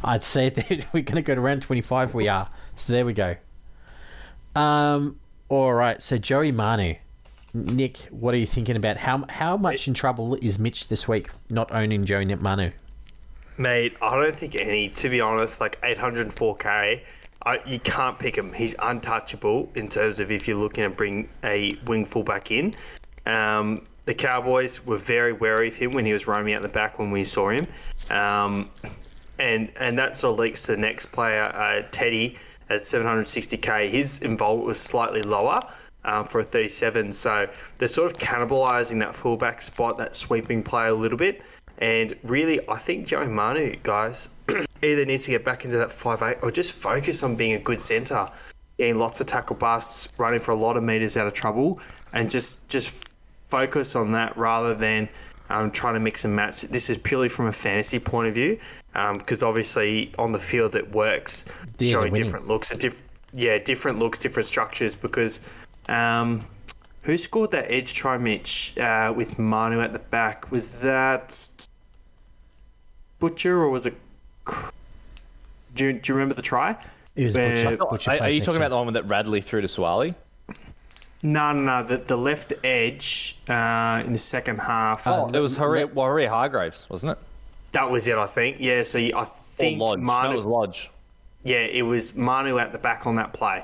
I'd 0.03 0.21
say 0.21 0.49
that 0.51 0.69
we're 0.93 1.01
going 1.01 1.15
to 1.15 1.23
go 1.23 1.33
to 1.33 1.41
round 1.41 1.63
25. 1.63 2.13
We 2.13 2.27
are. 2.27 2.47
So 2.75 2.93
there 2.93 3.05
we 3.07 3.13
go. 3.13 3.37
Um. 4.55 5.19
All 5.49 5.73
right. 5.73 5.99
So 6.01 6.17
Joey 6.19 6.51
Manu. 6.51 6.93
Nick, 7.53 7.97
what 8.11 8.33
are 8.33 8.37
you 8.37 8.45
thinking 8.45 8.75
about 8.75 8.97
how 8.97 9.25
how 9.29 9.57
much 9.57 9.87
in 9.87 9.93
trouble 9.93 10.35
is 10.35 10.57
Mitch 10.57 10.87
this 10.87 11.07
week 11.07 11.29
not 11.49 11.71
owning 11.71 12.05
Joe 12.05 12.23
Manu? 12.23 12.71
Mate, 13.57 13.95
I 14.01 14.15
don't 14.15 14.35
think 14.35 14.55
any. 14.55 14.89
To 14.89 15.09
be 15.09 15.19
honest, 15.19 15.59
like 15.59 15.79
804k, 15.81 17.01
I, 17.45 17.59
you 17.65 17.79
can't 17.79 18.17
pick 18.17 18.37
him. 18.37 18.53
He's 18.53 18.75
untouchable 18.81 19.69
in 19.75 19.89
terms 19.89 20.19
of 20.19 20.31
if 20.31 20.47
you're 20.47 20.57
looking 20.57 20.89
to 20.89 20.95
bring 20.95 21.29
a 21.43 21.73
wing 21.85 22.05
fullback 22.05 22.51
in. 22.51 22.73
Um, 23.25 23.83
the 24.05 24.13
Cowboys 24.13 24.85
were 24.85 24.97
very 24.97 25.33
wary 25.33 25.67
of 25.67 25.75
him 25.75 25.91
when 25.91 26.05
he 26.05 26.13
was 26.13 26.27
roaming 26.27 26.53
out 26.53 26.61
the 26.61 26.69
back 26.69 26.97
when 26.97 27.11
we 27.11 27.23
saw 27.23 27.49
him, 27.49 27.67
um, 28.09 28.69
and 29.37 29.71
and 29.79 29.99
that 29.99 30.17
sort 30.17 30.33
of 30.33 30.39
links 30.39 30.63
to 30.63 30.71
the 30.71 30.77
next 30.77 31.07
player, 31.07 31.51
uh, 31.53 31.83
Teddy 31.91 32.37
at 32.69 32.81
760k. 32.81 33.89
His 33.89 34.19
involvement 34.19 34.67
was 34.67 34.79
slightly 34.79 35.21
lower. 35.21 35.59
Um, 36.03 36.25
for 36.25 36.39
a 36.39 36.43
37, 36.43 37.11
so 37.11 37.47
they're 37.77 37.87
sort 37.87 38.11
of 38.11 38.17
cannibalising 38.17 38.99
that 39.01 39.13
fullback 39.13 39.61
spot, 39.61 39.97
that 39.97 40.15
sweeping 40.15 40.63
play 40.63 40.87
a 40.87 40.93
little 40.95 41.17
bit. 41.17 41.43
And 41.77 42.15
really, 42.23 42.59
I 42.67 42.77
think 42.77 43.05
Joey 43.05 43.27
Manu, 43.27 43.75
guys, 43.83 44.29
either 44.81 45.05
needs 45.05 45.25
to 45.25 45.31
get 45.31 45.45
back 45.45 45.63
into 45.63 45.77
that 45.77 45.89
5'8 45.89 46.41
or 46.41 46.49
just 46.49 46.73
focus 46.73 47.21
on 47.21 47.35
being 47.35 47.53
a 47.53 47.59
good 47.59 47.79
centre, 47.79 48.27
getting 48.79 48.97
lots 48.97 49.21
of 49.21 49.27
tackle 49.27 49.55
busts, 49.55 50.09
running 50.17 50.39
for 50.39 50.53
a 50.53 50.55
lot 50.55 50.75
of 50.75 50.81
metres 50.81 51.17
out 51.17 51.27
of 51.27 51.33
trouble, 51.33 51.79
and 52.13 52.31
just 52.31 52.67
just 52.67 53.09
focus 53.45 53.95
on 53.95 54.11
that 54.13 54.35
rather 54.35 54.73
than 54.73 55.07
um, 55.49 55.69
trying 55.69 55.93
to 55.93 55.99
mix 55.99 56.25
and 56.25 56.35
match. 56.35 56.63
This 56.63 56.89
is 56.89 56.97
purely 56.97 57.29
from 57.29 57.45
a 57.45 57.51
fantasy 57.51 57.99
point 57.99 58.27
of 58.27 58.33
view, 58.33 58.57
because 58.93 59.43
obviously 59.43 60.11
on 60.17 60.31
the 60.31 60.39
field 60.39 60.75
it 60.75 60.91
works, 60.93 61.45
Yeah, 61.77 61.91
showing 61.91 62.13
different 62.13 62.47
looks, 62.47 62.75
diff- 62.75 63.03
yeah, 63.33 63.59
different 63.59 63.99
looks, 63.99 64.17
different 64.17 64.47
structures. 64.47 64.95
Because 64.95 65.39
um, 65.89 66.41
who 67.03 67.17
scored 67.17 67.51
that 67.51 67.71
edge 67.71 67.93
try, 67.93 68.17
Mitch, 68.17 68.77
uh, 68.77 69.13
with 69.15 69.39
Manu 69.39 69.81
at 69.81 69.93
the 69.93 69.99
back? 69.99 70.49
Was 70.51 70.81
that 70.81 71.67
Butcher 73.19 73.59
or 73.61 73.69
was 73.69 73.85
it? 73.85 73.95
Do 75.75 75.85
you, 75.85 75.93
do 75.93 75.99
you 76.11 76.15
remember 76.15 76.35
the 76.35 76.41
try? 76.41 76.75
It 77.15 77.23
was 77.25 77.35
Where- 77.37 77.55
Butcher. 77.55 77.77
Butcher 77.89 78.11
Are, 78.11 78.19
are 78.21 78.29
you 78.29 78.39
talking 78.41 78.53
year. 78.59 78.67
about 78.67 78.69
the 78.77 78.83
one 78.83 78.93
that 78.93 79.07
Radley 79.07 79.41
threw 79.41 79.61
to 79.61 79.67
Swally? 79.67 80.13
No, 81.23 81.53
no, 81.53 81.61
no. 81.61 81.83
The, 81.83 81.97
the 81.97 82.15
left 82.17 82.51
edge 82.63 83.37
uh, 83.47 84.01
in 84.05 84.11
the 84.11 84.17
second 84.19 84.57
half. 84.59 85.05
Oh, 85.05 85.27
it 85.31 85.39
was 85.39 85.55
Harry, 85.57 85.85
well, 85.85 86.07
Harry 86.07 86.25
Hargraves, 86.25 86.87
wasn't 86.89 87.13
it? 87.13 87.17
that 87.73 87.89
was 87.89 88.05
it, 88.09 88.17
I 88.17 88.25
think. 88.27 88.57
Yeah, 88.59 88.83
so 88.83 88.97
you- 88.97 89.13
I 89.15 89.21
Or 89.21 89.25
think 89.25 89.79
Lodge. 89.79 89.99
Manu. 89.99 90.27
No, 90.29 90.33
it 90.33 90.37
was 90.37 90.45
Lodge. 90.45 90.89
Yeah, 91.43 91.59
it 91.59 91.85
was 91.85 92.15
Manu 92.15 92.57
at 92.57 92.73
the 92.73 92.77
back 92.79 93.07
on 93.07 93.15
that 93.15 93.31
play. 93.33 93.63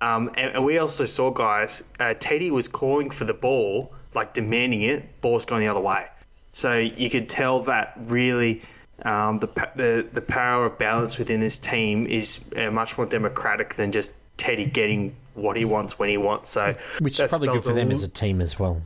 Um, 0.00 0.28
and, 0.36 0.54
and 0.54 0.64
we 0.64 0.78
also 0.78 1.04
saw, 1.04 1.30
guys, 1.30 1.82
uh, 1.98 2.14
Teddy 2.18 2.50
was 2.50 2.68
calling 2.68 3.10
for 3.10 3.24
the 3.24 3.34
ball, 3.34 3.92
like 4.14 4.32
demanding 4.34 4.82
it. 4.82 5.20
Ball's 5.20 5.44
going 5.44 5.60
the 5.60 5.68
other 5.68 5.80
way. 5.80 6.06
So 6.52 6.78
you 6.78 7.10
could 7.10 7.28
tell 7.28 7.60
that 7.60 7.94
really 8.04 8.62
um, 9.02 9.38
the, 9.38 9.46
the 9.76 10.08
the 10.12 10.20
power 10.22 10.66
of 10.66 10.78
balance 10.78 11.18
within 11.18 11.38
this 11.40 11.56
team 11.58 12.06
is 12.06 12.40
uh, 12.56 12.70
much 12.70 12.96
more 12.96 13.06
democratic 13.06 13.74
than 13.74 13.92
just 13.92 14.12
Teddy 14.38 14.66
getting 14.66 15.14
what 15.34 15.56
he 15.56 15.64
wants 15.64 15.98
when 15.98 16.08
he 16.08 16.16
wants. 16.16 16.50
So 16.50 16.74
Which 17.00 17.20
is 17.20 17.28
probably 17.28 17.48
good 17.48 17.62
for 17.62 17.74
them 17.74 17.90
as 17.90 18.02
a 18.02 18.10
team 18.10 18.40
as 18.40 18.58
well. 18.58 18.80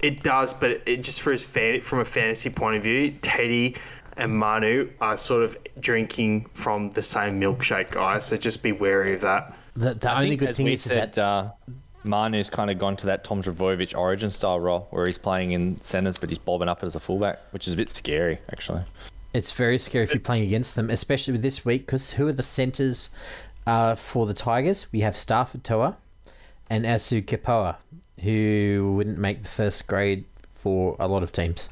it 0.00 0.22
does, 0.22 0.54
but 0.54 0.82
it 0.86 1.02
just 1.02 1.20
for 1.20 1.32
his 1.32 1.44
fan, 1.44 1.80
from 1.80 1.98
a 2.00 2.04
fantasy 2.04 2.50
point 2.50 2.76
of 2.76 2.82
view, 2.82 3.10
Teddy 3.20 3.76
and 4.16 4.34
Manu 4.34 4.90
are 5.00 5.16
sort 5.18 5.42
of 5.42 5.56
drinking 5.80 6.46
from 6.54 6.88
the 6.90 7.02
same 7.02 7.32
milkshake, 7.32 7.90
guys. 7.90 8.24
So 8.24 8.36
just 8.38 8.62
be 8.62 8.72
wary 8.72 9.12
of 9.12 9.20
that. 9.20 9.54
The, 9.76 9.94
the 9.94 10.10
I 10.10 10.16
only 10.16 10.30
think 10.30 10.40
good 10.40 10.56
thing 10.56 10.66
we 10.66 10.72
is, 10.72 10.86
is 10.86 10.92
said, 10.92 11.12
that 11.12 11.22
uh, 11.22 11.50
Manu's 12.04 12.48
kind 12.48 12.70
of 12.70 12.78
gone 12.78 12.96
to 12.96 13.06
that 13.06 13.24
Tom 13.24 13.42
Trbojevic 13.42 13.96
origin 13.96 14.30
style 14.30 14.58
role 14.58 14.88
where 14.90 15.06
he's 15.06 15.18
playing 15.18 15.52
in 15.52 15.80
centres, 15.82 16.16
but 16.16 16.30
he's 16.30 16.38
bobbing 16.38 16.68
up 16.68 16.82
as 16.82 16.94
a 16.94 17.00
fullback, 17.00 17.40
which 17.50 17.68
is 17.68 17.74
a 17.74 17.76
bit 17.76 17.88
scary, 17.88 18.38
actually. 18.50 18.82
it's 19.34 19.52
very 19.52 19.76
scary 19.78 20.04
if 20.04 20.14
you're 20.14 20.20
playing 20.20 20.44
against 20.44 20.76
them, 20.76 20.88
especially 20.88 21.32
with 21.32 21.42
this 21.42 21.64
week, 21.64 21.84
because 21.84 22.12
who 22.12 22.26
are 22.26 22.32
the 22.32 22.42
centres 22.42 23.10
uh, 23.66 23.94
for 23.94 24.24
the 24.26 24.34
Tigers? 24.34 24.90
We 24.92 25.00
have 25.00 25.14
Starford 25.14 25.62
To'a 25.62 25.96
and 26.70 26.84
Asu 26.84 27.22
Kepaoa, 27.22 27.76
who 28.22 28.94
wouldn't 28.96 29.18
make 29.18 29.42
the 29.42 29.48
first 29.48 29.86
grade 29.86 30.24
for 30.50 30.96
a 30.98 31.06
lot 31.06 31.22
of 31.22 31.32
teams. 31.32 31.68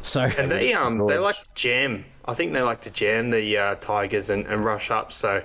So 0.00 0.22
And 0.22 0.50
they 0.50 0.72
um 0.72 1.06
they 1.06 1.18
like 1.18 1.40
to 1.42 1.50
jam. 1.54 2.04
I 2.24 2.34
think 2.34 2.54
they 2.54 2.62
like 2.62 2.80
to 2.82 2.90
jam 2.90 3.30
the 3.30 3.58
uh, 3.58 3.74
Tigers 3.76 4.30
and, 4.30 4.46
and 4.46 4.64
rush 4.64 4.90
up. 4.90 5.12
So 5.12 5.44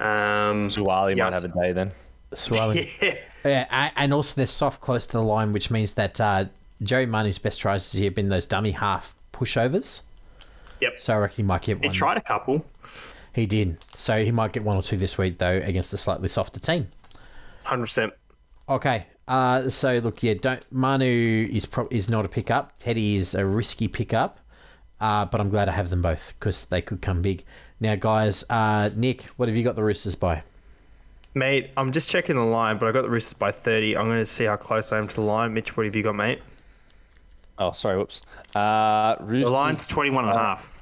um, 0.00 0.68
Zuali 0.68 1.16
yeah, 1.16 1.24
might 1.24 1.34
have 1.34 1.44
a 1.44 1.48
day 1.48 1.72
then. 1.72 1.90
swelling. 2.34 2.88
yeah, 3.02 3.14
Yeah, 3.44 3.90
and 3.96 4.12
also 4.12 4.34
they're 4.36 4.46
soft 4.46 4.80
close 4.80 5.06
to 5.08 5.12
the 5.12 5.22
line, 5.22 5.52
which 5.52 5.70
means 5.70 5.92
that 5.92 6.20
uh, 6.20 6.46
Joey 6.82 7.06
Manu's 7.06 7.38
best 7.38 7.60
tries 7.60 7.90
this 7.92 8.00
year 8.00 8.08
have 8.10 8.14
been 8.14 8.28
those 8.28 8.46
dummy 8.46 8.70
half 8.72 9.14
pushovers. 9.32 10.02
yep. 10.80 11.00
So 11.00 11.14
I 11.14 11.18
reckon 11.18 11.36
he 11.36 11.42
might 11.44 11.62
get 11.62 11.78
He 11.78 11.86
one. 11.86 11.92
He 11.92 11.98
tried 11.98 12.18
a 12.18 12.22
couple, 12.22 12.64
He 13.34 13.46
did. 13.46 13.76
So 13.96 14.24
he 14.24 14.32
might 14.32 14.52
get 14.52 14.64
one 14.64 14.76
or 14.76 14.82
two 14.82 14.96
this 14.96 15.16
week 15.18 15.38
though 15.38 15.58
against 15.64 15.92
a 15.92 15.96
slightly 15.96 16.28
softer 16.28 16.60
team. 16.60 16.88
hundred 17.64 17.82
percent. 17.84 18.12
Okay. 18.68 19.06
Uh, 19.28 19.68
so 19.68 19.98
look, 19.98 20.22
yeah, 20.22 20.34
don't 20.34 20.64
Manu 20.72 21.46
is 21.50 21.64
pro- 21.66 21.88
is 21.90 22.10
not 22.10 22.24
a 22.24 22.28
pickup. 22.28 22.78
Teddy 22.78 23.14
is 23.16 23.34
a 23.34 23.46
risky 23.46 23.86
pickup. 23.88 24.40
Uh, 25.00 25.24
but 25.24 25.40
I'm 25.40 25.48
glad 25.48 25.68
I 25.68 25.72
have 25.72 25.88
them 25.88 26.02
both 26.02 26.34
because 26.38 26.66
they 26.66 26.82
could 26.82 27.00
come 27.00 27.22
big. 27.22 27.44
Now, 27.80 27.94
guys, 27.96 28.44
uh, 28.50 28.90
Nick, 28.94 29.22
what 29.36 29.48
have 29.48 29.56
you 29.56 29.64
got 29.64 29.74
the 29.74 29.82
Roosters 29.82 30.14
by? 30.14 30.42
Mate, 31.34 31.70
I'm 31.76 31.92
just 31.92 32.10
checking 32.10 32.36
the 32.36 32.42
line, 32.44 32.76
but 32.78 32.88
I 32.88 32.92
got 32.92 33.02
the 33.02 33.10
Roosters 33.10 33.34
by 33.34 33.52
30. 33.52 33.96
I'm 33.96 34.06
going 34.06 34.18
to 34.20 34.26
see 34.26 34.44
how 34.44 34.56
close 34.56 34.92
I 34.92 34.98
am 34.98 35.08
to 35.08 35.14
the 35.16 35.20
line. 35.22 35.54
Mitch, 35.54 35.76
what 35.76 35.86
have 35.86 35.96
you 35.96 36.02
got, 36.02 36.14
mate? 36.16 36.40
Oh, 37.58 37.72
sorry, 37.72 37.96
whoops. 37.98 38.22
Uh, 38.54 39.16
The 39.24 39.48
line's 39.48 39.86
21 39.86 40.24
and 40.24 40.32
a 40.34 40.38
half. 40.38 40.72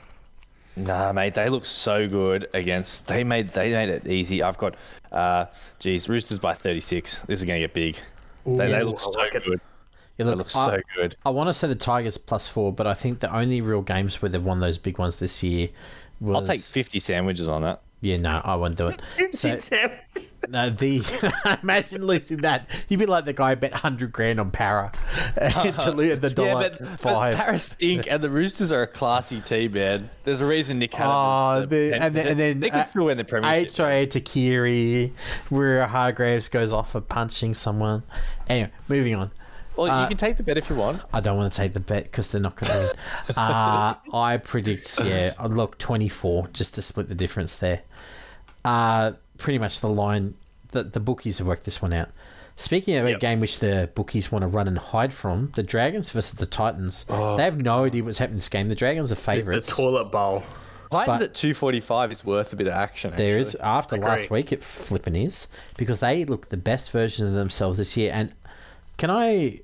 Nah, 0.76 1.12
mate, 1.12 1.34
they 1.34 1.48
look 1.48 1.66
so 1.66 2.08
good 2.08 2.48
against. 2.54 3.08
They 3.08 3.24
made 3.24 3.48
they 3.48 3.72
made 3.72 3.88
it 3.88 4.06
easy. 4.06 4.44
I've 4.44 4.58
got, 4.58 4.76
uh, 5.10 5.46
geez, 5.80 6.08
Roosters 6.08 6.38
by 6.38 6.54
36. 6.54 7.20
This 7.22 7.40
is 7.40 7.44
gonna 7.44 7.58
get 7.58 7.74
big. 7.74 7.98
They, 8.46 8.56
they 8.70 8.84
look 8.84 9.00
so 9.00 9.10
like 9.10 9.34
it. 9.34 9.44
good. 9.44 9.60
Yeah, 10.16 10.24
They 10.24 10.30
look, 10.30 10.38
look 10.38 10.56
I, 10.56 10.66
so 10.76 10.80
good. 10.94 11.16
I 11.26 11.30
want 11.30 11.48
to 11.48 11.52
say 11.52 11.66
the 11.66 11.74
Tigers 11.74 12.16
plus 12.16 12.46
four, 12.46 12.72
but 12.72 12.86
I 12.86 12.94
think 12.94 13.18
the 13.18 13.34
only 13.34 13.60
real 13.60 13.82
games 13.82 14.22
where 14.22 14.28
they've 14.28 14.44
won 14.44 14.60
those 14.60 14.78
big 14.78 14.98
ones 14.98 15.18
this 15.18 15.42
year 15.42 15.68
was. 16.20 16.48
I'll 16.48 16.54
take 16.54 16.60
50 16.60 17.00
sandwiches 17.00 17.48
on 17.48 17.62
that. 17.62 17.82
Yeah, 18.00 18.16
no, 18.16 18.40
I 18.44 18.54
won't 18.54 18.76
do 18.76 18.88
it. 18.88 19.02
50 19.16 19.60
So, 19.60 19.90
no, 20.48 20.70
the 20.70 21.58
imagine 21.62 22.06
losing 22.06 22.38
that. 22.38 22.68
You'd 22.88 23.00
be 23.00 23.06
like 23.06 23.24
the 23.24 23.32
guy 23.32 23.50
who 23.50 23.56
bet 23.56 23.72
hundred 23.72 24.12
grand 24.12 24.38
on 24.38 24.52
para 24.52 24.92
to 25.34 25.46
uh-huh. 25.46 25.90
lose 25.90 26.20
the 26.20 26.30
dollar 26.30 26.62
yeah, 26.62 26.68
but, 26.68 26.78
but 26.78 26.98
five. 27.00 27.34
Paris 27.34 27.64
stink, 27.64 28.08
and 28.08 28.22
the 28.22 28.30
Roosters 28.30 28.70
are 28.70 28.82
a 28.82 28.86
classy 28.86 29.40
team, 29.40 29.72
man. 29.72 30.08
There's 30.22 30.40
a 30.40 30.46
reason 30.46 30.78
Nick 30.78 30.94
Adams. 30.94 31.10
Oh, 31.12 31.62
is 31.64 31.68
the, 31.70 32.00
and 32.00 32.14
then, 32.14 32.26
and 32.28 32.40
then 32.40 32.60
they 32.60 32.70
could 32.70 32.80
uh, 32.80 32.84
still 32.84 33.06
win 33.06 33.16
the 33.16 33.24
premiership. 33.24 33.76
HIA 33.76 34.06
Takiri, 34.06 35.10
where 35.50 35.84
Hargreaves 35.88 36.48
goes 36.48 36.72
off 36.72 36.92
for 36.92 37.00
punching 37.00 37.54
someone. 37.54 38.04
Anyway, 38.48 38.70
moving 38.88 39.16
on. 39.16 39.32
Well, 39.78 39.90
uh, 39.90 40.02
you 40.02 40.08
can 40.08 40.16
take 40.16 40.36
the 40.36 40.42
bet 40.42 40.58
if 40.58 40.68
you 40.68 40.76
want. 40.76 41.00
I 41.12 41.20
don't 41.20 41.36
want 41.36 41.52
to 41.52 41.56
take 41.56 41.72
the 41.72 41.80
bet 41.80 42.04
because 42.04 42.30
they're 42.30 42.40
not 42.40 42.56
going 42.56 42.72
to 42.72 42.78
win. 43.28 43.36
uh, 43.36 43.94
I 44.12 44.36
predict, 44.38 45.00
yeah, 45.04 45.32
I'd 45.38 45.50
look 45.50 45.78
24 45.78 46.48
just 46.52 46.74
to 46.74 46.82
split 46.82 47.08
the 47.08 47.14
difference 47.14 47.56
there. 47.56 47.82
Uh, 48.64 49.12
pretty 49.38 49.58
much 49.58 49.80
the 49.80 49.88
line 49.88 50.34
that 50.72 50.92
the 50.92 51.00
bookies 51.00 51.38
have 51.38 51.46
worked 51.46 51.64
this 51.64 51.80
one 51.80 51.92
out. 51.92 52.10
Speaking 52.56 52.96
of 52.96 53.06
a 53.06 53.16
game 53.16 53.38
which 53.38 53.60
the 53.60 53.88
bookies 53.94 54.32
want 54.32 54.42
to 54.42 54.48
run 54.48 54.66
and 54.66 54.76
hide 54.78 55.14
from, 55.14 55.52
the 55.54 55.62
Dragons 55.62 56.10
versus 56.10 56.32
the 56.38 56.44
Titans. 56.46 57.04
They 57.04 57.44
have 57.44 57.62
no 57.62 57.84
idea 57.84 58.02
what's 58.02 58.18
happening 58.18 58.34
in 58.34 58.38
this 58.38 58.48
game. 58.48 58.68
The 58.68 58.74
Dragons 58.74 59.12
are 59.12 59.14
favourites. 59.14 59.68
the 59.68 59.80
toilet 59.80 60.06
bowl. 60.06 60.42
Titans 60.90 61.20
but- 61.20 61.28
at 61.28 61.34
245 61.34 62.10
is 62.10 62.24
worth 62.24 62.52
a 62.52 62.56
bit 62.56 62.66
of 62.66 62.72
action. 62.72 63.12
There 63.14 63.38
is 63.38 63.54
actually. 63.54 63.60
after 63.64 63.96
last 63.98 64.30
week 64.30 64.50
it 64.52 64.64
flipping 64.64 65.14
is 65.14 65.46
because 65.76 66.00
they 66.00 66.24
look 66.24 66.48
the 66.48 66.56
best 66.56 66.90
version 66.90 67.28
of 67.28 67.34
themselves 67.34 67.78
this 67.78 67.96
year. 67.96 68.10
And 68.12 68.32
can 68.96 69.10
I? 69.10 69.60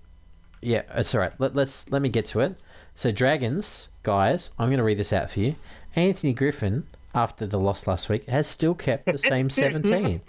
Yeah, 0.64 0.82
it's 0.94 1.14
all 1.14 1.20
right. 1.20 1.32
Let, 1.38 1.54
let's 1.54 1.90
let 1.90 2.02
me 2.02 2.08
get 2.08 2.26
to 2.26 2.40
it. 2.40 2.56
So 2.94 3.10
dragons, 3.10 3.90
guys, 4.02 4.50
I'm 4.58 4.68
going 4.68 4.78
to 4.78 4.84
read 4.84 4.98
this 4.98 5.12
out 5.12 5.30
for 5.30 5.40
you. 5.40 5.56
Anthony 5.96 6.32
Griffin, 6.32 6.86
after 7.14 7.44
the 7.46 7.58
loss 7.58 7.86
last 7.86 8.08
week, 8.08 8.26
has 8.26 8.46
still 8.46 8.74
kept 8.74 9.04
the 9.04 9.18
same 9.18 9.50
17. 9.50 10.20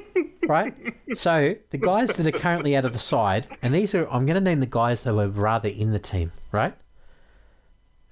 right? 0.48 0.74
So 1.14 1.54
the 1.70 1.78
guys 1.78 2.08
that 2.14 2.26
are 2.26 2.38
currently 2.38 2.76
out 2.76 2.84
of 2.84 2.92
the 2.92 2.98
side, 2.98 3.46
and 3.62 3.74
these 3.74 3.94
are 3.94 4.06
I'm 4.10 4.26
going 4.26 4.34
to 4.34 4.40
name 4.40 4.60
the 4.60 4.66
guys 4.66 5.04
that 5.04 5.14
were 5.14 5.28
rather 5.28 5.68
in 5.68 5.92
the 5.92 5.98
team, 5.98 6.32
right? 6.50 6.74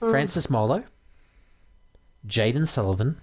Hmm. 0.00 0.10
Francis 0.10 0.48
Molo, 0.48 0.84
Jayden 2.26 2.66
Sullivan, 2.66 3.18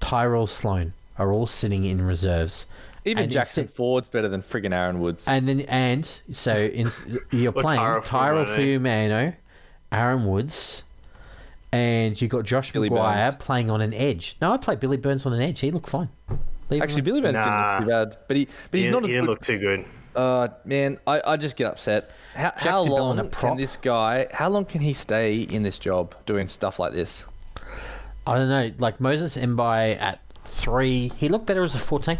Tyrell 0.00 0.46
Sloan 0.46 0.94
are 1.18 1.32
all 1.32 1.46
sitting 1.46 1.84
in 1.84 2.02
reserves. 2.02 2.66
Even 3.04 3.24
And 3.24 3.32
Jackson 3.32 3.64
instead- 3.64 3.76
Ford's 3.76 4.08
better 4.08 4.28
than 4.28 4.40
friggin' 4.42 4.72
Aaron 4.74 5.00
Woods. 5.00 5.28
And 5.28 5.46
then 5.48 5.60
and 5.62 6.04
so 6.30 6.54
in, 6.56 6.88
you're 7.32 7.52
playing 7.52 7.78
Tyrell 7.80 8.02
Tyrell 8.02 8.44
Fuimaono. 8.46 8.56
Fuimaono, 8.80 9.36
Aaron 9.92 10.26
Woods, 10.26 10.84
and 11.72 12.20
you 12.20 12.28
got 12.28 12.44
Josh 12.44 12.72
Billy 12.72 12.88
Maguire 12.88 13.30
Burns. 13.32 13.42
playing 13.44 13.70
on 13.70 13.80
an 13.80 13.92
edge. 13.92 14.36
No, 14.40 14.52
I 14.52 14.56
play 14.56 14.76
Billy 14.76 14.96
Burns 14.96 15.26
on 15.26 15.32
an 15.32 15.42
edge. 15.42 15.60
He 15.60 15.70
looked 15.70 15.90
fine. 15.90 16.08
Leave 16.70 16.80
Actually, 16.82 17.02
alone. 17.02 17.04
Billy 17.04 17.20
Burns 17.20 17.34
Nah. 17.34 17.44
didn't 17.44 17.70
look 17.70 17.80
too 17.80 17.90
bad, 18.14 18.16
but 18.28 18.36
he 18.38 18.44
but 18.44 18.52
he's 18.80 18.86
didn't- 18.88 18.92
not. 18.92 19.04
he 19.04 19.04
as 19.04 19.14
didn't 19.14 19.26
good- 19.26 19.30
look 19.30 19.40
too 19.42 19.58
good. 19.58 19.84
Uh, 20.16 20.46
man, 20.64 20.96
I, 21.08 21.20
I 21.32 21.36
just 21.36 21.56
get 21.56 21.66
upset. 21.66 22.08
How, 22.36 22.52
how 22.56 22.82
long 22.84 23.18
in 23.18 23.26
a 23.26 23.28
prop. 23.28 23.50
can 23.50 23.58
this 23.58 23.76
guy? 23.76 24.28
How 24.32 24.48
long 24.48 24.64
can 24.64 24.80
he 24.80 24.92
stay 24.92 25.40
in 25.40 25.64
this 25.64 25.78
job 25.80 26.14
doing 26.24 26.46
stuff 26.46 26.78
like 26.78 26.92
this? 26.92 27.26
I 28.24 28.36
don't 28.36 28.48
know. 28.48 28.70
Like 28.78 29.00
Moses 29.00 29.36
Mbye 29.36 30.00
at 30.00 30.20
three, 30.44 31.08
he 31.16 31.28
looked 31.28 31.46
better 31.46 31.64
as 31.64 31.74
a 31.74 31.80
fourteen. 31.80 32.18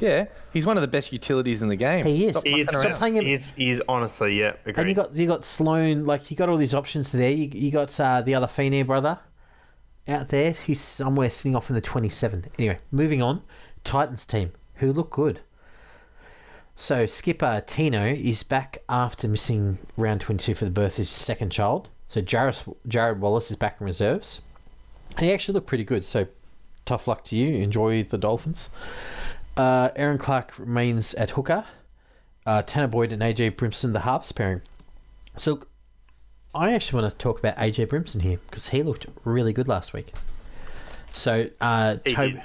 Yeah, 0.00 0.26
he's 0.52 0.66
one 0.66 0.76
of 0.76 0.82
the 0.82 0.88
best 0.88 1.12
utilities 1.12 1.62
in 1.62 1.68
the 1.68 1.76
game. 1.76 2.04
He 2.04 2.26
is. 2.26 2.36
Stop 2.36 2.44
He's, 2.44 2.66
fucking 2.66 2.80
Stop 2.80 2.92
playing 2.98 3.16
him- 3.16 3.24
he's, 3.24 3.48
he's 3.50 3.80
honestly, 3.88 4.38
yeah, 4.38 4.52
Agreed. 4.66 4.78
And 4.78 4.88
you 4.88 4.94
got 4.94 5.14
you 5.14 5.26
got 5.26 5.42
Sloan, 5.44 6.04
like 6.04 6.30
you 6.30 6.36
got 6.36 6.48
all 6.48 6.56
these 6.56 6.74
options 6.74 7.12
there. 7.12 7.30
You, 7.30 7.48
you 7.52 7.70
got 7.70 7.98
uh, 7.98 8.20
the 8.20 8.34
other 8.34 8.46
Feeney 8.46 8.82
brother 8.82 9.18
out 10.08 10.28
there 10.28 10.52
who's 10.52 10.80
somewhere 10.80 11.30
sitting 11.30 11.56
off 11.56 11.70
in 11.70 11.74
the 11.74 11.80
twenty 11.80 12.08
seven. 12.08 12.46
Anyway, 12.58 12.78
moving 12.90 13.22
on. 13.22 13.42
Titans 13.84 14.26
team 14.26 14.52
who 14.76 14.92
look 14.92 15.10
good. 15.10 15.40
So 16.74 17.06
skipper 17.06 17.62
Tino 17.66 18.04
is 18.04 18.42
back 18.42 18.78
after 18.88 19.28
missing 19.28 19.78
round 19.96 20.20
twenty 20.20 20.44
two 20.44 20.54
for 20.54 20.66
the 20.66 20.70
birth 20.70 20.92
of 20.92 20.96
his 20.98 21.10
second 21.10 21.50
child. 21.50 21.88
So 22.06 22.20
Jarrod 22.20 22.76
Jarrod 22.86 23.18
Wallace 23.18 23.50
is 23.50 23.56
back 23.56 23.80
in 23.80 23.86
reserves. 23.86 24.42
And 25.16 25.24
he 25.24 25.32
actually 25.32 25.54
looked 25.54 25.68
pretty 25.68 25.84
good. 25.84 26.04
So 26.04 26.26
tough 26.84 27.08
luck 27.08 27.24
to 27.24 27.36
you. 27.36 27.56
Enjoy 27.62 28.02
the 28.02 28.18
Dolphins. 28.18 28.68
Uh, 29.56 29.90
Erin 29.96 30.18
Clark 30.18 30.58
remains 30.58 31.14
at 31.14 31.30
hooker. 31.30 31.64
Uh, 32.44 32.62
Tanah 32.62 32.90
Boyd 32.90 33.12
and 33.12 33.22
AJ 33.22 33.52
Brimson, 33.56 33.92
the 33.92 34.00
halves 34.00 34.30
pairing. 34.32 34.62
So 35.36 35.62
I 36.54 36.72
actually 36.74 37.00
want 37.02 37.12
to 37.12 37.18
talk 37.18 37.38
about 37.38 37.56
AJ 37.56 37.88
Brimson 37.88 38.20
here 38.22 38.38
because 38.46 38.68
he 38.68 38.82
looked 38.82 39.06
really 39.24 39.52
good 39.52 39.66
last 39.68 39.92
week. 39.92 40.12
So 41.12 41.48
uh, 41.60 41.96
He 42.04 42.12
Tob- 42.14 42.32
did. 42.32 42.42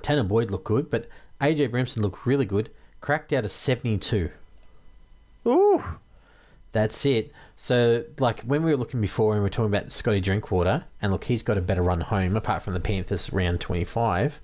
Tanah 0.00 0.28
Boyd 0.28 0.50
looked 0.50 0.64
good, 0.64 0.90
but 0.90 1.08
AJ 1.40 1.70
Brimson 1.70 2.02
looked 2.02 2.26
really 2.26 2.44
good. 2.46 2.70
Cracked 3.00 3.32
out 3.32 3.44
a 3.44 3.48
72. 3.48 4.30
Ooh. 5.46 5.82
That's 6.72 7.06
it. 7.06 7.32
So, 7.58 8.04
like 8.18 8.42
when 8.42 8.62
we 8.62 8.70
were 8.70 8.76
looking 8.76 9.00
before 9.00 9.32
and 9.32 9.42
we 9.42 9.46
are 9.46 9.50
talking 9.50 9.74
about 9.74 9.90
Scotty 9.90 10.20
Drinkwater, 10.20 10.84
and 11.00 11.10
look, 11.10 11.24
he's 11.24 11.42
got 11.42 11.56
a 11.56 11.62
better 11.62 11.80
run 11.82 12.02
home 12.02 12.36
apart 12.36 12.60
from 12.62 12.74
the 12.74 12.80
Panthers 12.80 13.32
round 13.32 13.60
25. 13.62 14.40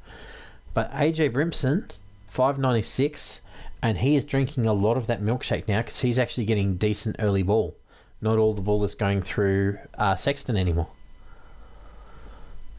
But 0.75 0.91
AJ 0.93 1.33
Brimson, 1.33 1.97
596, 2.27 3.43
and 3.83 3.99
he 3.99 4.17
is 4.17 4.25
drinking 4.25 4.67
a 4.67 4.73
lot 4.73 4.97
of 4.97 5.07
that 5.07 5.21
milkshake 5.21 5.69
now 5.69 5.81
because 5.81 6.01
he's 6.01 6.19
actually 6.19 6.45
getting 6.45 6.77
decent 6.77 7.17
early 7.19 7.43
ball. 7.43 7.77
Not 8.21 8.39
all 8.39 8.53
the 8.53 8.63
ball 8.63 8.83
is 8.85 8.95
going 8.95 9.23
through 9.23 9.79
uh, 9.99 10.17
Sexton 10.17 10.57
anymore. 10.57 10.89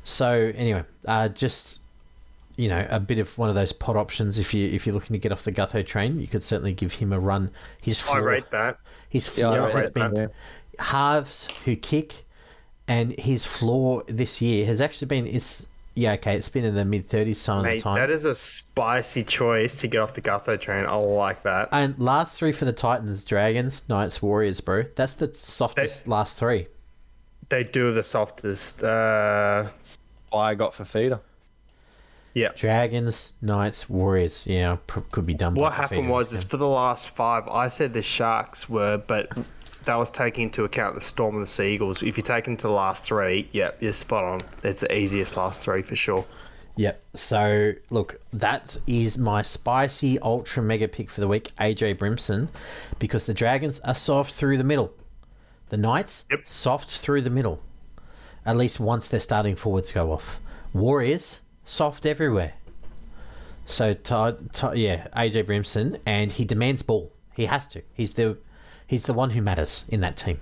So, 0.05 0.51
anyway, 0.55 0.83
uh, 1.07 1.29
just 1.29 1.83
you 2.55 2.69
know, 2.69 2.85
a 2.89 2.99
bit 2.99 3.19
of 3.19 3.37
one 3.37 3.49
of 3.49 3.55
those 3.55 3.73
pot 3.73 3.95
options. 3.95 4.39
If 4.39 4.53
you 4.53 4.67
if 4.67 4.85
you're 4.85 4.93
looking 4.93 5.13
to 5.13 5.19
get 5.19 5.31
off 5.31 5.43
the 5.43 5.51
Gutho 5.51 5.85
train, 5.85 6.19
you 6.19 6.27
could 6.27 6.43
certainly 6.43 6.73
give 6.73 6.93
him 6.93 7.11
a 7.11 7.19
run. 7.19 7.49
His 7.81 7.99
floor, 7.99 8.17
I 8.17 8.21
floor, 8.21 8.31
rate 8.31 8.51
that. 8.51 8.77
his 9.09 9.37
Yeah, 9.37 9.49
I 9.49 9.55
floor 9.55 9.67
rate 9.67 9.75
has 9.75 9.91
that, 9.91 10.13
been 10.13 10.29
halves 10.79 11.57
who 11.65 11.75
kick, 11.75 12.25
and 12.87 13.17
his 13.19 13.45
floor 13.45 14.03
this 14.07 14.41
year 14.41 14.65
has 14.65 14.81
actually 14.81 15.07
been 15.07 15.25
is 15.25 15.67
yeah 15.95 16.13
okay. 16.13 16.35
It's 16.35 16.49
been 16.49 16.65
in 16.65 16.75
the 16.75 16.85
mid 16.85 17.05
thirties 17.05 17.39
some 17.39 17.59
of 17.59 17.63
the 17.65 17.71
Mate, 17.71 17.81
time. 17.81 17.95
that 17.95 18.09
is 18.09 18.25
a 18.25 18.33
spicy 18.35 19.23
choice 19.23 19.79
to 19.81 19.87
get 19.87 20.01
off 20.01 20.13
the 20.13 20.21
Gutho 20.21 20.59
train. 20.59 20.85
I 20.85 20.95
like 20.95 21.43
that. 21.43 21.69
and 21.71 21.97
last 21.99 22.37
three 22.37 22.51
for 22.51 22.65
the 22.65 22.73
Titans, 22.73 23.23
Dragons, 23.25 23.87
Knights, 23.89 24.21
Warriors, 24.21 24.61
bro. 24.61 24.83
That's 24.95 25.13
the 25.13 25.33
softest 25.33 26.07
last 26.07 26.37
three. 26.39 26.67
They 27.49 27.63
do 27.63 27.93
the 27.93 28.03
softest. 28.03 28.83
Uh, 28.83 29.67
I 30.33 30.55
got 30.55 30.73
for 30.73 30.85
feeder. 30.85 31.19
yeah. 32.33 32.49
Dragons, 32.55 33.35
Knights, 33.41 33.87
Warriors. 33.89 34.47
Yeah, 34.47 34.77
pr- 34.87 35.01
could 35.11 35.27
be 35.27 35.35
done. 35.35 35.53
What 35.53 35.69
the 35.69 35.75
happened 35.75 36.09
was 36.09 36.31
this 36.31 36.39
is 36.39 36.45
for 36.45 36.57
the 36.57 36.67
last 36.67 37.11
five, 37.11 37.47
I 37.47 37.67
said 37.67 37.93
the 37.93 38.01
Sharks 38.01 38.67
were, 38.67 38.97
but 38.97 39.27
that 39.83 39.95
was 39.97 40.09
taking 40.11 40.45
into 40.45 40.63
account 40.63 40.95
the 40.95 41.01
Storm 41.01 41.35
of 41.35 41.41
the 41.41 41.47
Seagulls. 41.47 42.03
If 42.03 42.17
you 42.17 42.23
take 42.23 42.47
into 42.47 42.67
the 42.67 42.73
last 42.73 43.05
three, 43.05 43.47
yep, 43.51 43.77
you're 43.81 43.93
spot 43.93 44.23
on. 44.23 44.41
It's 44.63 44.81
the 44.81 44.95
easiest 44.97 45.37
last 45.37 45.61
three 45.63 45.81
for 45.81 45.95
sure. 45.95 46.25
Yep. 46.75 47.03
So 47.13 47.73
look, 47.91 48.19
that 48.31 48.77
is 48.87 49.17
my 49.17 49.41
spicy 49.43 50.17
ultra 50.19 50.63
mega 50.63 50.87
pick 50.87 51.09
for 51.09 51.21
the 51.21 51.27
week, 51.27 51.51
AJ 51.59 51.97
Brimson, 51.97 52.49
because 52.99 53.25
the 53.25 53.33
Dragons 53.33 53.79
are 53.81 53.93
soft 53.95 54.33
through 54.33 54.57
the 54.57 54.63
middle. 54.63 54.91
The 55.69 55.77
Knights 55.77 56.25
Yep. 56.31 56.41
soft 56.47 56.89
through 56.89 57.21
the 57.21 57.29
middle. 57.29 57.61
At 58.45 58.57
least 58.57 58.79
once 58.79 59.07
their 59.07 59.19
starting 59.19 59.55
forwards 59.55 59.91
go 59.91 60.11
off. 60.11 60.39
Warriors 60.73 61.41
soft 61.63 62.05
everywhere. 62.05 62.53
So 63.65 63.93
Ty, 63.93 64.33
Ty, 64.51 64.73
yeah, 64.73 65.07
AJ 65.15 65.43
Brimson, 65.45 65.99
and 66.05 66.31
he 66.31 66.43
demands 66.43 66.81
ball. 66.81 67.11
He 67.35 67.45
has 67.45 67.67
to. 67.69 67.81
He's 67.93 68.13
the 68.15 68.37
he's 68.87 69.03
the 69.03 69.13
one 69.13 69.31
who 69.31 69.41
matters 69.41 69.85
in 69.89 70.01
that 70.01 70.17
team. 70.17 70.39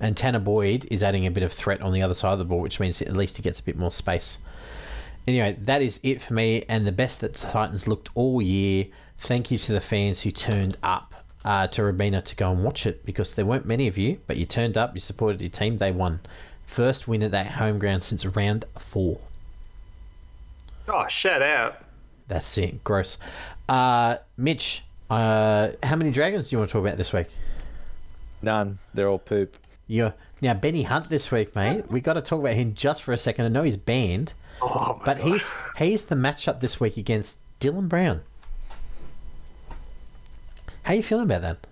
And 0.00 0.16
Tanah 0.16 0.42
Boyd 0.42 0.86
is 0.90 1.02
adding 1.02 1.26
a 1.26 1.30
bit 1.30 1.44
of 1.44 1.52
threat 1.52 1.80
on 1.80 1.92
the 1.92 2.02
other 2.02 2.14
side 2.14 2.32
of 2.32 2.38
the 2.40 2.44
ball, 2.44 2.60
which 2.60 2.80
means 2.80 3.00
at 3.00 3.12
least 3.14 3.36
he 3.36 3.42
gets 3.42 3.60
a 3.60 3.62
bit 3.62 3.76
more 3.76 3.90
space. 3.90 4.40
Anyway, 5.26 5.56
that 5.60 5.80
is 5.80 6.00
it 6.02 6.20
for 6.20 6.34
me, 6.34 6.64
and 6.68 6.84
the 6.86 6.92
best 6.92 7.20
that 7.20 7.34
the 7.34 7.46
Titans 7.46 7.86
looked 7.86 8.08
all 8.14 8.42
year. 8.42 8.86
Thank 9.18 9.52
you 9.52 9.58
to 9.58 9.72
the 9.72 9.80
fans 9.80 10.22
who 10.22 10.32
turned 10.32 10.76
up 10.82 11.14
uh, 11.44 11.68
to 11.68 11.84
Robina 11.84 12.20
to 12.20 12.36
go 12.36 12.50
and 12.50 12.64
watch 12.64 12.86
it 12.86 13.06
because 13.06 13.36
there 13.36 13.46
weren't 13.46 13.66
many 13.66 13.86
of 13.86 13.96
you, 13.96 14.18
but 14.26 14.36
you 14.36 14.44
turned 14.44 14.76
up, 14.76 14.94
you 14.94 15.00
supported 15.00 15.40
your 15.40 15.50
team, 15.50 15.76
they 15.76 15.92
won. 15.92 16.20
First 16.64 17.06
win 17.06 17.22
at 17.22 17.30
that 17.30 17.52
home 17.52 17.78
ground 17.78 18.02
since 18.02 18.24
round 18.26 18.64
four. 18.78 19.20
Oh, 20.88 21.06
shout 21.06 21.42
out. 21.42 21.84
That's 22.26 22.58
it. 22.58 22.82
Gross. 22.82 23.18
Uh, 23.68 24.16
Mitch, 24.36 24.82
uh, 25.10 25.70
how 25.82 25.96
many 25.96 26.10
dragons 26.10 26.48
do 26.50 26.54
you 26.54 26.58
want 26.58 26.70
to 26.70 26.72
talk 26.72 26.84
about 26.84 26.96
this 26.96 27.12
week? 27.12 27.28
None. 28.42 28.78
They're 28.94 29.08
all 29.08 29.18
poop. 29.18 29.56
You're 29.86 30.14
Now 30.40 30.54
Benny 30.54 30.82
Hunt 30.82 31.08
this 31.08 31.30
week, 31.30 31.54
mate. 31.54 31.90
We 31.90 32.00
got 32.00 32.14
to 32.14 32.22
talk 32.22 32.40
about 32.40 32.54
him 32.54 32.74
just 32.74 33.02
for 33.02 33.12
a 33.12 33.18
second. 33.18 33.44
I 33.44 33.48
know 33.48 33.62
he's 33.62 33.76
banned, 33.76 34.34
Oh 34.62 34.96
my 34.98 35.04
but 35.04 35.18
God. 35.18 35.26
he's 35.26 35.54
he's 35.76 36.02
the 36.04 36.14
matchup 36.14 36.60
this 36.60 36.80
week 36.80 36.96
against 36.96 37.40
Dylan 37.60 37.88
Brown. 37.88 38.22
How 40.84 40.94
you 40.94 41.02
feeling 41.02 41.24
about 41.24 41.42
that? 41.42 41.66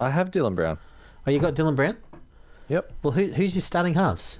I 0.00 0.10
have 0.10 0.30
Dylan 0.30 0.54
Brown. 0.54 0.78
Oh, 1.26 1.30
you 1.30 1.38
got 1.40 1.54
Dylan 1.54 1.76
Brown. 1.76 1.96
Yep. 2.68 2.92
Well, 3.02 3.12
who, 3.12 3.26
who's 3.26 3.54
your 3.54 3.62
starting 3.62 3.94
halves? 3.94 4.38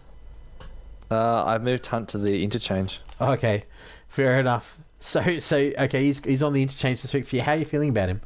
Uh, 1.11 1.45
I've 1.45 1.63
moved 1.63 1.87
Hunt 1.87 2.09
to 2.11 2.19
the 2.19 2.43
interchange. 2.43 3.01
Okay, 3.21 3.63
fair 4.09 4.39
enough. 4.41 4.79
So, 4.99 5.39
so 5.39 5.57
okay, 5.57 6.03
he's 6.03 6.25
he's 6.25 6.43
on 6.43 6.53
the 6.53 6.63
interchange 6.63 7.03
this 7.03 7.15
week 7.15 7.27
for 7.27 7.37
you. 7.37 7.43
How 7.43 7.53
are 7.53 7.59
you 7.59 7.65
feeling 7.65 7.91
about 7.91 8.09
him? 8.09 8.21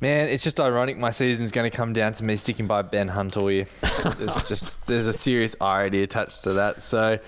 Man, 0.00 0.28
it's 0.28 0.44
just 0.44 0.60
ironic. 0.60 0.98
My 0.98 1.10
season's 1.10 1.52
going 1.52 1.70
to 1.70 1.74
come 1.74 1.92
down 1.92 2.12
to 2.12 2.24
me 2.24 2.36
sticking 2.36 2.66
by 2.66 2.82
Ben 2.82 3.08
Hunt 3.08 3.36
all 3.36 3.50
year. 3.50 3.64
there's 4.18 4.42
just 4.48 4.86
there's 4.86 5.06
a 5.06 5.12
serious 5.12 5.56
irony 5.60 6.02
attached 6.02 6.44
to 6.44 6.54
that. 6.54 6.82
So, 6.82 7.18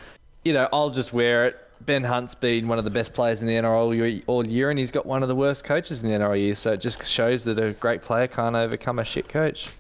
you 0.45 0.53
know, 0.53 0.69
I'll 0.73 0.91
just 0.91 1.13
wear 1.13 1.47
it. 1.47 1.65
Ben 1.81 2.05
Hunt's 2.05 2.35
been 2.35 2.69
one 2.69 2.79
of 2.79 2.85
the 2.85 2.91
best 2.91 3.15
players 3.15 3.41
in 3.41 3.47
the 3.47 3.55
NRL 3.55 3.71
all 3.71 3.95
year, 3.95 4.21
all 4.27 4.47
year, 4.47 4.69
and 4.69 4.79
he's 4.79 4.91
got 4.91 5.07
one 5.07 5.23
of 5.23 5.29
the 5.29 5.35
worst 5.35 5.65
coaches 5.65 6.03
in 6.03 6.11
the 6.11 6.19
NRL 6.19 6.39
year. 6.39 6.55
So 6.55 6.73
it 6.73 6.81
just 6.81 7.07
shows 7.07 7.45
that 7.45 7.59
a 7.59 7.73
great 7.73 8.03
player 8.03 8.27
can't 8.27 8.57
overcome 8.57 8.99
a 8.99 9.05
shit 9.05 9.29
coach. 9.29 9.71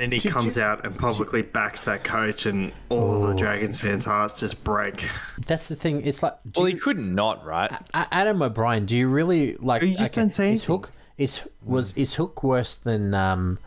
And 0.00 0.12
then 0.12 0.18
he 0.20 0.28
comes 0.28 0.58
out 0.58 0.84
and 0.84 0.98
publicly 0.98 1.42
backs 1.42 1.84
that 1.84 2.02
coach, 2.02 2.46
and 2.46 2.72
all 2.88 3.22
of 3.22 3.28
the 3.28 3.36
Dragons 3.36 3.80
fans' 3.80 4.04
hearts 4.04 4.40
just 4.40 4.64
break. 4.64 5.08
That's 5.46 5.68
the 5.68 5.76
thing. 5.76 6.04
It's 6.04 6.20
like 6.20 6.34
Well, 6.56 6.68
you- 6.68 6.74
he 6.74 6.80
could 6.80 6.98
not, 6.98 7.38
not, 7.38 7.46
right? 7.46 7.70
Adam 7.94 8.42
O'Brien, 8.42 8.86
do 8.86 8.96
you 8.96 9.08
really 9.08 9.54
like? 9.56 9.82
You 9.82 9.94
just 9.94 10.12
don't 10.12 10.32
say 10.32 10.50
Is 10.52 10.64
anything. 10.64 10.74
Hook 10.74 10.90
is 11.16 11.48
was 11.62 11.96
is 11.96 12.14
Hook 12.16 12.42
worse 12.42 12.74
than 12.74 13.14
um, 13.14 13.58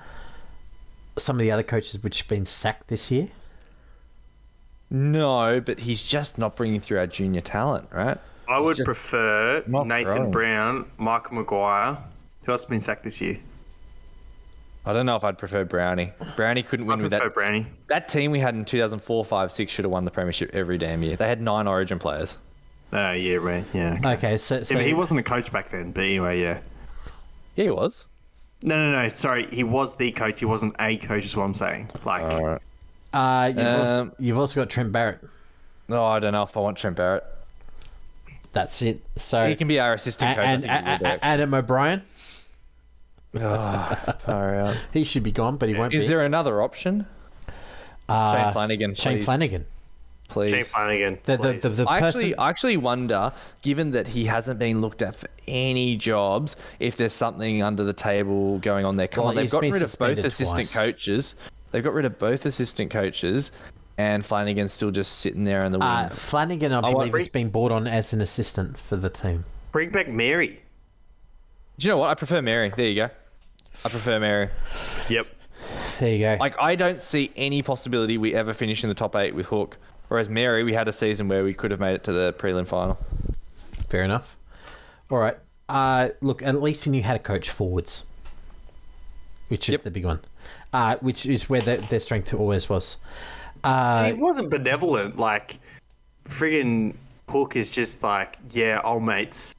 some 1.17 1.37
of 1.37 1.41
the 1.41 1.51
other 1.51 1.63
coaches 1.63 2.03
which 2.03 2.19
have 2.19 2.27
been 2.27 2.43
sacked 2.43 2.87
this 2.89 3.09
year? 3.09 3.29
No, 4.89 5.61
but 5.61 5.79
he's 5.81 6.03
just 6.03 6.37
not 6.37 6.55
bringing 6.55 6.79
through 6.81 6.97
our 6.99 7.07
junior 7.07 7.41
talent, 7.41 7.87
right? 7.91 8.17
I 8.49 8.59
would 8.59 8.77
prefer 8.83 9.63
Nathan 9.67 10.03
growing. 10.15 10.31
Brown, 10.31 10.85
Michael 10.97 11.35
Maguire. 11.35 11.97
Who 12.45 12.51
else 12.53 12.61
has 12.63 12.69
been 12.69 12.79
sacked 12.79 13.03
this 13.03 13.19
year? 13.19 13.37
I 14.87 14.93
don't 14.93 15.05
know 15.05 15.17
if 15.17 15.23
I'd 15.25 15.37
prefer 15.37 15.65
Brownie. 15.65 16.13
Brownie 16.37 16.63
couldn't 16.63 16.85
I 16.85 16.95
win 16.95 17.03
with 17.03 17.11
prefer 17.11 17.25
that. 17.25 17.33
Brownie. 17.33 17.67
That 17.87 18.07
team 18.07 18.31
we 18.31 18.39
had 18.39 18.55
in 18.55 18.63
2004, 18.63 19.25
5, 19.25 19.51
6 19.51 19.71
should 19.71 19.83
have 19.83 19.91
won 19.91 20.05
the 20.05 20.11
premiership 20.11 20.51
every 20.53 20.77
damn 20.77 21.03
year. 21.03 21.17
They 21.17 21.27
had 21.27 21.41
nine 21.41 21.67
Origin 21.67 21.99
players. 21.99 22.39
Oh, 22.93 23.11
yeah, 23.11 23.35
right. 23.35 23.65
Yeah. 23.73 23.97
okay. 23.99 24.13
Okay, 24.13 24.37
so, 24.37 24.63
so 24.63 24.73
Yeah, 24.73 24.79
but 24.79 24.87
he 24.87 24.93
wasn't 24.93 25.19
a 25.19 25.23
coach 25.23 25.51
back 25.51 25.67
then, 25.69 25.91
but 25.91 26.05
anyway, 26.05 26.39
yeah. 26.39 26.61
Yeah, 27.57 27.65
he 27.65 27.69
was. 27.69 28.07
No, 28.63 28.77
no, 28.77 29.03
no. 29.03 29.09
Sorry, 29.09 29.45
he 29.47 29.65
was 29.65 29.97
the 29.97 30.11
coach. 30.11 30.39
He 30.39 30.45
wasn't 30.45 30.73
a 30.79 30.95
coach, 30.95 31.25
is 31.25 31.35
what 31.35 31.43
I'm 31.43 31.53
saying. 31.53 31.89
Like, 32.05 32.23
uh, 33.13 33.51
you've, 33.53 33.67
also, 33.67 34.01
Um, 34.01 34.11
you've 34.19 34.37
also 34.37 34.61
got 34.61 34.69
Trent 34.69 34.93
Barrett. 34.93 35.19
No, 35.89 36.05
I 36.05 36.19
don't 36.19 36.31
know 36.31 36.43
if 36.43 36.55
I 36.55 36.61
want 36.61 36.77
Trent 36.77 36.95
Barrett. 36.95 37.25
That's 38.53 38.81
it. 38.81 39.01
So 39.17 39.45
He 39.47 39.55
can 39.55 39.67
be 39.67 39.79
our 39.79 39.93
assistant 39.93 40.35
coach. 40.35 40.45
I 40.45 40.51
and, 40.51 40.63
think 40.63 40.73
he 40.73 41.05
and. 41.05 41.19
Adam 41.21 41.53
O'Brien, 41.53 42.03
Far 43.33 44.55
out. 44.55 44.77
he 44.93 45.03
should 45.03 45.23
be 45.23 45.31
gone, 45.31 45.57
but 45.57 45.69
he 45.69 45.75
won't 45.75 45.91
be. 45.91 45.97
Is 45.97 46.03
be. 46.05 46.07
there 46.09 46.23
another 46.25 46.61
option? 46.61 47.05
uh, 48.09 48.43
Shane 48.43 48.53
Flanagan. 48.53 48.93
Shane. 48.95 49.21
Flanagan. 49.21 49.65
Please. 50.29 50.49
Shane 50.51 50.63
Flanagan. 50.63 51.19
The, 51.23 51.37
the, 51.37 51.53
the, 51.53 51.69
the 51.69 51.85
I 51.89 51.99
person, 51.99 52.19
actually, 52.21 52.35
I 52.37 52.49
actually 52.49 52.77
wonder, 52.77 53.31
given 53.61 53.91
that 53.91 54.07
he 54.07 54.25
hasn't 54.25 54.59
been 54.59 54.81
looked 54.81 55.01
at 55.01 55.15
for 55.15 55.29
any 55.47 55.95
jobs, 55.95 56.55
if 56.79 56.97
there's 56.97 57.13
something 57.13 57.61
under 57.63 57.83
the 57.83 57.93
table 57.93 58.57
going 58.59 58.85
on 58.85 58.97
there. 58.97 59.07
Come 59.07 59.23
Well, 59.23 59.29
on, 59.29 59.35
they've 59.35 59.43
he's 59.43 59.51
got 59.53 59.61
rid 59.61 59.67
of 59.69 59.73
both 59.79 59.81
suspended 59.89 60.25
assistant 60.25 60.57
twice. 60.69 60.75
coaches. 60.75 61.35
They've 61.71 61.83
got 61.83 61.93
rid 61.93 62.05
of 62.05 62.17
both 62.19 62.45
assistant 62.45 62.91
coaches, 62.91 63.51
and 63.97 64.25
Flanagan's 64.25 64.73
still 64.73 64.91
just 64.91 65.19
sitting 65.19 65.43
there 65.45 65.63
in 65.65 65.71
the 65.71 65.79
uh, 65.79 66.03
wings. 66.03 66.19
Flanagan, 66.19 66.73
I 66.73 66.79
want- 66.81 66.93
believe, 66.97 67.13
has 67.13 67.27
been 67.29 67.49
brought 67.49 67.71
on 67.71 67.87
as 67.87 68.13
an 68.13 68.21
assistant 68.21 68.77
for 68.77 68.95
the 68.97 69.09
team. 69.09 69.45
Bring 69.71 69.89
back 69.91 70.07
Mary. 70.09 70.61
Do 71.79 71.87
you 71.87 71.93
know 71.93 71.97
what? 71.97 72.09
I 72.09 72.15
prefer 72.15 72.41
Mary. 72.41 72.71
There 72.75 72.87
you 72.87 72.95
go. 72.95 73.09
I 73.85 73.89
prefer 73.89 74.19
Mary. 74.19 74.49
Yep. 75.09 75.27
There 75.99 76.09
you 76.11 76.19
go. 76.19 76.37
Like 76.39 76.59
I 76.61 76.75
don't 76.75 77.01
see 77.01 77.31
any 77.35 77.61
possibility 77.61 78.17
we 78.17 78.33
ever 78.33 78.53
finish 78.53 78.83
in 78.83 78.89
the 78.89 78.95
top 78.95 79.15
eight 79.15 79.35
with 79.35 79.47
Hook. 79.47 79.77
Whereas 80.07 80.29
Mary, 80.29 80.63
we 80.63 80.73
had 80.73 80.87
a 80.87 80.93
season 80.93 81.27
where 81.27 81.43
we 81.43 81.53
could 81.53 81.69
have 81.71 81.79
made 81.79 81.93
it 81.93 82.03
to 82.05 82.13
the 82.13 82.33
prelim 82.33 82.65
final. 82.65 82.97
Fair 83.89 84.03
enough. 84.03 84.37
All 85.11 85.17
right. 85.17 85.37
Uh, 85.69 86.09
look, 86.21 86.41
at 86.41 86.61
least 86.61 86.85
he 86.85 86.91
knew 86.91 87.03
how 87.03 87.13
to 87.13 87.19
coach 87.19 87.49
forwards, 87.49 88.05
which 89.49 89.67
is 89.67 89.73
Yep. 89.73 89.81
the 89.81 89.91
big 89.91 90.05
one, 90.05 90.21
uh, 90.71 90.95
which 91.01 91.25
is 91.25 91.49
where 91.49 91.59
their, 91.61 91.77
their 91.77 91.99
strength 91.99 92.33
always 92.33 92.69
was. 92.69 92.97
Uh, 93.65 94.05
he 94.05 94.13
wasn't 94.13 94.49
benevolent. 94.49 95.17
Like, 95.17 95.59
friggin' 96.23 96.95
Hook 97.29 97.57
is 97.57 97.69
just 97.71 98.01
like, 98.01 98.37
yeah, 98.51 98.79
old 98.85 99.03
mates. 99.03 99.53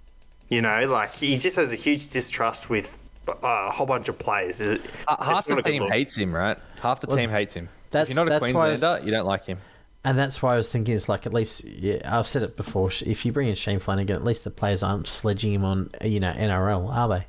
You 0.49 0.63
know, 0.63 0.81
like, 0.89 1.15
he 1.15 1.37
just 1.39 1.57
has 1.57 1.73
a 1.73 1.77
huge 1.77 2.09
distrust 2.09 2.71
with 2.71 2.99
uh, 3.29 3.35
a 3.43 3.71
whole 3.71 3.87
bunch 3.87 4.09
of 4.09 4.19
players. 4.19 4.61
It- 4.61 4.81
Uh, 5.07 5.23
half 5.23 5.45
the 5.45 5.51
not 5.55 5.59
a 5.61 5.63
good 5.63 5.71
team 5.73 5.89
hates 5.91 6.17
him, 6.17 6.35
right? 6.35 6.59
Half 6.81 7.01
the 7.03 7.07
team 7.09 7.31
hates 7.31 7.55
him. 7.55 7.69
that's- 7.91 8.11
if 8.11 8.17
you're 8.17 8.25
not 8.25 8.29
a 8.29 8.39
that's 8.41 8.55
why 8.55 8.69
I 8.69 8.73
was- 8.73 8.81
Queenslander, 8.81 9.05
you 9.07 9.11
don't 9.13 9.27
like 9.27 9.45
him. 9.47 9.59
and 10.05 10.19
that's 10.19 10.43
why 10.43 10.55
I 10.55 10.57
was 10.57 10.73
thinking 10.73 10.95
it's 10.95 11.09
like 11.09 11.27
at 11.27 11.35
least 11.35 11.65
yeah, 11.65 11.99
I've 12.07 12.27
said 12.27 12.43
it 12.43 12.57
before. 12.57 12.91
If 13.05 13.27
you 13.27 13.33
bring 13.33 13.49
in 13.49 13.55
Shane 13.55 13.79
Flanagan, 13.81 14.17
at 14.17 14.25
least 14.25 14.45
the 14.45 14.51
players 14.51 14.83
aren't 14.83 15.07
sledging 15.07 15.53
him 15.53 15.65
on 15.65 15.91
you 16.03 16.21
know 16.21 16.33
NRL, 16.33 16.89
are 16.95 17.09
they? 17.09 17.27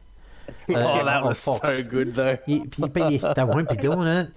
Oh, 0.76 0.80
Uh, 0.80 1.04
that 1.04 1.24
was 1.26 1.44
Fox. 1.44 1.60
So 1.60 1.84
good 1.84 2.16
though. 2.16 2.38
You, 2.46 2.70
you, 2.78 2.88
but 2.88 3.12
you, 3.12 3.20
they 3.36 3.44
won't 3.44 3.68
be 3.70 3.76
doing 3.76 4.08
it. 4.08 4.30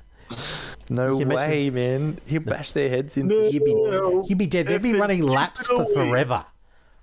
No 0.90 1.18
You 1.18 1.26
can 1.26 1.34
way, 1.36 1.70
man. 1.70 2.18
He'll 2.26 2.42
bash 2.42 2.72
their 2.72 2.88
heads 2.88 3.16
in. 3.16 3.30
You'd 3.30 3.64
be, 3.64 4.26
you'd 4.28 4.38
be 4.38 4.46
dead. 4.46 4.66
They'd 4.66 4.82
be 4.82 4.98
running 4.98 5.22
laps 5.22 5.66
for 5.66 5.84
forever. 5.94 6.44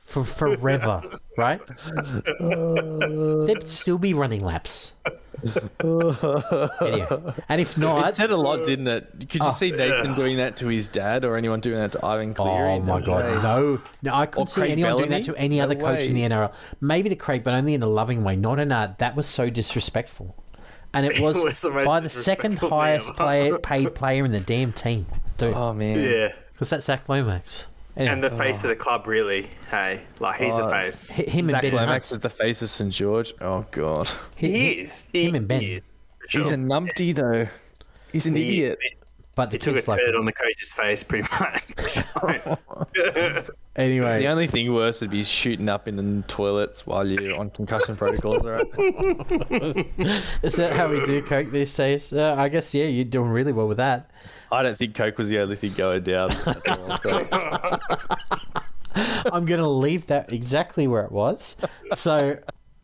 For 0.09 0.23
forever, 0.23 1.03
right? 1.37 1.61
They'd 3.45 3.67
still 3.69 3.99
be 3.99 4.15
running 4.15 4.43
laps. 4.43 4.93
Anyway, 5.43 7.33
and 7.47 7.61
if 7.61 7.77
It 7.77 7.77
not, 7.77 8.15
said 8.15 8.31
a 8.31 8.35
lot, 8.35 8.65
didn't 8.65 8.87
it? 8.87 9.29
Could 9.29 9.35
you 9.35 9.49
oh. 9.49 9.51
see 9.51 9.69
Nathan 9.69 10.15
doing 10.15 10.37
that 10.37 10.57
to 10.57 10.67
his 10.67 10.89
dad, 10.89 11.25
or 11.25 11.37
anyone 11.37 11.59
doing 11.59 11.77
that 11.77 11.91
to 11.91 12.03
Ivan 12.03 12.33
Cleary? 12.33 12.71
oh 12.71 12.79
my 12.79 13.01
god, 13.01 13.23
way. 13.23 13.43
no, 13.43 13.81
no! 14.01 14.15
I 14.15 14.25
couldn't 14.25 14.47
see 14.47 14.61
Craig 14.61 14.71
anyone 14.71 14.97
doing 14.97 15.11
that 15.11 15.25
to 15.25 15.35
any 15.35 15.57
No 15.57 15.65
other 15.65 15.75
coach 15.75 16.05
in 16.05 16.15
the 16.15 16.23
NRL. 16.23 16.53
Maybe 16.81 17.09
to 17.09 17.15
Craig, 17.15 17.43
but 17.43 17.53
only 17.53 17.75
in 17.75 17.83
a 17.83 17.87
loving 17.87 18.23
way, 18.23 18.35
not 18.35 18.57
in 18.57 18.71
a. 18.71 18.95
That 18.97 19.15
was 19.15 19.27
so 19.27 19.51
disrespectful, 19.51 20.35
and 20.91 21.05
it 21.05 21.19
was, 21.21 21.35
was 21.35 21.61
the 21.61 21.69
by 21.69 21.99
the 21.99 22.09
second 22.09 22.57
highest 22.57 23.13
player, 23.13 23.59
paid 23.59 23.93
player 23.93 24.25
in 24.25 24.31
the 24.31 24.39
damn 24.39 24.73
team, 24.73 25.05
dude. 25.37 25.53
Oh 25.53 25.71
man. 25.71 25.99
Yeah. 25.99 26.29
Because 26.51 26.71
that's 26.71 26.85
Zach 26.85 27.07
Lomax. 27.07 27.67
Anyway, 27.97 28.13
And 28.13 28.23
the 28.23 28.29
face 28.29 28.63
of 28.63 28.69
the 28.69 28.75
club, 28.75 29.07
really. 29.07 29.47
Hey, 29.69 30.01
like, 30.19 30.39
he's 30.39 30.57
the 30.57 30.69
face. 30.69 31.09
hi- 31.09 31.23
him 31.23 31.39
and 31.45 31.49
Zach 31.49 31.61
Ben 31.63 31.73
Lomax 31.73 32.09
Hunt. 32.09 32.17
is 32.17 32.19
the 32.19 32.29
face 32.29 32.61
of 32.61 32.69
St 32.69 32.93
George. 32.93 33.33
Oh 33.41 33.65
god. 33.71 34.09
He 34.37 34.79
is. 34.79 35.09
He, 35.11 35.27
him 35.27 35.35
and 35.35 35.47
Ben. 35.47 35.59
he 35.59 35.73
is, 35.75 35.81
for 36.29 36.37
He's 36.39 36.51
a 36.51 36.55
numpty 36.55 37.13
though. 37.13 37.47
He's 38.11 38.25
an 38.25 38.35
He- 38.35 38.63
idiot. 38.63 38.79
But 39.35 39.51
the 39.51 39.55
He 39.55 39.59
took 39.59 39.75
a 39.87 39.89
like 39.89 39.99
turd 39.99 40.15
on 40.15 40.25
the 40.25 40.33
coach's 40.33 40.73
face, 40.73 41.01
pretty 41.01 41.25
much. 41.39 41.63
anyway. 43.75 44.19
The 44.19 44.27
only 44.27 44.47
thing 44.47 44.73
worse 44.73 44.99
would 45.01 45.09
be 45.11 45.23
shooting 45.23 45.69
up 45.69 45.87
in 45.87 45.95
the 45.95 46.23
toilets 46.27 46.85
while 46.85 47.07
you're 47.07 47.39
on 47.39 47.49
concussion 47.51 47.95
protocols, 47.95 48.45
all 48.45 48.51
right? 48.53 48.65
Is 50.43 50.55
that 50.55 50.73
how 50.73 50.89
we 50.89 51.05
do 51.05 51.21
coke 51.21 51.49
these 51.51 51.73
days? 51.73 52.11
Uh, 52.11 52.35
I 52.37 52.49
guess 52.49 52.73
yeah, 52.73 52.85
you're 52.85 53.05
doing 53.05 53.29
really 53.29 53.53
well 53.53 53.67
with 53.67 53.77
that. 53.77 54.09
I 54.51 54.63
don't 54.63 54.75
think 54.77 54.95
Coke 54.95 55.17
was 55.17 55.29
the 55.29 55.39
only 55.39 55.55
thing 55.55 55.71
going 55.75 56.03
down. 56.03 56.29
I'll 56.67 56.97
say. 56.97 57.27
I'm 59.31 59.45
going 59.45 59.59
to 59.59 59.67
leave 59.67 60.07
that 60.07 60.33
exactly 60.33 60.87
where 60.87 61.03
it 61.03 61.11
was. 61.11 61.55
So 61.95 62.37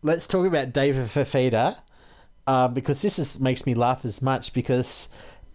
let's 0.03 0.27
talk 0.27 0.45
about 0.45 0.73
David 0.73 1.05
Fifita, 1.05 1.77
uh, 2.47 2.67
because 2.67 3.01
this 3.01 3.17
is 3.17 3.39
makes 3.39 3.65
me 3.65 3.73
laugh 3.73 4.05
as 4.05 4.21
much 4.21 4.53
because 4.53 5.09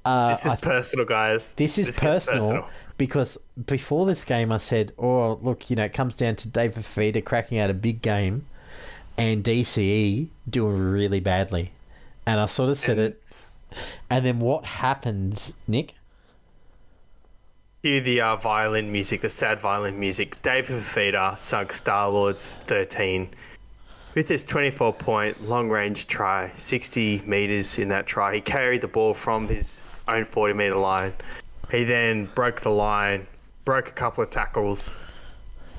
uh, 0.04 0.30
this 0.30 0.46
is 0.46 0.54
I- 0.54 0.56
personal, 0.56 1.06
guys. 1.06 1.54
this 1.54 1.78
is 1.78 1.86
gets 1.86 1.98
personal, 2.00 2.68
because 2.98 3.38
before 3.66 4.06
this 4.06 4.24
game 4.24 4.50
I 4.50 4.56
said, 4.58 4.92
"Oh, 4.98 5.34
look, 5.42 5.70
you 5.70 5.76
know, 5.76 5.84
it 5.84 5.92
comes 5.92 6.16
down 6.16 6.36
to 6.36 6.48
David 6.48 6.82
Fifita 6.82 7.24
cracking 7.24 7.58
out 7.58 7.70
a 7.70 7.74
big 7.74 8.02
game, 8.02 8.46
and 9.16 9.44
DCE 9.44 10.28
doing 10.48 10.76
really 10.76 11.20
badly," 11.20 11.70
and 12.26 12.40
I 12.40 12.46
sort 12.46 12.70
of 12.70 12.76
said 12.76 12.98
it. 12.98 13.46
And 14.10 14.26
then 14.26 14.40
what 14.40 14.64
happens, 14.64 15.54
Nick? 15.68 15.94
Hear 17.82 18.02
the 18.02 18.20
uh, 18.20 18.36
violin 18.36 18.92
music, 18.92 19.22
the 19.22 19.30
sad 19.30 19.58
violin 19.58 19.98
music. 19.98 20.42
David 20.42 20.66
Fifita 20.66 21.38
sunk 21.38 21.72
Star 21.72 22.10
Lords 22.10 22.56
13 22.64 23.30
with 24.14 24.28
his 24.28 24.44
24 24.44 24.92
point 24.92 25.48
long 25.48 25.70
range 25.70 26.06
try, 26.06 26.52
60 26.56 27.22
metres 27.24 27.78
in 27.78 27.88
that 27.88 28.06
try. 28.06 28.34
He 28.34 28.42
carried 28.42 28.82
the 28.82 28.88
ball 28.88 29.14
from 29.14 29.48
his 29.48 29.86
own 30.06 30.26
40 30.26 30.52
metre 30.52 30.74
line. 30.74 31.14
He 31.70 31.84
then 31.84 32.26
broke 32.26 32.60
the 32.60 32.68
line, 32.68 33.26
broke 33.64 33.88
a 33.88 33.92
couple 33.92 34.22
of 34.22 34.28
tackles, 34.28 34.94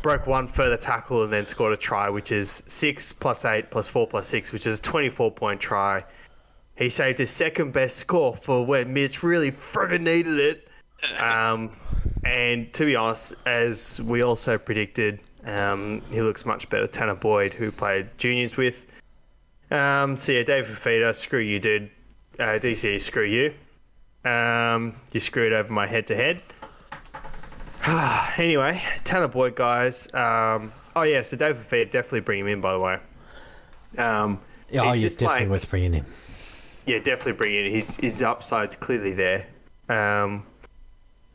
broke 0.02 0.26
one 0.26 0.48
further 0.48 0.78
tackle, 0.78 1.24
and 1.24 1.32
then 1.32 1.46
scored 1.46 1.74
a 1.74 1.78
try, 1.78 2.10
which 2.10 2.32
is 2.32 2.64
6 2.66 3.14
plus 3.14 3.46
8 3.46 3.70
plus 3.70 3.88
4 3.88 4.08
plus 4.08 4.28
6, 4.28 4.52
which 4.52 4.66
is 4.66 4.80
a 4.80 4.82
24 4.82 5.30
point 5.34 5.62
try. 5.62 6.02
He 6.76 6.90
saved 6.90 7.20
his 7.20 7.30
second 7.30 7.74
best 7.74 7.98
score 7.98 8.36
for 8.36 8.66
when 8.66 8.92
Mitch 8.92 9.22
really 9.22 9.52
friggin' 9.52 10.02
needed 10.02 10.40
it. 10.40 10.68
Um, 11.20 11.72
and 12.24 12.72
to 12.74 12.86
be 12.86 12.96
honest, 12.96 13.34
as 13.46 14.02
we 14.04 14.22
also 14.22 14.58
predicted, 14.58 15.20
um, 15.46 16.02
he 16.12 16.22
looks 16.22 16.46
much 16.46 16.70
better. 16.70 16.88
Tanah 16.88 17.20
Boyd, 17.20 17.54
who 17.54 17.72
played 17.72 18.10
juniors 18.18 18.58
with. 18.58 19.02
Um, 19.72 20.18
so 20.18 20.32
yeah, 20.34 20.44
David 20.44 20.70
Fifita, 20.72 21.16
screw 21.16 21.40
you, 21.40 21.60
dude. 21.60 21.90
Uh, 22.40 22.60
DC, 22.60 23.00
screw 23.02 23.24
you. 23.26 23.54
Um, 24.30 24.96
you 25.14 25.20
screwed 25.20 25.54
over 25.54 25.72
my 25.74 25.88
head 25.88 26.08
to 26.08 26.16
head. 26.16 26.42
Anyway, 28.38 28.80
Tanah 29.04 29.32
Boyd, 29.32 29.56
guys. 29.56 30.12
Um, 30.14 30.72
oh 30.96 31.02
yeah, 31.04 31.22
so 31.24 31.36
David 31.38 31.62
Fifita, 31.64 31.90
definitely 31.92 32.20
bring 32.22 32.40
him 32.42 32.48
in. 32.48 32.62
By 32.62 32.74
the 32.74 32.80
way. 32.80 33.00
Um, 33.98 34.40
Oh, 34.74 34.92
he's 34.94 35.18
definitely 35.18 35.42
like- 35.46 35.50
worth 35.50 35.70
bringing 35.70 35.94
in. 35.96 36.06
yeah, 36.86 37.00
definitely 37.00 37.34
bring 37.34 37.54
in 37.56 37.72
his 37.72 37.98
his 37.98 38.22
upside's 38.22 38.76
clearly 38.78 39.12
there. 39.12 39.48
Um, 39.90 40.44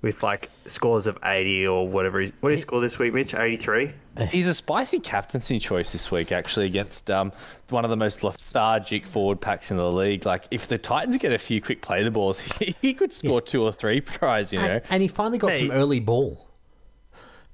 with 0.02 0.22
like 0.22 0.50
scores 0.66 1.06
of 1.06 1.18
eighty 1.24 1.66
or 1.66 1.86
whatever. 1.88 2.20
he- 2.20 2.32
What 2.40 2.50
did 2.50 2.56
he 2.56 2.60
score 2.60 2.80
this 2.80 2.98
week, 2.98 3.12
Mitch? 3.14 3.34
Eighty 3.34 3.56
three. 3.56 3.92
He's 4.30 4.48
a 4.48 4.54
spicy 4.54 4.98
captaincy 5.00 5.58
choice 5.58 5.92
this 5.92 6.10
week, 6.10 6.32
actually, 6.32 6.66
against 6.66 7.10
um, 7.10 7.32
one 7.68 7.84
of 7.84 7.90
the 7.90 7.96
most 7.96 8.22
lethargic 8.24 9.06
forward 9.06 9.40
packs 9.42 9.70
in 9.70 9.76
the 9.76 9.90
league. 9.92 10.24
Like, 10.24 10.44
if 10.50 10.68
the 10.68 10.78
Titans 10.78 11.18
get 11.18 11.32
a 11.32 11.38
few 11.38 11.60
quick 11.60 11.82
play 11.82 12.02
the 12.02 12.10
balls, 12.10 12.40
he 12.80 12.94
could 12.94 13.12
score 13.12 13.42
two 13.42 13.62
or 13.62 13.72
three 13.72 14.00
tries, 14.00 14.54
you 14.54 14.58
know. 14.58 14.64
And, 14.66 14.82
and 14.88 15.02
he 15.02 15.08
finally 15.08 15.36
got 15.38 15.52
some 15.52 15.70
early 15.70 16.00
ball. 16.00 16.46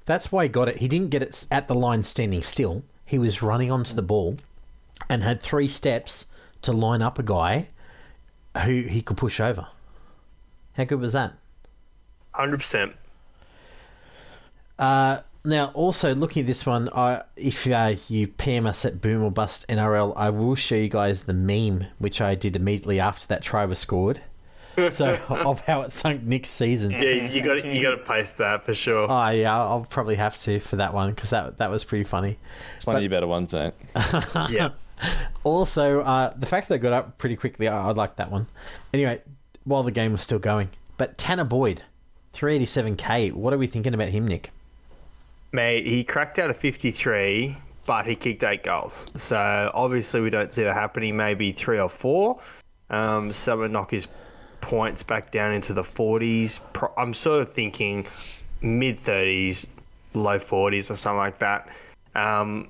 That's 0.06 0.30
why 0.30 0.44
he 0.44 0.48
got 0.48 0.68
it. 0.68 0.76
He 0.78 0.86
didn't 0.88 1.10
get 1.10 1.22
it 1.22 1.46
at 1.50 1.66
the 1.68 1.74
line 1.74 2.02
standing 2.04 2.42
still. 2.44 2.84
He 3.04 3.18
was 3.18 3.42
running 3.42 3.70
onto 3.72 3.94
the 3.94 4.02
ball 4.02 4.36
and 5.08 5.22
had 5.24 5.42
three 5.42 5.68
steps 5.68 6.30
to 6.62 6.72
line 6.72 7.02
up 7.02 7.18
a 7.18 7.22
guy 7.24 7.68
who 8.64 8.82
he 8.82 9.02
could 9.02 9.16
push 9.16 9.40
over. 9.40 9.66
How 10.76 10.84
good 10.84 11.00
was 11.00 11.12
that? 11.12 11.34
Hundred 12.32 12.58
percent. 12.58 12.94
Now, 15.44 15.72
also 15.74 16.14
looking 16.14 16.42
at 16.42 16.46
this 16.46 16.64
one, 16.64 16.88
I, 16.94 17.22
if 17.36 17.66
uh, 17.66 17.94
you 18.08 18.28
PM 18.28 18.64
us 18.64 18.84
at 18.84 19.00
Boom 19.00 19.22
or 19.22 19.30
Bust 19.32 19.66
NRL, 19.68 20.12
I 20.16 20.30
will 20.30 20.54
show 20.54 20.76
you 20.76 20.88
guys 20.88 21.24
the 21.24 21.34
meme 21.34 21.86
which 21.98 22.20
I 22.20 22.36
did 22.36 22.54
immediately 22.54 23.00
after 23.00 23.26
that 23.28 23.42
try 23.42 23.64
was 23.64 23.80
scored. 23.80 24.20
So 24.88 25.18
of 25.28 25.66
how 25.66 25.82
it 25.82 25.90
sunk 25.90 26.22
Nick's 26.22 26.48
season. 26.48 26.92
Yeah, 26.92 27.28
you 27.28 27.42
got 27.42 27.64
you 27.64 27.82
got 27.82 27.90
to 27.90 27.98
paste 27.98 28.38
that 28.38 28.64
for 28.64 28.72
sure. 28.72 29.06
Oh 29.10 29.30
yeah, 29.30 29.54
I'll 29.54 29.84
probably 29.84 30.14
have 30.14 30.38
to 30.42 30.60
for 30.60 30.76
that 30.76 30.94
one 30.94 31.10
because 31.10 31.30
that 31.30 31.58
that 31.58 31.70
was 31.70 31.84
pretty 31.84 32.04
funny. 32.04 32.38
It's 32.76 32.86
one 32.86 32.96
of 32.96 33.02
your 33.02 33.10
better 33.10 33.26
ones, 33.26 33.52
mate. 33.52 33.74
yeah. 34.48 34.70
Also, 35.42 36.00
uh, 36.00 36.32
the 36.34 36.46
fact 36.46 36.68
that 36.68 36.76
I 36.76 36.78
got 36.78 36.92
up 36.92 37.18
pretty 37.18 37.36
quickly, 37.36 37.68
I, 37.68 37.88
I 37.88 37.90
like 37.90 38.16
that 38.16 38.30
one. 38.30 38.46
Anyway, 38.94 39.20
while 39.64 39.82
the 39.82 39.90
game 39.90 40.12
was 40.12 40.22
still 40.22 40.38
going, 40.38 40.70
but 40.96 41.18
Tanah 41.18 41.48
Boyd, 41.48 41.82
387k. 42.32 43.32
What 43.32 43.52
are 43.52 43.58
we 43.58 43.66
thinking 43.66 43.94
about 43.94 44.08
him, 44.08 44.26
Nick? 44.26 44.50
Mate, 45.52 45.86
he 45.86 46.02
cracked 46.02 46.38
out 46.38 46.50
a 46.50 46.54
53, 46.54 47.56
but 47.86 48.06
he 48.06 48.14
kicked 48.14 48.42
eight 48.44 48.62
goals. 48.62 49.06
So 49.14 49.70
obviously 49.74 50.20
we 50.20 50.30
don't 50.30 50.52
see 50.52 50.62
that 50.62 50.74
happening. 50.74 51.16
Maybe 51.16 51.52
three 51.52 51.78
or 51.78 51.88
four. 51.88 52.40
Um, 52.90 53.32
someone 53.32 53.72
knock 53.72 53.90
his 53.90 54.08
points 54.60 55.02
back 55.02 55.30
down 55.30 55.52
into 55.52 55.74
the 55.74 55.82
40s. 55.82 56.60
I'm 56.96 57.12
sort 57.12 57.42
of 57.42 57.52
thinking 57.52 58.06
mid 58.62 58.96
30s, 58.96 59.66
low 60.14 60.38
40s 60.38 60.90
or 60.90 60.96
something 60.96 61.18
like 61.18 61.38
that. 61.40 61.68
Um, 62.14 62.68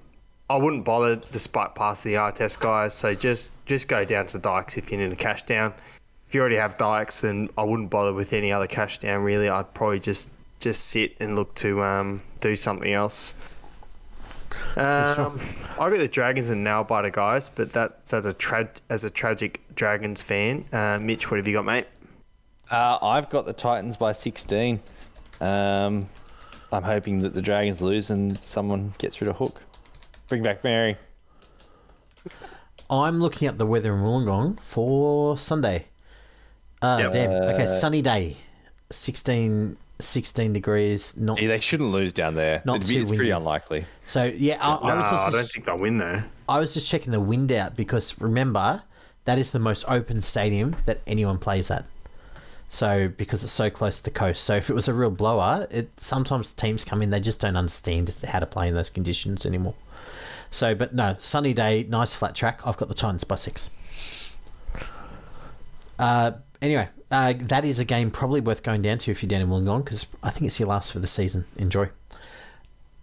I 0.50 0.56
wouldn't 0.56 0.84
bother 0.84 1.16
despite 1.16 1.74
passing 1.74 2.12
the 2.12 2.18
eye 2.18 2.30
test, 2.32 2.60
guys. 2.60 2.94
So 2.94 3.14
just 3.14 3.52
just 3.64 3.88
go 3.88 4.04
down 4.04 4.26
to 4.26 4.38
the 4.38 4.42
Dykes 4.42 4.76
if 4.76 4.90
you 4.90 4.98
need 4.98 5.12
a 5.12 5.16
cash 5.16 5.42
down. 5.42 5.72
If 6.32 6.36
you 6.36 6.40
already 6.40 6.56
have 6.56 6.78
Dykes, 6.78 7.20
then 7.20 7.50
I 7.58 7.62
wouldn't 7.62 7.90
bother 7.90 8.14
with 8.14 8.32
any 8.32 8.52
other 8.52 8.66
cash 8.66 9.00
down. 9.00 9.22
Really, 9.22 9.50
I'd 9.50 9.74
probably 9.74 10.00
just 10.00 10.30
just 10.60 10.86
sit 10.86 11.14
and 11.20 11.36
look 11.36 11.54
to 11.56 11.82
um, 11.82 12.22
do 12.40 12.56
something 12.56 12.90
else. 12.96 13.34
Um, 14.74 15.38
I 15.78 15.90
got 15.90 15.98
the 15.98 16.08
Dragons 16.08 16.48
and 16.48 16.64
nail 16.64 16.84
biter 16.84 17.10
guys, 17.10 17.50
but 17.50 17.70
that's 17.74 18.14
as 18.14 18.24
a 18.24 18.32
tra- 18.32 18.70
as 18.88 19.04
a 19.04 19.10
tragic 19.10 19.60
Dragons 19.74 20.22
fan. 20.22 20.64
Uh, 20.72 20.98
Mitch, 20.98 21.30
what 21.30 21.36
have 21.36 21.46
you 21.46 21.52
got, 21.52 21.66
mate? 21.66 21.86
Uh, 22.70 22.96
I've 23.02 23.28
got 23.28 23.44
the 23.44 23.52
Titans 23.52 23.98
by 23.98 24.12
16. 24.12 24.80
Um, 25.42 26.08
I'm 26.72 26.82
hoping 26.82 27.18
that 27.18 27.34
the 27.34 27.42
Dragons 27.42 27.82
lose 27.82 28.08
and 28.08 28.42
someone 28.42 28.94
gets 28.96 29.20
rid 29.20 29.28
of 29.28 29.36
Hook. 29.36 29.60
Bring 30.28 30.42
back 30.42 30.64
Mary. 30.64 30.96
I'm 32.88 33.20
looking 33.20 33.48
up 33.48 33.58
the 33.58 33.66
weather 33.66 33.94
in 33.94 34.00
Wollongong 34.00 34.58
for 34.60 35.36
Sunday. 35.36 35.88
Uh, 36.82 36.98
Yep. 37.00 37.12
damn. 37.12 37.30
Okay, 37.30 37.66
sunny 37.68 38.02
day, 38.02 38.36
16, 38.90 39.76
16 40.00 40.52
degrees. 40.52 41.16
Not 41.16 41.40
Yeah, 41.40 41.48
they 41.48 41.58
shouldn't 41.58 41.90
lose 41.92 42.12
down 42.12 42.34
there. 42.34 42.60
Not 42.64 42.76
It'd 42.76 42.88
be- 42.88 42.94
too 42.96 43.00
it's 43.02 43.10
pretty 43.12 43.30
unlikely. 43.30 43.84
so. 44.04 44.24
Yeah, 44.24 44.56
I, 44.60 44.74
I 44.74 44.94
was 44.96 45.10
just 45.10 45.28
I 45.28 45.30
don't 45.30 45.48
think 45.50 45.66
they'll 45.66 45.78
win 45.78 45.98
there. 45.98 46.24
I 46.48 46.58
was 46.58 46.74
just 46.74 46.88
checking 46.90 47.12
the 47.12 47.20
wind 47.20 47.52
out 47.52 47.76
because 47.76 48.20
remember 48.20 48.82
that 49.24 49.38
is 49.38 49.52
the 49.52 49.60
most 49.60 49.84
open 49.88 50.20
stadium 50.20 50.74
that 50.86 50.98
anyone 51.06 51.38
plays 51.38 51.70
at. 51.70 51.84
So 52.68 53.06
because 53.08 53.44
it's 53.44 53.52
so 53.52 53.70
close 53.70 53.98
to 53.98 54.04
the 54.04 54.10
coast, 54.10 54.42
so 54.42 54.56
if 54.56 54.68
it 54.70 54.74
was 54.74 54.88
a 54.88 54.94
real 54.94 55.10
blower, 55.10 55.66
it 55.70 55.90
sometimes 56.00 56.52
teams 56.52 56.84
come 56.84 57.00
in 57.02 57.10
they 57.10 57.20
just 57.20 57.40
don't 57.40 57.56
understand 57.56 58.12
how 58.26 58.40
to 58.40 58.46
play 58.46 58.66
in 58.68 58.74
those 58.74 58.90
conditions 58.90 59.46
anymore. 59.46 59.74
So, 60.50 60.74
but 60.74 60.94
no, 60.94 61.16
sunny 61.20 61.54
day, 61.54 61.86
nice 61.88 62.14
flat 62.14 62.34
track. 62.34 62.60
I've 62.66 62.76
got 62.76 62.88
the 62.88 62.94
Titans 62.94 63.24
by 63.24 63.36
six. 63.36 63.70
Uh, 65.98 66.32
anyway, 66.62 66.88
uh, 67.10 67.34
that 67.36 67.64
is 67.64 67.78
a 67.78 67.84
game 67.84 68.10
probably 68.10 68.40
worth 68.40 68.62
going 68.62 68.80
down 68.80 68.98
to 68.98 69.10
if 69.10 69.22
you're 69.22 69.28
down 69.28 69.42
in 69.42 69.48
Wollongong 69.48 69.84
because 69.84 70.06
I 70.22 70.30
think 70.30 70.46
it's 70.46 70.58
your 70.58 70.68
last 70.68 70.92
for 70.92 71.00
the 71.00 71.06
season. 71.06 71.44
Enjoy. 71.56 71.90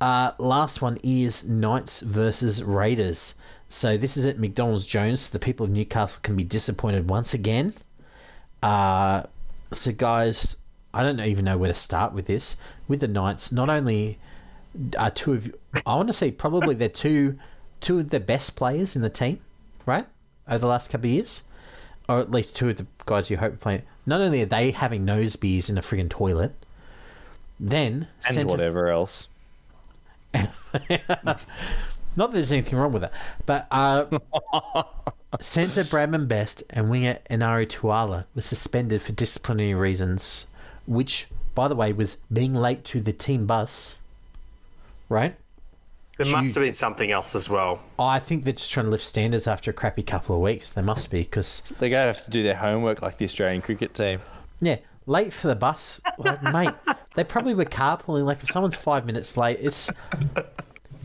Uh, 0.02 0.31
last 0.40 0.81
one 0.81 0.98
is 1.03 1.48
Knights 1.48 1.99
versus 1.99 2.64
Raiders. 2.64 3.36
So 3.68 3.98
this 3.98 4.18
is 4.18 4.26
at 4.26 4.40
McDonald's 4.40 4.86
Jones. 4.86 5.30
The 5.30 5.40
people 5.40 5.65
of 5.65 5.72
Newcastle 5.72 6.22
can 6.23 6.36
be 6.36 6.44
disappointed 6.44 7.10
once 7.10 7.34
again. 7.34 7.73
Uh, 8.64 9.23
so 9.72 9.91
guys, 9.91 10.56
I 10.94 11.03
don't 11.03 11.19
even 11.19 11.45
know 11.45 11.57
where 11.57 11.69
to 11.69 11.76
start 11.76 12.14
with 12.14 12.27
this. 12.27 12.57
With 12.88 13.02
the 13.02 13.07
Knights, 13.07 13.52
not 13.52 13.69
only 13.69 14.18
are 14.98 15.11
two 15.11 15.34
of 15.34 15.53
I 15.86 15.95
want 15.95 16.07
to 16.07 16.14
say 16.14 16.31
probably 16.31 16.76
they're 16.76 16.90
two 16.90 17.38
two 17.80 17.99
of 17.99 18.10
the 18.10 18.19
best 18.19 18.56
players 18.56 18.95
in 18.95 19.02
the 19.02 19.10
team, 19.10 19.40
right? 19.86 20.06
Over 20.48 20.60
the 20.60 20.68
last 20.68 20.91
couple 20.91 21.10
of 21.10 21.14
years, 21.14 21.44
or 22.10 22.19
at 22.19 22.31
least 22.31 22.57
two 22.57 22.69
of 22.69 22.77
the 22.77 22.88
guys 23.06 23.30
you 23.30 23.38
hope 23.38 23.53
are 23.53 23.57
playing. 23.57 23.84
Not 24.06 24.19
only 24.19 24.41
are 24.41 24.48
they 24.48 24.72
having 24.72 25.06
nose 25.06 25.36
beers 25.36 25.69
in 25.69 25.77
a 25.77 25.81
friggin' 25.81 26.10
toilet, 26.10 26.53
then 27.60 28.07
And 28.27 28.49
whatever 28.49 28.90
else. 28.90 29.27
Not 30.34 31.45
that 32.15 32.34
there's 32.34 32.52
anything 32.52 32.80
wrong 32.80 32.91
with 32.91 33.03
it, 33.03 33.11
but 33.45 33.68
uh, 33.69 34.06
centre 35.40 35.84
Bradman 35.84 36.27
Best 36.27 36.64
and 36.72 36.90
winger 36.90 37.19
Enari 37.30 37.68
Tuala 37.68 38.26
were 38.34 38.41
suspended 38.41 39.02
for 39.03 39.11
disciplinary 39.11 39.76
reasons, 39.76 40.48
which, 40.88 41.27
by 41.53 41.68
the 41.68 41.76
way, 41.76 41.94
was 41.94 42.18
being 42.34 42.56
late 42.56 42.84
to 42.86 42.99
the 42.99 43.14
team 43.14 43.45
bus. 43.45 43.99
Right? 45.07 45.36
There 46.19 46.27
must 46.35 46.53
have 46.55 46.63
been 46.65 46.73
something 46.73 47.11
else 47.11 47.33
as 47.33 47.49
well. 47.49 47.81
I 47.97 48.19
think 48.19 48.43
they're 48.43 48.51
just 48.51 48.71
trying 48.73 48.87
to 48.87 48.91
lift 48.91 49.05
standards 49.05 49.47
after 49.47 49.71
a 49.71 49.73
crappy 49.73 50.03
couple 50.03 50.35
of 50.35 50.41
weeks. 50.41 50.71
They 50.71 50.81
must 50.81 51.09
be 51.11 51.21
because 51.21 51.73
They're 51.79 51.89
going 51.89 52.03
to 52.03 52.13
have 52.13 52.25
to 52.25 52.29
do 52.29 52.43
their 52.43 52.57
homework 52.57 53.01
like 53.01 53.17
the 53.17 53.23
Australian 53.23 53.61
cricket 53.61 53.93
team. 53.93 54.19
yeah, 54.59 54.79
late 55.05 55.31
for 55.31 55.47
the 55.47 55.55
bus, 55.55 56.01
like, 56.17 56.43
mate. 56.43 56.73
They 57.15 57.23
probably 57.23 57.53
were 57.53 57.63
carpooling. 57.63 58.25
Like 58.25 58.43
if 58.43 58.49
someone's 58.49 58.75
five 58.75 59.05
minutes 59.05 59.37
late, 59.37 59.59
it's 59.61 59.89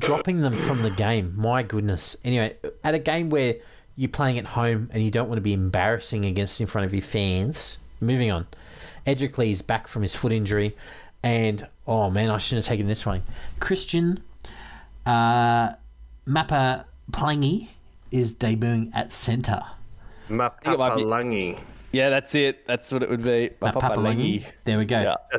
dropping 0.00 0.40
them 0.40 0.52
from 0.52 0.82
the 0.82 0.90
game. 0.90 1.32
My 1.36 1.62
goodness. 1.62 2.16
Anyway, 2.24 2.54
at 2.82 2.94
a 2.94 2.98
game 2.98 3.30
where 3.30 3.54
you're 3.96 4.08
playing 4.08 4.38
at 4.38 4.46
home 4.46 4.90
and 4.92 5.02
you 5.02 5.10
don't 5.12 5.28
want 5.28 5.38
to 5.38 5.42
be 5.42 5.52
embarrassing 5.52 6.24
against 6.24 6.60
in 6.60 6.66
front 6.66 6.86
of 6.86 6.92
your 6.92 7.02
fans. 7.02 7.78
Moving 8.00 8.30
on. 8.32 8.46
Edrick 9.06 9.38
Lee's 9.38 9.62
back 9.62 9.86
from 9.86 10.02
his 10.02 10.16
foot 10.16 10.32
injury, 10.32 10.76
and 11.22 11.66
oh 11.86 12.10
man, 12.10 12.30
I 12.30 12.38
shouldn't 12.38 12.66
have 12.66 12.72
taken 12.72 12.86
this 12.88 13.06
one. 13.06 13.22
Christian 13.60 14.22
uh, 15.06 15.72
Mappa 16.26 16.84
Plangy 17.10 17.68
is 18.10 18.34
debuting 18.34 18.90
at 18.94 19.12
centre. 19.12 19.62
think 20.26 20.40
it 20.40 20.78
might 20.78 20.96
be- 20.96 21.02
Mapapalangi. 21.02 21.60
Yeah, 21.92 22.08
that's 22.10 22.34
it. 22.34 22.66
That's 22.66 22.90
what 22.90 23.02
it 23.02 23.10
would 23.10 23.22
be. 23.22 23.50
Mappa 23.60 23.80
Papalangi. 23.80 24.44
There 24.64 24.78
we 24.78 24.84
go. 24.84 25.00
Yeah. 25.00 25.38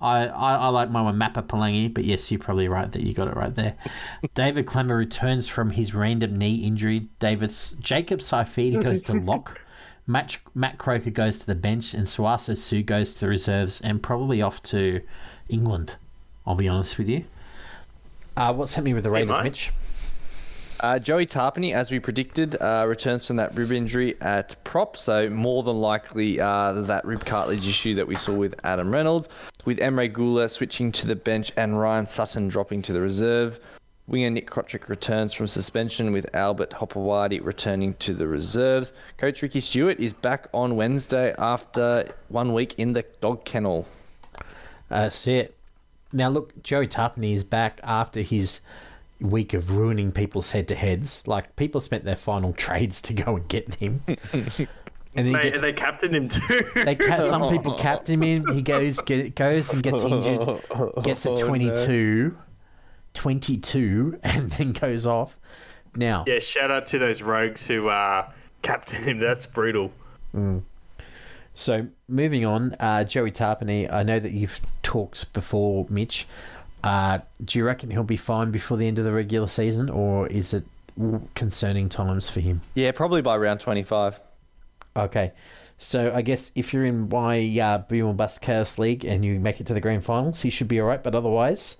I, 0.00 0.26
I, 0.26 0.54
I 0.56 0.68
like 0.68 0.90
my 0.90 1.00
one, 1.00 1.18
Mappa 1.18 1.46
Palangi, 1.46 1.92
but 1.92 2.04
yes, 2.04 2.30
you're 2.30 2.40
probably 2.40 2.68
right 2.68 2.90
that 2.92 3.02
you 3.02 3.14
got 3.14 3.28
it 3.28 3.36
right 3.36 3.54
there. 3.54 3.76
David 4.34 4.66
Klemmer 4.66 4.96
returns 4.96 5.48
from 5.48 5.70
his 5.70 5.94
random 5.94 6.36
knee 6.36 6.56
injury. 6.56 7.08
David's 7.18 7.72
Jacob 7.80 8.20
Saifiti 8.20 8.82
goes 8.82 9.02
to 9.04 9.14
lock. 9.20 9.60
Matt, 10.06 10.38
Matt 10.54 10.78
Croker 10.78 11.10
goes 11.10 11.40
to 11.40 11.46
the 11.46 11.54
bench, 11.54 11.94
and 11.94 12.04
Suaso 12.04 12.56
Sue 12.56 12.82
goes 12.82 13.14
to 13.14 13.20
the 13.20 13.28
reserves 13.28 13.80
and 13.80 14.02
probably 14.02 14.42
off 14.42 14.62
to 14.64 15.00
England. 15.48 15.96
I'll 16.46 16.54
be 16.54 16.68
honest 16.68 16.98
with 16.98 17.08
you. 17.08 17.24
Uh, 18.36 18.52
what's 18.52 18.74
happening 18.74 18.94
with 18.94 19.04
the 19.04 19.10
Raiders, 19.10 19.36
mate. 19.38 19.44
Mitch? 19.44 19.72
Uh, 20.78 20.98
Joey 20.98 21.24
Tapine, 21.24 21.72
as 21.72 21.90
we 21.90 21.98
predicted, 21.98 22.54
uh, 22.60 22.84
returns 22.86 23.26
from 23.26 23.36
that 23.36 23.54
rib 23.54 23.72
injury 23.72 24.14
at 24.20 24.54
prop, 24.62 24.98
so 24.98 25.30
more 25.30 25.62
than 25.62 25.80
likely 25.80 26.38
uh, 26.38 26.72
that 26.82 27.04
rib 27.06 27.24
cartilage 27.24 27.66
issue 27.66 27.94
that 27.94 28.06
we 28.06 28.14
saw 28.14 28.34
with 28.34 28.54
Adam 28.62 28.92
Reynolds, 28.92 29.30
with 29.64 29.78
Emre 29.78 30.12
Guler 30.12 30.50
switching 30.50 30.92
to 30.92 31.06
the 31.06 31.16
bench 31.16 31.50
and 31.56 31.80
Ryan 31.80 32.06
Sutton 32.06 32.48
dropping 32.48 32.82
to 32.82 32.92
the 32.92 33.00
reserve. 33.00 33.58
Winger 34.06 34.30
Nick 34.30 34.50
Cotric 34.50 34.88
returns 34.88 35.32
from 35.32 35.48
suspension 35.48 36.12
with 36.12 36.32
Albert 36.36 36.70
Hopoate 36.70 37.42
returning 37.42 37.94
to 37.94 38.12
the 38.12 38.28
reserves. 38.28 38.92
Coach 39.16 39.40
Ricky 39.42 39.60
Stuart 39.60 39.98
is 39.98 40.12
back 40.12 40.46
on 40.52 40.76
Wednesday 40.76 41.34
after 41.38 42.14
one 42.28 42.52
week 42.52 42.78
in 42.78 42.92
the 42.92 43.04
dog 43.20 43.44
kennel. 43.44 43.88
That's 44.88 45.26
it. 45.26 45.55
Now, 46.12 46.28
look, 46.28 46.62
Joey 46.62 46.88
Tapine 46.88 47.32
is 47.32 47.44
back 47.44 47.80
after 47.82 48.20
his 48.20 48.60
week 49.20 49.54
of 49.54 49.76
ruining 49.76 50.12
people's 50.12 50.52
head 50.52 50.68
to 50.68 50.74
heads. 50.74 51.26
Like, 51.26 51.56
people 51.56 51.80
spent 51.80 52.04
their 52.04 52.16
final 52.16 52.52
trades 52.56 53.02
to 53.02 53.14
go 53.14 53.36
and 53.36 53.48
get 53.48 53.74
him. 53.76 54.02
and 55.14 55.32
Mate, 55.32 55.42
gets, 55.42 55.60
they 55.60 55.72
captained 55.72 56.14
him 56.14 56.28
too. 56.28 56.64
they 56.74 56.94
ca- 56.94 57.24
some 57.24 57.48
people 57.50 57.74
capped 57.74 58.08
him 58.08 58.22
in. 58.22 58.46
He 58.52 58.62
goes 58.62 59.00
get, 59.00 59.34
goes 59.34 59.72
and 59.72 59.82
gets 59.82 60.04
injured, 60.04 60.60
gets 61.02 61.26
a 61.26 61.36
22, 61.36 62.36
22, 63.14 64.18
and 64.22 64.50
then 64.52 64.72
goes 64.72 65.06
off. 65.06 65.40
Now, 65.94 66.24
yeah, 66.26 66.40
shout 66.40 66.70
out 66.70 66.86
to 66.86 66.98
those 66.98 67.22
rogues 67.22 67.66
who 67.66 67.88
uh, 67.88 68.30
captain 68.60 69.02
him. 69.04 69.18
That's 69.18 69.46
brutal. 69.46 69.90
So 71.56 71.88
moving 72.06 72.44
on, 72.44 72.74
uh, 72.78 73.04
Joey 73.04 73.32
Tapine. 73.32 73.90
I 73.90 74.02
know 74.02 74.20
that 74.20 74.32
you've 74.32 74.60
talked 74.82 75.32
before, 75.32 75.86
Mitch. 75.88 76.26
Uh, 76.84 77.20
do 77.42 77.58
you 77.58 77.64
reckon 77.64 77.90
he'll 77.90 78.04
be 78.04 78.18
fine 78.18 78.50
before 78.50 78.76
the 78.76 78.86
end 78.86 78.98
of 78.98 79.06
the 79.06 79.12
regular 79.12 79.48
season, 79.48 79.88
or 79.88 80.28
is 80.28 80.52
it 80.52 80.64
concerning 81.34 81.88
times 81.88 82.28
for 82.28 82.40
him? 82.40 82.60
Yeah, 82.74 82.92
probably 82.92 83.22
by 83.22 83.38
round 83.38 83.60
25. 83.60 84.20
Okay, 84.96 85.32
so 85.78 86.12
I 86.14 86.20
guess 86.20 86.52
if 86.54 86.74
you're 86.74 86.84
in 86.84 87.08
my 87.08 87.58
uh, 87.58 87.78
Boom 87.78 88.16
Bust 88.16 88.42
Chaos 88.42 88.78
League 88.78 89.06
and 89.06 89.24
you 89.24 89.40
make 89.40 89.58
it 89.58 89.66
to 89.68 89.74
the 89.74 89.80
grand 89.80 90.04
finals, 90.04 90.42
he 90.42 90.50
should 90.50 90.68
be 90.68 90.78
all 90.78 90.86
right. 90.86 91.02
But 91.02 91.14
otherwise, 91.14 91.78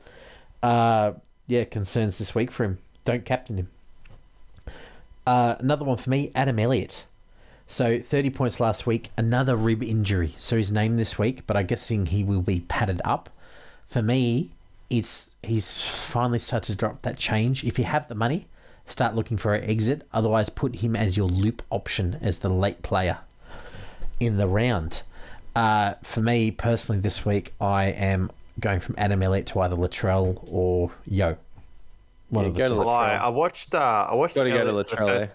uh, 0.63 1.13
yeah, 1.47 1.65
concerns 1.65 2.19
this 2.19 2.35
week 2.35 2.51
for 2.51 2.65
him. 2.65 2.79
Don't 3.05 3.27
captain 3.27 3.59
him. 3.59 3.69
Uh, 5.27 5.57
another 5.59 5.85
one 5.85 5.99
for 5.99 6.09
me, 6.09 6.33
Adam 6.35 6.59
Elliott. 6.59 7.05
So 7.67 7.99
30 7.99 8.31
points 8.31 8.61
last 8.61 8.87
week, 8.87 9.11
another 9.19 9.57
rib 9.57 9.83
injury. 9.83 10.35
So 10.39 10.57
he's 10.57 10.71
named 10.71 10.99
this 10.99 11.19
week, 11.19 11.47
but 11.47 11.57
I'm 11.57 11.67
guessing 11.67 12.07
he 12.07 12.23
will 12.23 12.43
be 12.43 12.61
padded 12.61 13.01
up. 13.05 13.29
For 13.87 14.03
me, 14.03 14.51
it's 14.89 15.35
he's 15.43 15.89
finally 16.09 16.39
started 16.39 16.73
to 16.73 16.79
drop 16.79 17.03
that 17.03 17.17
change. 17.17 17.65
If 17.65 17.79
you 17.79 17.85
have 17.85 18.07
the 18.09 18.15
money, 18.15 18.47
start 18.87 19.15
looking 19.17 19.37
for 19.37 19.53
an 19.55 19.65
exit. 19.65 20.07
Otherwise, 20.13 20.49
put 20.49 20.77
him 20.77 20.95
as 20.95 21.17
your 21.17 21.27
loop 21.27 21.63
option 21.71 22.19
as 22.21 22.39
the 22.39 22.49
late 22.49 22.83
player 22.83 23.19
in 24.21 24.37
the 24.37 24.47
round. 24.47 25.03
Uh, 25.57 25.95
for 26.03 26.21
me 26.21 26.51
personally, 26.53 27.01
this 27.01 27.27
week 27.27 27.53
I 27.61 27.87
am 27.87 28.31
going 28.61 28.79
from 28.79 28.95
Adam 28.97 29.23
Elliott 29.23 29.47
to 29.49 29.61
either 29.61 29.75
Latrell 29.77 30.39
or 30.53 30.93
Yeo. 31.07 31.37
One 32.29 32.45
Yeah, 32.45 32.49
of 32.51 32.55
the 32.55 32.63
go 32.63 32.69
two. 32.69 32.75
to 32.77 32.81
Latrell. 32.81 33.19
I 33.21 33.29
watched. 33.29 33.75
Uh, 33.75 34.07
I 34.11 34.15
watched. 34.15 34.37
Gotta 34.37 34.51
go 34.51 34.63
to 34.65 34.71
Elliott 34.71 34.89
the 34.89 34.97
Latrell, 34.97 35.07
first- 35.09 35.33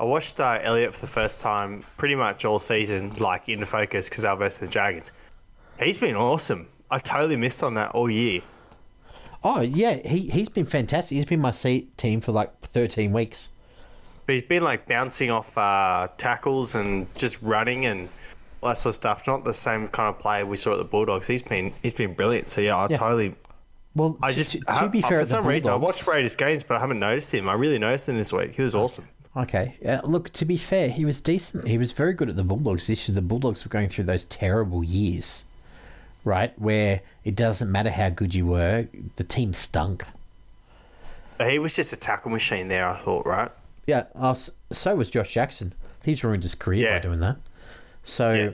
I 0.00 0.04
watched 0.04 0.38
uh, 0.40 0.58
Elliott 0.62 0.94
for 0.94 1.00
the 1.02 1.06
first 1.12 1.40
time 1.40 1.84
pretty 1.96 2.14
much 2.14 2.44
all 2.44 2.58
season, 2.58 3.10
like 3.18 3.48
in 3.48 3.60
the 3.60 3.66
focus 3.66 4.08
because 4.08 4.24
our 4.24 4.36
versus 4.36 4.60
the 4.60 4.68
Dragons. 4.68 5.10
He's 5.80 5.98
been 5.98 6.14
awesome. 6.16 6.68
I 6.90 6.98
totally 6.98 7.36
missed 7.36 7.62
on 7.62 7.74
that 7.74 7.90
all 7.92 8.08
year. 8.10 8.40
Oh 9.44 9.60
yeah, 9.60 9.94
he 10.04 10.28
he's 10.30 10.48
been 10.48 10.66
fantastic. 10.66 11.16
He's 11.16 11.24
been 11.24 11.40
my 11.40 11.50
seat 11.50 11.96
team 11.98 12.20
for 12.20 12.32
like 12.32 12.58
thirteen 12.60 13.12
weeks. 13.12 13.50
But 14.26 14.34
he's 14.34 14.42
been 14.42 14.62
like 14.62 14.86
bouncing 14.86 15.30
off 15.30 15.56
uh, 15.56 16.08
tackles 16.16 16.74
and 16.74 17.12
just 17.14 17.40
running 17.42 17.86
and 17.86 18.08
all 18.62 18.68
that 18.70 18.78
sort 18.78 18.90
of 18.90 18.94
stuff. 18.96 19.26
Not 19.26 19.44
the 19.44 19.54
same 19.54 19.88
kind 19.88 20.08
of 20.08 20.18
player 20.20 20.44
we 20.44 20.56
saw 20.56 20.72
at 20.72 20.78
the 20.78 20.84
Bulldogs. 20.84 21.26
He's 21.26 21.42
been 21.42 21.72
he's 21.82 21.94
been 21.94 22.14
brilliant. 22.14 22.48
So 22.50 22.60
yeah, 22.60 22.76
I 22.76 22.88
Yeah. 22.90 22.96
totally. 22.96 23.34
Well, 23.94 24.16
I 24.22 24.32
just 24.32 24.52
to, 24.52 24.60
to 24.60 24.88
be 24.88 25.02
I- 25.04 25.08
fair, 25.08 25.18
for 25.20 25.24
some 25.26 25.46
reason 25.46 25.72
I 25.72 25.76
watched 25.76 26.06
Raiders 26.06 26.36
games, 26.36 26.62
but 26.62 26.76
I 26.76 26.80
haven't 26.80 27.00
noticed 27.00 27.32
him. 27.34 27.48
I 27.48 27.54
really 27.54 27.78
noticed 27.78 28.08
him 28.08 28.16
this 28.16 28.32
week. 28.32 28.54
He 28.54 28.62
was 28.62 28.74
awesome. 28.74 29.08
Okay, 29.36 29.76
uh, 29.86 30.00
look. 30.04 30.30
To 30.30 30.44
be 30.44 30.56
fair, 30.56 30.88
he 30.88 31.04
was 31.04 31.20
decent. 31.20 31.68
He 31.68 31.78
was 31.78 31.92
very 31.92 32.12
good 32.12 32.28
at 32.28 32.36
the 32.36 32.44
Bulldogs 32.44 32.86
this 32.86 33.08
year. 33.08 33.14
The 33.14 33.22
Bulldogs 33.22 33.64
were 33.64 33.68
going 33.68 33.88
through 33.88 34.04
those 34.04 34.24
terrible 34.24 34.82
years, 34.82 35.44
right, 36.24 36.58
where 36.58 37.02
it 37.24 37.36
doesn't 37.36 37.70
matter 37.70 37.90
how 37.90 38.08
good 38.08 38.34
you 38.34 38.46
were, 38.46 38.88
the 39.16 39.24
team 39.24 39.52
stunk. 39.52 40.04
He 41.40 41.58
was 41.58 41.76
just 41.76 41.92
a 41.92 41.96
tackle 41.96 42.30
machine 42.32 42.68
there. 42.68 42.88
I 42.88 42.98
thought, 42.98 43.26
right? 43.26 43.50
Yeah, 43.86 44.04
uh, 44.14 44.34
so 44.72 44.96
was 44.96 45.08
Josh 45.10 45.32
Jackson. 45.34 45.72
He's 46.04 46.24
ruined 46.24 46.42
his 46.42 46.54
career 46.54 46.90
by 46.90 46.98
doing 47.00 47.20
that. 47.20 47.36
So, 48.02 48.32
Yeah. 48.32 48.50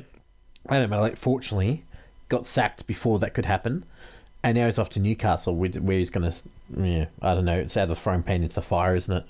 I 0.69 0.79
don't 0.81 0.91
know. 0.91 1.01
Like, 1.01 1.17
fortunately, 1.17 1.85
got 2.29 2.45
sacked 2.47 2.87
before 2.87 3.19
that 3.21 3.33
could 3.35 3.47
happen, 3.47 3.85
and 4.43 4.57
now 4.57 4.67
he's 4.67 4.79
off 4.79 4.91
to 4.91 5.01
Newcastle, 5.01 5.57
where 5.57 5.97
he's 5.97 6.11
going 6.11 6.31
to, 6.31 6.49
yeah, 6.77 7.07
I 7.23 7.35
don't 7.35 7.45
know. 7.45 7.59
It's 7.59 7.77
out 7.77 7.91
of 7.91 7.99
throwing 7.99 8.23
pain 8.23 8.43
into 8.43 8.55
the 8.55 8.63
fire, 8.63 8.95
isn't 8.97 9.17
it? 9.17 9.25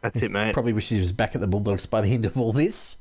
That's 0.00 0.22
it, 0.22 0.30
mate. 0.30 0.52
Probably 0.54 0.72
wishes 0.72 0.96
he 0.96 1.00
was 1.00 1.12
back 1.12 1.34
at 1.34 1.40
the 1.40 1.46
Bulldogs 1.46 1.86
by 1.86 2.00
the 2.00 2.12
end 2.14 2.24
of 2.26 2.38
all 2.38 2.52
this. 2.52 2.98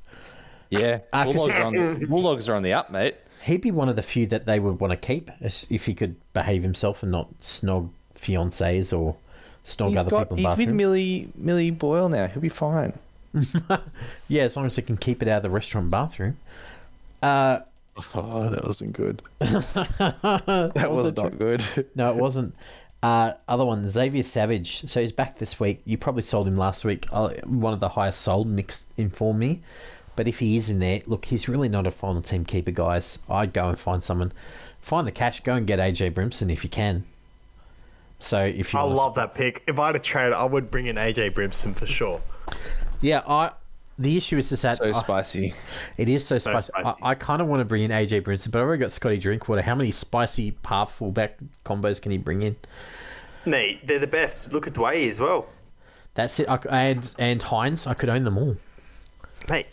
Yeah, 0.70 1.00
Ah, 1.14 1.24
'cause- 1.26 1.36
Bulldogs, 1.36 1.60
are 1.60 1.64
on, 1.64 2.06
Bulldogs 2.08 2.50
are 2.50 2.56
on 2.56 2.64
the 2.64 2.74
up, 2.74 2.92
mate. 2.92 3.16
He'd 3.44 3.62
be 3.62 3.72
one 3.72 3.88
of 3.88 3.96
the 3.96 4.02
few 4.04 4.26
that 4.28 4.46
they 4.46 4.60
would 4.60 4.80
want 4.80 4.92
to 4.92 4.98
keep 4.98 5.30
if 5.42 5.86
he 5.86 5.94
could 5.94 6.16
behave 6.34 6.64
himself 6.64 7.02
and 7.04 7.12
not 7.12 7.40
snog 7.40 7.90
fiancés 8.16 8.98
or 8.98 9.16
snog 9.64 9.90
He's 9.90 9.98
other 10.00 10.10
got, 10.10 10.20
people 10.24 10.38
in 10.38 10.44
he's 10.44 10.50
with 10.50 10.58
bathrooms. 10.58 10.78
Millie 10.78 11.30
Millie 11.36 11.72
Boyle 11.72 12.10
now. 12.10 12.28
He'll 12.28 12.42
be 12.42 12.50
fine. 12.50 12.94
yeah, 14.28 14.44
as 14.44 14.58
long 14.58 14.66
as 14.66 14.76
he 14.76 14.82
can 14.82 14.98
keep 14.98 15.22
it 15.22 15.28
out 15.30 15.38
of 15.38 15.44
the 15.44 15.50
restaurant 15.50 15.90
bathroom. 15.90 16.38
Uh, 17.22 17.60
Oh, 18.14 18.50
that 18.50 18.64
wasn't 18.66 18.94
good. 18.94 19.22
that 19.40 20.88
was 20.90 21.16
not 21.16 21.38
good. 21.40 21.64
No, 21.96 22.12
it 22.12 22.18
wasn't. 22.18 22.54
Uh, 23.04 23.34
other 23.48 23.66
one, 23.66 23.88
Xavier 23.88 24.24
Savage. 24.24 24.82
So 24.90 25.00
he's 25.00 25.12
back 25.12 25.38
this 25.38 25.60
week. 25.60 25.82
You 25.86 25.98
probably 25.98 26.24
sold 26.24 26.48
him 26.48 26.58
last 26.58 26.84
week. 26.84 27.06
Uh, 27.12 27.30
one 27.46 27.74
of 27.74 27.80
the 27.80 27.90
highest 27.90 28.22
sold, 28.22 28.48
Nick's 28.48 28.92
informed 28.98 29.40
me. 29.40 29.62
But 30.16 30.28
if 30.28 30.40
he 30.40 30.58
is 30.58 30.70
in 30.70 30.80
there, 30.80 31.02
look, 31.06 31.26
he's 31.26 31.48
really 31.48 31.70
not 31.70 31.86
a 31.86 31.92
final 31.92 32.22
team 32.22 32.44
keeper, 32.44 32.72
guys. 32.72 33.24
I'd 33.30 33.54
go 33.54 33.70
and 33.70 33.80
find 33.80 34.02
someone. 34.02 34.34
Find 34.82 35.06
the 35.06 35.12
cash. 35.12 35.42
Go 35.42 35.54
and 35.54 35.68
get 35.68 35.80
AJ 35.80 36.14
Brimson 36.14 36.50
if 36.52 36.64
you 36.64 36.70
can. 36.70 37.04
So 38.20 38.44
if 38.44 38.74
you 38.74 38.80
I 38.80 38.84
love 38.84 39.14
that 39.16 39.36
pick. 39.36 39.64
If 39.68 39.78
I 39.78 39.88
had 39.88 39.96
a 39.96 40.00
trade, 40.00 40.34
I 40.34 40.44
would 40.44 40.72
bring 40.72 40.88
in 40.88 40.96
AJ 40.96 41.34
Brimson 41.36 41.76
for 41.76 41.86
sure. 41.86 42.20
Yeah, 43.00 43.22
I. 43.28 43.52
The 44.00 44.16
issue 44.16 44.38
is 44.38 44.50
just 44.50 44.62
that 44.62 44.78
So 44.78 44.90
I- 44.90 44.94
spicy. 44.94 45.54
it 45.98 46.08
is 46.08 46.26
so, 46.26 46.38
So 46.38 46.52
spicy. 46.52 46.72
spicy. 46.78 46.98
I, 47.02 47.10
I 47.12 47.16
kind 47.16 47.42
of 47.42 47.48
want 47.48 47.62
to 47.62 47.66
bring 47.66 47.84
in 47.84 47.92
AJ 47.92 48.22
Brimson, 48.24 48.52
but 48.52 48.60
I've 48.60 48.66
already 48.68 48.82
got 48.82 48.92
Scotty 48.92 49.18
Drinkwater. 49.18 49.62
How 49.64 49.74
many 49.76 49.90
spicy 49.92 50.56
half 50.66 50.92
fullback 50.92 51.40
combos 51.66 52.00
can 52.02 52.12
he 52.12 52.18
bring 52.20 52.42
in? 52.44 52.56
Mate, 53.46 53.86
they're 53.88 53.98
the 54.00 54.08
best. 54.08 54.54
Look 54.54 54.68
at 54.68 54.74
Dwayne 54.74 55.08
as 55.08 55.20
well. 55.20 55.48
That's 56.14 56.40
it. 56.40 56.48
I, 56.50 56.58
c- 56.58 56.70
and 56.70 57.16
and 57.18 57.42
Hynes, 57.42 57.88
I 57.88 57.94
could 57.94 58.10
own 58.10 58.24
them 58.24 58.38
all. 58.38 58.58
Mate, 59.50 59.68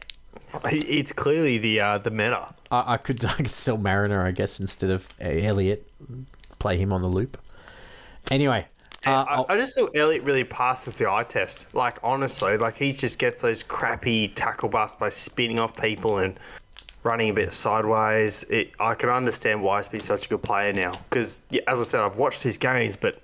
it's 0.64 1.12
clearly 1.12 1.58
the 1.58 1.80
uh, 1.80 1.98
the 1.98 2.10
meta. 2.10 2.46
I, 2.70 2.94
I 2.94 2.96
could 2.98 3.22
I 3.24 3.32
could 3.32 3.48
sell 3.48 3.76
Mariner, 3.76 4.24
I 4.24 4.30
guess, 4.30 4.60
instead 4.60 4.90
of 4.90 5.08
uh, 5.22 5.28
Elliott. 5.28 5.90
Play 6.58 6.76
him 6.78 6.92
on 6.92 7.02
the 7.02 7.08
loop. 7.08 7.36
Anyway, 8.30 8.66
uh, 9.06 9.24
I, 9.28 9.34
I'll- 9.48 9.58
just 9.58 9.78
thought 9.78 9.96
Elliott 9.96 10.22
really 10.24 10.44
passes 10.44 10.94
the 10.94 11.10
eye 11.10 11.24
test. 11.24 11.74
Like 11.74 11.98
honestly, 12.02 12.56
like 12.56 12.76
he 12.76 12.92
just 12.92 13.18
gets 13.18 13.42
those 13.42 13.62
crappy 13.62 14.28
tackle 14.28 14.68
busts 14.68 14.96
by 14.98 15.08
spinning 15.08 15.58
off 15.58 15.80
people 15.80 16.18
and 16.18 16.38
running 17.02 17.30
a 17.30 17.34
bit 17.34 17.52
sideways. 17.52 18.44
It, 18.44 18.72
I 18.80 18.94
can 18.94 19.08
understand 19.10 19.62
why 19.62 19.78
he's 19.78 19.88
been 19.88 20.00
such 20.00 20.26
a 20.26 20.28
good 20.28 20.42
player 20.42 20.72
now. 20.72 20.92
Because 21.10 21.42
yeah, 21.50 21.62
as 21.68 21.80
I 21.80 21.84
said, 21.84 22.00
I've 22.00 22.16
watched 22.16 22.42
his 22.42 22.56
games, 22.58 22.96
but 22.96 23.20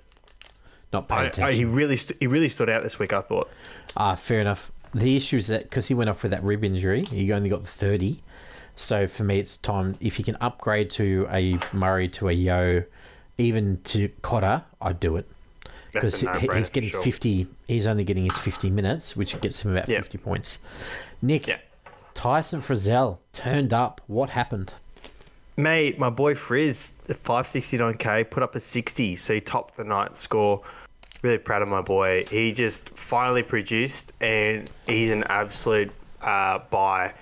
not 0.93 1.07
paying 1.07 1.21
I, 1.21 1.23
I, 1.23 1.27
attention. 1.27 1.55
he 1.57 1.65
really 1.65 1.97
st- 1.97 2.19
he 2.19 2.27
really 2.27 2.49
stood 2.49 2.69
out 2.69 2.83
this 2.83 2.99
week. 2.99 3.13
I 3.13 3.21
thought. 3.21 3.49
Ah, 3.97 4.15
fair 4.15 4.39
enough. 4.41 4.71
The 4.93 5.15
issue 5.15 5.37
is 5.37 5.47
that 5.47 5.63
because 5.63 5.87
he 5.87 5.93
went 5.93 6.09
off 6.09 6.21
with 6.21 6.31
that 6.33 6.43
rib 6.43 6.63
injury, 6.65 7.05
he 7.09 7.31
only 7.31 7.49
got 7.49 7.61
the 7.63 7.69
30. 7.69 8.19
So 8.75 9.07
for 9.07 9.23
me, 9.23 9.39
it's 9.39 9.55
time. 9.57 9.95
If 10.01 10.17
he 10.17 10.23
can 10.23 10.35
upgrade 10.41 10.89
to 10.91 11.27
a 11.31 11.57
Murray, 11.71 12.09
to 12.09 12.27
a 12.29 12.33
Yo, 12.33 12.83
even 13.37 13.79
to 13.85 14.09
Cotter, 14.21 14.63
I'd 14.81 14.99
do 14.99 15.15
it. 15.15 15.29
Because 15.91 16.19
he's 16.21 16.69
getting 16.69 16.89
sure. 16.89 17.01
50, 17.01 17.47
he's 17.67 17.87
only 17.87 18.03
getting 18.03 18.23
his 18.23 18.37
50 18.37 18.69
minutes, 18.69 19.15
which 19.17 19.39
gets 19.41 19.63
him 19.65 19.71
about 19.71 19.89
Yeah. 19.89 19.97
50 19.97 20.17
points. 20.17 20.59
Nick, 21.21 21.47
Yeah. 21.47 21.57
Tyson 22.13 22.61
Frizell 22.61 23.17
turned 23.33 23.73
up. 23.73 24.01
What 24.07 24.31
happened? 24.31 24.73
Mate, 25.57 25.99
my 25.99 26.09
boy 26.09 26.33
Frizz, 26.35 26.93
569k, 27.07 28.23
put 28.29 28.41
up 28.43 28.55
a 28.55 28.59
60, 28.59 29.15
so 29.15 29.33
he 29.33 29.41
topped 29.41 29.77
the 29.77 29.83
night 29.83 30.15
score. 30.15 30.61
Really 31.21 31.37
proud 31.37 31.61
of 31.61 31.67
my 31.67 31.81
boy. 31.81 32.23
He 32.31 32.53
just 32.53 32.97
finally 32.97 33.43
produced, 33.43 34.13
and 34.21 34.69
he's 34.87 35.11
an 35.11 35.23
absolute 35.25 35.91
uh, 36.21 36.59
buy 36.69 37.13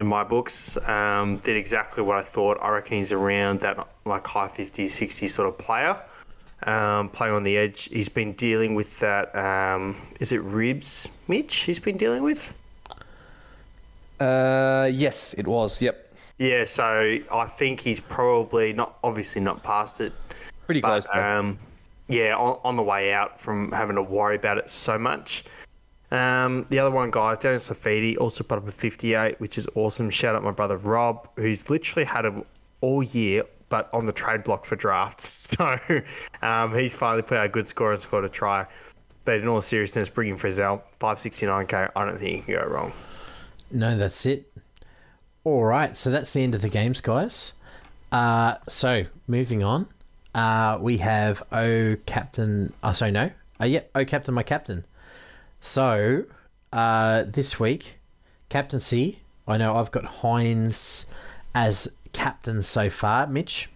in 0.00 0.06
my 0.06 0.22
books. 0.22 0.76
Um, 0.88 1.38
did 1.38 1.56
exactly 1.56 2.02
what 2.02 2.16
I 2.18 2.22
thought. 2.22 2.58
I 2.60 2.68
reckon 2.70 2.98
he's 2.98 3.10
around 3.10 3.60
that 3.60 3.84
like 4.04 4.26
high 4.26 4.46
50s, 4.46 4.84
60s 4.86 5.30
sort 5.30 5.48
of 5.48 5.58
player. 5.58 6.00
Um, 6.64 7.08
playing 7.10 7.34
on 7.34 7.44
the 7.44 7.56
edge. 7.56 7.88
He's 7.90 8.08
been 8.08 8.32
dealing 8.32 8.74
with 8.74 8.98
that. 9.00 9.34
Um, 9.36 9.96
is 10.18 10.32
it 10.32 10.42
ribs, 10.42 11.08
Mitch? 11.28 11.54
He's 11.54 11.78
been 11.78 11.96
dealing 11.96 12.22
with. 12.24 12.54
Uh, 14.20 14.90
yes, 14.92 15.34
it 15.34 15.46
was. 15.46 15.80
Yep, 15.80 16.12
Yeah, 16.38 16.64
so 16.64 17.18
I 17.32 17.46
think 17.46 17.78
he's 17.80 18.00
probably 18.00 18.72
not, 18.72 18.98
obviously 19.04 19.40
not 19.40 19.62
past 19.62 20.00
it, 20.00 20.12
pretty 20.66 20.80
but 20.80 21.04
close. 21.04 21.08
um, 21.12 21.58
yeah, 22.08 22.34
on, 22.36 22.58
on 22.64 22.76
the 22.76 22.82
way 22.82 23.12
out 23.12 23.40
from 23.40 23.70
having 23.70 23.94
to 23.96 24.02
worry 24.02 24.34
about 24.34 24.58
it 24.58 24.68
so 24.68 24.98
much. 24.98 25.44
Um, 26.10 26.66
the 26.70 26.78
other 26.78 26.90
one, 26.90 27.10
guys, 27.10 27.38
Daniel 27.38 27.60
Saifiti 27.60 28.16
also 28.18 28.42
put 28.42 28.58
up 28.58 28.66
a 28.66 28.72
58, 28.72 29.38
which 29.40 29.58
is 29.58 29.68
awesome. 29.74 30.10
Shout 30.10 30.34
out 30.34 30.42
my 30.42 30.50
brother 30.52 30.78
Rob, 30.78 31.28
who's 31.36 31.68
literally 31.70 32.04
had 32.04 32.24
him 32.24 32.42
all 32.80 33.02
year, 33.02 33.44
but 33.68 33.88
on 33.92 34.06
the 34.06 34.12
trade 34.12 34.44
block 34.44 34.64
for 34.64 34.76
drafts. 34.76 35.48
So 35.58 36.02
um, 36.42 36.74
he's 36.74 36.94
finally 36.94 37.22
put 37.22 37.38
out 37.38 37.46
a 37.46 37.48
good 37.48 37.66
score 37.66 37.92
and 37.92 38.00
scored 38.00 38.24
a 38.24 38.28
try. 38.28 38.66
But 39.24 39.40
in 39.40 39.48
all 39.48 39.60
seriousness, 39.60 40.08
bringing 40.08 40.36
Frizell, 40.36 40.80
569k, 41.00 41.90
I 41.94 42.04
don't 42.04 42.16
think 42.16 42.36
you 42.36 42.42
can 42.42 42.64
go 42.64 42.70
wrong. 42.70 42.92
No, 43.70 43.96
that's 43.96 44.24
it. 44.24 44.50
All 45.44 45.64
right, 45.64 45.96
so 45.96 46.10
that's 46.10 46.30
the 46.30 46.42
end 46.42 46.54
of 46.54 46.62
the 46.62 46.68
games, 46.68 47.00
guys. 47.00 47.54
Uh, 48.12 48.56
so 48.68 49.04
moving 49.26 49.62
on, 49.62 49.86
uh, 50.34 50.78
we 50.80 50.98
have 50.98 51.42
Oh 51.52 51.96
Captain. 52.06 52.72
Oh, 52.82 52.92
sorry, 52.92 53.10
no. 53.10 53.30
Uh, 53.60 53.64
yep, 53.66 53.90
Oh 53.94 54.04
Captain, 54.04 54.34
my 54.34 54.42
captain. 54.42 54.84
So 55.60 56.24
uh, 56.72 57.24
this 57.26 57.58
week, 57.58 57.98
captaincy. 58.48 59.20
I 59.46 59.56
know 59.56 59.76
I've 59.76 59.90
got 59.90 60.04
Hynes 60.04 61.06
as 61.54 61.96
captain 62.12 62.62
so 62.62 62.90
far. 62.90 63.26
Mitch. 63.26 63.68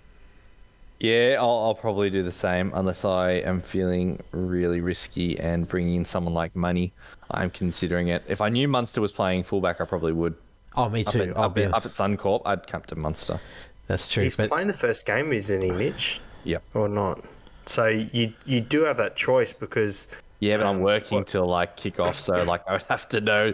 Yeah, 1.01 1.37
I'll, 1.41 1.65
I'll 1.65 1.75
probably 1.75 2.11
do 2.11 2.23
the 2.23 2.31
same 2.33 2.71
unless 2.75 3.05
I 3.05 3.33
am 3.33 3.61
feeling 3.61 4.21
really 4.31 4.81
risky 4.81 5.37
and 5.39 5.67
bringing 5.67 5.97
in 5.97 6.05
someone 6.05 6.33
like 6.33 6.55
Money. 6.55 6.93
I'm 7.31 7.51
considering 7.51 8.09
it. 8.09 8.23
If 8.29 8.41
I 8.41 8.49
knew 8.51 8.69
Munster 8.69 9.01
was 9.01 9.11
playing 9.11 9.43
fullback, 9.43 9.81
I 9.81 9.85
probably 9.85 10.13
would. 10.13 10.35
Oh, 10.77 10.89
me 10.89 11.01
Up 11.05 11.13
too. 11.13 11.23
at, 11.23 11.37
I'll 11.37 11.45
up, 11.45 11.55
be. 11.57 11.65
at, 11.65 11.75
up 11.75 11.85
at 11.87 11.93
Suncorp, 11.93 12.43
I'd 12.45 12.67
captain 12.69 13.01
Munster. 13.01 13.41
That's 13.89 14.13
true. 14.13 14.23
He's 14.23 14.37
But 14.37 14.49
playing 14.49 14.69
the 14.69 14.73
first 14.73 15.05
game, 15.05 15.33
isn't 15.33 15.61
he, 15.61 15.73
Mitch? 15.73 16.21
Yep. 16.45 16.63
Or 16.75 16.89
not? 16.89 17.25
So 17.67 17.87
you 17.89 18.33
you 18.47 18.61
do 18.61 18.83
have 18.85 18.97
that 18.99 19.17
choice 19.17 19.53
because 19.53 20.09
Yeah, 20.41 20.57
but 20.57 20.67
I'm 20.67 20.77
Um, 20.77 20.83
working 20.83 21.19
what- 21.19 21.27
till 21.27 21.47
like 21.47 21.77
kick 21.77 21.99
off, 22.01 22.19
so 22.21 22.43
like 22.45 22.63
I 22.69 22.73
would 22.75 22.83
have 22.89 23.09
to 23.09 23.21
know, 23.21 23.53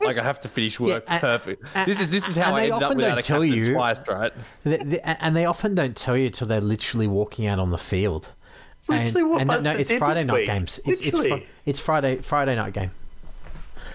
like 0.00 0.18
I 0.18 0.22
have 0.22 0.40
to 0.40 0.48
finish 0.48 0.78
work 0.80 1.04
and- 1.08 1.20
perfect. 1.20 1.64
and- 1.74 1.88
this 1.90 2.00
is 2.00 2.10
this 2.10 2.26
is 2.28 2.36
how 2.36 2.54
I 2.54 2.64
end 2.64 2.72
up 2.72 2.82
often 2.82 2.96
without 2.98 3.18
a 3.18 3.22
tell 3.22 3.40
captain 3.42 3.56
you- 3.64 3.74
twice, 3.74 4.00
right? 4.08 4.32
They, 4.64 4.76
they, 4.78 5.00
and 5.04 5.34
they 5.36 5.44
often 5.46 5.74
don't 5.74 5.96
tell 5.96 6.16
you 6.16 6.30
till 6.30 6.46
they're 6.46 6.60
literally 6.60 7.06
walking 7.06 7.46
out 7.46 7.58
on 7.58 7.70
the 7.70 7.78
field. 7.78 8.32
It's 8.78 8.88
literally 8.88 9.24
what 9.24 9.38
no, 9.40 9.44
Buster 9.54 9.78
it's 9.78 9.90
did 9.90 9.98
Friday 9.98 10.20
this 10.20 10.26
night 10.26 10.34
week. 10.34 10.46
games. 10.46 10.80
It's, 10.86 11.06
it's, 11.06 11.14
Literally. 11.16 11.46
it's 11.66 11.80
Friday 11.80 12.16
Friday 12.18 12.54
night 12.54 12.72
game. 12.74 12.92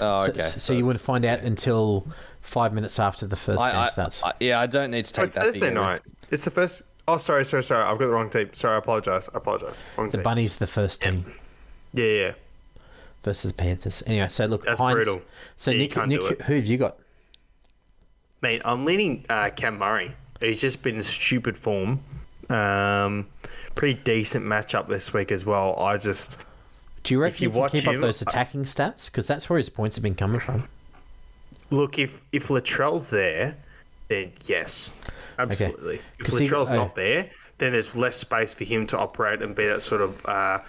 Oh, 0.01 0.25
So, 0.25 0.31
okay. 0.31 0.39
so, 0.41 0.73
you 0.73 0.85
wouldn't 0.85 1.03
find 1.03 1.23
out 1.23 1.39
until 1.41 2.05
five 2.41 2.73
minutes 2.73 2.99
after 2.99 3.25
the 3.25 3.35
first 3.37 3.61
I, 3.61 3.71
game 3.71 3.89
starts. 3.89 4.23
I- 4.23 4.33
yeah, 4.41 4.59
I 4.59 4.65
don't 4.65 4.91
need 4.91 5.05
to 5.05 5.21
Oh, 5.21 5.23
take 5.23 5.25
it's 5.25 5.35
that. 5.35 5.43
Thursday 5.45 5.71
night. 5.71 5.91
risk. 5.91 6.03
It's 6.31 6.45
the 6.45 6.51
first. 6.51 6.81
Oh, 7.07 7.17
sorry, 7.17 7.45
sorry, 7.45 7.63
sorry. 7.63 7.83
I've 7.83 7.97
got 7.99 8.07
the 8.07 8.11
wrong 8.11 8.29
team. 8.29 8.49
Sorry, 8.53 8.75
I 8.75 8.79
apologize. 8.79 9.29
I 9.33 9.37
apologize. 9.37 9.81
Wrong 9.97 10.07
the 10.09 10.17
team. 10.17 10.23
Bunnies, 10.23 10.57
the 10.57 10.67
first 10.67 11.01
team 11.03 11.23
Yeah, 11.93 12.05
yeah. 12.05 12.31
Versus 13.23 13.51
the 13.53 13.57
Panthers. 13.57 14.03
Anyway, 14.05 14.27
so 14.27 14.45
look, 14.45 14.65
That's 14.65 14.79
Hynes, 14.81 14.93
brutal. 14.95 15.21
So 15.55 15.71
Yeah, 15.71 15.77
Nick, 15.77 16.07
Nick, 16.07 16.41
who 16.43 16.53
have 16.55 16.65
you 16.65 16.77
got? 16.77 16.97
Mate, 18.41 18.61
I'm 18.65 18.83
leaning 18.85 19.23
uh, 19.29 19.49
Cam 19.55 19.77
Murray. 19.77 20.13
He's 20.41 20.59
just 20.59 20.83
been 20.83 20.95
in 20.97 21.03
stupid 21.03 21.57
form. 21.57 22.01
Um, 22.49 23.27
pretty 23.75 23.93
decent 24.03 24.45
matchup 24.45 24.89
this 24.89 25.13
week 25.13 25.31
as 25.31 25.45
well. 25.45 25.79
I 25.79 25.95
just 25.95 26.43
Do 27.03 27.13
you 27.13 27.21
reckon 27.21 27.43
you 27.43 27.47
you, 27.47 27.51
can 27.51 27.59
watch 27.61 27.71
keep 27.71 27.87
up 27.87 27.95
those 27.95 28.21
attacking 28.21 28.63
stats? 28.65 29.09
Because 29.09 29.25
that's 29.27 29.49
where 29.49 29.55
his 29.57 29.69
points 29.69 29.95
have 29.95 30.03
been 30.03 30.15
coming 30.15 30.41
from. 30.41 30.67
look 31.71 31.97
if 31.97 32.21
if 32.33 32.49
Latrell's 32.49 33.09
there, 33.09 33.57
then 34.09 34.33
yes, 34.45 34.91
absolutely. 35.39 36.01
If 36.19 36.25
'Cause 36.25 36.39
he- 36.39 36.45
Latrell's 36.49 36.71
oh. 36.71 36.75
not 36.75 36.95
there, 36.95 37.29
then 37.59 37.71
there's 37.71 37.95
less 37.95 38.17
space 38.17 38.53
for 38.53 38.65
him 38.65 38.85
to 38.87 38.97
operate 38.97 39.41
and 39.41 39.55
be 39.55 39.65
that 39.65 39.81
sort 39.81 40.01
of 40.01 40.25
uh, 40.25 40.59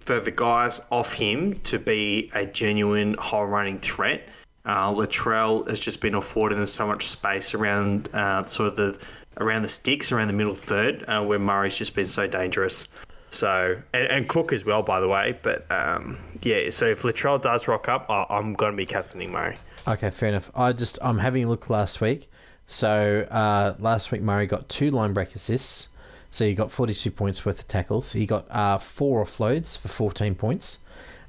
for 0.00 0.18
the 0.20 0.30
guys 0.30 0.80
off 0.90 1.14
him 1.14 1.54
to 1.54 1.78
be 1.78 2.30
a 2.34 2.46
genuine 2.46 3.14
whole 3.14 3.46
running 3.46 3.78
threat. 3.78 4.28
Uh, 4.64 4.92
Latrell 4.92 5.66
has 5.68 5.80
just 5.80 6.00
been 6.00 6.14
affording 6.14 6.58
them 6.58 6.66
so 6.66 6.86
much 6.86 7.06
space 7.06 7.54
around 7.54 8.08
uh, 8.14 8.44
sort 8.44 8.68
of 8.68 8.76
the 8.76 9.08
around 9.38 9.62
the 9.62 9.68
sticks, 9.68 10.12
around 10.12 10.26
the 10.26 10.34
middle 10.34 10.54
third, 10.54 11.04
uh, 11.08 11.24
where 11.24 11.38
Murray's 11.38 11.78
just 11.78 11.94
been 11.94 12.06
so 12.06 12.26
dangerous. 12.26 12.88
So 13.30 13.80
and, 13.94 14.08
and 14.08 14.28
Cook 14.28 14.52
as 14.52 14.64
well, 14.64 14.82
by 14.82 15.00
the 15.00 15.08
way. 15.08 15.38
But 15.42 15.70
um, 15.70 16.18
yeah, 16.42 16.70
so 16.70 16.86
if 16.86 17.02
Latrell 17.02 17.40
does 17.40 17.68
rock 17.68 17.88
up, 17.88 18.06
I, 18.10 18.26
I'm 18.28 18.54
going 18.54 18.72
to 18.72 18.76
be 18.76 18.86
captaining 18.86 19.32
Murray. 19.32 19.54
Okay, 19.88 20.10
fair 20.10 20.28
enough. 20.28 20.50
I 20.54 20.72
just 20.72 20.98
I'm 21.02 21.18
having 21.18 21.44
a 21.44 21.48
look 21.48 21.70
last 21.70 22.00
week. 22.00 22.30
So 22.66 23.26
uh, 23.30 23.74
last 23.78 24.12
week 24.12 24.22
Murray 24.22 24.46
got 24.46 24.68
two 24.68 24.90
line 24.90 25.12
break 25.12 25.34
assists. 25.34 25.88
So 26.30 26.44
he 26.44 26.54
got 26.54 26.70
42 26.70 27.10
points 27.10 27.44
worth 27.44 27.58
of 27.60 27.68
tackles. 27.68 28.12
He 28.12 28.24
got 28.26 28.46
uh, 28.50 28.78
four 28.78 29.24
offloads 29.24 29.76
for 29.78 29.88
14 29.88 30.34
points, 30.36 30.84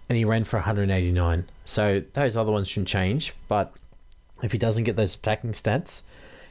and 0.08 0.18
he 0.18 0.24
ran 0.26 0.44
for 0.44 0.58
189. 0.58 1.46
So 1.66 2.02
those 2.14 2.38
other 2.38 2.52
ones 2.52 2.68
shouldn't 2.68 2.88
change. 2.88 3.34
But 3.48 3.74
if 4.44 4.52
he 4.52 4.58
doesn't 4.58 4.84
get 4.84 4.96
those 4.96 5.16
attacking 5.18 5.54
stats, 5.54 6.04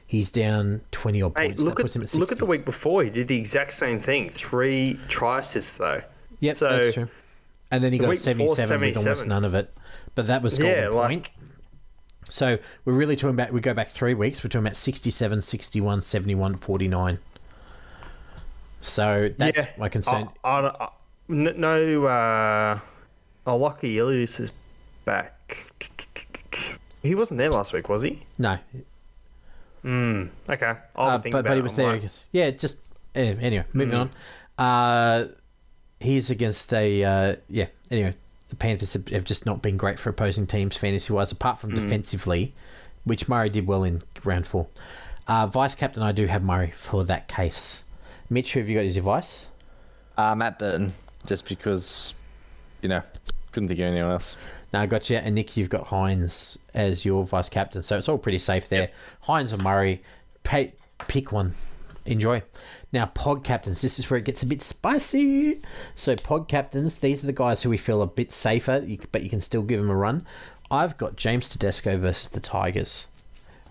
he's 0.05 0.31
down 0.33 0.81
20 0.91 1.23
odd 1.23 1.33
Hey, 1.39 1.47
points. 1.49 1.63
look 1.63 1.77
that 1.77 1.83
at 1.83 1.97
at 1.97 2.09
60. 2.09 2.19
look 2.19 2.33
at 2.33 2.39
the 2.39 2.47
week 2.47 2.65
before. 2.65 3.05
He 3.05 3.11
did 3.11 3.29
the 3.29 3.37
exact 3.37 3.73
same 3.73 4.01
thing. 4.01 4.31
Three 4.31 4.99
try 5.09 5.39
assists 5.39 5.79
though. 5.79 6.03
Yep, 6.41 6.57
so- 6.57 6.71
that's 6.71 6.95
true. 6.95 7.09
And 7.73 7.85
then 7.85 7.93
he 7.93 7.99
The 7.99 8.07
got 8.07 8.09
a 8.09 8.11
week 8.11 8.25
before, 8.39 8.57
77 8.57 8.81
with 8.81 8.97
almost 8.97 9.27
none 9.29 9.45
of 9.45 9.55
it. 9.55 9.73
But 10.17 10.27
that 10.27 10.43
was 10.43 10.59
golden 10.59 10.77
Yeah, 10.77 10.89
like- 10.89 11.09
point. 11.09 11.31
So 12.29 12.59
we're 12.85 12.93
really 12.95 13.15
talking 13.15 13.35
about, 13.35 13.53
we 13.53 13.61
go 13.61 13.75
back 13.75 13.89
three 13.91 14.15
weeks, 14.15 14.43
we're 14.43 14.49
talking 14.49 14.67
about 14.67 14.77
67, 14.77 15.41
61, 15.43 16.03
71, 16.03 16.55
49. 16.57 17.19
So 18.81 19.31
that's 19.37 19.59
yeah, 19.59 19.67
my 19.79 19.89
concern. 19.89 20.29
I, 20.43 20.49
I, 20.49 20.85
I, 20.85 20.89
no, 21.29 22.05
uh, 22.07 22.79
oh, 23.47 23.59
Lachie 23.59 23.95
Ilias 23.95 24.41
is 24.41 24.53
back. 25.05 25.67
He 27.03 27.15
wasn't 27.15 27.39
there 27.39 27.51
last 27.51 27.73
week, 27.73 27.89
was 27.89 28.03
he? 28.03 28.21
no, 28.39 28.59
Hmm. 29.83 30.27
Okay. 30.49 30.75
I'll 30.95 31.09
uh, 31.09 31.19
think 31.19 31.33
but, 31.33 31.39
about 31.41 31.49
but 31.49 31.57
he 31.57 31.63
was 31.63 31.75
there. 31.75 31.99
Yeah, 32.33 32.51
just 32.51 32.79
anyway, 33.15 33.65
moving 33.73 33.95
Hmm. 33.95 34.11
on. 34.59 35.25
Uh, 35.25 35.29
he's 36.01 36.31
against 36.31 36.73
a 36.75 37.03
uh, 37.03 37.37
yeah. 37.49 37.67
Anyway, 37.91 38.15
the 38.51 38.57
Panthers 38.57 38.93
have, 38.93 39.25
just 39.25 39.47
not 39.47 39.63
been 39.63 39.79
great 39.79 39.99
for 39.99 40.11
opposing 40.11 40.47
teams 40.47 40.77
fantasy 40.77 41.13
wise, 41.13 41.33
apart 41.33 41.59
from 41.59 41.75
defensively, 41.75 42.55
which 43.05 43.29
Murray 43.29 43.49
did 43.49 43.67
well 43.67 43.85
in 43.85 44.03
round 44.23 44.47
four. 44.47 44.69
Uh, 45.27 45.47
vice 45.47 45.75
captain, 45.75 46.03
I 46.03 46.13
do 46.13 46.27
have 46.27 46.43
Murray 46.43 46.73
for 46.73 47.05
that 47.05 47.29
case. 47.29 47.85
Mitch, 48.33 48.53
who 48.53 48.61
have 48.61 48.69
you 48.69 48.77
got 48.77 48.85
as 48.85 48.95
your 48.95 49.03
vice? 49.03 49.49
Uh, 50.17 50.37
Matt 50.37 50.61
Burton, 50.61 50.93
just 51.27 51.49
because, 51.49 52.15
you 52.81 52.89
know, 52.89 53.03
couldn't 53.51 53.69
think 53.69 53.81
of 53.81 53.87
anyone 53.87 54.13
else. 54.13 54.37
Got 54.73 55.11
you, 55.11 55.17
and 55.17 55.35
Nick, 55.35 55.57
you've 55.57 55.69
got 55.69 55.87
Hynes 55.87 56.59
as 56.73 57.05
your 57.05 57.25
vice 57.25 57.49
captain, 57.49 57.83
so 57.83 57.99
it's 57.99 58.09
all 58.09 58.19
pretty 58.19 58.39
safe 58.39 58.69
there. 58.69 58.91
Hynes 59.25 59.53
or 59.53 59.61
Murray, 59.61 60.01
pay, 60.45 60.75
pick 61.09 61.33
one, 61.33 61.55
enjoy. 62.07 62.45
Now 62.93 63.07
pod 63.07 63.43
captains, 63.43 63.83
this 63.83 63.99
is 63.99 64.09
where 64.09 64.19
it 64.19 64.25
gets 64.25 64.45
a 64.45 64.47
bit 64.47 64.63
spicy. 64.63 65.61
So 65.97 66.15
pod 66.15 66.47
captains, 66.47 66.99
these 66.99 67.25
are 67.25 67.27
the 67.27 67.33
guys 67.33 67.65
who 67.65 67.71
we 67.71 67.79
feel 67.79 68.01
a 68.01 68.07
bit 68.07 68.31
safer, 68.31 68.87
but 69.11 69.25
you 69.25 69.31
can 69.31 69.41
still 69.41 69.63
give 69.63 69.81
them 69.81 69.91
a 69.91 69.97
run. 69.97 70.25
I've 70.71 70.97
got 70.97 71.17
James 71.17 71.49
Tedesco 71.49 71.97
versus 71.99 72.29
the 72.29 72.39
Tigers. 72.39 73.09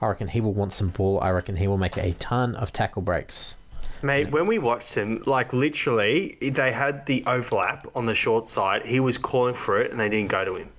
I 0.02 0.08
reckon 0.08 0.28
he 0.28 0.42
will 0.42 0.54
want 0.54 0.74
some 0.74 0.90
ball. 0.90 1.22
I 1.22 1.30
reckon 1.30 1.56
he 1.56 1.68
will 1.68 1.78
make 1.78 1.96
a 1.96 2.12
ton 2.14 2.56
of 2.56 2.74
tackle 2.74 3.02
breaks. 3.02 3.56
Mate, 4.02 4.32
when 4.32 4.48
we 4.48 4.60
watched 4.60 4.96
him, 4.96 5.22
like 5.26 5.52
literally, 5.52 6.38
they 6.42 6.72
had 6.72 7.06
the 7.06 7.24
overlap 7.28 7.88
on 7.96 8.06
the 8.06 8.16
short 8.16 8.46
side. 8.46 8.86
He 8.86 9.00
was 9.00 9.18
calling 9.18 9.56
for 9.56 9.80
it, 9.82 9.92
and 9.92 10.00
they 10.00 10.10
didn't 10.10 10.30
go 10.30 10.46
to 10.46 10.56
him. 10.56 10.70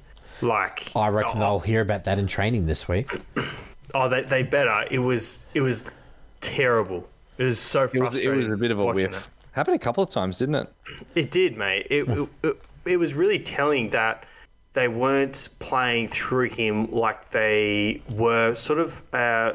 Like 0.42 0.94
I 0.96 1.08
reckon 1.08 1.42
oh, 1.42 1.44
I'll 1.44 1.60
hear 1.60 1.82
about 1.82 2.04
that 2.04 2.18
in 2.18 2.26
training 2.26 2.66
this 2.66 2.88
week. 2.88 3.10
Oh, 3.92 4.08
they, 4.08 4.22
they 4.22 4.44
better. 4.44 4.86
It 4.88 5.00
was 5.00 5.44
it 5.52 5.62
was 5.62 5.92
terrible. 6.40 7.08
It 7.38 7.42
was 7.42 7.58
so 7.58 7.88
It 7.92 8.00
was, 8.00 8.14
it 8.14 8.28
was 8.28 8.46
a 8.46 8.56
bit 8.56 8.70
of 8.70 8.78
a 8.78 8.84
watching 8.84 9.10
whiff. 9.10 9.28
Happened 9.50 9.74
a 9.74 9.80
couple 9.80 10.04
of 10.04 10.10
times, 10.10 10.38
didn't 10.38 10.54
it? 10.54 10.72
It. 10.86 11.12
it 11.16 11.30
did, 11.32 11.56
mate. 11.56 11.88
It, 11.90 12.08
it, 12.08 12.28
it 12.44 12.56
it 12.84 12.96
was 12.98 13.14
really 13.14 13.38
telling 13.38 13.90
that 13.90 14.24
they 14.72 14.88
weren't 14.88 15.48
playing 15.58 16.08
through 16.08 16.48
him 16.48 16.86
like 16.86 17.30
they 17.30 18.00
were 18.12 18.54
sort 18.54 18.78
of 18.78 19.02
uh, 19.12 19.54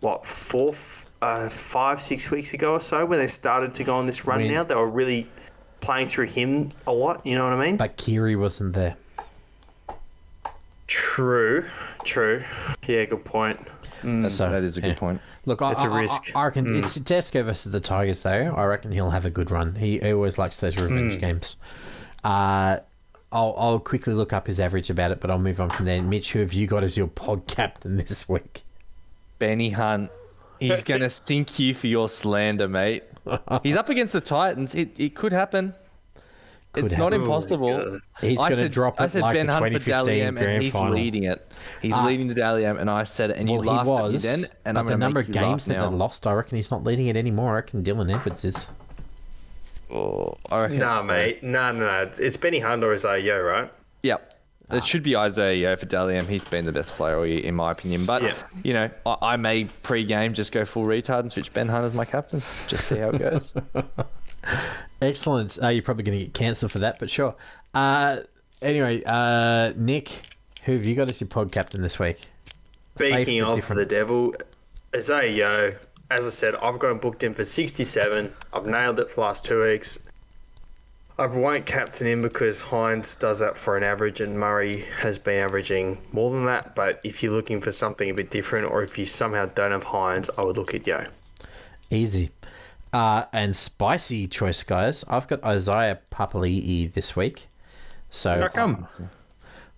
what 0.00 0.26
four, 0.26 0.70
f- 0.70 1.05
uh, 1.22 1.48
five, 1.48 2.00
six 2.00 2.30
weeks 2.30 2.54
ago 2.54 2.72
or 2.74 2.80
so 2.80 3.04
when 3.06 3.18
they 3.18 3.26
started 3.26 3.74
to 3.74 3.84
go 3.84 3.96
on 3.96 4.06
this 4.06 4.26
run. 4.26 4.42
When- 4.42 4.52
now 4.52 4.64
they 4.64 4.74
were 4.74 4.88
really 4.88 5.28
playing 5.80 6.08
through 6.08 6.26
him 6.26 6.70
a 6.86 6.92
lot. 6.92 7.24
You 7.26 7.36
know 7.36 7.44
what 7.44 7.52
I 7.54 7.64
mean? 7.64 7.76
But 7.76 7.96
Keary 7.96 8.36
wasn't 8.36 8.74
there. 8.74 8.96
True, 10.86 11.64
true. 12.04 12.44
Yeah, 12.86 13.04
good 13.06 13.24
point. 13.24 13.60
That- 14.02 14.30
So, 14.30 14.50
that 14.50 14.62
is 14.62 14.76
a 14.76 14.80
good 14.80 14.88
yeah. 14.88 14.94
point. 14.94 15.20
Look, 15.46 15.60
It's 15.62 15.82
a 15.82 15.86
I- 15.86 15.90
I- 15.90 16.00
risk. 16.02 16.32
I, 16.36 16.44
reckon 16.44 16.76
it's 16.76 16.94
Tedesco 16.94 17.42
versus 17.44 17.72
the 17.72 17.80
Tigers, 17.80 18.20
though. 18.20 18.54
I 18.56 18.64
reckon 18.64 18.92
he'll 18.92 19.10
have 19.10 19.26
a 19.26 19.30
good 19.30 19.50
run. 19.50 19.76
He, 19.76 19.98
he 19.98 20.12
always 20.12 20.38
likes 20.38 20.58
those 20.60 20.76
revenge 20.80 21.20
games. 21.20 21.56
Uh, 22.24 22.78
I'll, 23.32 23.54
I'll 23.56 23.78
quickly 23.80 24.12
look 24.14 24.32
up 24.32 24.46
his 24.46 24.60
average 24.60 24.90
about 24.90 25.10
it, 25.12 25.20
but 25.20 25.30
I'll 25.30 25.38
move 25.38 25.60
on 25.60 25.70
from 25.70 25.84
there. 25.84 26.02
Mitch, 26.02 26.32
who 26.32 26.40
have 26.40 26.52
you 26.52 26.66
got 26.66 26.82
as 26.84 26.96
your 26.96 27.06
pod 27.08 27.46
captain 27.46 27.96
this 27.96 28.28
week? 28.28 28.62
Benny 29.38 29.70
Hunt. 29.70 30.10
He's 30.58 30.82
going 30.84 31.00
to 31.02 31.10
stink 31.10 31.58
you 31.58 31.74
for 31.74 31.86
your 31.86 32.08
slander, 32.08 32.68
mate. 32.68 33.04
He's 33.62 33.76
up 33.76 33.88
against 33.88 34.12
the 34.12 34.20
Titans. 34.20 34.74
It, 34.74 34.98
it 35.00 35.14
could 35.14 35.32
happen. 35.32 35.74
it's 36.76 36.96
not 36.96 37.12
impossible. 37.12 37.76
God. 37.78 38.00
He's 38.20 38.38
I 38.38 38.44
gonna 38.44 38.54
said- 38.56 38.70
drop 38.72 39.00
I 39.00 39.04
it 39.04 39.10
said 39.10 39.22
like 39.22 39.34
Ben 39.34 39.48
Hunt 39.48 39.64
for 39.64 39.78
2015 39.78 39.92
Dally 39.92 40.22
M, 40.22 40.34
grand 40.34 40.50
and 40.52 40.62
he's 40.62 40.72
final. 40.74 40.92
leading 40.94 41.24
it. 41.24 41.56
He's 41.82 41.92
Ah. 41.94 42.04
leading 42.06 42.28
the 42.28 42.34
Dally 42.34 42.64
M, 42.66 42.76
and 42.78 42.90
I 42.90 43.02
said 43.04 43.30
it, 43.30 43.38
and 43.38 43.48
you 43.48 43.54
Well, 43.54 43.62
he 43.62 43.68
laughed 43.68 43.88
was, 43.88 44.24
at 44.24 44.36
me 44.38 44.42
then. 44.42 44.50
And 44.66 44.74
but 44.74 44.80
I'm 44.80 44.86
the 44.86 44.90
gonna 44.92 45.00
number 45.04 45.20
of 45.20 45.30
games 45.32 45.64
that 45.64 45.74
now. 45.74 45.88
they 45.90 45.96
lost, 45.96 46.26
I 46.26 46.32
reckon 46.34 46.56
he's 46.56 46.70
not 46.70 46.84
leading 46.84 47.06
it 47.06 47.16
anymore. 47.16 47.52
I 47.52 47.54
reckon 47.56 47.82
Dylan 47.82 48.14
Edwards 48.14 48.44
is. 48.44 48.70
Oh, 49.90 50.36
I 50.50 50.62
reckon 50.62 50.78
Nah, 50.78 51.02
mate. 51.02 51.42
Nah, 51.42 51.72
nah, 51.72 51.84
nah. 51.84 52.00
It's, 52.02 52.18
it's 52.18 52.36
Benny 52.36 52.58
Hunt 52.60 52.82
or 52.84 52.92
Isaiah 52.92 53.22
Yeo, 53.22 53.40
right? 53.42 53.72
Yep. 54.02 54.34
It 54.70 54.84
should 54.84 55.02
be 55.04 55.16
Isaiah 55.16 55.54
Yeo 55.54 55.76
for 55.76 55.86
Dally 55.86 56.16
M. 56.16 56.26
He's 56.26 56.44
been 56.48 56.64
the 56.64 56.72
best 56.72 56.92
player 56.94 57.16
all 57.16 57.26
year, 57.26 57.38
in 57.40 57.54
my 57.54 57.70
opinion. 57.72 58.04
But, 58.04 58.22
Yeah. 58.22 58.34
you 58.64 58.72
know, 58.72 58.90
I, 59.06 59.16
I 59.22 59.36
may 59.36 59.64
pre-game 59.82 60.34
just 60.34 60.50
go 60.50 60.64
full 60.64 60.84
retard 60.84 61.20
and 61.20 61.30
switch 61.30 61.52
Ben 61.52 61.68
Hunt 61.68 61.84
as 61.84 61.94
my 61.94 62.04
captain. 62.04 62.40
Just 62.40 62.78
see 62.88 62.98
how 62.98 63.10
it 63.10 63.18
goes. 63.18 63.52
Excellent. 65.02 65.58
Uh, 65.62 65.68
you're 65.68 65.82
probably 65.82 66.04
going 66.04 66.18
to 66.18 66.24
get 66.24 66.34
cancelled 66.34 66.72
for 66.72 66.78
that, 66.80 66.98
but 66.98 67.10
sure. 67.10 67.34
Uh, 67.74 68.18
anyway, 68.62 69.02
uh, 69.06 69.72
Nick, 69.76 70.10
who 70.64 70.72
have 70.72 70.84
you 70.84 70.94
got 70.94 71.08
as 71.08 71.20
your 71.20 71.28
pod 71.28 71.52
captain 71.52 71.82
this 71.82 71.98
week? 71.98 72.18
Safe 72.96 73.12
Speaking 73.22 73.42
but 73.42 73.50
of 73.50 73.54
different. 73.56 73.78
the 73.80 73.86
devil, 73.86 74.34
Isaiah 74.94 75.30
Yeo, 75.30 75.76
as 76.10 76.26
I 76.26 76.30
said, 76.30 76.54
I've 76.56 76.78
got 76.78 76.90
him 76.90 76.98
booked 76.98 77.22
in 77.22 77.34
for 77.34 77.44
67. 77.44 78.32
I've 78.52 78.66
nailed 78.66 78.98
it 79.00 79.10
for 79.10 79.16
the 79.16 79.20
last 79.22 79.44
two 79.44 79.62
weeks. 79.62 79.98
I 81.18 81.26
won't 81.26 81.64
captain 81.64 82.06
him 82.06 82.20
because 82.20 82.60
Hynes 82.60 83.18
does 83.18 83.38
that 83.38 83.56
for 83.56 83.76
an 83.78 83.82
average 83.82 84.20
and 84.20 84.38
Murray 84.38 84.84
has 85.00 85.18
been 85.18 85.42
averaging 85.42 85.98
more 86.12 86.30
than 86.30 86.44
that. 86.44 86.74
But 86.74 87.00
if 87.04 87.22
you're 87.22 87.32
looking 87.32 87.62
for 87.62 87.72
something 87.72 88.10
a 88.10 88.14
bit 88.14 88.30
different 88.30 88.70
or 88.70 88.82
if 88.82 88.98
you 88.98 89.06
somehow 89.06 89.46
don't 89.46 89.72
have 89.72 89.84
Hynes, 89.84 90.28
I 90.36 90.44
would 90.44 90.58
look 90.58 90.74
at 90.74 90.86
Yeo. 90.86 91.06
Easy. 91.90 92.30
Uh, 92.92 93.24
and 93.32 93.56
spicy 93.56 94.26
choice, 94.26 94.62
guys. 94.62 95.04
I've 95.08 95.26
got 95.26 95.42
Isaiah 95.42 96.00
Papali'i 96.10 96.92
this 96.92 97.16
week. 97.16 97.48
So, 98.10 98.42
How 98.42 98.48
come? 98.48 98.88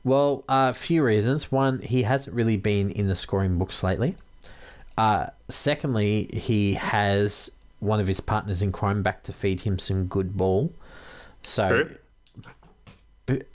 well, 0.03 0.45
a 0.49 0.75
few 0.75 1.05
reasons. 1.05 1.53
One, 1.53 1.79
he 1.81 2.03
hasn't 2.03 2.35
really 2.35 2.57
been 2.57 2.91
in 2.91 3.07
the 3.07 3.15
scoring 3.17 3.59
books 3.59 3.85
lately. 3.85 4.17
Uh, 4.97 5.27
secondly, 5.49 6.29
he 6.33 6.75
has 6.75 7.53
one 7.79 8.01
of 8.01 8.09
his 8.09 8.21
partners 8.21 8.61
in 8.61 8.73
crime 8.73 9.03
back 9.05 9.23
to 9.23 9.33
feed 9.33 9.61
him 9.61 9.79
some 9.79 10.07
good 10.07 10.37
ball. 10.37 10.73
So, 11.43 11.89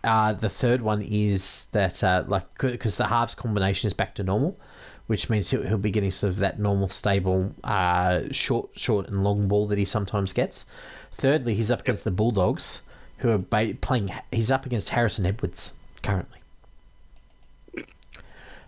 uh, 0.03 0.33
the 0.33 0.49
third 0.49 0.81
one 0.81 1.01
is 1.01 1.65
that, 1.71 2.03
uh, 2.03 2.23
like, 2.27 2.45
because 2.59 2.97
the 2.97 3.07
halves 3.07 3.35
combination 3.35 3.87
is 3.87 3.93
back 3.93 4.15
to 4.15 4.23
normal, 4.23 4.59
which 5.07 5.29
means 5.29 5.49
he'll, 5.51 5.63
he'll 5.63 5.77
be 5.77 5.91
getting 5.91 6.11
sort 6.11 6.31
of 6.31 6.37
that 6.37 6.59
normal, 6.59 6.89
stable, 6.89 7.53
uh, 7.63 8.21
short, 8.31 8.69
short 8.77 9.07
and 9.07 9.23
long 9.23 9.47
ball 9.47 9.65
that 9.67 9.77
he 9.77 9.85
sometimes 9.85 10.31
gets. 10.33 10.65
Thirdly, 11.11 11.53
he's 11.55 11.71
up 11.71 11.81
against 11.81 12.03
the 12.03 12.11
Bulldogs, 12.11 12.83
who 13.19 13.29
are 13.29 13.37
ba- 13.37 13.75
playing. 13.81 14.09
He's 14.31 14.51
up 14.51 14.65
against 14.65 14.89
Harrison 14.89 15.25
Edwards 15.25 15.75
currently. 16.01 16.39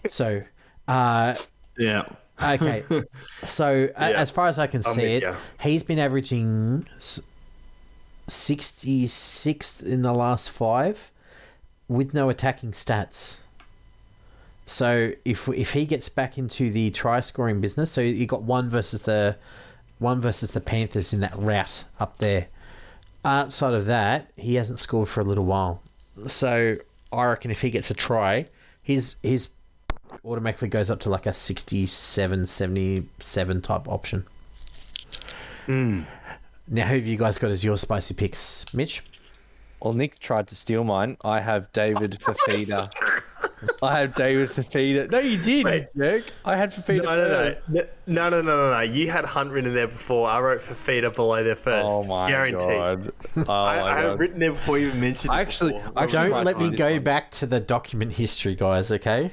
So, 0.07 0.43
uh, 0.87 1.35
Yeah. 1.77 2.03
okay. 2.41 2.83
So, 3.45 3.89
Yeah. 3.97 3.97
as 3.97 4.29
far 4.31 4.47
as 4.47 4.59
I 4.59 4.67
can 4.67 4.77
I'm 4.85 4.93
see 4.93 5.13
it, 5.13 5.23
ya. 5.23 5.35
he's 5.61 5.83
been 5.83 5.99
averaging 5.99 6.87
66th 8.27 9.83
in 9.83 10.01
the 10.01 10.13
last 10.13 10.49
five 10.49 11.11
with 11.87 12.13
no 12.13 12.29
attacking 12.29 12.71
stats. 12.71 13.39
So 14.65 15.11
if 15.23 15.47
if 15.49 15.73
he 15.73 15.85
gets 15.85 16.09
back 16.09 16.37
into 16.37 16.71
the 16.71 16.89
try 16.89 17.19
scoring 17.19 17.61
business, 17.61 17.91
so 17.91 18.01
you 18.01 18.25
got 18.25 18.41
one 18.41 18.69
versus 18.69 19.03
the 19.03 19.37
one 19.99 20.19
versus 20.19 20.51
the 20.51 20.61
Panthers 20.61 21.13
in 21.13 21.19
that 21.19 21.35
route 21.35 21.85
up 21.99 22.17
there. 22.17 22.47
Outside 23.23 23.73
of 23.73 23.85
that, 23.85 24.31
he 24.35 24.55
hasn't 24.55 24.79
scored 24.79 25.09
for 25.09 25.21
a 25.21 25.23
little 25.23 25.45
while. 25.45 25.81
So 26.27 26.77
I 27.13 27.25
reckon 27.25 27.51
if 27.51 27.61
he 27.61 27.69
gets 27.69 27.91
a 27.91 27.93
try, 27.93 28.47
his 28.81 29.17
his 29.21 29.49
automatically 30.23 30.67
goes 30.67 30.89
up 30.89 30.99
to 31.01 31.09
like 31.09 31.25
a 31.25 31.33
67, 31.33 32.45
77 32.45 33.61
type 33.61 33.87
option. 33.87 34.25
Hmm. 35.65 36.03
Now, 36.67 36.87
who 36.87 36.95
have 36.95 37.05
you 37.05 37.17
guys 37.17 37.37
got 37.37 37.51
as 37.51 37.63
your 37.63 37.77
spicy 37.77 38.13
picks, 38.15 38.73
Mitch? 38.73 39.03
Well, 39.81 39.93
Nick 39.93 40.17
tried 40.19 40.47
to 40.47 40.55
steal 40.55 40.83
mine. 40.83 41.17
I 41.23 41.39
have 41.41 41.71
David 41.71 42.11
Fifita. 42.19 42.89
I 43.83 43.99
have 43.99 44.15
David 44.15 44.49
Fifita. 44.49 45.11
No, 45.11 45.19
you 45.19 45.37
did, 45.37 45.63
Wait. 45.65 45.87
you. 45.93 46.23
I 46.43 46.55
had 46.55 46.71
Fifita. 46.71 47.03
No, 47.03 47.15
no, 47.15 47.27
no, 47.29 47.55
no, 48.07 48.29
no, 48.29 48.29
no, 48.29 48.41
no, 48.41 48.71
no. 48.71 48.79
You 48.81 49.11
had 49.11 49.25
Hunt 49.25 49.51
written 49.51 49.75
there 49.75 49.87
before. 49.87 50.27
I 50.27 50.39
wrote 50.39 50.59
for 50.61 50.73
feet 50.73 51.01
below 51.15 51.43
there 51.43 51.55
first. 51.55 51.87
Oh 51.91 52.05
my 52.07 52.27
Guaranteed. 52.29 52.61
god. 52.67 53.11
Oh 53.37 53.41
I, 53.53 53.77
my 53.79 53.81
I 53.91 53.95
had 53.95 54.01
god. 54.09 54.19
written 54.19 54.39
there 54.39 54.51
before 54.51 54.79
you 54.79 54.87
even 54.87 55.01
mentioned 55.01 55.31
it. 55.31 55.35
I 55.35 55.41
actually- 55.41 55.73
before. 55.73 55.93
I 55.95 56.03
actually 56.03 56.19
Don't 56.23 56.31
might 56.31 56.45
let 56.45 56.57
me 56.57 56.69
go 56.71 56.91
one. 56.93 57.03
back 57.03 57.29
to 57.31 57.45
the 57.45 57.59
document 57.59 58.13
history, 58.13 58.55
guys, 58.55 58.91
okay? 58.91 59.29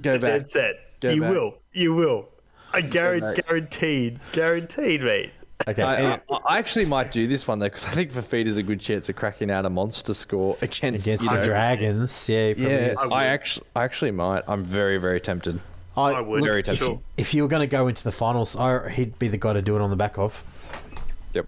Go 0.00 0.12
back. 0.14 0.20
Dead 0.30 0.46
set. 0.46 0.74
Go 1.00 1.08
you 1.10 1.22
back. 1.22 1.30
will. 1.32 1.54
You 1.72 1.94
will. 1.94 2.28
I 2.72 2.82
guarantee, 2.82 3.42
guaranteed. 3.42 4.20
Guaranteed, 4.32 5.02
mate. 5.02 5.32
Okay. 5.66 5.82
I, 5.82 5.96
anyway, 5.96 6.20
I, 6.30 6.34
I 6.54 6.58
actually 6.58 6.86
might 6.86 7.10
do 7.10 7.26
this 7.26 7.48
one 7.48 7.58
though 7.58 7.66
because 7.66 7.84
I 7.86 7.90
think 7.90 8.12
Fifita's 8.12 8.56
a 8.56 8.62
good 8.62 8.80
chance 8.80 9.08
of 9.08 9.16
cracking 9.16 9.50
out 9.50 9.66
a 9.66 9.70
monster 9.70 10.14
score 10.14 10.56
against, 10.62 11.06
against 11.06 11.24
you 11.24 11.28
the 11.30 11.34
know- 11.36 11.42
Dragons, 11.44 12.28
yeah. 12.28 12.48
he 12.48 12.54
probably 12.54 12.72
Yeah, 12.72 12.80
is. 12.92 12.98
I. 13.12 13.16
I 13.16 13.24
actually, 13.26 13.66
I 13.74 13.84
actually 13.84 14.10
might. 14.12 14.44
I'm 14.46 14.62
very, 14.64 14.98
very 14.98 15.20
tempted. 15.20 15.60
I, 15.96 16.12
I 16.12 16.20
would. 16.20 16.40
look, 16.42 16.48
Very 16.48 16.62
tempted. 16.62 16.86
you, 16.86 17.02
if 17.16 17.34
you 17.34 17.42
were 17.42 17.48
going 17.48 17.60
to 17.60 17.66
go 17.66 17.88
into 17.88 18.04
the 18.04 18.12
finals, 18.12 18.54
I, 18.54 18.88
he'd 18.88 19.18
be 19.18 19.26
the 19.26 19.36
guy 19.36 19.52
to 19.54 19.60
do 19.62 19.74
it 19.74 19.82
on 19.82 19.90
the 19.90 19.96
back 19.96 20.16
of. 20.16 20.44
Yep. 21.34 21.46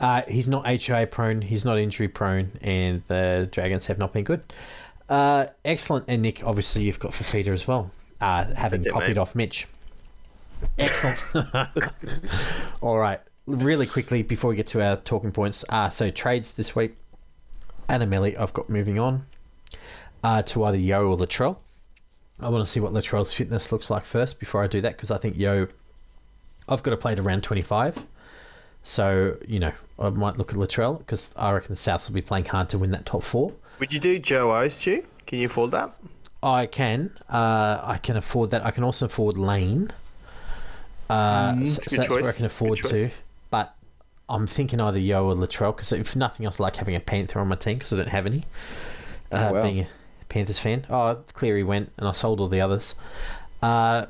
Uh, 0.00 0.22
he's 0.26 0.48
not 0.48 0.66
HIA 0.66 1.06
prone, 1.06 1.42
he's 1.42 1.64
not 1.64 1.78
injury 1.78 2.08
prone, 2.08 2.50
and 2.60 3.02
the 3.06 3.48
Dragons 3.52 3.86
have 3.86 3.98
not 3.98 4.12
been 4.12 4.24
good. 4.24 4.42
Uh, 5.08 5.46
excellent. 5.64 6.06
And 6.08 6.22
Nick, 6.22 6.42
obviously, 6.44 6.82
you've 6.82 6.98
got 6.98 7.12
Fifita 7.12 7.48
as 7.52 7.68
well, 7.68 7.92
uh, 8.20 8.52
having 8.54 8.78
That's 8.80 8.86
it, 8.88 8.92
copied 8.92 9.08
mate. 9.10 9.18
off 9.18 9.36
Mitch. 9.36 9.68
Excellent. 10.78 11.48
All 12.80 12.98
right. 12.98 13.20
Really 13.46 13.86
quickly 13.86 14.22
before 14.22 14.50
we 14.50 14.56
get 14.56 14.66
to 14.68 14.82
our 14.84 14.96
talking 14.96 15.32
points. 15.32 15.64
Uh, 15.68 15.88
so, 15.88 16.10
trades 16.10 16.52
this 16.52 16.76
week. 16.76 16.96
Anamelli, 17.88 18.38
I've 18.38 18.52
got 18.52 18.68
moving 18.68 18.98
on 18.98 19.24
uh, 20.22 20.42
to 20.42 20.64
either 20.64 20.76
Yeo 20.76 21.08
or 21.08 21.16
Latrell. 21.16 21.56
I 22.40 22.48
want 22.50 22.64
to 22.64 22.70
see 22.70 22.80
what 22.80 22.92
Latrell's 22.92 23.34
fitness 23.34 23.72
looks 23.72 23.90
like 23.90 24.04
first 24.04 24.38
before 24.38 24.62
I 24.62 24.66
do 24.66 24.80
that 24.82 24.96
because 24.96 25.10
I 25.10 25.18
think 25.18 25.36
Yeo, 25.36 25.68
I've 26.68 26.82
got 26.82 26.90
to 26.92 26.96
play 26.96 27.14
to 27.14 27.22
round 27.22 27.42
25. 27.42 28.06
So, 28.84 29.36
you 29.46 29.58
know, 29.58 29.72
I 29.98 30.10
might 30.10 30.38
look 30.38 30.52
at 30.52 30.58
Latrell 30.58 30.98
because 30.98 31.34
I 31.36 31.52
reckon 31.52 31.70
the 31.70 31.74
Souths 31.74 32.08
will 32.08 32.14
be 32.14 32.22
playing 32.22 32.44
hard 32.46 32.68
to 32.70 32.78
win 32.78 32.90
that 32.92 33.06
top 33.06 33.22
four. 33.22 33.52
Would 33.80 33.92
you 33.92 34.00
do 34.00 34.18
Joe 34.18 34.54
O, 34.54 34.68
Stu? 34.68 35.04
Can 35.26 35.40
you 35.40 35.46
afford 35.46 35.72
that? 35.72 35.94
I 36.42 36.66
can. 36.66 37.10
Uh, 37.28 37.80
I 37.82 37.98
can 37.98 38.16
afford 38.16 38.50
that. 38.50 38.64
I 38.64 38.70
can 38.70 38.84
also 38.84 39.06
afford 39.06 39.36
Lane. 39.36 39.90
Uh, 41.10 41.52
so, 41.54 41.58
Mm, 41.58 41.62
it's 41.62 41.72
so 41.84 41.90
good 41.90 41.98
that's 42.00 42.10
where 42.10 42.28
I 42.32 42.36
can 42.36 42.44
afford 42.46 42.78
to. 42.78 43.10
But 43.50 43.74
I'm 44.28 44.46
thinking 44.46 44.80
either 44.80 44.98
Yeo 44.98 45.24
or 45.28 45.34
Latrell 45.34 45.74
because 45.74 45.92
if 45.92 46.14
nothing 46.14 46.44
else, 46.46 46.60
I 46.60 46.64
like 46.64 46.76
having 46.76 46.94
a 46.94 47.00
Panther 47.00 47.40
on 47.40 47.48
my 47.48 47.56
team 47.56 47.78
because 47.78 47.92
I 47.92 47.96
don't 47.96 48.08
have 48.08 48.26
any. 48.26 48.44
Uh, 49.32 49.48
Oh, 49.50 49.52
wow. 49.54 49.62
Being 49.62 49.80
a 49.80 49.86
Panthers 50.28 50.58
fan. 50.58 50.86
Oh, 50.90 51.18
Cleary 51.32 51.62
went 51.62 51.92
and 51.96 52.06
I 52.08 52.12
sold 52.12 52.40
all 52.40 52.48
the 52.48 52.60
others. 52.60 52.94
Uh, 53.62 54.06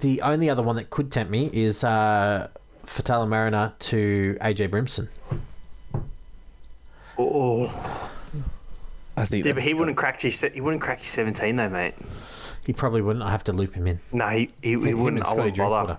the 0.00 0.22
only 0.22 0.48
other 0.48 0.62
one 0.62 0.76
that 0.76 0.88
could 0.90 1.10
tempt 1.12 1.30
me 1.30 1.50
is 1.52 1.84
uh, 1.84 2.48
Fatala 2.86 3.28
Mariner 3.28 3.74
to 3.80 4.38
AJ 4.40 4.68
Brimson. 4.70 5.08
Oh, 7.18 7.64
I 9.16 9.24
think. 9.26 9.44
yeah, 9.44 9.52
but 9.52 9.56
that's- 9.56 9.64
he 9.64 9.74
wouldn't 9.74 9.96
crack 9.96 10.24
you. 10.24 10.30
He 10.30 10.60
wouldn't 10.60 10.82
crack 10.82 11.00
you 11.00 11.06
seventeen 11.06 11.56
though, 11.56 11.68
mate. 11.68 11.94
He 12.70 12.74
probably 12.74 13.02
wouldn't. 13.02 13.24
I 13.24 13.32
have 13.32 13.42
to 13.44 13.52
loop 13.52 13.74
him 13.74 13.88
in. 13.88 13.98
No, 14.12 14.28
he 14.28 14.48
he, 14.62 14.68
he 14.70 14.76
wouldn't. 14.76 15.24
and 15.24 15.24
I 15.24 15.34
wouldn't 15.34 15.56
bother. 15.56 15.98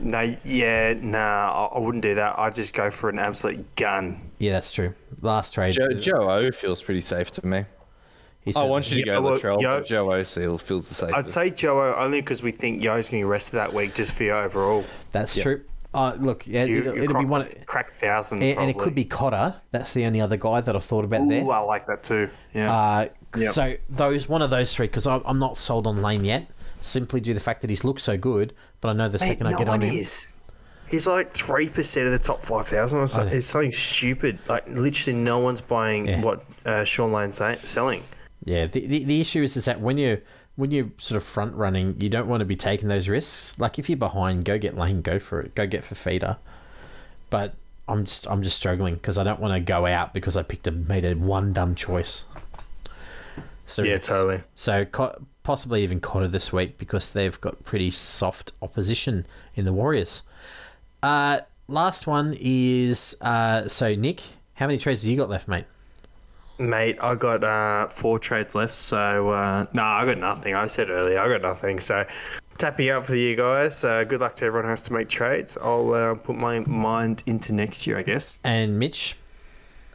No, 0.00 0.36
yeah, 0.44 0.94
nah, 1.00 1.68
I, 1.70 1.76
I 1.76 1.78
wouldn't 1.78 2.02
do 2.02 2.16
that. 2.16 2.36
I'd 2.40 2.56
just 2.56 2.74
go 2.74 2.90
for 2.90 3.08
an 3.08 3.20
absolute 3.20 3.76
gun. 3.76 4.20
Yeah, 4.38 4.50
that's 4.54 4.72
true. 4.72 4.94
Last 5.22 5.54
trade. 5.54 5.74
Joe, 5.74 5.90
Joe 5.92 6.28
O 6.28 6.50
feels 6.50 6.82
pretty 6.82 7.02
safe 7.02 7.30
to 7.30 7.46
me. 7.46 7.66
he 8.44 8.52
I 8.56 8.64
want 8.64 8.90
you 8.90 9.00
to 9.04 9.06
Yeah, 9.06 9.14
go 9.14 9.22
well, 9.22 9.38
Latrell, 9.38 9.60
Yeo- 9.62 9.78
but 9.78 9.86
Joe 9.86 10.12
O 10.12 10.22
still 10.24 10.58
feels 10.58 10.88
the 10.88 10.94
safest. 10.96 11.16
I'd 11.16 11.28
say 11.28 11.50
Joe 11.50 11.80
O 11.80 11.94
only 12.02 12.20
because 12.20 12.42
we 12.42 12.50
think 12.50 12.82
Yeo's 12.82 13.08
going 13.08 13.22
to 13.22 13.26
be 13.26 13.30
rested 13.30 13.58
that 13.58 13.72
week 13.72 13.94
just 13.94 14.16
for 14.16 14.24
you 14.24 14.32
overall. 14.32 14.84
That's 15.12 15.36
Yeah. 15.36 15.42
true. 15.44 15.60
Uh, 15.94 16.14
look, 16.18 16.46
yeah, 16.48 16.64
You, 16.64 16.78
it'll, 16.80 16.96
it'll 17.04 17.18
be 17.20 17.24
one, 17.24 17.44
crack 17.64 17.90
thousand, 17.90 18.42
and, 18.42 18.58
and 18.58 18.68
it 18.68 18.76
could 18.76 18.94
be 18.96 19.04
Cotter. 19.04 19.54
That's 19.70 19.94
the 19.94 20.04
only 20.04 20.20
other 20.20 20.36
guy 20.36 20.60
that 20.60 20.74
I've 20.74 20.84
thought 20.84 21.04
about 21.04 21.22
Ooh, 21.22 21.28
there. 21.28 21.48
I 21.50 21.60
like 21.60 21.86
that 21.86 22.02
too. 22.02 22.28
Yeah. 22.52 22.70
Uh, 22.74 23.08
Yep. 23.36 23.50
So 23.52 23.74
those 23.88 24.28
one 24.28 24.42
of 24.42 24.50
those 24.50 24.74
three 24.74 24.86
because 24.86 25.06
I'm 25.06 25.38
not 25.38 25.56
sold 25.56 25.86
on 25.86 26.02
Lane 26.02 26.24
yet. 26.24 26.46
simply 26.82 27.20
due 27.20 27.30
to 27.32 27.34
the 27.34 27.40
fact 27.40 27.60
that 27.62 27.70
he's 27.70 27.84
looked 27.84 28.00
so 28.00 28.16
good. 28.16 28.52
But 28.80 28.90
I 28.90 28.92
know 28.92 29.08
the 29.08 29.18
Mate, 29.18 29.26
second 29.26 29.46
I 29.46 29.50
no 29.52 29.58
get 29.58 29.68
on 29.68 29.80
him, 29.82 29.94
is. 29.94 30.28
He's 30.88 31.06
like 31.06 31.32
three 31.32 31.68
percent 31.68 32.06
of 32.06 32.12
the 32.12 32.18
top 32.18 32.42
five 32.44 32.68
thousand 32.68 33.00
or 33.00 33.08
something. 33.08 33.36
It's 33.36 33.46
something 33.46 33.72
stupid. 33.72 34.38
Like 34.48 34.68
literally, 34.68 35.18
no 35.18 35.38
one's 35.38 35.60
buying 35.60 36.06
Yeah. 36.06 36.22
what 36.22 36.44
uh, 36.64 36.84
Shaun 36.84 37.12
Lane's 37.12 37.36
say- 37.38 37.56
selling. 37.56 38.02
Yeah, 38.44 38.66
the, 38.66 38.86
the, 38.86 39.02
the 39.04 39.20
issue 39.20 39.42
is, 39.42 39.56
is 39.56 39.64
that 39.64 39.80
when 39.80 39.98
you 39.98 40.20
when 40.54 40.70
you're 40.70 40.90
sort 40.98 41.16
of 41.16 41.24
front 41.26 41.54
running, 41.56 42.00
you 42.00 42.08
don't 42.08 42.28
want 42.28 42.40
to 42.40 42.44
be 42.44 42.54
taking 42.56 42.88
those 42.88 43.08
risks. 43.08 43.58
Like 43.58 43.78
if 43.80 43.88
you're 43.90 43.98
behind, 43.98 44.44
go 44.44 44.56
get 44.58 44.76
Lane, 44.76 45.02
go 45.02 45.18
for 45.18 45.40
it, 45.40 45.54
go 45.56 45.66
get 45.66 45.82
Fifita. 45.82 46.36
But 47.30 47.54
I'm 47.88 48.04
just 48.04 48.30
I'm 48.30 48.42
just 48.42 48.56
struggling 48.56 48.94
because 48.94 49.18
I 49.18 49.24
don't 49.24 49.40
want 49.40 49.54
to 49.54 49.60
go 49.60 49.86
out 49.86 50.14
because 50.14 50.36
I 50.36 50.44
picked 50.44 50.68
a 50.68 50.70
made 50.70 51.04
a 51.04 51.14
one 51.14 51.52
dumb 51.52 51.74
choice. 51.74 52.24
So 53.66 53.82
Yeah, 53.82 53.98
totally. 53.98 54.42
So 54.54 54.84
co- 54.86 55.26
possibly 55.42 55.82
even 55.82 56.00
Cotter 56.00 56.28
this 56.28 56.52
week 56.52 56.78
because 56.78 57.10
they've 57.12 57.38
got 57.40 57.62
pretty 57.64 57.90
soft 57.90 58.52
opposition 58.62 59.26
in 59.54 59.64
the 59.64 59.72
Warriors. 59.72 60.22
Uh, 61.02 61.40
last 61.68 62.06
one 62.06 62.34
is 62.40 63.16
uh, 63.20 63.68
so 63.68 63.94
Nick, 63.94 64.22
how 64.54 64.66
many 64.66 64.78
trades 64.78 65.02
have 65.02 65.10
you 65.10 65.16
got 65.16 65.28
left, 65.28 65.46
mate? 65.48 65.64
Mate, 66.58 66.96
I 67.02 67.14
got 67.16 67.44
uh, 67.44 67.88
four 67.88 68.18
trades 68.18 68.54
left, 68.54 68.72
so 68.72 69.28
uh, 69.28 69.66
no, 69.74 69.82
I 69.82 70.06
got 70.06 70.16
nothing. 70.18 70.54
I 70.54 70.66
said 70.68 70.88
earlier, 70.88 71.18
I 71.20 71.28
got 71.28 71.42
nothing. 71.42 71.80
So 71.80 72.06
tapping 72.56 72.88
out 72.88 73.04
for 73.04 73.14
you 73.14 73.36
guys. 73.36 73.84
Uh, 73.84 74.04
good 74.04 74.20
luck 74.20 74.34
to 74.36 74.46
everyone 74.46 74.64
who 74.64 74.70
has 74.70 74.80
to 74.82 74.92
make 74.94 75.08
trades. 75.10 75.58
I'll 75.60 75.92
uh, 75.92 76.14
put 76.14 76.36
my 76.36 76.60
mind 76.60 77.22
into 77.26 77.52
next 77.52 77.86
year, 77.86 77.98
I 77.98 78.02
guess. 78.02 78.38
And 78.42 78.78
Mitch, 78.78 79.16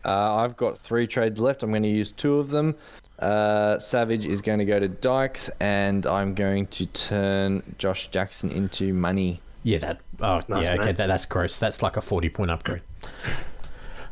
Uh, 0.06 0.36
I've 0.36 0.56
got 0.58 0.78
three 0.78 1.08
trades 1.08 1.40
left. 1.40 1.64
I'm 1.64 1.72
going 1.72 1.84
to 1.84 1.90
use 1.90 2.12
two 2.12 2.38
of 2.38 2.50
them. 2.50 2.76
Uh, 3.22 3.78
Savage 3.80 4.26
is 4.26 4.42
going 4.42 4.60
to 4.60 4.66
go 4.66 4.80
to 4.80 4.88
Dykes, 4.88 5.50
and 5.60 6.06
I'm 6.06 6.34
going 6.34 6.66
to 6.68 6.86
turn 6.88 7.62
Josh 7.78 8.08
Jackson 8.08 8.52
into 8.52 8.94
money. 8.94 9.42
Yeah, 9.64 9.78
that. 9.80 10.02
Oh, 10.20 10.42
Nice, 10.48 10.68
yeah. 10.68 10.76
Okay, 10.76 10.92
that, 10.92 11.08
that's 11.08 11.26
gross. 11.26 11.58
That's 11.58 11.82
like 11.84 11.98
a 11.98 12.02
forty 12.02 12.30
point 12.30 12.50
upgrade. 12.52 12.82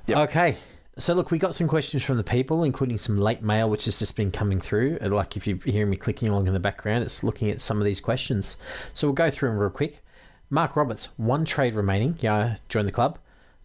Yep. 0.07 0.17
Okay, 0.29 0.57
so 0.97 1.13
look, 1.13 1.31
we 1.31 1.37
got 1.39 1.55
some 1.55 1.67
questions 1.67 2.03
from 2.03 2.17
the 2.17 2.23
people, 2.23 2.63
including 2.63 2.97
some 2.97 3.17
late 3.17 3.41
mail, 3.41 3.69
which 3.69 3.85
has 3.85 3.99
just 3.99 4.15
been 4.15 4.31
coming 4.31 4.59
through. 4.59 4.97
And, 5.01 5.13
Like 5.13 5.35
if 5.37 5.47
you're 5.47 5.57
hearing 5.65 5.89
me 5.89 5.97
clicking 5.97 6.29
along 6.29 6.47
in 6.47 6.53
the 6.53 6.59
background, 6.59 7.03
it's 7.03 7.23
looking 7.23 7.49
at 7.49 7.61
some 7.61 7.79
of 7.79 7.85
these 7.85 7.99
questions. 7.99 8.57
So 8.93 9.07
we'll 9.07 9.15
go 9.15 9.29
through 9.29 9.49
them 9.49 9.57
real 9.57 9.69
quick. 9.69 10.03
Mark 10.51 10.75
Roberts, 10.75 11.09
one 11.17 11.45
trade 11.45 11.75
remaining. 11.75 12.17
Yeah, 12.21 12.57
join 12.69 12.85
the 12.85 12.91
club. 12.91 13.17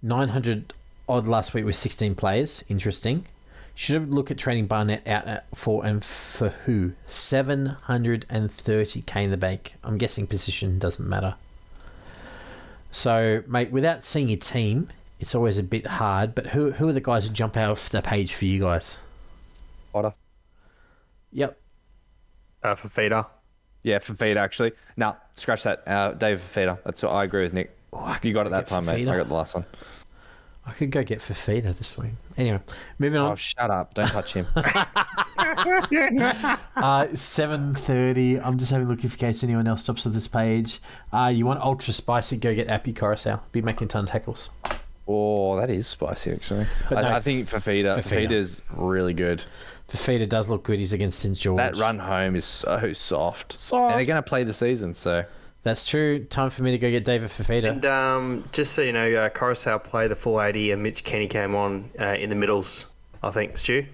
Nine 0.02 0.28
hundred 0.28 0.72
odd 1.08 1.26
last 1.26 1.54
week 1.54 1.64
with 1.64 1.76
sixteen 1.76 2.14
players. 2.14 2.62
Interesting. 2.68 3.26
Should 3.76 4.02
I 4.02 4.04
look 4.04 4.30
at 4.30 4.38
trading 4.38 4.66
Barnett 4.66 5.06
out 5.06 5.26
at, 5.26 5.46
for 5.56 5.84
and 5.84 6.04
for 6.04 6.50
who? 6.50 6.92
Seven 7.06 7.66
hundred 7.66 8.24
and 8.30 8.50
thirty 8.50 9.02
k 9.02 9.24
in 9.24 9.30
the 9.30 9.36
bank. 9.36 9.74
I'm 9.82 9.98
guessing 9.98 10.26
position 10.26 10.78
doesn't 10.78 11.08
matter. 11.08 11.34
So, 12.92 13.42
mate, 13.48 13.72
without 13.72 14.04
seeing 14.04 14.28
your 14.28 14.38
team, 14.38 14.90
it's 15.18 15.34
always 15.34 15.58
a 15.58 15.64
bit 15.64 15.86
hard. 15.86 16.36
But 16.36 16.48
who 16.48 16.70
who 16.70 16.88
are 16.88 16.92
the 16.92 17.00
guys 17.00 17.28
that 17.28 17.34
jump 17.34 17.56
out 17.56 17.72
of 17.72 17.90
the 17.90 18.00
page 18.00 18.34
for 18.34 18.44
you 18.44 18.60
guys? 18.60 19.00
Potter. 19.92 20.14
Yep. 21.32 21.60
Uh, 22.62 22.74
for 22.76 22.88
feeder. 22.88 23.24
Yeah, 23.82 23.98
for 23.98 24.14
feeder 24.14 24.38
actually. 24.38 24.72
No, 24.96 25.16
scratch 25.34 25.64
that. 25.64 25.86
Uh, 25.86 26.12
David 26.12 26.40
Fifita. 26.40 26.82
That's 26.84 27.02
what 27.02 27.10
I 27.10 27.24
agree 27.24 27.42
with 27.42 27.52
Nick. 27.52 27.76
I 27.92 28.18
you 28.22 28.32
got 28.32 28.46
it 28.46 28.50
that 28.50 28.60
get 28.60 28.68
time, 28.68 28.86
mate. 28.86 29.08
I 29.08 29.16
got 29.16 29.28
the 29.28 29.34
last 29.34 29.54
one. 29.54 29.64
I 30.66 30.72
could 30.72 30.90
go 30.90 31.02
get 31.04 31.18
Fifita 31.18 31.76
this 31.76 31.98
week. 31.98 32.12
Anyway, 32.38 32.58
moving 32.98 33.20
on. 33.20 33.32
Oh, 33.32 33.34
shut 33.34 33.70
up! 33.70 33.92
Don't 33.94 34.08
touch 34.08 34.32
him. 34.34 34.46
Uh, 36.76 37.06
seven 37.14 37.74
thirty. 37.74 38.38
I'm 38.40 38.58
just 38.58 38.70
having 38.70 38.86
a 38.86 38.90
look 38.90 39.04
in 39.04 39.10
case 39.10 39.44
anyone 39.44 39.66
else 39.68 39.82
stops 39.84 40.06
at 40.06 40.12
this 40.12 40.28
page. 40.28 40.80
Uh, 41.12 41.30
you 41.32 41.46
want 41.46 41.60
ultra 41.60 41.92
spicy? 41.92 42.36
Go 42.36 42.54
get 42.54 42.68
Api 42.68 42.92
Koroisau. 42.92 43.40
Be 43.52 43.62
making 43.62 43.88
ton 43.88 44.04
of 44.04 44.10
tackles. 44.10 44.50
oh, 45.06 45.56
that 45.56 45.70
is 45.70 45.86
spicy 45.86 46.32
actually. 46.32 46.66
But 46.88 46.98
I, 46.98 47.02
no, 47.02 47.14
I 47.14 47.20
think 47.20 47.48
Fifita. 47.48 47.96
Fifita. 47.96 48.26
Fifita 48.26 48.30
is 48.32 48.62
really 48.72 49.14
good. 49.14 49.44
Fifita 49.88 50.28
does 50.28 50.48
look 50.50 50.64
good. 50.64 50.78
He's 50.78 50.92
against 50.92 51.20
St 51.20 51.36
George. 51.36 51.58
That 51.58 51.76
run 51.76 51.98
home 51.98 52.36
is 52.36 52.44
so 52.44 52.92
soft. 52.92 53.58
Soft. 53.58 53.92
And 53.92 54.00
they're 54.00 54.06
going 54.06 54.22
to 54.22 54.28
play 54.28 54.44
the 54.44 54.54
season, 54.54 54.94
so 54.94 55.24
That's 55.64 55.88
true. 55.88 56.24
Time 56.24 56.50
for 56.50 56.62
me 56.62 56.70
to 56.72 56.78
go 56.78 56.90
get 56.90 57.04
David 57.04 57.30
Fifita. 57.30 57.70
And 57.70 57.84
um, 57.86 58.44
just 58.52 58.72
so 58.74 58.82
you 58.82 58.92
know, 58.92 59.10
uh, 59.14 59.28
Koroisau 59.30 59.82
played 59.82 60.10
the 60.10 60.16
full 60.16 60.40
80 60.40 60.70
and 60.72 60.82
Mitch 60.82 61.02
Kenny 61.04 61.26
came 61.26 61.54
on 61.54 61.90
uh, 62.00 62.06
in 62.06 62.28
the 62.28 62.36
middles, 62.36 62.86
I 63.22 63.30
think. 63.30 63.56
Stu? 63.58 63.86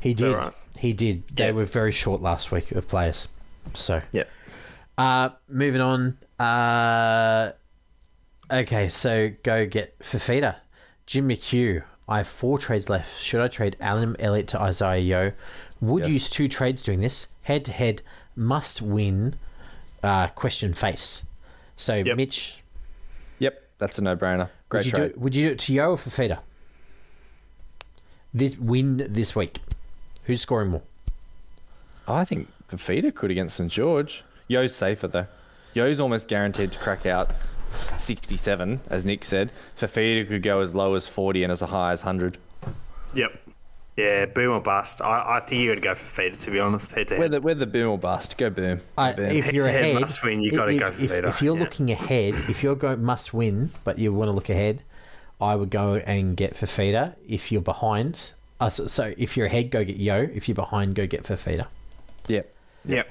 He 0.00 0.14
did. 0.14 0.34
right? 0.34 0.52
He 0.78 0.92
did. 0.92 1.26
They 1.28 1.46
Yeah. 1.46 1.50
were 1.52 1.64
very 1.64 1.92
short 1.92 2.22
last 2.22 2.50
week 2.52 2.70
of 2.72 2.88
players. 2.88 3.28
So 3.74 4.00
Yeah. 4.12 4.24
Uh, 4.96 5.30
moving 5.48 5.80
on. 5.80 6.18
Uh, 6.38 7.52
okay, 8.50 8.88
so 8.88 9.32
go 9.42 9.66
get 9.66 9.98
Fifita. 9.98 10.56
Jim 11.06 11.28
McHugh. 11.28 11.82
I 12.08 12.18
have 12.18 12.28
four 12.28 12.58
trades 12.58 12.88
left. 12.90 13.20
Should 13.22 13.40
I 13.40 13.48
trade 13.48 13.76
Alan 13.80 14.14
Elliott 14.20 14.48
to 14.48 14.60
Isaiah 14.60 14.98
Yeo? 15.00 15.32
Would 15.80 16.04
Yes. 16.04 16.12
use 16.12 16.30
two 16.30 16.48
trades 16.48 16.82
doing 16.82 17.00
this. 17.00 17.28
Head 17.44 17.64
to 17.66 17.72
head, 17.72 18.02
must 18.36 18.80
win. 18.82 19.34
Uh, 20.02 20.28
question 20.28 20.74
face. 20.74 21.26
So 21.76 21.94
Yep. 21.96 22.16
Mitch, 22.16 22.62
yep, 23.38 23.62
that's 23.78 23.98
a 23.98 24.02
no-brainer. 24.02 24.48
Great 24.68 24.80
would 24.80 24.86
you 24.86 24.92
trade. 24.92 25.12
do? 25.14 25.20
Would 25.20 25.36
you 25.36 25.46
do 25.46 25.52
it 25.52 25.58
to 25.60 25.72
Yeo 25.72 25.90
or 25.90 25.96
Fifita? 25.96 26.38
This 28.34 28.58
win 28.58 28.96
this 29.08 29.36
week. 29.36 29.58
Who's 30.24 30.40
scoring 30.40 30.70
more? 30.70 30.82
I 32.08 32.24
think 32.24 32.48
Fifita 32.70 33.14
could 33.14 33.30
against 33.30 33.56
St 33.56 33.70
George. 33.70 34.24
Yeo's 34.48 34.74
safer 34.74 35.08
though. 35.08 35.26
Yeo's 35.74 36.00
almost 36.00 36.28
guaranteed 36.28 36.72
to 36.72 36.78
crack 36.78 37.06
out 37.06 37.30
67, 37.96 38.80
as 38.90 39.06
Nick 39.06 39.24
said. 39.24 39.50
Fifita 39.78 40.26
could 40.26 40.42
go 40.42 40.60
as 40.60 40.74
low 40.74 40.94
as 40.94 41.06
40 41.08 41.44
and 41.44 41.52
as 41.52 41.60
high 41.60 41.92
as 41.92 42.02
100. 42.04 42.36
Yep. 43.14 43.32
Yeah, 43.96 44.24
boom 44.24 44.52
or 44.52 44.60
bust. 44.60 45.02
I, 45.02 45.36
I 45.36 45.40
think 45.40 45.60
you 45.60 45.68
got 45.68 45.74
to 45.74 45.80
go 45.82 45.94
for 45.94 46.04
feeder, 46.06 46.34
to 46.34 46.50
be 46.50 46.58
honest, 46.58 46.94
head 46.94 47.08
to 47.08 47.16
head. 47.16 47.30
the, 47.30 47.40
we're 47.42 47.54
the 47.54 47.66
boom 47.66 47.90
or 47.90 47.98
bust. 47.98 48.38
Go 48.38 48.48
boom. 48.48 48.78
Go 48.78 48.82
I, 48.96 49.12
boom. 49.12 49.26
if 49.26 49.52
you're 49.52 49.64
Head-to-head 49.66 49.84
ahead, 49.90 50.00
must 50.00 50.24
win, 50.24 50.40
you 50.40 50.50
gotta 50.50 50.72
if, 50.72 50.80
go 50.80 50.90
for 50.90 51.02
if, 51.04 51.10
Vita, 51.10 51.28
if 51.28 51.42
you're 51.42 51.54
yeah. 51.56 51.62
looking 51.62 51.90
ahead, 51.90 52.34
if 52.48 52.62
you're 52.62 52.74
going 52.74 53.04
must 53.04 53.34
win, 53.34 53.70
but 53.84 53.98
you 53.98 54.14
want 54.14 54.28
to 54.28 54.32
look 54.32 54.48
ahead, 54.48 54.82
I 55.40 55.56
would 55.56 55.70
go 55.70 55.96
and 55.96 56.36
get 56.36 56.54
Fifita. 56.54 57.16
If 57.28 57.52
you're 57.52 57.60
behind, 57.60 58.32
uh, 58.60 58.70
so, 58.70 58.86
so 58.86 59.12
if 59.18 59.36
you're 59.36 59.46
ahead, 59.46 59.70
go 59.70 59.84
get 59.84 59.96
Yeo. 59.96 60.22
If 60.32 60.48
you're 60.48 60.54
behind, 60.54 60.94
go 60.94 61.06
get 61.06 61.24
Fifita. 61.24 61.66
Yep. 62.28 62.54
Yep. 62.86 63.08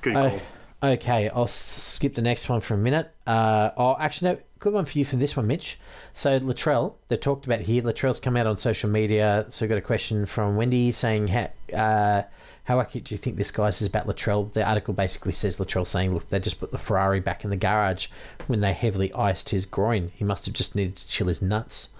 Good 0.00 0.16
Uh, 0.16 0.30
call. 0.30 0.40
Okay, 0.82 1.28
I'll 1.28 1.46
skip 1.46 2.14
the 2.14 2.22
next 2.22 2.48
one 2.48 2.60
for 2.60 2.74
a 2.74 2.78
minute. 2.78 3.12
Uh, 3.26 3.70
oh, 3.76 3.96
actually, 3.98 4.32
no, 4.32 4.38
good 4.58 4.72
one 4.72 4.84
for 4.84 4.98
you 4.98 5.04
for 5.04 5.16
this 5.16 5.36
one, 5.36 5.46
Mitch. 5.46 5.78
So 6.12 6.38
Latrell, 6.40 6.94
they 7.08 7.16
talked 7.16 7.46
about 7.46 7.60
here. 7.60 7.82
Latrell's 7.82 8.20
come 8.20 8.36
out 8.36 8.46
on 8.46 8.56
social 8.56 8.90
media. 8.90 9.46
So 9.50 9.66
got 9.66 9.78
a 9.78 9.82
question 9.82 10.26
from 10.26 10.56
Wendy 10.56 10.92
saying, 10.92 11.28
how, 11.28 11.50
uh, 11.74 12.22
how 12.64 12.80
accurate 12.80 13.04
do 13.04 13.14
you 13.14 13.18
think 13.18 13.36
this 13.36 13.50
guy's 13.50 13.80
is 13.80 13.88
about 13.88 14.06
Latrell? 14.06 14.52
The 14.52 14.66
article 14.66 14.94
basically 14.94 15.32
says 15.32 15.58
Latrell 15.58 15.86
saying, 15.86 16.14
look, 16.14 16.26
they 16.26 16.38
just 16.38 16.60
put 16.60 16.70
the 16.70 16.78
Ferrari 16.78 17.20
back 17.20 17.44
in 17.44 17.50
the 17.50 17.56
garage 17.56 18.08
when 18.46 18.60
they 18.60 18.72
heavily 18.72 19.12
iced 19.12 19.48
his 19.48 19.66
groin. 19.66 20.12
He 20.14 20.24
must 20.24 20.46
have 20.46 20.54
just 20.54 20.76
needed 20.76 20.96
to 20.96 21.08
chill 21.08 21.26
his 21.26 21.42
nuts. 21.42 21.90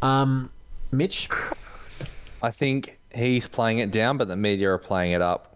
Um, 0.00 0.50
Mitch, 0.90 1.28
I 2.42 2.50
think 2.50 2.98
he's 3.14 3.48
playing 3.48 3.78
it 3.78 3.90
down, 3.90 4.18
but 4.18 4.28
the 4.28 4.36
media 4.36 4.70
are 4.72 4.78
playing 4.78 5.12
it 5.12 5.22
up. 5.22 5.51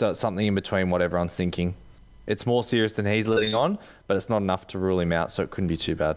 So 0.00 0.08
it's 0.08 0.20
something 0.20 0.46
in 0.46 0.54
between 0.54 0.88
what 0.88 1.02
everyone's 1.02 1.36
thinking. 1.36 1.74
It's 2.26 2.46
more 2.46 2.64
serious 2.64 2.94
than 2.94 3.04
he's 3.04 3.28
letting 3.28 3.52
on, 3.52 3.78
but 4.06 4.16
it's 4.16 4.30
not 4.30 4.38
enough 4.38 4.66
to 4.68 4.78
rule 4.78 4.98
him 4.98 5.12
out, 5.12 5.30
so 5.30 5.42
it 5.42 5.50
couldn't 5.50 5.68
be 5.68 5.76
too 5.76 5.94
bad. 5.94 6.16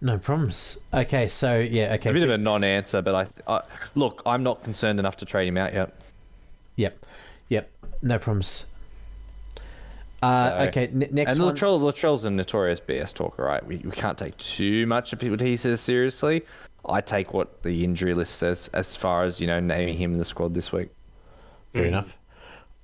no 0.00 0.16
problems. 0.16 0.78
Okay, 0.94 1.26
so 1.26 1.58
yeah, 1.58 1.94
okay. 1.94 2.10
A 2.10 2.12
bit 2.12 2.22
of 2.22 2.30
a 2.30 2.38
non-answer, 2.38 3.02
but 3.02 3.16
I, 3.16 3.24
th- 3.24 3.40
I 3.48 3.62
look, 3.96 4.22
I'm 4.24 4.44
not 4.44 4.62
concerned 4.62 5.00
enough 5.00 5.16
to 5.16 5.24
trade 5.24 5.48
him 5.48 5.56
out 5.56 5.74
yet. 5.74 5.92
Yep, 6.76 7.04
yep, 7.48 7.68
no 8.00 8.16
problems. 8.20 8.66
Uh, 10.22 10.50
So- 10.50 10.68
okay, 10.68 10.86
n- 10.86 11.08
next 11.10 11.32
and 11.34 11.44
one. 11.44 11.56
Latrell, 11.56 11.80
Latrell's 11.80 12.24
a 12.24 12.30
notorious 12.30 12.78
BS 12.78 13.12
talker, 13.12 13.42
right? 13.42 13.66
We, 13.66 13.78
we 13.78 13.90
can't 13.90 14.16
take 14.16 14.36
too 14.36 14.86
much 14.86 15.12
of 15.12 15.20
what 15.20 15.40
he 15.40 15.56
says 15.56 15.80
seriously. 15.80 16.44
I 16.88 17.00
take 17.00 17.34
what 17.34 17.64
the 17.64 17.82
injury 17.82 18.14
list 18.14 18.36
says 18.36 18.70
as 18.72 18.94
far 18.94 19.24
as 19.24 19.40
you 19.40 19.48
know 19.48 19.58
naming 19.58 19.96
him 19.96 20.12
in 20.12 20.18
the 20.18 20.24
squad 20.24 20.54
this 20.54 20.70
week. 20.70 20.90
Fair 21.72 21.86
enough. 21.86 22.16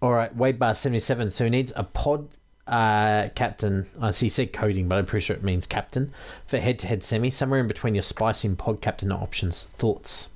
All 0.01 0.13
right, 0.13 0.35
Wade 0.35 0.59
Bar 0.59 0.75
seventy 0.75 1.01
seven. 1.01 1.31
So 1.31 1.45
he 1.45 1.51
needs 1.51 1.73
a 1.77 1.85
pod 1.85 2.29
uh, 2.67 3.29
captain. 3.35 3.87
I 4.01 4.11
see. 4.13 4.27
He 4.27 4.31
said 4.31 4.53
coding, 4.53 4.89
but 4.89 4.99
I'm 4.99 5.07
pretty 5.07 5.25
sure 5.25 5.37
it 5.37 5.43
means 5.43 5.67
captain 5.67 6.13
for 6.47 6.59
head 6.59 6.79
to 6.81 6.87
head 6.87 7.03
semi. 7.03 7.31
Somewhere 7.31 7.61
in 7.61 7.67
between 7.67 7.95
your 7.95 8.03
spicy 8.03 8.49
and 8.49 8.59
pod 8.59 8.81
captain 8.81 9.11
options. 9.13 9.65
Thoughts? 9.65 10.31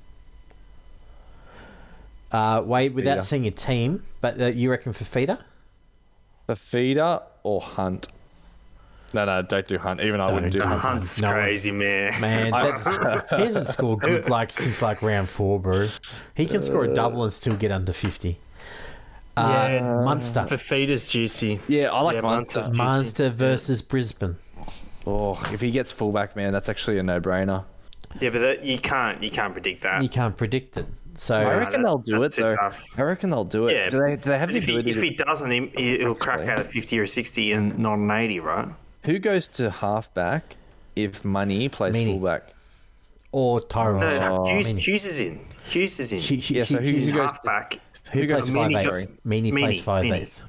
Uh, 2.31 2.63
Wade, 2.65 2.95
without 2.95 3.13
Feeder. 3.17 3.21
seeing 3.21 3.47
a 3.47 3.51
team, 3.51 4.03
but 4.19 4.41
uh, 4.41 4.47
you 4.47 4.71
reckon 4.71 4.91
for 4.91 5.03
feeder? 5.05 5.37
For 6.47 6.55
feeder 6.55 7.21
or 7.43 7.61
hunt? 7.61 8.07
No, 9.13 9.25
no, 9.25 9.43
don't 9.43 9.67
do 9.67 9.77
hunt. 9.77 10.01
Even 10.01 10.19
I 10.19 10.33
wouldn't 10.33 10.51
do 10.51 10.59
hunt. 10.59 10.81
Hunt's 10.81 11.21
No 11.21 11.31
crazy, 11.31 11.71
man. 11.71 12.19
Man, 12.19 12.49
that, 12.49 13.27
he 13.37 13.43
hasn't 13.43 13.67
scored 13.67 13.99
good 13.99 14.27
like 14.29 14.51
since 14.51 14.81
like 14.81 15.03
round 15.03 15.29
four, 15.29 15.59
bro. 15.59 15.87
He 16.35 16.47
can 16.47 16.63
score 16.63 16.85
a 16.85 16.93
double 16.95 17.23
and 17.23 17.31
still 17.31 17.55
get 17.55 17.71
under 17.71 17.93
fifty. 17.93 18.39
Uh, 19.35 19.67
Yeah. 19.71 19.81
Munster. 20.03 20.41
Fifita's 20.41 21.07
juicy. 21.07 21.59
Yeah, 21.67 21.91
I 21.91 22.01
like 22.01 22.15
Yeah, 22.15 22.21
Munster. 22.21 22.59
Munster's 22.59 22.69
juicy. 22.69 22.77
Munster 22.83 23.29
versus 23.29 23.81
Brisbane. 23.81 24.35
Oh, 25.05 25.41
if 25.51 25.59
he 25.61 25.71
gets 25.71 25.91
fullback, 25.91 26.35
man, 26.35 26.53
that's 26.53 26.69
actually 26.69 26.97
a 26.99 27.03
no-brainer. 27.03 27.63
Yeah, 28.21 28.29
but 28.29 28.39
that, 28.39 28.63
you 28.63 28.77
can't 28.77 29.21
you 29.23 29.31
can't 29.31 29.53
predict 29.53 29.81
that. 29.81 30.03
You 30.03 30.09
can't 30.09 30.37
predict 30.37 30.77
it. 30.77 30.85
So 31.15 31.35
I 31.35 31.41
Yeah, 31.41 31.57
reckon 31.57 31.81
that- 31.81 31.87
they'll 31.87 31.97
do 31.97 32.21
it 32.23 32.31
too 32.31 32.43
though. 32.43 32.55
tough. 32.55 32.85
I 32.97 33.01
reckon 33.01 33.29
they'll 33.31 33.43
do 33.43 33.67
it. 33.67 33.73
Yeah, 33.73 33.89
do 33.89 33.99
they? 33.99 34.15
Do 34.15 34.29
they 34.29 34.37
have 34.39 34.49
But 34.49 34.53
the 34.53 34.57
if 34.59 34.65
he, 34.65 34.77
if 34.91 35.01
he 35.01 35.09
doesn't, 35.11 35.51
he, 35.51 35.97
he'll 35.97 36.15
crack 36.15 36.47
out 36.47 36.59
a 36.59 36.63
50 36.63 36.99
or 36.99 37.07
60 37.07 37.51
and 37.51 37.77
not 37.79 37.95
an 37.99 38.09
80, 38.11 38.39
right? 38.39 38.67
Who 39.05 39.17
goes 39.19 39.47
to 39.49 39.69
halfback 39.71 40.55
if 40.95 41.25
Money 41.25 41.69
plays 41.69 41.95
Meaney. 41.95 42.05
fullback? 42.13 42.49
or 43.31 43.59
Tyrone. 43.61 43.99
No, 43.99 44.11
Sharp. 44.11 44.35
no, 44.35 44.45
Hughes, 44.45 44.71
Meaney. 44.73 44.79
Hughes 44.79 45.05
is 45.05 45.19
in. 45.19 45.39
Hughes 45.63 45.99
is 45.99 46.13
in. 46.13 46.19
Hu- 46.21 46.35
Hu- 46.39 46.53
Yeah, 46.53 46.63
so 46.65 46.77
Hu- 46.77 46.83
who- 46.83 46.89
Hughes- 46.91 47.07
who 47.07 47.13
goes- 47.15 47.31
halfback. 47.31 47.79
Who 48.13 48.21
who 48.21 48.27
plays 48.27 48.45
goes 48.45 48.55
five 48.55 48.71
Meaney 48.71 48.77
eight? 48.79 48.87
goes- 48.87 49.07
Meaney 49.25 49.51
plays 49.51 49.79
Meaney, 49.79 49.81
five 49.81 50.03
Meaney. 50.05 50.21
eighth. 50.21 50.43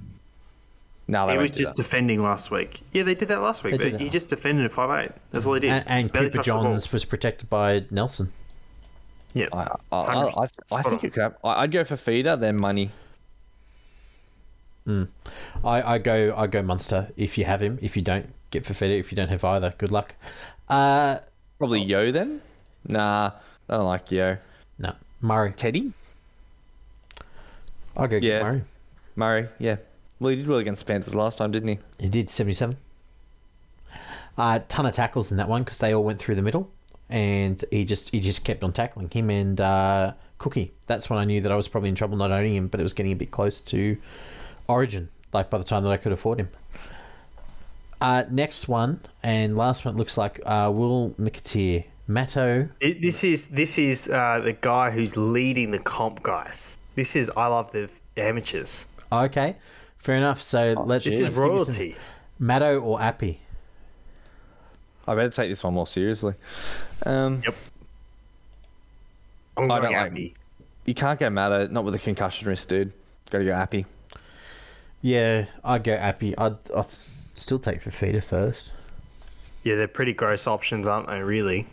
No, 1.07 1.27
they 1.27 1.32
He 1.35 1.39
was 1.39 1.51
just 1.51 1.77
that. 1.77 1.82
defending 1.82 2.23
last 2.23 2.51
week. 2.51 2.81
Yeah, 2.93 3.03
they 3.03 3.15
did 3.15 3.28
that 3.28 3.41
last 3.43 3.62
week, 3.62 3.78
They 3.78 3.91
but 3.91 4.01
he 4.01 4.09
just 4.09 4.28
defended 4.28 4.65
at 4.65 4.70
5'8. 4.73 5.12
That's 5.32 5.47
all 5.47 5.53
he 5.53 5.61
did. 5.61 5.70
And, 5.70 5.85
and 5.86 6.12
Barely 6.12 6.28
Cooper 6.28 6.36
touched 6.39 6.47
the 6.47 6.53
ball. 6.55 6.62
Johns 6.62 6.93
was 6.93 7.05
protected 7.05 7.51
by 7.51 7.85
Nelson. 7.91 8.32
Yeah. 9.35 9.49
I, 9.53 9.77
I, 9.93 9.97
I, 9.97 10.24
I, 10.24 10.43
I 10.45 10.82
think 10.82 10.86
on. 10.86 11.01
you 11.03 11.11
could. 11.11 11.23
Have, 11.23 11.36
I- 11.45 11.62
I'd 11.62 11.73
go 11.73 11.85
for 11.85 11.97
feeder, 11.97 12.36
then 12.36 12.57
Money. 12.57 12.91
I, 14.86 15.03
I 15.65 15.99
go 15.99 16.35
I 16.36 16.47
go 16.47 16.62
Munster 16.62 17.09
if 17.16 17.39
you 17.39 17.45
have 17.47 17.62
him. 17.62 17.78
If 17.81 17.97
you 17.97 18.03
don't, 18.03 18.28
get 18.51 18.65
Fifita. 18.65 18.99
If 18.99 19.11
you 19.12 19.16
don't 19.16 19.28
have 19.28 19.45
either, 19.45 19.74
good 19.78 19.91
luck. 19.91 20.15
Uh, 20.69 21.19
Probably 21.59 21.81
Yeo 21.82 22.12
then. 22.12 22.41
Nah, 22.86 23.31
I 23.69 23.77
don't 23.77 23.86
like 23.86 24.11
Yeo. 24.12 24.36
no, 24.78 24.95
Murray. 25.23 25.53
Teddy, 25.53 25.93
I'll 27.97 28.09
go 28.09 28.16
Yeah. 28.16 28.21
get 28.39 28.43
Murray. 28.43 28.62
Murray. 29.16 29.49
Yeah. 29.59 29.77
Well, 30.21 30.31
he 30.31 30.37
did 30.37 30.49
well 30.49 30.59
against 30.59 30.87
Panthers 30.87 31.15
last 31.15 31.39
time, 31.39 31.51
didn't 31.51 31.69
he? 31.69 31.79
He 31.99 32.09
did 32.09 32.31
77. 32.31 32.77
A 34.37 34.41
uh, 34.41 34.59
ton 34.69 34.87
of 34.87 34.93
tackles 34.95 35.31
in 35.31 35.37
that 35.37 35.49
one 35.49 35.62
because 35.62 35.79
they 35.79 35.95
all 35.95 36.03
went 36.03 36.19
through 36.19 36.35
the 36.35 36.43
middle, 36.43 36.71
and 37.09 37.65
he 37.71 37.85
just 37.85 38.11
he 38.11 38.19
just 38.19 38.45
kept 38.45 38.65
on 38.65 38.73
tackling 38.73 39.09
him 39.11 39.31
and 39.31 39.61
uh, 39.61 40.12
Cookie. 40.39 40.73
That's 40.89 41.09
when 41.09 41.19
I 41.21 41.25
knew 41.25 41.41
that 41.41 41.53
I 41.53 41.57
was 41.57 41.69
probably 41.69 41.89
in 41.89 41.95
trouble 41.95 42.16
not 42.16 42.33
owning 42.33 42.55
him, 42.55 42.66
but 42.66 42.81
it 42.81 42.83
was 42.83 42.95
getting 42.95 43.12
a 43.12 43.16
bit 43.16 43.31
close 43.31 43.62
to 43.62 43.97
Origin. 44.66 45.09
Like 45.33 45.51
by 45.51 45.59
the 45.59 45.65
time 45.65 45.85
that 45.85 45.91
I 45.93 45.97
could 45.97 46.12
afford 46.12 46.41
him. 46.41 46.49
Uh, 48.01 48.25
next 48.31 48.69
one 48.69 49.01
and 49.23 49.57
last 49.57 49.85
one 49.85 49.97
looks 49.97 50.19
like 50.19 50.41
uh, 50.45 50.71
Will 50.75 51.15
McAteer, 51.19 51.85
Matto. 52.07 52.69
This 52.81 53.25
is 53.25 53.49
this 53.49 53.79
is 53.79 54.09
uh, 54.09 54.41
the 54.45 54.53
guy 54.53 54.91
who's 54.91 55.16
leading 55.16 55.71
the 55.71 55.79
comp 55.79 56.23
guys. 56.23 56.79
This 56.95 57.16
is 57.16 57.31
I 57.37 57.47
love 57.49 57.73
the 57.73 57.91
amateurs. 58.16 58.87
Okay, 59.12 59.57
fair 59.99 60.16
enough. 60.16 60.41
So 60.41 60.75
let's, 60.87 61.05
This 61.05 61.21
let's 61.21 61.35
is 61.35 61.39
give 61.39 61.45
you 61.45 61.51
royalty. 61.53 61.97
Matto 62.39 62.81
or 62.81 63.01
Api. 63.01 63.41
I 65.07 65.15
better 65.15 65.29
take 65.29 65.51
this 65.51 65.62
one 65.62 65.75
more 65.75 65.87
seriously. 65.87 66.35
Um, 67.05 67.41
Yep. 67.45 67.55
I'm 69.57 69.71
I 69.71 69.81
don't 69.81 69.93
like- 69.93 70.35
You 70.87 70.95
can't 70.95 71.19
go 71.21 71.31
Matto, 71.31 71.66
not 71.69 71.85
with 71.85 71.95
a 71.95 71.99
concussion 71.99 72.49
risk, 72.49 72.69
dude. 72.69 72.93
Got 73.31 73.39
to 73.39 73.45
go 73.45 73.53
Api. 73.53 73.87
Yeah, 75.03 75.45
I'd 75.62 75.85
go 75.85 75.93
Api. 75.93 76.37
I'd, 76.39 76.57
I'd 76.75 76.91
still 76.91 77.59
take 77.59 77.81
Fifita 77.81 78.23
first. 78.25 78.73
Yeah, 79.62 79.77
they're 79.77 79.87
pretty 79.89 80.12
gross 80.15 80.47
options, 80.47 80.89
aren't 80.89 81.09
they? 81.09 81.21
Really. 81.23 81.66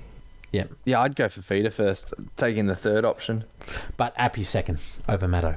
Yeah, 0.52 0.66
Yeah, 0.86 1.00
I'd 1.02 1.16
go 1.16 1.30
for 1.30 1.42
feeder 1.42 1.70
first, 1.70 2.14
taking 2.38 2.66
the 2.68 2.76
third 2.76 3.06
option. 3.06 3.46
but 3.98 4.14
Api 4.18 4.44
second 4.44 4.80
over 5.08 5.28
Matto. 5.28 5.56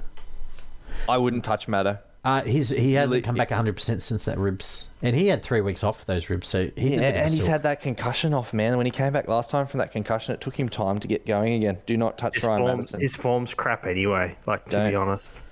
I 1.09 1.19
wouldn't 1.19 1.45
touch 1.45 1.67
Matto. 1.69 1.99
Uh, 2.25 2.41
he's 2.43 2.71
he 2.71 2.95
hasn't 2.95 3.23
come 3.23 3.35
back 3.35 3.51
100 3.51 3.75
percent 3.75 4.01
since 4.01 4.25
that 4.25 4.39
ribs, 4.39 4.89
and 5.03 5.15
he 5.15 5.27
had 5.27 5.43
three 5.43 5.61
weeks 5.61 5.85
off 5.85 5.99
for 6.01 6.07
those 6.07 6.31
ribs, 6.31 6.49
so 6.49 6.71
he's 6.75 6.97
a 6.97 7.01
Yeah, 7.01 7.01
bit 7.01 7.09
of 7.11 7.15
a 7.17 7.19
and 7.25 7.31
he's 7.31 7.39
silk. 7.41 7.51
had 7.51 7.63
that 7.65 7.83
concussion 7.83 8.33
off, 8.33 8.55
man. 8.55 8.79
When 8.79 8.87
he 8.87 8.93
came 8.93 9.13
back 9.13 9.29
last 9.29 9.51
time 9.51 9.67
from 9.67 9.79
that 9.79 9.93
concussion, 9.93 10.33
it 10.33 10.41
took 10.41 10.59
him 10.59 10.71
time 10.71 10.99
to 11.01 11.09
get 11.09 11.27
going 11.27 11.53
again. 11.53 11.77
Do 11.85 11.99
not 11.99 12.17
touch 12.17 12.37
His, 12.37 12.45
Ryan 12.45 12.63
form, 12.63 12.77
Matterson. 12.79 13.01
his 13.01 13.17
form's 13.17 13.53
crap 13.53 13.85
anyway. 13.85 14.39
Like 14.47 14.65
to 14.71 14.85
be 14.87 14.93
Don't. 14.93 15.03
honest. 15.09 15.43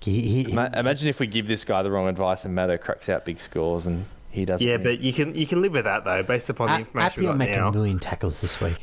He, 0.00 0.44
he, 0.44 0.52
Ma- 0.52 0.68
Imagine 0.74 1.08
if 1.08 1.18
we 1.18 1.26
give 1.26 1.48
this 1.48 1.64
guy 1.64 1.82
the 1.82 1.90
wrong 1.90 2.06
advice 2.08 2.44
and 2.44 2.54
Matto 2.54 2.76
cracks 2.76 3.08
out 3.08 3.24
big 3.24 3.40
scores 3.40 3.88
and 3.88 4.04
he 4.32 4.44
doesn't. 4.44 4.66
Yeah, 4.66 4.74
win. 4.74 4.82
but 4.84 5.00
you 5.00 5.12
can 5.12 5.34
you 5.34 5.46
can 5.46 5.62
live 5.62 5.72
with 5.72 5.84
that 5.84 6.04
though, 6.04 6.22
based 6.22 6.50
upon 6.50 6.68
the 6.68 6.74
A- 6.74 6.78
information 6.78 7.06
Api 7.12 7.20
we 7.20 7.26
will 7.26 7.32
got 7.34 7.38
make 7.38 7.50
now. 7.56 7.68
a 7.68 7.72
million 7.72 7.98
tackles 7.98 8.40
this 8.40 8.60
week, 8.60 8.76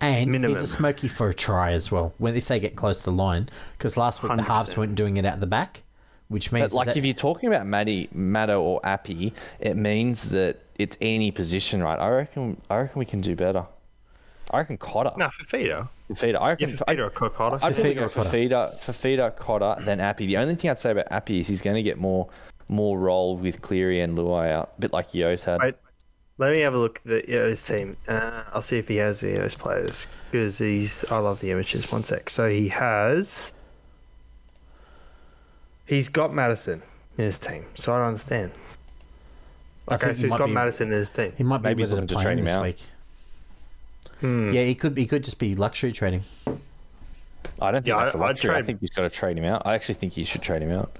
and 0.00 0.30
Minimum. 0.30 0.56
he's 0.56 0.64
a 0.64 0.66
smoky 0.66 1.08
for 1.08 1.28
a 1.28 1.34
try 1.34 1.72
as 1.72 1.90
well. 1.92 2.14
When 2.18 2.34
if 2.36 2.48
they 2.48 2.60
get 2.60 2.76
close 2.76 2.98
to 3.00 3.04
the 3.06 3.12
line, 3.12 3.48
because 3.76 3.96
last 3.96 4.22
week 4.22 4.34
the 4.36 4.42
halves 4.42 4.76
weren't 4.76 4.94
doing 4.94 5.16
it 5.16 5.26
out 5.26 5.40
the 5.40 5.46
back, 5.46 5.82
which 6.28 6.52
means 6.52 6.72
But 6.72 6.76
like, 6.76 6.86
that- 6.86 6.96
if 6.96 7.04
you're 7.04 7.12
talking 7.14 7.48
about 7.48 7.66
Matty, 7.66 8.08
Matto 8.12 8.60
or 8.62 8.80
Api, 8.84 9.34
it 9.58 9.76
means 9.76 10.30
that 10.30 10.62
it's 10.78 10.96
any 11.00 11.30
position, 11.30 11.82
right? 11.82 11.98
I 11.98 12.08
reckon. 12.08 12.60
I 12.70 12.78
reckon 12.78 12.98
we 12.98 13.04
can 13.06 13.20
do 13.20 13.34
better. 13.36 13.66
I 14.52 14.58
reckon 14.58 14.78
Cotter. 14.78 15.12
No, 15.16 15.28
for 15.30 15.44
feeder. 15.44 15.86
Feeder. 16.16 16.38
I 16.40 16.46
Yeah, 16.46 16.48
reckon. 16.48 16.76
for 16.76 16.84
feeder 16.88 17.04
or 17.04 17.10
Cocotta. 17.10 17.56
I'd 17.56 17.60
probably 17.74 17.82
Fifita 17.82 17.94
go 17.94 18.02
or 18.02 18.08
for 18.08 18.14
Cotter? 18.16 18.30
feeder, 18.30 18.70
for 18.80 18.92
feeder, 18.92 19.30
Cotter 19.30 19.76
than 19.84 20.00
Api. 20.00 20.26
The 20.26 20.38
only 20.38 20.56
thing 20.56 20.70
I'd 20.72 20.78
say 20.80 20.90
about 20.90 21.06
Api 21.12 21.38
is 21.38 21.46
he's 21.46 21.62
going 21.62 21.76
to 21.76 21.82
get 21.84 21.98
more, 21.98 22.28
more 22.70 22.98
role 22.98 23.36
with 23.36 23.60
Cleary 23.60 24.00
and 24.00 24.16
Luai 24.16 24.50
out, 24.52 24.72
a 24.78 24.80
bit 24.80 24.92
like 24.92 25.12
Yeo's 25.12 25.44
had. 25.44 25.60
Wait, 25.60 25.74
let 26.38 26.52
me 26.52 26.60
have 26.60 26.72
a 26.74 26.78
look 26.78 26.98
at 26.98 27.04
the, 27.04 27.24
yeah, 27.28 27.44
his 27.44 27.66
team. 27.66 27.96
Uh, 28.08 28.44
I'll 28.54 28.62
see 28.62 28.78
if 28.78 28.88
he 28.88 28.96
has 28.96 29.22
any 29.24 29.34
of 29.34 29.40
those 29.42 29.54
players 29.56 30.06
because 30.30 30.58
he's. 30.58 31.04
I 31.10 31.18
love 31.18 31.40
the 31.40 31.50
images. 31.50 31.90
One 31.92 32.04
sec. 32.04 32.30
So 32.30 32.48
he 32.48 32.68
has. 32.68 33.52
He's 35.86 36.08
got 36.08 36.32
Matterson 36.32 36.82
in 37.18 37.24
his 37.24 37.38
team, 37.38 37.64
so 37.74 37.92
I 37.92 37.98
don't 37.98 38.06
understand. 38.08 38.52
Okay, 39.90 39.98
so 39.98 40.06
he 40.14 40.22
he's 40.22 40.30
might 40.30 40.38
got 40.38 40.46
be- 40.46 40.52
Matterson 40.54 40.86
in 40.88 40.92
his 40.98 41.10
team. 41.10 41.32
he 41.36 41.42
might 41.42 41.58
be 41.58 41.64
Maybe 41.70 41.82
he's 41.82 41.90
ready 41.90 42.02
looking 42.02 42.08
to 42.08 42.14
play 42.14 42.22
trade 42.22 42.32
him 42.34 42.38
him 42.38 42.44
this 42.44 42.54
out. 42.54 42.62
week. 42.62 42.78
Hmm. 44.20 44.52
Yeah, 44.52 44.62
he 44.64 44.74
could 44.76 44.96
he 44.96 45.06
could 45.06 45.24
just 45.24 45.40
be 45.40 45.54
luxury 45.56 45.90
trading. 45.92 46.22
I 47.60 47.70
don't 47.72 47.82
think 47.82 47.86
Yeah, 47.88 48.04
that's 48.04 48.14
a 48.14 48.18
I- 48.18 48.22
I'd 48.22 48.26
luxury. 48.28 48.50
I 48.50 48.54
trade- 48.54 48.64
think 48.66 48.80
he's 48.80 48.90
got 48.90 49.02
to 49.02 49.10
trade 49.10 49.36
him 49.36 49.44
out. 49.44 49.62
I 49.66 49.74
actually 49.74 49.94
think 49.96 50.12
he 50.12 50.22
should 50.24 50.42
trade 50.42 50.62
him 50.62 50.70
out 50.70 50.92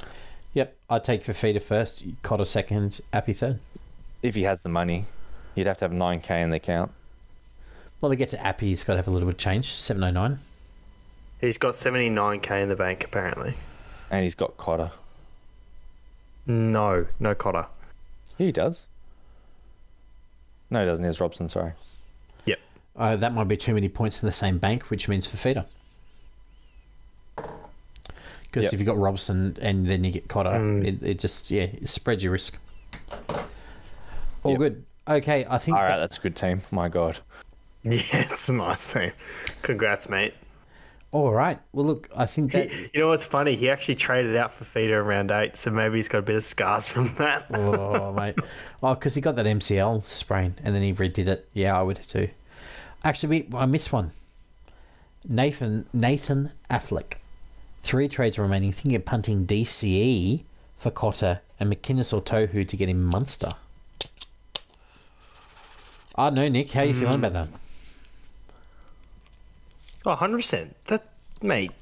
Yep, 0.53 0.77
I'd 0.89 1.05
take 1.05 1.23
Fifita 1.23 1.63
first, 1.63 2.05
Cotter 2.23 2.45
second, 2.45 3.01
Api 3.13 3.33
third. 3.33 3.61
if 4.23 4.35
he 4.35 4.43
has 4.43 4.63
the 4.63 4.69
money. 4.69 5.05
He'd 5.55 5.67
have 5.67 5.79
to 5.79 5.85
have 5.85 5.93
nine 5.93 6.21
k 6.21 6.43
in 6.43 6.51
the 6.51 6.57
account. 6.57 6.91
Well, 8.01 8.11
they 8.11 8.17
get 8.17 8.31
to 8.31 8.45
Api, 8.47 8.67
he's 8.67 8.83
got 8.85 8.95
to 8.95 8.99
have 8.99 9.09
a 9.09 9.11
little 9.11 9.27
bit 9.29 9.35
of 9.35 9.41
change. 9.41 9.67
Seven 9.73 10.03
oh 10.03 10.11
nine. 10.11 10.39
He's 11.41 11.57
got 11.59 11.73
79k 11.73 12.63
in 12.63 12.69
the 12.69 12.77
bank 12.77 13.05
apparently. 13.05 13.57
and 14.11 14.23
he's 14.25 14.35
got 14.35 14.57
Cotter. 14.57 14.91
No, 16.47 17.07
no 17.19 17.35
Cotter. 17.35 17.67
He 18.37 18.53
does. 18.53 18.89
No, 20.71 20.81
he 20.81 20.87
doesn't. 20.87 21.05
He 21.05 21.07
has 21.07 21.21
Robson. 21.21 21.49
Sorry. 21.49 21.73
Yep. 22.45 22.59
Uh, 22.97 23.17
that 23.17 23.33
might 23.35 23.49
be 23.49 23.57
too 23.57 23.75
many 23.75 23.89
points 23.89 24.23
in 24.23 24.27
the 24.27 24.33
same 24.33 24.59
bank, 24.59 24.85
which 24.91 25.09
means 25.09 25.27
Fifita. 25.27 25.67
Because 28.51 28.65
Yep. 28.65 28.73
if 28.75 28.81
you've 28.81 28.87
got 28.87 28.97
Robson 28.99 29.57
and 29.63 29.87
then 29.87 30.03
you 30.03 30.11
get 30.11 30.27
Cotter, 30.29 30.51
Mm. 30.51 30.85
it, 30.87 31.03
it 31.03 31.19
just 31.21 31.51
yeah 31.51 31.63
it 31.63 31.89
spreads 31.89 32.23
your 32.25 32.33
risk. 32.33 32.59
All 34.43 34.53
Yep. 34.53 34.59
good. 34.59 34.85
Okay, 35.09 35.47
I 35.49 35.59
think 35.59 35.77
All 35.77 35.83
right, 35.83 35.91
that- 35.91 36.01
that's 36.01 36.19
a 36.19 36.21
good 36.21 36.37
team. 36.37 36.63
My 36.71 36.89
God. 36.89 37.19
Yeah, 37.83 37.93
it's 38.13 38.49
a 38.51 38.53
nice 38.53 38.93
team. 38.93 39.13
Congrats, 39.63 40.11
mate. 40.11 40.35
all 41.13 41.33
right. 41.33 41.59
Well, 41.73 41.87
look, 41.87 42.11
I 42.15 42.27
think 42.27 42.53
that 42.53 42.71
You 42.93 43.01
know 43.01 43.09
what's 43.09 43.25
funny? 43.25 43.57
He 43.57 43.71
actually 43.71 43.95
traded 43.95 44.37
out 44.37 44.53
for 44.53 44.65
feeder 44.65 45.01
in 45.01 45.07
round 45.07 45.31
eight, 45.31 45.57
so 45.57 45.71
maybe 45.71 45.97
he's 45.97 46.07
got 46.09 46.19
a 46.19 46.23
bit 46.23 46.37
of 46.37 46.45
scars 46.45 46.89
from 46.89 47.15
that. 47.17 47.47
oh 47.55 48.13
mate, 48.13 48.35
oh 48.83 48.95
because 48.95 49.15
he 49.15 49.23
got 49.23 49.37
that 49.37 49.47
MCL 49.47 50.03
sprain 50.03 50.57
and 50.63 50.75
then 50.75 50.83
he 50.83 50.93
redid 50.93 51.27
it. 51.27 51.49
Yeah, 51.55 51.79
I 51.79 51.83
would 51.83 52.01
too. 52.07 52.29
Actually, 53.03 53.45
we, 53.49 53.57
I 53.57 53.65
missed 53.65 53.93
one. 53.95 54.11
Nathan 55.27 55.87
Nathan 55.95 56.53
Affleck, 56.71 57.15
three 57.83 58.09
trades 58.09 58.39
remaining. 58.39 58.73
Thinking 58.73 58.95
of 58.97 59.05
punting 59.05 59.47
DCE 59.47 60.43
for 60.77 60.91
Cotter 60.91 61.41
and 61.59 61.73
McInnes 61.73 62.13
or 62.13 62.21
Tohu 62.23 62.67
to 62.67 62.77
get 62.77 62.89
him 62.89 63.05
Munster. 63.05 63.51
I 66.17 66.27
don't 66.31 66.35
know, 66.35 66.49
Nick. 66.49 66.73
How 66.73 66.81
are 66.83 66.85
you 66.85 66.95
feeling 66.95 67.15
about 67.17 67.33
that? 67.33 67.49
Oh, 70.07 70.17
100%. 70.17 70.71
That, 70.87 71.07
mate, 71.43 71.73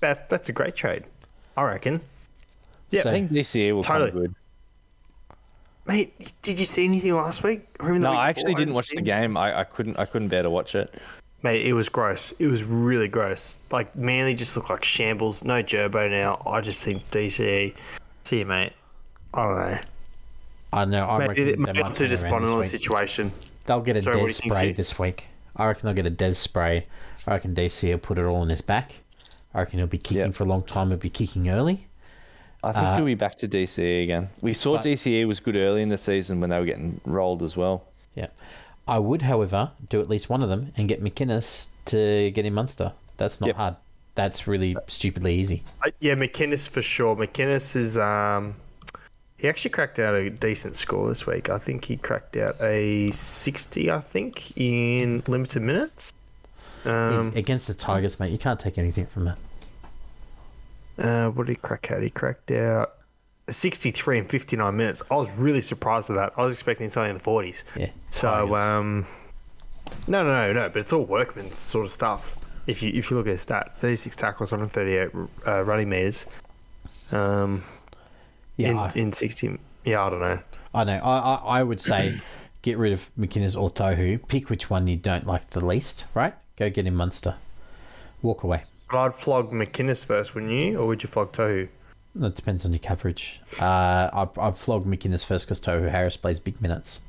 that, 0.00 0.28
that's 0.28 0.48
a 0.48 0.52
great 0.52 0.74
trade. 0.76 1.04
I 1.56 1.62
reckon. 1.62 2.00
Yeah, 2.90 3.02
So- 3.02 3.10
I 3.10 3.12
think 3.12 3.30
DCE 3.30 3.54
year 3.56 3.74
will 3.74 3.84
Totally. 3.84 4.10
come 4.10 4.20
good. 4.20 4.34
Mate, 5.86 6.34
did 6.42 6.58
you 6.58 6.66
see 6.66 6.84
anything 6.84 7.14
last 7.14 7.42
week? 7.42 7.66
Or 7.80 7.88
even 7.88 8.02
the 8.02 8.08
No, 8.08 8.10
week 8.12 8.20
I 8.20 8.28
actually 8.28 8.54
didn't 8.54 8.74
watch 8.74 8.88
the 8.90 9.00
game. 9.00 9.38
I, 9.38 9.60
I 9.60 9.64
couldn't. 9.64 9.98
I 9.98 10.04
couldn't 10.04 10.28
bear 10.28 10.42
to 10.42 10.50
watch 10.50 10.74
it. 10.74 10.92
Mate, 11.42 11.66
it 11.66 11.72
was 11.72 11.88
gross. 11.88 12.32
It 12.38 12.48
was 12.48 12.64
really 12.64 13.06
gross. 13.08 13.58
Like, 13.70 13.94
Manly 13.94 14.34
just 14.34 14.56
looked 14.56 14.70
like 14.70 14.84
shambles. 14.84 15.44
No 15.44 15.62
Gerbo 15.62 16.10
now. 16.10 16.42
I 16.44 16.60
just 16.60 16.84
think 16.84 17.02
DCE. 17.10 17.74
See 18.24 18.38
you, 18.40 18.46
mate. 18.46 18.72
I 19.32 19.44
don't 19.44 19.56
know. 19.56 19.78
I 20.72 20.84
know. 20.84 21.06
I 21.08 21.18
Maybe, 21.18 21.28
reckon 21.28 21.44
they, 21.44 21.50
they 21.52 21.56
maybe 21.58 21.78
might 21.80 21.86
I'm 21.86 21.92
too 21.92 21.98
turn 22.04 22.10
despondent 22.10 22.50
on 22.52 22.58
the 22.58 22.62
this 22.62 22.72
week. 22.72 22.80
situation. 22.82 23.32
They'll 23.66 23.80
get 23.80 23.96
a 23.96 24.02
Sorry, 24.02 24.16
Des 24.16 24.20
do 24.22 24.26
you 24.26 24.32
spray 24.32 24.72
this 24.72 24.98
week. 24.98 25.28
I 25.56 25.66
reckon 25.66 25.86
they'll 25.86 25.94
get 25.94 26.06
a 26.06 26.10
Des 26.10 26.32
spray. 26.32 26.86
I 27.26 27.30
reckon 27.32 27.54
DC 27.54 27.88
will 27.90 27.98
put 27.98 28.18
it 28.18 28.24
all 28.24 28.42
in 28.42 28.48
his 28.48 28.60
back. 28.60 29.00
I 29.54 29.60
reckon 29.60 29.78
he'll 29.78 29.86
be 29.86 29.98
kicking 29.98 30.18
Yep. 30.18 30.34
for 30.34 30.44
a 30.44 30.46
long 30.46 30.62
time. 30.62 30.88
He'll 30.88 30.98
be 30.98 31.08
kicking 31.10 31.48
early. 31.48 31.86
I 32.64 32.72
think 32.72 32.84
uh, 32.84 32.96
he'll 32.96 33.04
be 33.04 33.14
back 33.14 33.36
to 33.36 33.48
DCE 33.48 34.02
again. 34.02 34.28
We 34.40 34.52
saw 34.54 34.74
But- 34.74 34.84
DCE 34.86 35.24
was 35.26 35.38
good 35.40 35.56
early 35.56 35.82
in 35.82 35.88
the 35.88 35.98
season 35.98 36.40
when 36.40 36.50
they 36.50 36.58
were 36.58 36.66
getting 36.66 37.00
rolled 37.04 37.42
as 37.42 37.56
well. 37.56 37.84
Yeah. 38.14 38.26
I 38.88 38.98
would, 38.98 39.22
however, 39.22 39.70
do 39.90 40.00
at 40.00 40.08
least 40.08 40.28
one 40.30 40.42
of 40.42 40.48
them 40.48 40.72
and 40.76 40.88
get 40.88 41.02
McInnes 41.04 41.68
to 41.86 42.30
get 42.32 42.44
in 42.44 42.54
Munster. 42.54 42.92
That's 43.18 43.40
not 43.40 43.48
Yep. 43.48 43.56
hard. 43.56 43.76
That's 44.14 44.48
really 44.48 44.76
stupidly 44.88 45.34
easy. 45.34 45.62
Uh, 45.84 45.90
yeah, 46.00 46.14
McInnes 46.14 46.68
for 46.68 46.82
sure. 46.82 47.14
McInnes 47.14 47.76
is 47.76 47.96
um, 47.98 48.54
he 49.36 49.48
actually 49.48 49.70
cracked 49.70 49.98
out 50.00 50.16
a 50.16 50.28
decent 50.30 50.74
score 50.74 51.08
this 51.08 51.24
week. 51.26 51.48
I 51.50 51.58
think 51.58 51.84
he 51.84 51.96
cracked 51.96 52.36
out 52.36 52.56
a 52.60 53.10
sixty. 53.12 53.90
I 53.92 54.00
think 54.00 54.56
in 54.56 55.22
limited 55.28 55.62
minutes. 55.62 56.12
Um, 56.84 57.32
Against 57.36 57.66
the 57.68 57.74
Tigers, 57.74 58.18
mate, 58.18 58.32
you 58.32 58.38
can't 58.38 58.58
take 58.58 58.78
anything 58.78 59.06
from 59.06 59.26
that. 59.26 59.38
uh, 60.98 61.30
what 61.30 61.46
did 61.46 61.52
he 61.56 61.60
crack 61.60 61.92
out? 61.92 62.02
He 62.02 62.10
cracked 62.10 62.50
out 62.50 62.94
a 63.48 63.52
sixty-three 63.52 64.18
and 64.18 64.28
fifty-nine 64.28 64.76
minutes. 64.76 65.02
I 65.10 65.16
was 65.16 65.30
really 65.32 65.60
surprised 65.60 66.08
with 66.10 66.18
that. 66.18 66.32
I 66.36 66.42
was 66.42 66.52
expecting 66.52 66.88
something 66.88 67.10
in 67.10 67.16
the 67.16 67.22
forties. 67.22 67.64
Yeah. 67.76 67.90
So 68.10 68.54
um, 68.54 69.06
no, 70.06 70.22
no, 70.22 70.28
no, 70.28 70.52
no. 70.52 70.68
But 70.68 70.80
it's 70.80 70.92
all 70.92 71.04
workman 71.04 71.50
sort 71.52 71.84
of 71.84 71.90
stuff. 71.90 72.38
If 72.66 72.82
you 72.82 72.90
if 72.94 73.10
you 73.10 73.16
look 73.16 73.26
at 73.26 73.32
his 73.32 73.44
stats, 73.44 73.74
thirty-six 73.74 74.14
tackles, 74.16 74.52
one 74.52 74.60
hundred 74.60 74.72
thirty-eight 74.72 75.10
uh, 75.46 75.64
running 75.64 75.88
meters. 75.88 76.26
Um, 77.10 77.64
yeah, 78.56 78.68
in, 78.68 78.76
I, 78.76 78.90
in 78.96 79.12
60 79.12 79.56
yeah 79.84 80.04
i 80.04 80.10
don't 80.10 80.20
know 80.20 80.38
I 80.74 80.84
know. 80.84 80.96
I, 81.02 81.18
I, 81.18 81.34
I 81.60 81.62
would 81.62 81.80
say 81.80 82.20
get 82.62 82.76
rid 82.76 82.92
of 82.92 83.08
McInnes 83.18 83.58
or 83.58 83.70
Tohu. 83.70 84.26
Pick 84.28 84.50
which 84.50 84.68
one 84.68 84.86
you 84.88 84.96
don't 84.96 85.26
like 85.26 85.48
the 85.50 85.64
least, 85.64 86.04
right? 86.12 86.34
Go 86.56 86.68
get 86.68 86.86
him 86.86 86.96
Munster. 86.96 87.36
Walk 88.20 88.42
away. 88.42 88.64
but 88.90 88.98
i'd 88.98 89.14
flog 89.14 89.52
McInnes 89.52 90.04
first 90.04 90.34
wouldn't 90.34 90.52
you 90.52 90.78
or 90.78 90.86
would 90.88 91.02
you 91.02 91.08
flog 91.08 91.32
tohu 91.32 91.68
That 92.18 92.34
depends 92.34 92.64
on 92.64 92.72
your 92.72 92.80
coverage. 92.80 93.40
Uh, 93.60 94.10
I've, 94.12 94.38
I've 94.38 94.58
flogged 94.58 94.86
McInnes 94.86 95.24
first 95.24 95.46
because 95.46 95.60
Tohu 95.60 95.88
Harris 95.88 96.16
plays 96.16 96.38
big 96.40 96.60
minutes. 96.60 97.00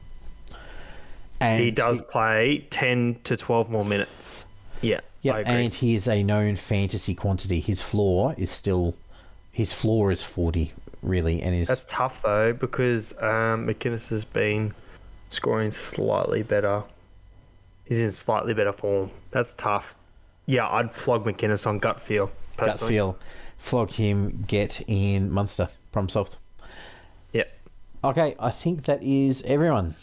And 1.42 1.64
he 1.64 1.72
does 1.72 2.02
play 2.02 2.68
10 2.70 3.20
to 3.24 3.38
12 3.38 3.70
more 3.70 3.86
minutes 3.86 4.46
yeah 4.82 5.00
Yeah, 5.22 5.38
and 5.46 5.74
he 5.74 5.94
is 5.94 6.08
a 6.08 6.24
known 6.24 6.56
fantasy 6.56 7.14
quantity. 7.16 7.60
His 7.60 7.82
floor 7.82 8.36
is 8.38 8.50
still, 8.50 8.96
his 9.52 9.74
floor 9.74 10.12
is 10.12 10.24
forty, 10.24 10.74
really, 11.02 11.42
and 11.42 11.54
his 11.54 11.68
that's 11.68 11.86
tough 11.86 12.22
though 12.22 12.54
because 12.54 13.14
um, 13.22 13.68
McInnes 13.68 14.10
has 14.10 14.26
been 14.26 14.74
scoring 15.30 15.70
slightly 15.70 16.42
better 16.42 16.84
he's 17.86 18.00
in 18.00 18.12
slightly 18.12 18.52
better 18.54 18.74
form 18.74 19.12
that's 19.30 19.54
tough 19.54 19.94
yeah 20.48 20.68
i'd 20.70 20.92
flog 20.92 21.24
McInnes 21.24 21.68
on 21.68 21.78
gut 21.78 22.00
feel 22.00 22.32
gut 22.58 22.80
feel. 22.80 23.16
Flog 23.60 23.92
him. 23.92 24.46
Get 24.48 24.82
in 24.88 25.30
Munster. 25.30 25.70
Problem 25.92 26.10
solved. 26.10 26.38
Yep. 27.34 27.56
Okay, 28.04 28.36
I 28.40 28.50
think 28.50 28.86
that 28.86 29.04
is 29.04 29.44
everyone. 29.44 29.96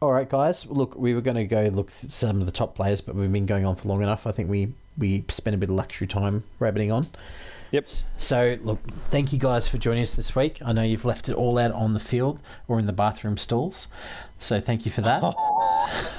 All 0.00 0.12
right, 0.12 0.28
guys. 0.28 0.66
Look, 0.70 0.96
we 0.96 1.12
were 1.12 1.20
going 1.20 1.36
to 1.36 1.44
go 1.44 1.64
look 1.64 1.90
some 1.90 2.40
of 2.40 2.46
the 2.46 2.52
top 2.52 2.74
players, 2.74 3.00
but 3.00 3.14
we've 3.14 3.30
been 3.30 3.46
going 3.46 3.66
on 3.66 3.76
for 3.76 3.88
long 3.88 4.00
enough. 4.00 4.26
I 4.26 4.32
think 4.32 4.48
we 4.48 4.72
we 4.96 5.24
spent 5.28 5.54
a 5.54 5.58
bit 5.58 5.70
of 5.70 5.76
luxury 5.76 6.06
time 6.06 6.44
rabbiting 6.58 6.90
on. 6.90 7.08
Yep. 7.72 7.88
So, 8.16 8.58
look, 8.62 8.80
thank 9.10 9.32
you 9.32 9.38
guys 9.38 9.66
for 9.66 9.78
joining 9.78 10.02
us 10.02 10.12
this 10.12 10.36
week. 10.36 10.60
I 10.64 10.72
know 10.72 10.82
you've 10.82 11.04
left 11.04 11.28
it 11.28 11.34
all 11.34 11.58
out 11.58 11.72
on 11.72 11.94
the 11.94 12.00
field 12.00 12.40
or 12.68 12.78
in 12.78 12.86
the 12.86 12.92
bathroom 12.92 13.36
stalls. 13.36 13.88
So, 14.38 14.60
thank 14.60 14.86
you 14.86 14.92
for 14.92 15.00
that. 15.00 16.18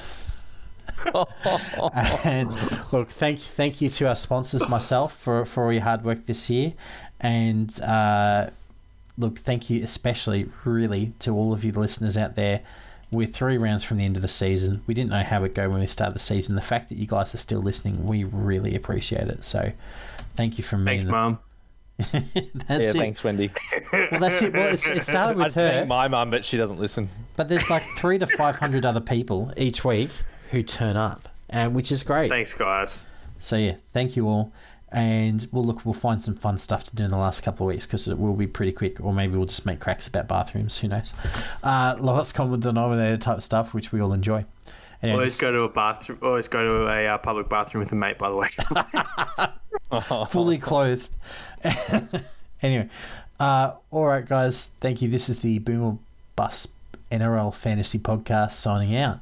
and 2.24 2.50
look, 2.92 3.08
thank 3.08 3.38
thank 3.38 3.80
you 3.80 3.88
to 3.88 4.08
our 4.08 4.16
sponsors, 4.16 4.68
myself, 4.68 5.16
for, 5.16 5.44
for 5.44 5.64
all 5.64 5.72
your 5.72 5.82
hard 5.82 6.04
work 6.04 6.26
this 6.26 6.50
year. 6.50 6.74
And 7.20 7.78
uh, 7.80 8.50
look, 9.16 9.38
thank 9.38 9.70
you 9.70 9.82
especially, 9.82 10.48
really, 10.64 11.12
to 11.20 11.32
all 11.32 11.52
of 11.52 11.64
you 11.64 11.72
listeners 11.72 12.16
out 12.16 12.34
there. 12.36 12.60
We're 13.12 13.26
three 13.26 13.58
rounds 13.58 13.84
from 13.84 13.98
the 13.98 14.04
end 14.04 14.16
of 14.16 14.22
the 14.22 14.28
season. 14.28 14.82
We 14.86 14.94
didn't 14.94 15.10
know 15.10 15.22
how 15.22 15.38
it 15.38 15.42
would 15.42 15.54
go 15.54 15.68
when 15.68 15.80
we 15.80 15.86
started 15.86 16.14
the 16.14 16.20
season. 16.20 16.56
The 16.56 16.60
fact 16.60 16.88
that 16.88 16.98
you 16.98 17.06
guys 17.06 17.32
are 17.34 17.38
still 17.38 17.60
listening, 17.60 18.06
we 18.06 18.24
really 18.24 18.74
appreciate 18.74 19.28
it. 19.28 19.44
So, 19.44 19.72
thank 20.34 20.58
you 20.58 20.64
from 20.64 20.84
me. 20.84 20.92
thanks 20.92 21.04
mum 21.04 21.38
that's 21.96 22.12
yeah, 22.24 22.76
it. 22.76 22.92
thanks, 22.92 23.22
Wendy. 23.22 23.52
Well, 23.92 24.18
that's 24.18 24.42
it. 24.42 24.52
Well, 24.52 24.72
it's, 24.72 24.90
it 24.90 25.04
started 25.04 25.38
I'd 25.40 25.44
with 25.44 25.54
her, 25.54 25.86
my 25.86 26.08
mum, 26.08 26.28
but 26.28 26.44
she 26.44 26.56
doesn't 26.56 26.80
listen. 26.80 27.08
but 27.36 27.48
there's 27.48 27.70
like 27.70 27.82
three 27.82 28.18
to 28.18 28.26
five 28.26 28.56
hundred 28.58 28.84
other 28.84 29.00
people 29.00 29.52
each 29.56 29.84
week 29.84 30.10
who 30.54 30.62
turn 30.62 30.96
up, 30.96 31.20
and 31.50 31.74
which 31.74 31.90
is 31.90 32.02
great. 32.02 32.30
thanks 32.30 32.54
guys 32.54 33.06
So 33.38 33.56
yeah, 33.56 33.76
thank 33.92 34.16
you 34.16 34.28
all, 34.28 34.52
and 34.90 35.46
we'll 35.52 35.64
look. 35.64 35.84
We'll 35.84 35.94
find 35.94 36.22
some 36.22 36.34
fun 36.34 36.58
stuff 36.58 36.84
to 36.84 36.96
do 36.96 37.04
in 37.04 37.10
the 37.10 37.18
last 37.18 37.42
couple 37.42 37.66
of 37.66 37.74
weeks 37.74 37.86
because 37.86 38.08
it 38.08 38.18
will 38.18 38.34
be 38.34 38.46
pretty 38.46 38.72
quick, 38.72 39.00
or 39.00 39.12
maybe 39.12 39.36
we'll 39.36 39.46
just 39.46 39.66
make 39.66 39.80
cracks 39.80 40.06
about 40.06 40.28
bathrooms. 40.28 40.78
Who 40.78 40.88
knows? 40.88 41.12
Uh, 41.62 41.96
lowest 42.00 42.34
common 42.34 42.60
denominator 42.60 43.16
type 43.16 43.42
stuff, 43.42 43.74
which 43.74 43.92
we 43.92 44.00
all 44.00 44.12
enjoy. 44.12 44.44
Anyway, 45.02 45.18
always 45.18 45.38
go 45.38 45.52
to 45.52 45.62
a 45.64 45.68
bathroom 45.68 46.18
always 46.22 46.48
go 46.48 46.62
to 46.62 46.88
a 46.90 47.06
uh, 47.08 47.18
public 47.18 47.50
bathroom 47.50 47.80
with 47.80 47.92
a 47.92 47.94
mate 47.94 48.16
by 48.16 48.30
the 48.30 48.36
way 48.36 48.48
fully 50.28 50.56
clothed. 50.56 51.10
anyway, 52.62 52.88
uh, 53.38 53.74
all 53.90 54.06
right, 54.06 54.24
guys. 54.24 54.70
Thank 54.80 55.02
you. 55.02 55.08
This 55.08 55.28
is 55.28 55.40
the 55.40 55.58
Boomer 55.58 55.98
Bus 56.36 56.68
NRL 57.10 57.54
Fantasy 57.54 57.98
Podcast 57.98 58.52
signing 58.52 58.96
out. 58.96 59.20